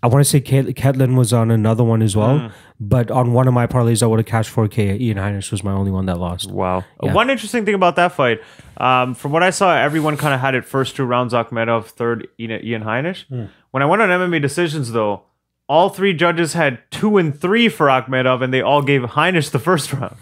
I 0.00 0.06
want 0.06 0.20
to 0.24 0.30
say 0.30 0.40
Ket- 0.40 0.66
Ketlen 0.76 1.16
was 1.16 1.32
on 1.32 1.50
another 1.50 1.82
one 1.82 2.02
as 2.02 2.14
well, 2.14 2.38
Mm. 2.38 2.52
but 2.78 3.10
on 3.10 3.32
one 3.32 3.48
of 3.48 3.54
my 3.54 3.66
parlays, 3.66 4.00
I 4.00 4.06
would 4.06 4.20
have 4.20 4.26
cashed 4.26 4.50
4K. 4.50 4.96
Ian 5.00 5.18
Heinisch 5.18 5.50
was 5.50 5.64
my 5.64 5.72
only 5.72 5.90
one 5.90 6.06
that 6.06 6.18
lost. 6.20 6.52
Wow. 6.52 6.84
Yeah. 7.02 7.12
One 7.12 7.30
interesting 7.30 7.64
thing 7.64 7.74
about 7.74 7.96
that 7.96 8.12
fight, 8.12 8.40
um, 8.76 9.14
from 9.14 9.32
what 9.32 9.42
I 9.42 9.50
saw, 9.50 9.74
everyone 9.76 10.16
kind 10.16 10.32
of 10.34 10.38
had 10.40 10.54
it 10.54 10.64
first 10.64 10.94
two 10.94 11.04
rounds 11.04 11.34
Akhmedov, 11.34 11.86
third 11.86 12.28
Ian 12.38 12.64
Ian 12.64 12.82
Heinisch. 12.84 13.26
Hmm. 13.28 13.46
When 13.72 13.82
I 13.82 13.86
went 13.86 14.00
on 14.02 14.08
MMA 14.10 14.40
decisions, 14.40 14.92
though, 14.92 15.22
all 15.68 15.90
three 15.90 16.14
judges 16.14 16.54
had 16.54 16.78
two 16.90 17.18
and 17.18 17.38
three 17.38 17.68
for 17.68 17.86
Akhmedov, 17.88 18.42
and 18.42 18.52
they 18.52 18.62
all 18.62 18.82
gave 18.82 19.02
Heinisch 19.02 19.50
the 19.50 19.58
first 19.58 19.92
round. 19.92 20.16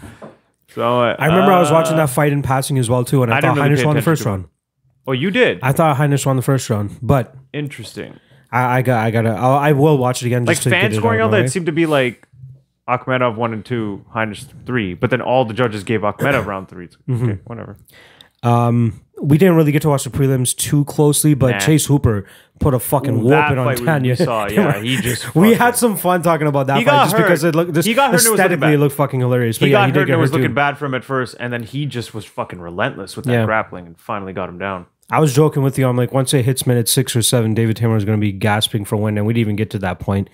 So 0.69 1.01
uh, 1.01 1.15
I 1.17 1.27
remember 1.27 1.51
I 1.51 1.59
was 1.59 1.71
uh, 1.71 1.73
watching 1.73 1.97
that 1.97 2.09
fight 2.09 2.31
in 2.31 2.41
passing 2.43 2.77
as 2.77 2.89
well 2.89 3.03
too, 3.03 3.23
and 3.23 3.33
I, 3.33 3.37
I 3.37 3.41
thought 3.41 3.57
really 3.57 3.75
Heinisch 3.75 3.85
won 3.85 3.95
the 3.95 4.01
first 4.01 4.25
round. 4.25 4.45
Oh, 5.07 5.13
you 5.13 5.31
did. 5.31 5.59
I 5.63 5.71
thought 5.71 5.97
Heinisch 5.97 6.25
won 6.25 6.35
the 6.35 6.41
first 6.41 6.69
round, 6.69 6.97
but 7.01 7.33
Interesting. 7.53 8.19
I, 8.51 8.77
I 8.77 8.81
got 8.81 9.03
I 9.03 9.11
gotta 9.11 9.29
I'll, 9.29 9.55
I 9.57 9.71
will 9.71 9.97
watch 9.97 10.21
it 10.21 10.27
again. 10.27 10.45
Like 10.45 10.55
Just 10.57 10.63
to 10.63 10.69
fan 10.69 10.83
get 10.83 10.93
it 10.93 10.97
scoring, 10.97 11.21
all 11.21 11.29
that 11.29 11.41
way. 11.41 11.47
seemed 11.47 11.65
to 11.65 11.71
be 11.71 11.85
like 11.85 12.27
Akhmedov 12.87 13.35
one 13.35 13.53
and 13.53 13.65
two, 13.65 14.05
Heinisch 14.13 14.45
three, 14.65 14.93
but 14.93 15.09
then 15.09 15.21
all 15.21 15.45
the 15.45 15.53
judges 15.53 15.83
gave 15.83 16.01
Akhmedov 16.01 16.45
round 16.45 16.69
3 16.69 16.87
Mm-hmm. 16.87 17.31
Whatever. 17.45 17.77
Um, 18.43 19.01
we 19.21 19.37
didn't 19.37 19.55
really 19.55 19.71
get 19.71 19.81
to 19.81 19.89
watch 19.89 20.03
the 20.03 20.09
prelims 20.09 20.55
too 20.55 20.85
closely, 20.85 21.33
but 21.33 21.51
Nah. 21.51 21.59
Chase 21.59 21.85
Hooper 21.87 22.25
put 22.59 22.73
a 22.73 22.79
fucking 22.79 23.19
Ooh, 23.25 23.33
on 23.33 23.75
Tanya. 23.77 24.11
we 24.11 24.15
saw, 24.15 24.47
yeah, 24.49 24.79
he 24.81 24.97
just 24.97 25.33
we 25.35 25.53
had 25.55 25.75
some 25.75 25.97
fun 25.97 26.21
talking 26.21 26.47
about 26.47 26.67
that 26.67 26.77
He 26.79 26.85
fight 26.85 27.03
just 27.05 27.13
hurt. 27.15 27.21
because 27.23 27.43
it 27.43 27.55
looked 27.55 27.73
just 27.73 27.87
He 27.87 27.93
got 27.93 28.11
hurt 28.11 28.19
and 28.19 28.27
it 28.27 28.29
was 28.31 28.39
looking 28.39 28.39
aesthetically 28.45 28.67
it 28.67 28.71
bad. 28.73 28.79
looked 28.79 28.95
fucking 28.95 29.19
hilarious. 29.19 29.57
But 29.57 29.65
He 29.67 29.71
yeah, 29.71 29.77
got 29.79 29.85
he 29.85 29.89
hurt 29.89 29.93
did 29.93 29.99
and 30.01 30.07
get 30.07 30.13
it 30.13 30.17
was 30.17 30.29
hurt 30.31 30.37
looking 30.41 30.53
bad 30.53 30.77
for 30.77 30.85
him 30.85 30.93
at 30.93 31.03
first, 31.03 31.35
and 31.39 31.51
then 31.51 31.63
he 31.63 31.85
just 31.85 32.13
was 32.13 32.25
fucking 32.25 32.59
relentless 32.59 33.15
with 33.15 33.25
that 33.25 33.31
Yeah. 33.33 33.45
grappling 33.45 33.87
and 33.87 33.99
finally 33.99 34.33
got 34.33 34.49
him 34.49 34.57
down. 34.59 34.85
I 35.09 35.19
was 35.19 35.33
joking 35.33 35.63
with 35.63 35.79
you. 35.79 35.87
I'm 35.87 35.95
like, 35.97 36.11
once 36.13 36.33
it 36.33 36.43
hits 36.45 36.67
minute 36.67 36.89
six 36.89 37.15
or 37.15 37.21
seven, 37.21 37.53
David 37.53 37.77
Teymur 37.77 37.95
is 37.97 38.03
going 38.05 38.19
to 38.19 38.21
be 38.21 38.31
gasping 38.33 38.85
for 38.85 38.97
wind, 38.97 39.17
and 39.17 39.25
we 39.25 39.33
didn't 39.33 39.41
even 39.41 39.55
get 39.55 39.69
to 39.71 39.79
that 39.79 39.99
point. 39.99 40.29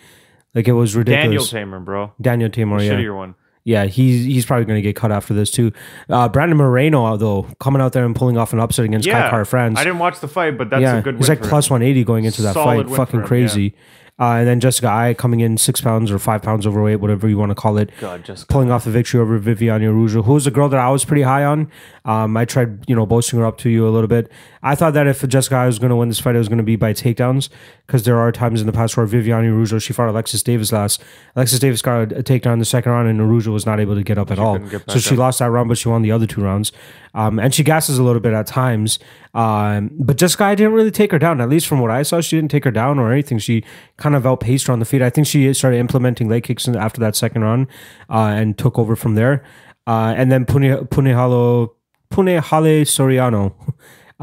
Like 0.55 0.67
it 0.67 0.73
was 0.73 0.95
ridiculous. 0.95 1.49
Daniel. 1.51 1.79
Teymur, 1.79 1.85
bro. 1.85 2.11
Daniel 2.21 2.49
Teymur, 2.49 2.83
yeah, 2.83 2.91
Shittier 2.93 3.15
one. 3.15 3.35
Yeah, 3.65 3.85
he's 3.85 4.25
he's 4.25 4.45
probably 4.45 4.65
going 4.65 4.77
to 4.77 4.81
get 4.81 4.95
cut 4.95 5.11
after 5.11 5.33
this 5.33 5.49
too. 5.49 5.71
Uh, 6.09 6.27
Brandon 6.27 6.57
Moreno, 6.57 7.15
though, 7.15 7.43
coming 7.59 7.81
out 7.81 7.93
there 7.93 8.05
and 8.05 8.13
pulling 8.15 8.37
off 8.37 8.51
an 8.51 8.59
upset 8.59 8.83
against 8.85 9.07
Yeah, 9.07 9.21
Kai 9.23 9.29
Kara-France. 9.29 9.79
I 9.79 9.83
didn't 9.85 9.99
watch 9.99 10.19
the 10.19 10.27
fight, 10.27 10.57
but 10.57 10.69
that's 10.69 10.81
yeah, 10.81 10.97
a 10.97 11.01
good. 11.01 11.15
he's 11.15 11.29
win 11.29 11.37
like 11.39 11.47
for 11.47 11.55
180 11.55 12.03
going 12.03 12.25
into 12.25 12.41
that 12.41 12.53
Solid 12.53 12.87
fight. 12.87 12.95
Fucking 12.97 13.21
him, 13.21 13.25
crazy. 13.25 13.75
Uh, 14.19 14.35
and 14.37 14.47
then 14.47 14.59
Jessica 14.59 14.87
Eye 14.87 15.15
coming 15.15 15.39
in 15.39 15.57
six 15.57 15.81
pounds 15.81 16.11
or 16.11 16.19
five 16.19 16.43
pounds 16.43 16.67
overweight, 16.67 16.99
whatever 16.99 17.27
you 17.27 17.37
want 17.37 17.49
to 17.49 17.55
call 17.55 17.77
it. 17.77 17.89
God, 17.99 18.23
just 18.23 18.47
pulling 18.47 18.69
off 18.69 18.83
the 18.83 18.91
victory 18.91 19.19
over 19.19 19.39
Viviane 19.39 19.81
Araújo, 19.81 20.23
who 20.23 20.33
was 20.33 20.45
a 20.45 20.51
girl 20.51 20.69
that 20.69 20.79
I 20.79 20.89
was 20.91 21.03
pretty 21.03 21.23
high 21.23 21.43
on. 21.43 21.71
Um, 22.05 22.37
I 22.37 22.45
tried, 22.45 22.87
you 22.87 22.95
know, 22.95 23.07
boasting 23.07 23.39
her 23.39 23.45
up 23.45 23.57
to 23.59 23.69
you 23.69 23.87
a 23.87 23.89
little 23.89 24.07
bit. 24.07 24.31
I 24.63 24.75
thought 24.75 24.93
that 24.93 25.07
if 25.07 25.27
Jessica 25.27 25.65
was 25.65 25.77
going 25.77 25.89
to 25.89 25.95
win 25.95 26.07
this 26.07 26.21
fight, 26.21 26.35
it 26.35 26.37
was 26.37 26.47
going 26.47 26.57
to 26.57 26.63
be 26.63 26.77
by 26.77 26.93
takedowns 26.93 27.49
because 27.85 28.03
there 28.03 28.17
are 28.17 28.31
times 28.31 28.61
in 28.61 28.65
the 28.65 28.71
past 28.71 28.95
where 28.95 29.05
Viviane 29.05 29.43
Araújo, 29.43 29.81
she 29.81 29.91
fought 29.91 30.07
Alexis 30.07 30.41
Davis 30.41 30.71
last. 30.71 31.03
Alexis 31.35 31.59
Davis 31.59 31.81
got 31.81 32.13
a 32.13 32.23
takedown 32.23 32.53
in 32.53 32.59
the 32.59 32.65
second 32.65 32.93
round 32.93 33.09
and 33.09 33.19
Araújo 33.19 33.47
was 33.47 33.65
not 33.65 33.81
able 33.81 33.93
to 33.93 34.03
get 34.03 34.17
up 34.17 34.31
at 34.31 34.39
all. 34.39 34.59
So 34.87 34.99
she 34.99 35.15
up. 35.15 35.19
lost 35.19 35.39
that 35.39 35.49
round, 35.51 35.67
but 35.67 35.77
she 35.77 35.89
won 35.89 36.01
the 36.01 36.11
other 36.11 36.25
two 36.25 36.41
rounds. 36.41 36.71
Um, 37.13 37.39
and 37.39 37.53
she 37.53 37.63
gasses 37.63 37.97
a 37.97 38.03
little 38.03 38.21
bit 38.21 38.33
at 38.33 38.47
times. 38.47 38.99
Um, 39.33 39.91
but 39.99 40.17
Jessica 40.17 40.45
Eye 40.45 40.55
didn't 40.55 40.73
really 40.73 40.91
take 40.91 41.11
her 41.11 41.19
down. 41.19 41.41
At 41.41 41.49
least 41.49 41.67
from 41.67 41.79
what 41.79 41.91
I 41.91 42.03
saw, 42.03 42.21
she 42.21 42.37
didn't 42.37 42.49
take 42.49 42.63
her 42.63 42.71
down 42.71 42.99
or 42.99 43.11
anything. 43.11 43.39
She 43.39 43.65
kind 43.97 44.15
of 44.15 44.25
outpaced 44.25 44.67
her 44.67 44.73
on 44.73 44.79
the 44.79 44.85
feet. 44.85 45.01
I 45.01 45.09
think 45.09 45.27
she 45.27 45.53
started 45.53 45.77
implementing 45.77 46.29
leg 46.29 46.43
kicks 46.43 46.67
in- 46.67 46.77
after 46.77 47.01
that 47.01 47.17
second 47.17 47.43
round 47.43 47.67
uh, 48.09 48.31
and 48.33 48.57
took 48.57 48.79
over 48.79 48.95
from 48.95 49.15
there. 49.15 49.43
Uh, 49.85 50.13
and 50.15 50.31
then 50.31 50.45
Pune 50.45 50.87
Punehalo 50.87 51.71
Punahele 52.09 52.83
Soriano 52.83 53.53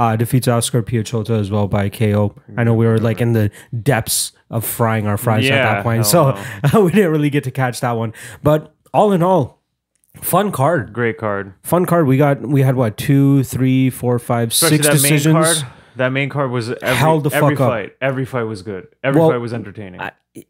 uh, 0.00 0.16
defeats 0.16 0.48
Oskar 0.48 0.82
Piechota 0.82 1.38
as 1.38 1.50
well 1.50 1.68
by 1.68 1.88
KO. 1.90 2.34
I 2.56 2.64
know 2.64 2.72
we 2.74 2.86
were 2.86 2.98
like 2.98 3.20
in 3.20 3.34
the 3.34 3.50
depths 3.82 4.32
of 4.48 4.64
frying 4.64 5.06
our 5.06 5.16
fries 5.18 5.44
at 5.50 5.62
that 5.62 5.82
point, 5.82 6.06
so 6.06 6.32
we 6.74 6.90
didn't 6.92 7.12
really 7.12 7.30
get 7.30 7.44
to 7.44 7.50
catch 7.50 7.80
that 7.80 7.92
one. 7.92 8.12
But 8.42 8.74
all 8.94 9.12
in 9.12 9.22
all, 9.22 9.62
fun 10.22 10.52
card. 10.52 10.92
great 10.92 11.18
card. 11.18 11.52
Fun 11.62 11.84
card. 11.86 12.06
We 12.06 12.16
got 12.16 12.40
we 12.40 12.62
had 12.62 12.76
what 12.76 12.96
two, 12.96 13.44
three, 13.44 13.90
four, 13.90 14.18
five, 14.18 14.48
Especially 14.48 14.76
six 14.78 14.86
that 14.86 14.92
decisions. 14.94 15.34
main 15.34 15.42
card. 15.44 15.66
That 15.96 16.08
main 16.10 16.28
card 16.30 16.50
was 16.50 16.70
every, 16.70 16.96
Held 16.96 17.24
the 17.24 17.30
every 17.36 17.56
fuck 17.56 17.60
up. 17.66 17.70
fight. 17.72 17.92
Every 18.00 18.24
fight 18.24 18.44
was 18.44 18.62
good. 18.62 18.86
Every 19.04 19.20
Well, 19.20 19.30
fight 19.30 19.36
was 19.38 19.52
entertaining. 19.52 20.00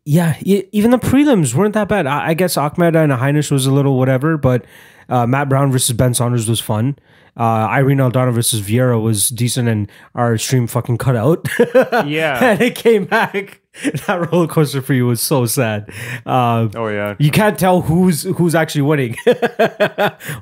Yeah, 0.05 0.37
e- 0.43 0.65
even 0.73 0.91
the 0.93 0.99
prelims 0.99 1.55
weren't 1.55 1.75
that 1.75 1.89
bad. 1.89 2.07
I, 2.07 2.29
I 2.29 2.35
guess 2.35 2.57
Ahmed 2.57 2.95
and 2.95 3.11
Heinisch 3.13 3.51
was 3.51 3.65
a 3.67 3.73
little 3.73 3.99
whatever, 3.99 4.37
but 4.37 4.65
uh, 5.09 5.27
Matt 5.27 5.49
Brown 5.49 5.73
versus 5.73 5.97
Ben 5.97 6.13
Saunders 6.15 6.49
was 6.49 6.61
fun. 6.61 6.97
Uh, 7.41 7.67
Irene 7.71 7.99
Aldana 7.99 8.35
versus 8.35 8.61
Vieira 8.61 9.01
was 9.03 9.31
decent, 9.31 9.67
and 9.67 9.91
our 10.15 10.37
stream 10.37 10.67
fucking 10.67 10.99
cut 10.99 11.17
out. 11.17 11.49
Yeah. 12.07 12.39
and 12.53 12.61
it 12.61 12.75
came 12.75 13.07
back. 13.07 13.60
That 14.07 14.31
roller 14.33 14.49
coaster 14.49 14.83
for 14.83 14.95
you 14.95 15.07
was 15.07 15.21
so 15.23 15.47
sad. 15.47 15.91
Uh, 16.27 16.69
oh 16.75 16.89
yeah. 16.89 17.15
you 17.19 17.31
can't 17.31 17.57
tell 17.59 17.83
who's 17.83 18.25
who's 18.25 18.55
actually 18.55 18.83
winning 18.83 19.17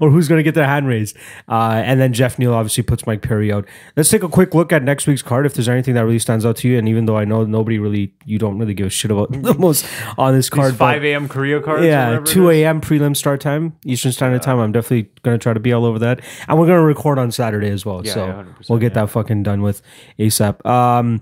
or 0.01 0.11
who's 0.11 0.29
going 0.29 0.39
to 0.39 0.43
get 0.43 0.55
their 0.55 0.67
hand 0.67 0.89
raised. 0.89 1.17
Uh, 1.49 1.83
and 1.85 2.01
then 2.01 2.13
Geoff 2.15 2.39
Neal 2.39 2.55
obviously 2.55 2.83
puts 2.83 3.07
Mike 3.07 3.21
Perry 3.21 3.53
out. 3.53 3.67
Let's 3.97 4.09
take 4.09 4.23
a 4.23 4.29
quick 4.29 4.55
look 4.55 4.73
at 4.73 4.83
next 4.83 5.07
week's 5.07 5.21
card. 5.23 5.45
If 5.45 5.55
there's 5.55 5.69
anything 5.69 5.95
that 5.95 6.05
really 6.07 6.19
stands 6.19 6.47
out 6.47 6.57
to 6.57 6.69
you, 6.69 6.79
and 6.79 6.89
even 6.89 7.05
though 7.05 7.19
I 7.19 7.27
know 7.27 7.45
nobody 7.45 7.79
really, 7.79 8.15
you 8.25 8.39
don't 8.39 8.59
really 8.59 8.75
give 8.75 8.87
a 8.87 8.91
shit 8.91 9.11
about 9.11 9.31
the 9.43 9.55
most 9.55 9.87
on 10.17 10.35
this 10.35 10.49
card, 10.49 10.73
These 10.73 10.79
5 10.79 11.05
a.m. 11.05 11.29
Korea 11.29 11.61
card. 11.61 11.85
yeah, 11.85 12.21
2 12.25 12.51
a.m. 12.51 12.81
prelim 12.81 13.15
start 13.15 13.41
time, 13.43 13.77
Eastern 13.85 14.13
Standard 14.13 14.43
Time. 14.43 14.59
I'm 14.59 14.73
definitely 14.73 15.11
going 15.23 15.39
to 15.39 15.43
try 15.43 15.53
to 15.53 15.61
be 15.61 15.73
all 15.73 15.85
over 15.85 15.99
that. 15.99 16.21
And 16.49 16.59
we're 16.59 16.67
going 16.67 16.79
to 16.79 16.83
record 16.83 17.19
on 17.19 17.31
Saturday 17.31 17.69
as 17.71 17.85
well. 17.85 18.05
Yeah, 18.05 18.15
so 18.15 18.27
yeah, 18.27 18.45
100%, 18.45 18.69
we'll 18.71 18.79
get 18.79 18.95
that 18.95 19.11
fucking 19.11 19.43
done 19.43 19.61
with 19.61 19.83
ASAP. 20.19 20.65
Um, 20.65 21.21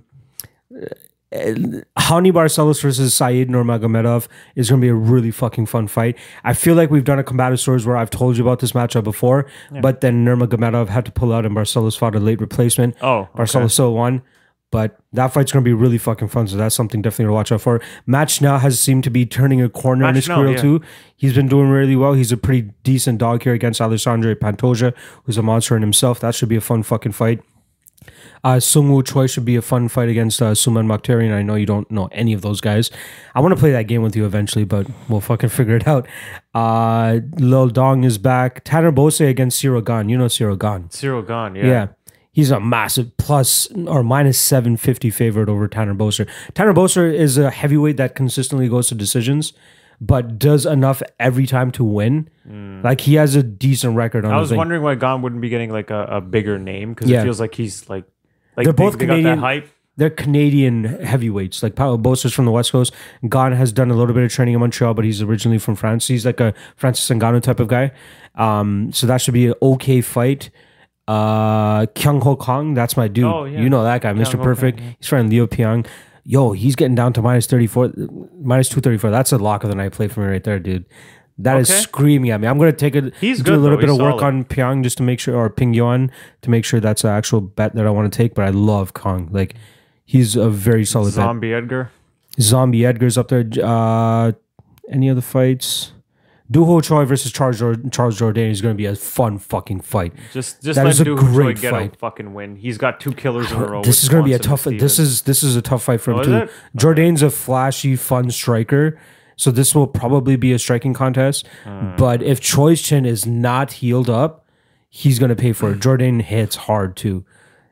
Raoni 1.32 2.32
Barcelos 2.32 2.80
versus 2.80 3.14
Said 3.14 3.48
Nurmagomedov 3.48 4.28
is 4.54 4.70
going 4.70 4.80
to 4.80 4.84
be 4.84 4.88
a 4.88 4.94
really 4.94 5.30
fucking 5.30 5.66
fun 5.66 5.88
fight. 5.88 6.16
I 6.44 6.54
feel 6.54 6.74
like 6.74 6.90
we've 6.90 7.04
done 7.04 7.18
a 7.18 7.24
combative 7.24 7.60
stories 7.60 7.84
where 7.84 7.96
I've 7.96 8.10
told 8.10 8.36
you 8.36 8.44
about 8.44 8.60
this 8.60 8.72
matchup 8.72 9.04
before, 9.04 9.46
but 9.82 10.00
then 10.00 10.24
Nurmagomedov 10.24 10.88
had 10.88 11.04
to 11.06 11.12
pull 11.12 11.32
out 11.32 11.44
and 11.44 11.56
Barcelos 11.56 11.98
fought 11.98 12.14
a 12.14 12.20
late 12.20 12.40
replacement. 12.40 12.96
Oh, 13.00 13.18
okay. 13.18 13.42
Barcelos 13.42 13.72
still 13.72 13.94
won. 13.94 14.22
But 14.72 14.98
that 15.12 15.32
fight's 15.32 15.52
going 15.52 15.64
to 15.64 15.68
be 15.68 15.72
really 15.72 15.96
fucking 15.96 16.26
fun. 16.26 16.48
So 16.48 16.56
that's 16.56 16.74
something 16.74 17.00
definitely 17.00 17.30
to 17.30 17.32
watch 17.32 17.52
out 17.52 17.60
for. 17.60 17.80
Match 18.04 18.42
now 18.42 18.58
has 18.58 18.80
seemed 18.80 19.04
to 19.04 19.10
be 19.10 19.24
turning 19.24 19.62
a 19.62 19.68
corner 19.68 20.08
in 20.08 20.16
his 20.16 20.28
Now, 20.28 20.36
career 20.36 20.56
yeah. 20.56 20.60
too. 20.60 20.80
He's 21.16 21.34
been 21.34 21.46
doing 21.46 21.68
really 21.68 21.94
well. 21.94 22.14
He's 22.14 22.32
a 22.32 22.36
pretty 22.36 22.72
decent 22.82 23.18
dog 23.18 23.44
here 23.44 23.54
against 23.54 23.80
Alexandre 23.80 24.34
Pantoja, 24.34 24.92
who's 25.22 25.38
a 25.38 25.42
monster 25.42 25.76
in 25.76 25.82
himself. 25.82 26.18
That 26.18 26.34
should 26.34 26.48
be 26.48 26.56
a 26.56 26.60
fun 26.60 26.82
fucking 26.82 27.12
fight. 27.12 27.42
Uh, 28.44 28.54
Seungwoo 28.56 29.04
Choi 29.04 29.26
should 29.26 29.44
be 29.44 29.56
a 29.56 29.62
fun 29.62 29.88
fight 29.88 30.08
against 30.08 30.40
uh, 30.40 30.52
Suman 30.52 30.86
Mokhtarian. 30.86 31.32
I 31.32 31.42
know 31.42 31.54
you 31.54 31.66
don't 31.66 31.90
know 31.90 32.08
any 32.12 32.32
of 32.32 32.42
those 32.42 32.60
guys. 32.60 32.90
I 33.34 33.40
want 33.40 33.52
to 33.54 33.58
play 33.60 33.72
that 33.72 33.84
game 33.88 34.02
with 34.02 34.14
you 34.16 34.24
eventually, 34.24 34.64
but 34.64 34.86
we'll 35.08 35.20
fucking 35.20 35.48
figure 35.58 35.76
it 35.76 35.86
out. 35.88 36.06
Uh, 36.54 37.20
Lil 37.38 37.68
Dong 37.68 38.04
is 38.04 38.18
back. 38.18 38.62
Tanner 38.64 38.90
Bose 38.92 39.20
against 39.20 39.62
Ciryl 39.62 39.84
Gane. 39.84 40.08
You 40.08 40.18
know 40.18 40.26
Ciryl 40.26 40.58
Gane. 40.58 40.88
Ciryl 40.88 41.26
Gane. 41.26 41.56
Yeah. 41.56 41.66
Yeah. 41.70 41.86
He's 42.32 42.50
a 42.50 42.60
massive 42.60 43.16
plus 43.16 43.66
or 43.86 44.02
minus 44.02 44.38
750 44.38 45.08
favorite 45.10 45.48
over 45.48 45.66
Tanner 45.68 45.94
Boser. 45.94 46.28
Tanner 46.52 46.74
Boser 46.74 47.10
is 47.12 47.38
a 47.38 47.50
heavyweight 47.50 47.96
that 47.96 48.14
consistently 48.14 48.68
goes 48.68 48.88
to 48.88 48.94
decisions, 48.94 49.54
but 50.02 50.38
does 50.38 50.66
enough 50.66 51.02
every 51.18 51.46
time 51.46 51.70
to 51.72 51.82
win. 51.84 52.28
Like 52.84 53.00
he 53.00 53.14
has 53.14 53.34
a 53.36 53.42
decent 53.42 53.96
record 53.96 54.24
on 54.26 54.30
Mm. 54.32 54.34
I 54.34 54.38
was 54.40 54.52
wondering 54.52 54.82
why 54.82 54.96
Gane 54.96 55.22
wouldn't 55.22 55.40
be 55.40 55.48
getting 55.48 55.72
like 55.72 55.90
a, 55.90 56.04
a 56.04 56.20
bigger 56.20 56.58
name 56.58 56.92
because 56.92 57.08
Yeah. 57.10 57.20
it 57.22 57.24
feels 57.24 57.40
like 57.40 57.54
he's 57.54 57.88
like 57.88 58.04
like 58.56 58.64
They're 58.64 58.72
they- 58.72 58.84
both 58.84 58.98
they 58.98 59.06
got 59.06 59.12
Canadian. 59.14 59.36
that 59.36 59.40
hype. 59.40 59.68
They're 59.98 60.10
Canadian 60.10 60.84
heavyweights. 60.84 61.62
Like 61.62 61.74
Paolo 61.74 61.96
Boser's 61.96 62.34
from 62.34 62.44
the 62.44 62.50
West 62.50 62.70
Coast. 62.70 62.92
Gane 63.30 63.52
has 63.52 63.72
done 63.72 63.90
a 63.90 63.94
little 63.94 64.14
bit 64.14 64.24
of 64.24 64.30
training 64.30 64.52
in 64.52 64.60
Montreal, 64.60 64.92
but 64.92 65.06
he's 65.06 65.22
originally 65.22 65.58
from 65.58 65.74
France. 65.74 66.06
He's 66.06 66.26
like 66.26 66.38
a 66.38 66.52
Francis 66.76 67.08
Ngannou 67.08 67.42
type 67.42 67.60
of 67.60 67.68
guy. 67.68 67.92
Um, 68.34 68.92
so 68.92 69.06
that 69.06 69.22
should 69.22 69.32
be 69.32 69.46
an 69.46 69.54
okay 69.62 70.02
fight. 70.02 70.50
Uh, 71.08 71.86
Kyung 71.94 72.20
Ho 72.20 72.36
Kang, 72.36 72.74
that's 72.74 72.96
my 72.96 73.08
dude. 73.08 73.24
Oh, 73.24 73.44
yeah. 73.44 73.60
You 73.60 73.70
know 73.70 73.84
that 73.84 74.02
guy, 74.02 74.12
Mr. 74.12 74.34
Ho 74.36 74.42
Perfect. 74.44 74.78
Kang, 74.78 74.86
yeah. 74.88 74.94
He's 74.98 75.08
fighting 75.08 75.30
Liu 75.30 75.46
Pingyuan. 75.46 75.86
Yo, 76.24 76.52
he's 76.52 76.74
getting 76.74 76.96
down 76.96 77.12
to 77.12 77.22
minus 77.22 77.46
34, 77.46 77.92
minus 78.42 78.68
234. 78.68 79.10
That's 79.10 79.32
a 79.32 79.38
lock 79.38 79.62
of 79.62 79.70
the 79.70 79.76
night 79.76 79.92
play 79.92 80.08
for 80.08 80.20
me 80.20 80.26
right 80.26 80.42
there, 80.44 80.58
dude. 80.58 80.84
That 81.38 81.58
is 81.60 81.70
Okay. 81.70 81.80
screaming 81.80 82.30
at 82.30 82.40
me. 82.40 82.46
I'm 82.48 82.56
going 82.58 82.70
to 82.72 82.76
take 82.76 82.96
it, 82.96 83.12
He's 83.20 83.42
do 83.42 83.54
a 83.54 83.56
little 83.56 83.76
bit 83.76 83.88
He's 83.90 83.98
of 83.98 84.02
work 84.02 84.20
solid. 84.20 84.24
on 84.34 84.44
Pyong 84.44 84.82
just 84.82 84.96
to 84.98 85.02
make 85.02 85.20
sure, 85.20 85.36
or 85.36 85.50
Ping 85.50 85.74
Yuan 85.74 86.10
to 86.42 86.50
make 86.50 86.64
sure 86.64 86.80
that's 86.80 87.04
an 87.04 87.10
actual 87.10 87.40
bet 87.42 87.74
that 87.74 87.86
I 87.86 87.90
want 87.90 88.10
to 88.10 88.16
take. 88.16 88.34
But 88.34 88.46
I 88.46 88.50
love 88.50 88.94
Kong. 88.94 89.28
Like, 89.30 89.54
he's 90.06 90.34
a 90.34 90.48
very 90.48 90.84
solid 90.86 91.06
bet. 91.08 91.14
Zombie 91.14 91.52
Edgar. 91.52 91.90
Zombie 92.40 92.86
Edgar's 92.86 93.18
up 93.18 93.28
there. 93.28 93.44
Uh, 93.62 94.32
any 94.90 95.10
other 95.10 95.20
fights? 95.20 95.92
Doo 96.50 96.64
Ho 96.64 96.80
Choi 96.80 97.04
versus 97.04 97.32
Charles, 97.32 97.58
Charles 97.90 98.20
Jourdain 98.20 98.50
is 98.52 98.62
going 98.62 98.72
to 98.72 98.76
be 98.76 98.86
a 98.86 98.94
fun 98.94 99.36
fucking 99.38 99.80
fight. 99.80 100.12
Just 100.32 100.62
just 100.62 100.76
That 100.76 100.84
let 100.84 100.90
is 100.92 101.00
a 101.00 101.04
great 101.04 101.56
Choi 101.56 101.60
get 101.62 101.70
fight. 101.72 101.94
a 101.94 101.98
fucking 101.98 102.34
win. 102.34 102.54
He's 102.54 102.78
got 102.78 103.00
two 103.00 103.10
killers 103.12 103.50
in 103.50 103.58
a 103.60 103.66
row. 103.66 103.82
This 103.82 104.04
is 104.04 104.08
going 104.08 104.22
to 104.22 104.28
be 104.28 104.32
a 104.32 104.38
tough. 104.38 104.62
This 104.62 104.98
is 105.00 105.22
this 105.22 105.42
is 105.42 105.56
a 105.56 105.60
tough 105.62 105.82
fight 105.82 106.00
for 106.00 106.12
him 106.12 106.18
Oh, 106.18 106.22
too. 106.22 106.48
Jordan's 106.76 107.18
Jourdain's 107.18 107.22
a 107.22 107.30
flashy, 107.30 107.96
fun 107.96 108.30
striker, 108.30 108.96
so 109.36 109.50
this 109.50 109.74
will 109.74 109.86
probably 109.86 110.36
be 110.36 110.52
a 110.52 110.58
striking 110.58 110.94
contest. 110.94 111.46
Hmm. 111.64 111.94
But 111.96 112.22
if 112.22 112.40
Choi's 112.40 112.80
chin 112.82 113.04
is 113.06 113.26
not 113.26 113.72
healed 113.72 114.08
up, 114.10 114.46
he's 114.88 115.18
going 115.18 115.28
to 115.30 115.36
pay 115.36 115.52
for 115.52 115.70
it. 115.72 115.78
Jourdain 115.80 116.22
hits 116.22 116.56
hard 116.56 116.96
too. 116.96 117.24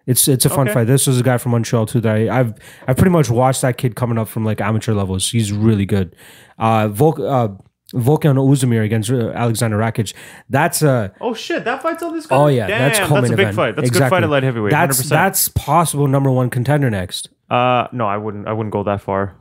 It's 0.07 0.29
it's 0.29 0.45
a 0.45 0.51
fun 0.51 0.69
Okay. 0.69 0.75
fight. 0.75 0.85
This 0.87 1.07
was 1.07 1.19
a 1.19 1.23
guy 1.23 1.39
from 1.39 1.53
Montreal 1.53 1.87
too 1.87 2.01
that 2.03 2.15
I, 2.15 2.41
I've 2.41 2.55
I've 2.87 2.97
pretty 2.97 3.11
much 3.13 3.31
watched 3.31 3.63
that 3.63 3.79
kid 3.79 3.97
coming 3.97 4.19
up 4.19 4.29
from 4.29 4.45
like 4.45 4.61
amateur 4.61 4.93
levels. 4.93 5.31
He's 5.31 5.51
really 5.51 5.87
good. 5.87 6.15
Uh, 6.59 6.89
Volk, 6.89 7.19
uh, 7.19 7.49
Volkan 7.95 8.37
Oezdemir 8.37 8.85
against 8.85 9.09
uh, 9.11 9.15
Aleksandar 9.33 9.79
Rakic. 9.79 10.13
That's 10.51 10.83
a 10.83 11.11
Oh 11.23 11.33
shit! 11.33 11.65
That 11.65 11.83
fight's 11.83 12.03
on 12.03 12.13
this. 12.13 12.27
Card? 12.27 12.39
oh 12.43 12.47
yeah, 12.49 12.67
Damn, 12.67 12.81
that's 12.81 12.99
that's 12.99 13.11
a 13.11 13.23
big 13.31 13.41
event. 13.41 13.57
fight. 13.57 13.77
That's 13.77 13.89
a 13.89 13.93
good 13.93 14.11
fight 14.11 14.23
at 14.23 14.29
light 14.29 14.43
heavyweight. 14.43 14.73
That's 14.73 15.03
100%. 15.05 15.09
that's 15.09 15.49
possible 15.49 16.07
number 16.07 16.31
one 16.31 16.51
contender 16.51 16.91
next. 16.91 17.31
Uh, 17.49 17.87
no, 17.93 18.07
I 18.07 18.19
wouldn't. 18.19 18.47
I 18.47 18.53
wouldn't 18.53 18.75
go 18.75 18.83
that 18.83 19.01
far. 19.01 19.37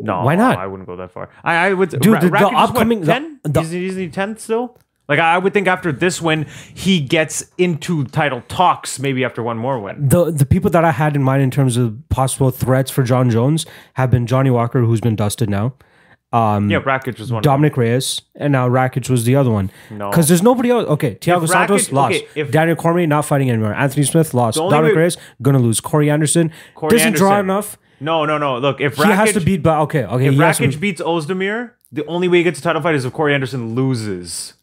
No, 0.00 0.22
Why 0.24 0.36
not? 0.36 0.58
I 0.58 0.66
wouldn't 0.66 0.86
go 0.86 0.96
that 0.96 1.10
far. 1.10 1.28
I, 1.42 1.68
I 1.68 1.74
would. 1.74 1.90
Dude, 1.90 2.20
the- 2.20 2.26
the 2.26 2.30
what, 2.30 2.54
upcoming- 2.54 3.00
the- 3.00 3.06
10? 3.12 3.40
Is 3.56 3.70
he, 3.70 3.86
is 3.86 3.96
he 3.96 4.08
ten 4.08 4.36
still? 4.38 4.76
Like 5.08 5.18
I 5.20 5.38
would 5.38 5.54
think 5.54 5.66
after 5.66 5.90
this 5.90 6.20
win, 6.20 6.46
he 6.74 7.00
gets 7.00 7.42
into 7.56 8.04
title 8.04 8.42
talks. 8.46 8.98
Maybe 8.98 9.24
after 9.24 9.42
one 9.42 9.56
more 9.56 9.78
win. 9.80 10.06
the 10.08 10.30
the 10.30 10.44
people 10.44 10.70
that 10.70 10.84
I 10.84 10.90
had 10.92 11.16
in 11.16 11.22
mind 11.22 11.42
in 11.42 11.50
terms 11.50 11.78
of 11.78 11.96
possible 12.10 12.50
threats 12.50 12.90
for 12.90 13.02
Jon 13.02 13.30
Jones 13.30 13.64
have 13.94 14.10
been 14.10 14.26
Johnny 14.26 14.50
Walker, 14.50 14.80
who's 14.84 15.00
been 15.00 15.16
dusted 15.16 15.48
now, 15.48 15.72
um, 16.30 16.68
Yeah, 16.70 16.80
Rakic 16.80 17.18
was 17.18 17.32
one. 17.32 17.42
Dominick 17.42 17.78
Reyes, 17.78 18.20
and 18.34 18.52
now 18.52 18.68
Rakic 18.68 19.08
was 19.08 19.24
the 19.24 19.34
other 19.34 19.50
one. 19.50 19.70
No. 19.90 20.10
because 20.10 20.28
there's 20.28 20.42
nobody 20.42 20.68
else. 20.68 20.86
Okay, 20.86 21.14
Thiago 21.14 21.48
Santos 21.48 21.90
lost. 21.90 22.14
okay, 22.16 22.28
if- 22.34 22.50
Daniel 22.50 22.76
Cormier 22.76 23.06
not 23.06 23.24
fighting 23.24 23.48
anymore. 23.50 23.72
Anthony 23.72 24.04
Smith 24.04 24.34
lost. 24.34 24.58
Dominick 24.58 24.94
way- 24.94 25.00
Reyes 25.04 25.16
gonna 25.40 25.58
lose. 25.58 25.80
Corey 25.80 26.10
Anderson 26.10 26.52
Corey 26.74 26.98
doesn't 26.98 27.14
draw 27.16 27.40
enough. 27.40 27.78
No, 28.00 28.24
no, 28.24 28.38
no. 28.38 28.58
Look, 28.58 28.80
if 28.80 28.96
he 28.96 29.02
has 29.04 29.32
to 29.32 29.40
beat. 29.40 29.62
But 29.62 29.80
okay, 29.82 30.04
okay, 30.04 30.26
if 30.26 30.32
he 30.34 30.38
has 30.38 30.58
to- 30.58 30.68
Rakic 30.68 30.80
beats 30.80 31.00
Oezdemir, 31.00 31.72
the 31.92 32.04
only 32.06 32.28
way 32.28 32.38
he 32.38 32.44
gets 32.44 32.58
a 32.58 32.62
title 32.62 32.82
fight 32.82 32.94
is 32.94 33.04
if 33.04 33.12
Corey 33.12 33.34
Anderson 33.34 33.74
loses. 33.74 34.54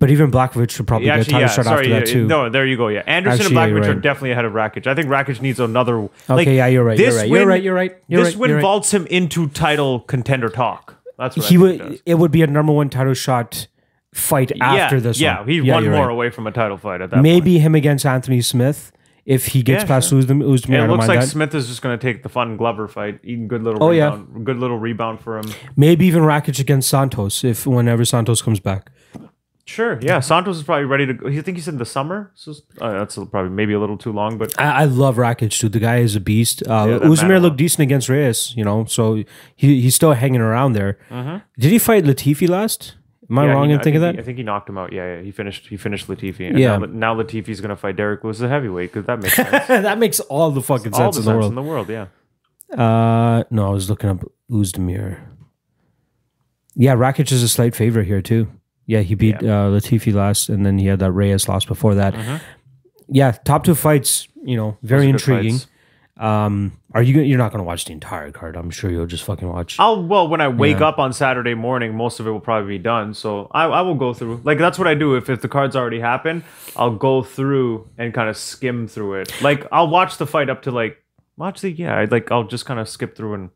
but 0.00 0.10
even 0.10 0.30
Blachowicz 0.30 0.70
should 0.70 0.86
probably 0.86 1.08
Yeah, 1.08 1.16
get 1.16 1.18
a 1.18 1.20
actually, 1.20 1.32
title 1.32 1.48
yeah. 1.48 1.54
shot 1.54 1.64
Sorry, 1.64 1.78
after 1.78 1.88
yeah, 1.88 1.98
that 2.00 2.06
too. 2.06 2.26
no, 2.28 2.48
there 2.50 2.64
you 2.66 2.76
go. 2.76 2.86
Yeah, 2.88 3.02
Anderson 3.06 3.40
Actually, 3.40 3.54
yeah, 3.56 3.62
and 3.64 3.70
you're 3.72 3.80
Blachowicz 3.80 3.88
are 3.88 3.92
right. 3.94 4.02
definitely 4.02 4.30
ahead 4.32 4.44
of 4.44 4.52
Rakic. 4.52 4.86
I 4.86 4.94
think 4.94 5.08
Rakic 5.08 5.40
needs 5.40 5.58
another. 5.60 5.98
Okay, 5.98 6.10
like, 6.28 6.46
yeah, 6.46 6.66
you're 6.66 6.84
right. 6.84 6.98
You're 6.98 7.14
right. 7.16 7.28
You're 7.28 7.46
right. 7.46 7.62
You're 7.62 7.74
right. 7.74 7.96
You're 8.06 8.22
this 8.24 8.34
right. 8.34 8.40
win 8.40 8.48
You're 8.50 8.56
right. 8.58 8.62
vaults 8.62 8.94
him 8.94 9.06
into 9.08 9.48
title 9.48 10.00
contender 10.00 10.48
talk. 10.50 10.94
That's 11.18 11.36
what 11.36 11.46
he 11.46 11.56
I 11.56 11.58
think 11.58 11.80
it 11.80 11.82
would. 11.84 11.90
does. 11.90 12.02
It 12.06 12.14
would 12.14 12.30
be 12.30 12.42
a 12.42 12.46
number 12.46 12.72
one 12.72 12.90
title 12.90 13.14
shot 13.14 13.66
fight 14.14 14.52
after 14.60 14.96
yeah, 14.96 15.00
this 15.02 15.20
yeah, 15.20 15.38
one. 15.40 15.48
he's 15.48 15.64
one 15.64 15.82
you're 15.82 15.92
more 15.92 16.06
right. 16.06 16.12
away 16.12 16.30
from 16.30 16.46
a 16.46 16.52
title 16.52 16.76
fight 16.76 17.00
at 17.00 17.10
that 17.10 17.16
point. 17.16 17.22
Maybe 17.24 17.58
him 17.58 17.74
against 17.74 18.06
Anthony 18.06 18.40
Smith 18.40 18.92
if 19.36 19.46
he 19.52 19.62
gets 19.62 19.82
Yeah, 19.82 19.88
past 19.88 20.08
sure. 20.08 20.20
Uzdem- 20.22 20.42
Oezdemir. 20.42 20.76
I 20.78 20.82
And 20.82 20.90
it 20.90 20.94
looks 20.94 21.06
like 21.08 21.20
that. 21.20 21.28
Smith 21.28 21.54
is 21.54 21.68
just 21.68 21.82
going 21.82 21.96
to 21.98 22.02
take 22.02 22.22
the 22.22 22.30
fun 22.30 22.56
Glover 22.56 22.88
fight. 22.88 23.20
Even 23.22 23.46
good 23.46 23.62
little 23.62 23.82
Oh, 23.84 23.90
yeah. 23.90 24.06
rebound, 24.06 24.44
good 24.46 24.58
little 24.58 24.78
rebound 24.78 25.20
for 25.20 25.38
him. 25.38 25.44
Maybe 25.76 26.06
even 26.06 26.22
Rakic 26.22 26.58
against 26.58 26.88
Santos 26.88 27.44
if 27.44 27.66
whenever 27.66 28.04
Santos 28.06 28.40
comes 28.42 28.58
back. 28.58 28.90
Sure, 29.66 29.98
yeah. 30.00 30.20
Santos 30.20 30.56
is 30.56 30.62
probably 30.62 30.86
ready 30.86 31.04
to. 31.04 31.12
go. 31.12 31.28
I 31.28 31.42
think 31.42 31.58
he 31.58 31.62
said 31.62 31.74
in 31.74 31.78
the 31.78 31.84
summer. 31.84 32.30
So 32.34 32.52
uh, 32.80 32.90
that's 33.00 33.16
probably 33.16 33.50
maybe 33.50 33.74
a 33.74 33.78
little 33.78 33.98
too 33.98 34.12
long, 34.12 34.38
but 34.38 34.58
I, 34.58 34.82
I 34.82 34.84
love 34.86 35.16
Rakic, 35.16 35.60
dude. 35.60 35.72
The 35.72 35.78
guy 35.78 35.98
is 35.98 36.16
a 36.16 36.20
beast. 36.20 36.62
Uh, 36.66 36.70
Yeah, 36.72 36.86
that 36.86 37.02
man 37.02 37.10
Oezdemir 37.10 37.36
a 37.36 37.40
looked 37.40 37.58
decent 37.58 37.82
against 37.82 38.08
Reyes, 38.08 38.54
you 38.56 38.64
know, 38.64 38.86
so 38.86 39.22
he 39.54 39.82
he's 39.82 39.94
still 39.94 40.14
hanging 40.14 40.40
around 40.40 40.72
there. 40.72 40.96
Did 41.58 41.70
he 41.70 41.78
fight 41.78 42.04
Latifi 42.04 42.48
last? 42.48 42.94
Am 43.30 43.38
I 43.38 43.42
Mm-hmm. 43.42 43.48
yeah, 43.48 43.54
wrong 43.54 43.68
he- 43.68 43.72
in 43.74 43.78
thinking 43.80 43.92
think 44.00 44.00
that? 44.00 44.14
He, 44.14 44.20
I 44.20 44.24
think 44.24 44.38
he 44.38 44.44
knocked 44.44 44.68
him 44.68 44.78
out. 44.78 44.92
Yeah, 44.92 45.16
yeah. 45.16 45.22
He 45.22 45.30
finished. 45.32 45.66
He 45.68 45.76
finished 45.76 46.06
Latifi. 46.08 46.48
And 46.48 46.58
Yeah. 46.58 46.78
Now, 46.78 46.86
now 46.86 47.14
Latifi's 47.22 47.60
going 47.60 47.70
to 47.70 47.76
fight 47.76 47.96
Derrick 47.96 48.24
Lewis, 48.24 48.40
a 48.40 48.48
heavyweight, 48.48 48.92
because 48.92 49.06
that 49.06 49.20
makes 49.20 49.36
sense. 49.36 49.66
that 49.68 49.98
makes 49.98 50.20
all 50.20 50.50
the 50.50 50.62
fucking 50.62 50.94
All 50.94 51.12
sense 51.12 51.16
the 51.16 51.20
in 51.20 51.24
the 51.26 51.30
sense 51.32 51.36
world. 51.42 51.50
in 51.50 51.54
the 51.54 51.62
world. 51.62 51.88
Yeah. 51.90 52.06
Uh, 52.82 53.44
no, 53.50 53.66
I 53.66 53.70
was 53.70 53.88
looking 53.90 54.10
up 54.10 54.24
Oezdemir. 54.50 55.20
Yeah, 56.74 56.94
Rakic 56.94 57.32
is 57.32 57.42
a 57.42 57.48
slight 57.48 57.74
favorite 57.74 58.06
here 58.06 58.22
too. 58.22 58.48
Yeah, 58.86 59.00
he 59.00 59.14
beat 59.14 59.36
uh, 59.36 59.68
Latifi 59.68 60.14
last, 60.14 60.48
and 60.48 60.64
then 60.64 60.78
he 60.78 60.86
had 60.86 60.98
that 61.00 61.12
Reyes 61.12 61.48
loss 61.48 61.64
before 61.66 61.94
that. 61.96 62.40
Yeah, 63.08 63.32
top 63.32 63.64
two 63.64 63.74
fights. 63.74 64.28
You 64.42 64.56
know, 64.56 64.78
very 64.82 65.02
Mm-hmm. 65.06 65.12
Those 65.12 65.20
intriguing. 65.28 65.60
Um, 66.16 66.77
are 66.94 67.02
you? 67.02 67.20
You're 67.20 67.38
not 67.38 67.52
going 67.52 67.58
to 67.58 67.64
watch 67.64 67.84
the 67.84 67.92
entire 67.92 68.30
card. 68.30 68.56
I'm 68.56 68.70
sure 68.70 68.90
you'll 68.90 69.06
just 69.06 69.24
fucking 69.24 69.46
watch. 69.48 69.78
I'll 69.78 70.02
well 70.02 70.26
when 70.28 70.40
I 70.40 70.48
wake 70.48 70.80
Yeah. 70.80 70.88
up 70.88 70.98
on 70.98 71.12
Saturday 71.12 71.54
morning, 71.54 71.94
most 71.94 72.18
of 72.18 72.26
it 72.26 72.30
will 72.30 72.40
probably 72.40 72.78
be 72.78 72.82
done. 72.82 73.12
So 73.14 73.48
I, 73.52 73.64
I 73.64 73.80
will 73.82 73.94
go 73.94 74.14
through. 74.14 74.40
Like 74.44 74.58
that's 74.58 74.78
what 74.78 74.88
I 74.88 74.94
do. 74.94 75.14
If 75.14 75.28
if 75.28 75.40
the 75.42 75.48
cards 75.48 75.76
already 75.76 76.00
happen, 76.00 76.44
I'll 76.76 76.96
go 76.96 77.22
through 77.22 77.88
and 77.98 78.14
kind 78.14 78.28
of 78.30 78.36
skim 78.36 78.88
through 78.88 79.14
it. 79.20 79.42
Like 79.42 79.66
I'll 79.70 79.88
watch 79.88 80.16
the 80.16 80.26
fight 80.26 80.48
up 80.48 80.62
to 80.62 80.70
like 80.70 81.02
watch 81.36 81.60
the 81.60 81.70
yeah. 81.70 82.06
Like 82.10 82.30
I'll 82.32 82.44
just 82.48 82.64
kind 82.64 82.80
of 82.80 82.88
skip 82.88 83.14
through 83.16 83.34
and 83.34 83.50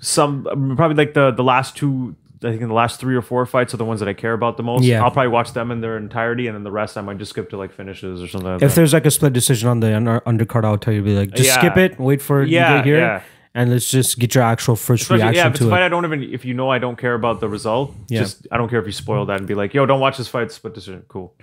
some 0.00 0.44
probably 0.76 0.96
like 0.96 1.14
the 1.14 1.30
the 1.32 1.44
last 1.44 1.76
two. 1.76 2.16
I 2.44 2.50
think 2.50 2.62
in 2.62 2.68
the 2.68 2.74
last 2.74 3.00
three 3.00 3.14
or 3.16 3.22
four 3.22 3.44
fights 3.46 3.72
are 3.74 3.76
the 3.78 3.84
ones 3.84 4.00
that 4.00 4.08
I 4.08 4.12
care 4.12 4.32
about 4.34 4.56
the 4.56 4.62
most. 4.62 4.84
Yeah. 4.84 5.02
I'll 5.02 5.10
probably 5.10 5.28
watch 5.28 5.52
them 5.52 5.70
in 5.70 5.80
their 5.80 5.96
entirety, 5.96 6.46
and 6.46 6.54
then 6.54 6.62
the 6.62 6.70
rest 6.70 6.96
I 6.98 7.00
might 7.00 7.18
just 7.18 7.30
skip 7.30 7.50
to 7.50 7.56
like 7.56 7.72
finishes 7.72 8.22
or 8.22 8.28
something. 8.28 8.50
Like 8.52 8.62
If 8.62 8.70
that. 8.70 8.74
there's 8.76 8.92
like 8.92 9.06
a 9.06 9.10
split 9.10 9.32
decision 9.32 9.68
on 9.68 9.80
the 9.80 9.96
under- 9.96 10.20
undercard, 10.20 10.64
I'll 10.64 10.78
tell 10.78 10.92
you, 10.94 11.02
be 11.02 11.16
like, 11.16 11.30
just 11.32 11.48
Yeah. 11.48 11.58
skip 11.58 11.76
it, 11.76 11.98
wait 11.98 12.20
for 12.22 12.42
it 12.42 12.48
Yeah, 12.50 12.68
to 12.70 12.78
get 12.78 12.84
here, 12.86 12.98
yeah. 12.98 13.22
and 13.54 13.70
let's 13.70 13.90
just 13.90 14.18
get 14.18 14.34
your 14.34 14.44
actual 14.44 14.76
first 14.76 15.02
Especially, 15.02 15.22
reaction 15.22 15.36
yeah, 15.42 15.46
if 15.46 15.50
it's 15.52 15.58
to 15.60 15.64
a 15.64 15.68
it. 15.68 15.70
fight 15.70 15.82
I 15.82 15.88
don't 15.88 16.04
even 16.04 16.22
if 16.22 16.44
you 16.44 16.54
know 16.54 16.70
I 16.70 16.78
don't 16.78 16.96
care 16.98 17.14
about 17.14 17.40
the 17.40 17.48
result, 17.48 17.94
Yeah. 18.08 18.20
just 18.20 18.46
I 18.52 18.56
don't 18.58 18.68
care 18.68 18.80
if 18.80 18.86
you 18.86 18.92
spoil 18.92 19.24
that 19.26 19.38
and 19.38 19.46
be 19.46 19.54
like, 19.54 19.72
yo, 19.74 19.86
don't 19.86 20.00
watch 20.00 20.18
this 20.18 20.28
fight, 20.28 20.52
split 20.52 20.74
decision. 20.74 21.02
Cool. 21.08 21.34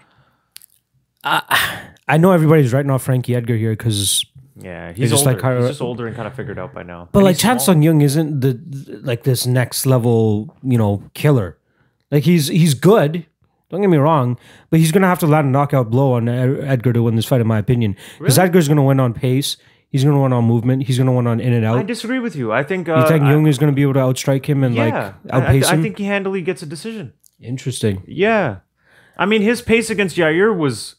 I 1.24 2.18
know 2.18 2.32
everybody's 2.32 2.74
writing 2.74 2.90
off 2.92 3.04
Frankie 3.04 3.36
Edgar 3.36 3.56
here 3.56 3.72
because, 3.74 4.26
Yeah, 4.60 4.92
he's 4.94 5.10
just 5.10 5.26
older. 5.26 5.34
like 5.34 5.42
how- 5.44 5.58
he's 5.60 5.68
just 5.70 5.82
older 5.82 6.08
and 6.08 6.16
kind 6.16 6.28
of 6.28 6.34
figured 6.36 6.60
out 6.60 6.74
by 6.74 6.84
now. 6.84 7.08
but 7.12 7.20
And 7.20 7.26
like 7.26 7.36
he's 7.36 7.42
Chan. 7.42 7.60
Sung 7.60 7.82
Jung 7.82 8.02
isn't 8.02 8.42
the 8.42 8.60
like 9.04 9.24
this 9.24 9.46
next 9.48 9.86
level, 9.86 10.56
you 10.64 10.78
know, 10.78 11.04
killer. 11.14 11.58
Like 12.12 12.24
he's 12.24 12.48
he's 12.48 12.74
good. 12.74 13.26
Don't 13.70 13.80
get 13.80 13.90
me 13.90 13.98
wrong, 13.98 14.38
but 14.70 14.80
he's 14.82 14.92
gonna 14.92 15.08
have 15.08 15.20
to 15.20 15.28
land 15.28 15.48
a 15.48 15.50
knockout 15.50 15.90
blow 15.90 16.14
on 16.14 16.28
Edgar 16.28 16.92
to 16.92 17.04
win 17.04 17.16
this 17.16 17.26
fight, 17.26 17.40
in 17.40 17.48
my 17.48 17.58
opinion. 17.60 17.96
Because 18.20 18.38
Edgar's 18.38 18.68
gonna 18.68 18.84
win 18.84 19.00
on 19.00 19.14
pace. 19.14 19.56
He's 19.90 20.04
gonna 20.04 20.22
win 20.22 20.34
on 20.34 20.44
movement. 20.46 20.84
He's 20.84 20.98
gonna 20.98 21.14
win 21.14 21.26
on 21.28 21.40
in 21.40 21.54
and 21.54 21.66
out. 21.66 21.78
I 21.78 21.84
disagree 21.84 22.20
with 22.20 22.36
you. 22.36 22.52
I 22.52 22.64
think. 22.64 22.90
Uh, 22.90 22.98
you 23.02 23.08
think 23.08 23.24
I- 23.24 23.32
Jung 23.32 23.48
is 23.48 23.58
gonna 23.58 23.72
be 23.72 23.82
able 23.84 23.94
to 23.94 24.00
outstrike 24.00 24.46
him 24.46 24.64
and 24.66 24.76
yeah, 24.76 24.84
like 24.86 24.94
I- 24.94 25.14
I, 25.30 25.42
outpace 25.42 25.68
I 25.70 25.82
think 25.82 25.98
he 25.98 26.04
handily 26.06 26.42
gets 26.42 26.62
a 26.62 26.66
decision. 26.66 27.14
Interesting. 27.40 28.04
Yeah, 28.06 28.58
I 29.18 29.26
mean 29.26 29.42
his 29.42 29.62
pace 29.62 29.90
against 29.90 30.18
Yair 30.18 30.56
was 30.56 30.96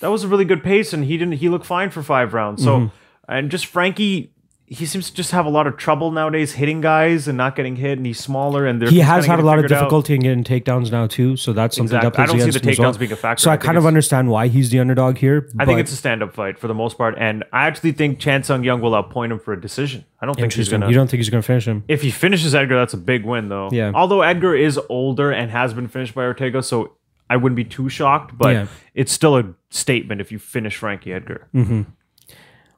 that 0.00 0.08
was 0.08 0.24
a 0.24 0.28
really 0.28 0.44
good 0.44 0.62
pace, 0.62 0.92
and 0.92 1.04
he 1.04 1.16
didn't. 1.16 1.34
He 1.34 1.48
looked 1.48 1.66
fine 1.66 1.90
for 1.90 2.02
five 2.02 2.34
rounds. 2.34 2.62
So, 2.62 2.76
Mm-hmm. 2.78 2.94
and 3.32 3.50
just 3.50 3.66
Frankie. 3.66 4.32
He 4.70 4.84
seems 4.84 5.08
to 5.08 5.16
just 5.16 5.30
have 5.30 5.46
a 5.46 5.48
lot 5.48 5.66
of 5.66 5.78
trouble 5.78 6.10
nowadays 6.10 6.52
hitting 6.52 6.82
guys 6.82 7.26
and 7.26 7.38
not 7.38 7.56
getting 7.56 7.76
hit, 7.76 7.96
and 7.96 8.04
he's 8.06 8.18
smaller. 8.20 8.66
And 8.66 8.82
they're 8.82 8.90
He 8.90 8.98
has 9.00 9.24
had 9.24 9.38
a 9.38 9.42
lot 9.42 9.56
of 9.58 9.62
figured 9.64 9.72
out. 9.72 9.84
difficulty 9.84 10.14
in 10.14 10.20
getting 10.20 10.44
takedowns 10.44 10.92
now 10.92 11.06
too, 11.06 11.36
so 11.36 11.54
that's 11.54 11.74
something 11.74 11.96
Exactly. 11.96 12.10
that 12.10 12.22
I 12.22 12.26
don't 12.26 12.52
see 12.52 12.58
the 12.60 12.70
as 12.70 12.78
well. 12.78 12.92
takedowns 12.92 12.98
being 12.98 13.12
a 13.12 13.16
factor. 13.16 13.40
So 13.44 13.50
I, 13.50 13.54
I 13.54 13.56
kind 13.56 13.78
of 13.78 13.86
understand 13.86 14.28
why 14.28 14.48
he's 14.48 14.68
the 14.68 14.78
underdog 14.80 15.16
here. 15.16 15.48
I 15.58 15.64
think 15.64 15.80
it's 15.80 15.90
a 15.90 15.96
stand-up 15.96 16.34
fight 16.34 16.58
for 16.58 16.68
the 16.68 16.74
most 16.74 16.98
part, 16.98 17.14
and 17.16 17.44
I 17.50 17.66
actually 17.66 17.92
think 17.92 18.18
Chan 18.18 18.42
Sung 18.42 18.62
Jung 18.62 18.82
will 18.82 18.90
outpoint 18.90 19.32
him 19.32 19.38
for 19.38 19.54
a 19.54 19.60
decision. 19.60 20.04
I 20.20 20.26
don't 20.26 20.34
think 20.34 20.52
he's 20.52 20.68
gonna. 20.68 20.86
You 20.86 20.94
don't 20.94 21.08
think 21.08 21.20
he's 21.20 21.30
going 21.30 21.40
to 21.42 21.46
finish 21.46 21.66
him? 21.66 21.84
if 21.88 22.02
he 22.02 22.10
finishes 22.10 22.54
Edgar, 22.54 22.76
that's 22.76 22.92
a 22.92 22.98
big 22.98 23.24
win, 23.24 23.48
though. 23.48 23.70
Yeah. 23.72 23.92
Although 23.94 24.20
Edgar 24.20 24.54
is 24.54 24.78
older 24.90 25.30
and 25.32 25.50
has 25.50 25.72
been 25.72 25.88
finished 25.88 26.14
by 26.14 26.24
Ortega, 26.24 26.62
so 26.62 26.92
I 27.30 27.36
wouldn't 27.36 27.56
be 27.56 27.64
too 27.64 27.88
shocked. 27.88 28.36
But 28.38 28.54
Yeah. 28.54 28.66
it's 28.94 29.12
still 29.12 29.36
a 29.36 29.44
statement 29.70 30.20
if 30.20 30.32
you 30.32 30.38
finish 30.38 30.76
Frankie 30.76 31.12
Edgar. 31.12 31.48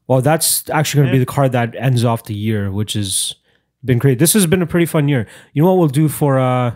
Well, 0.06 0.20
that's 0.20 0.68
actually 0.70 0.98
going 1.02 1.08
to 1.08 1.12
be 1.12 1.18
the 1.20 1.26
card 1.26 1.52
that 1.52 1.74
ends 1.76 2.04
off 2.04 2.24
the 2.24 2.34
year, 2.34 2.70
which 2.72 2.94
has 2.94 3.34
been 3.84 3.98
great. 3.98 4.18
This 4.18 4.32
has 4.32 4.46
been 4.46 4.60
a 4.62 4.66
pretty 4.66 4.86
fun 4.86 5.08
year. 5.08 5.26
You 5.52 5.62
know 5.62 5.68
what 5.68 5.78
we'll 5.78 5.88
do 5.88 6.08
for 6.08 6.38
uh 6.38 6.72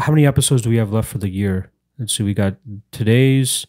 how 0.00 0.10
many 0.12 0.26
episodes 0.26 0.62
do 0.62 0.70
we 0.70 0.76
have 0.78 0.92
left 0.92 1.08
for 1.08 1.18
the 1.18 1.28
year? 1.28 1.70
Let's 1.98 2.14
see. 2.16 2.22
We 2.22 2.34
got 2.34 2.54
today's 2.92 3.66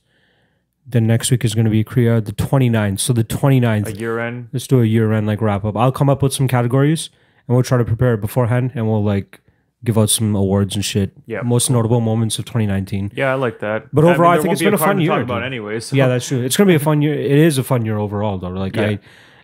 then 0.90 1.06
next 1.06 1.30
week 1.32 1.44
is 1.44 1.54
going 1.54 1.66
to 1.66 1.72
be 1.72 1.84
Korea 1.84 2.22
the 2.22 2.32
29th. 2.32 3.00
So 3.02 3.12
the 3.12 3.24
29th. 3.26 3.88
A 3.88 3.92
year 3.94 4.20
end. 4.20 4.48
Let's 4.54 4.68
do 4.68 4.82
a 4.82 4.86
year 4.86 5.12
end 5.12 5.28
like 5.28 5.42
wrap 5.42 5.66
up. 5.66 5.76
I'll 5.76 5.92
come 5.92 6.10
up 6.10 6.22
with 6.24 6.32
some 6.34 6.48
categories 6.48 7.10
and 7.48 7.56
we'll 7.56 7.64
try 7.64 7.78
to 7.78 7.84
prepare 7.84 8.14
it 8.14 8.22
beforehand 8.22 8.72
and 8.76 8.88
we'll 8.88 9.04
like 9.04 9.42
give 9.84 9.98
out 9.98 10.10
some 10.10 10.36
awards 10.36 10.76
and 10.76 10.84
shit. 10.84 11.12
Yeah, 11.28 11.42
Most 11.42 11.70
notable 11.70 12.02
moments 12.02 12.40
of 12.40 12.46
2019. 12.46 13.12
Yeah, 13.16 13.32
I 13.32 13.36
like 13.36 13.60
that. 13.60 13.94
But 13.94 14.04
overall, 14.06 14.32
I 14.32 14.36
there 14.36 14.42
think 14.42 14.48
won't 14.50 14.54
it's 14.54 14.60
be 14.62 14.66
been 14.66 14.74
a 14.74 14.78
fun 14.78 15.00
year, 15.00 15.10
Talk 15.12 15.22
about 15.24 15.44
anyways. 15.44 15.86
so- 15.86 15.96
Yeah, 15.96 16.08
that's 16.08 16.28
true. 16.28 16.42
It's 16.42 16.58
gonna 16.58 16.68
be 16.68 16.76
a 16.76 16.80
fun 16.80 17.02
year. 17.02 17.14
It 17.14 17.32
is 17.32 17.58
a 17.58 17.64
fun 17.64 17.86
year 17.86 17.98
overall, 17.98 18.38
though. 18.38 18.50
Like 18.50 18.76
Yeah. 18.76 18.84
I, 18.84 19.00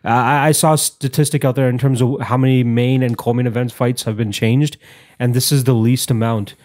I, 0.06 0.48
I 0.48 0.52
saw 0.52 0.74
a 0.74 0.78
statistic 0.78 1.46
out 1.46 1.56
there 1.56 1.70
in 1.70 1.78
terms 1.78 2.02
of 2.02 2.20
how 2.22 2.36
many 2.38 2.64
main 2.64 3.04
and 3.04 3.18
co-main 3.18 3.48
events 3.48 3.74
fights 3.74 4.04
have 4.04 4.18
been 4.18 4.32
changed, 4.32 4.78
and 5.20 5.34
this 5.34 5.52
is 5.52 5.64
the 5.64 5.74
least 5.74 6.12
amount. 6.12 6.56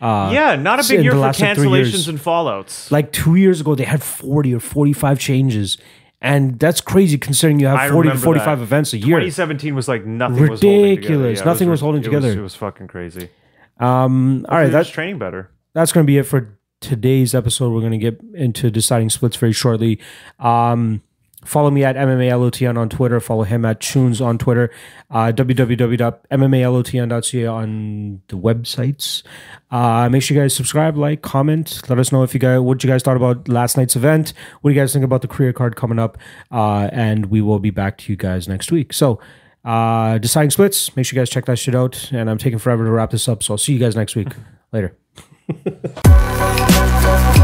Uh, 0.00 0.30
yeah, 0.32 0.56
not 0.56 0.80
a 0.82 0.88
big 0.88 1.02
year 1.04 1.12
for 1.12 1.18
like, 1.18 1.36
cancellations 1.36 2.08
and 2.08 2.18
fallouts. 2.18 2.90
Like 2.90 3.12
two 3.12 3.34
years 3.36 3.60
ago, 3.60 3.74
they 3.74 3.84
had 3.84 4.02
forty 4.02 4.54
or 4.54 4.58
forty-five 4.60 5.18
changes, 5.18 5.76
and 6.20 6.58
that's 6.58 6.80
crazy 6.80 7.16
considering 7.18 7.60
you 7.60 7.66
have 7.66 7.78
I 7.78 7.88
forty 7.90 8.10
to 8.10 8.16
forty-five 8.16 8.58
that. 8.58 8.64
events 8.64 8.92
a 8.92 8.98
year. 8.98 9.18
2017 9.20 9.74
was 9.74 9.88
like 9.88 10.04
nothing 10.04 10.48
was 10.48 10.60
holding 10.60 10.96
together. 10.96 11.14
Ridiculous. 11.14 11.38
Yeah, 11.38 11.44
Nothing 11.44 11.68
ri- 11.68 11.70
was 11.72 11.80
holding 11.80 12.00
it 12.02 12.04
together. 12.04 12.32
it 12.32 12.40
was 12.42 12.54
fucking 12.54 12.88
crazy. 12.88 13.30
Um, 13.78 14.44
all 14.48 14.58
right, 14.58 14.70
that's 14.70 14.90
training 14.90 15.18
better. 15.18 15.50
that's 15.72 15.92
going 15.92 16.04
to 16.04 16.06
be 16.06 16.18
it 16.18 16.24
for 16.24 16.58
today's 16.80 17.34
episode. 17.34 17.72
We're 17.72 17.80
going 17.80 17.92
to 17.92 17.98
get 17.98 18.20
into 18.34 18.70
deciding 18.70 19.10
splits 19.10 19.36
very 19.36 19.52
shortly. 19.52 19.98
Um, 20.38 21.02
follow 21.44 21.70
me 21.70 21.84
at 21.84 21.96
MMALOTN 21.96 22.78
on 22.78 22.88
Twitter. 22.88 23.20
Follow 23.20 23.44
him 23.44 23.64
at 23.64 23.80
Tunes 23.80 24.20
on 24.20 24.38
Twitter. 24.38 24.70
Uh, 25.10 25.32
www.mmalotn.ca 25.32 27.46
on 27.46 28.22
the 28.28 28.36
websites. 28.36 29.22
Uh, 29.70 30.08
make 30.08 30.22
sure 30.22 30.36
you 30.36 30.42
guys 30.42 30.54
subscribe, 30.54 30.96
like, 30.96 31.22
comment. 31.22 31.82
Let 31.88 31.98
us 31.98 32.12
know 32.12 32.22
if 32.22 32.34
you 32.34 32.40
guys 32.40 32.60
what 32.60 32.84
you 32.84 32.90
guys 32.90 33.02
thought 33.02 33.16
about 33.16 33.48
last 33.48 33.76
night's 33.76 33.96
event. 33.96 34.32
What 34.60 34.70
do 34.70 34.74
you 34.74 34.80
guys 34.80 34.92
think 34.92 35.04
about 35.04 35.22
the 35.22 35.28
career 35.28 35.52
card 35.52 35.76
coming 35.76 35.98
up? 35.98 36.18
Uh, 36.50 36.88
and 36.92 37.26
we 37.26 37.40
will 37.40 37.58
be 37.58 37.70
back 37.70 37.98
to 37.98 38.12
you 38.12 38.16
guys 38.16 38.48
next 38.48 38.72
week. 38.72 38.92
So. 38.92 39.20
Uh, 39.62 40.16
deciding 40.16 40.48
splits. 40.48 40.96
Make 40.96 41.04
sure 41.04 41.18
you 41.18 41.20
guys 41.20 41.28
check 41.28 41.44
that 41.44 41.58
shit 41.58 41.74
out. 41.74 42.10
And 42.12 42.30
I'm 42.30 42.38
taking 42.38 42.58
forever 42.58 42.82
to 42.82 42.90
wrap 42.90 43.10
this 43.10 43.28
up. 43.28 43.42
So 43.42 43.52
I'll 43.52 43.58
see 43.58 43.74
you 43.74 43.78
guys 43.78 43.94
next 43.94 44.16
week. 44.16 44.28
Later. 44.72 44.96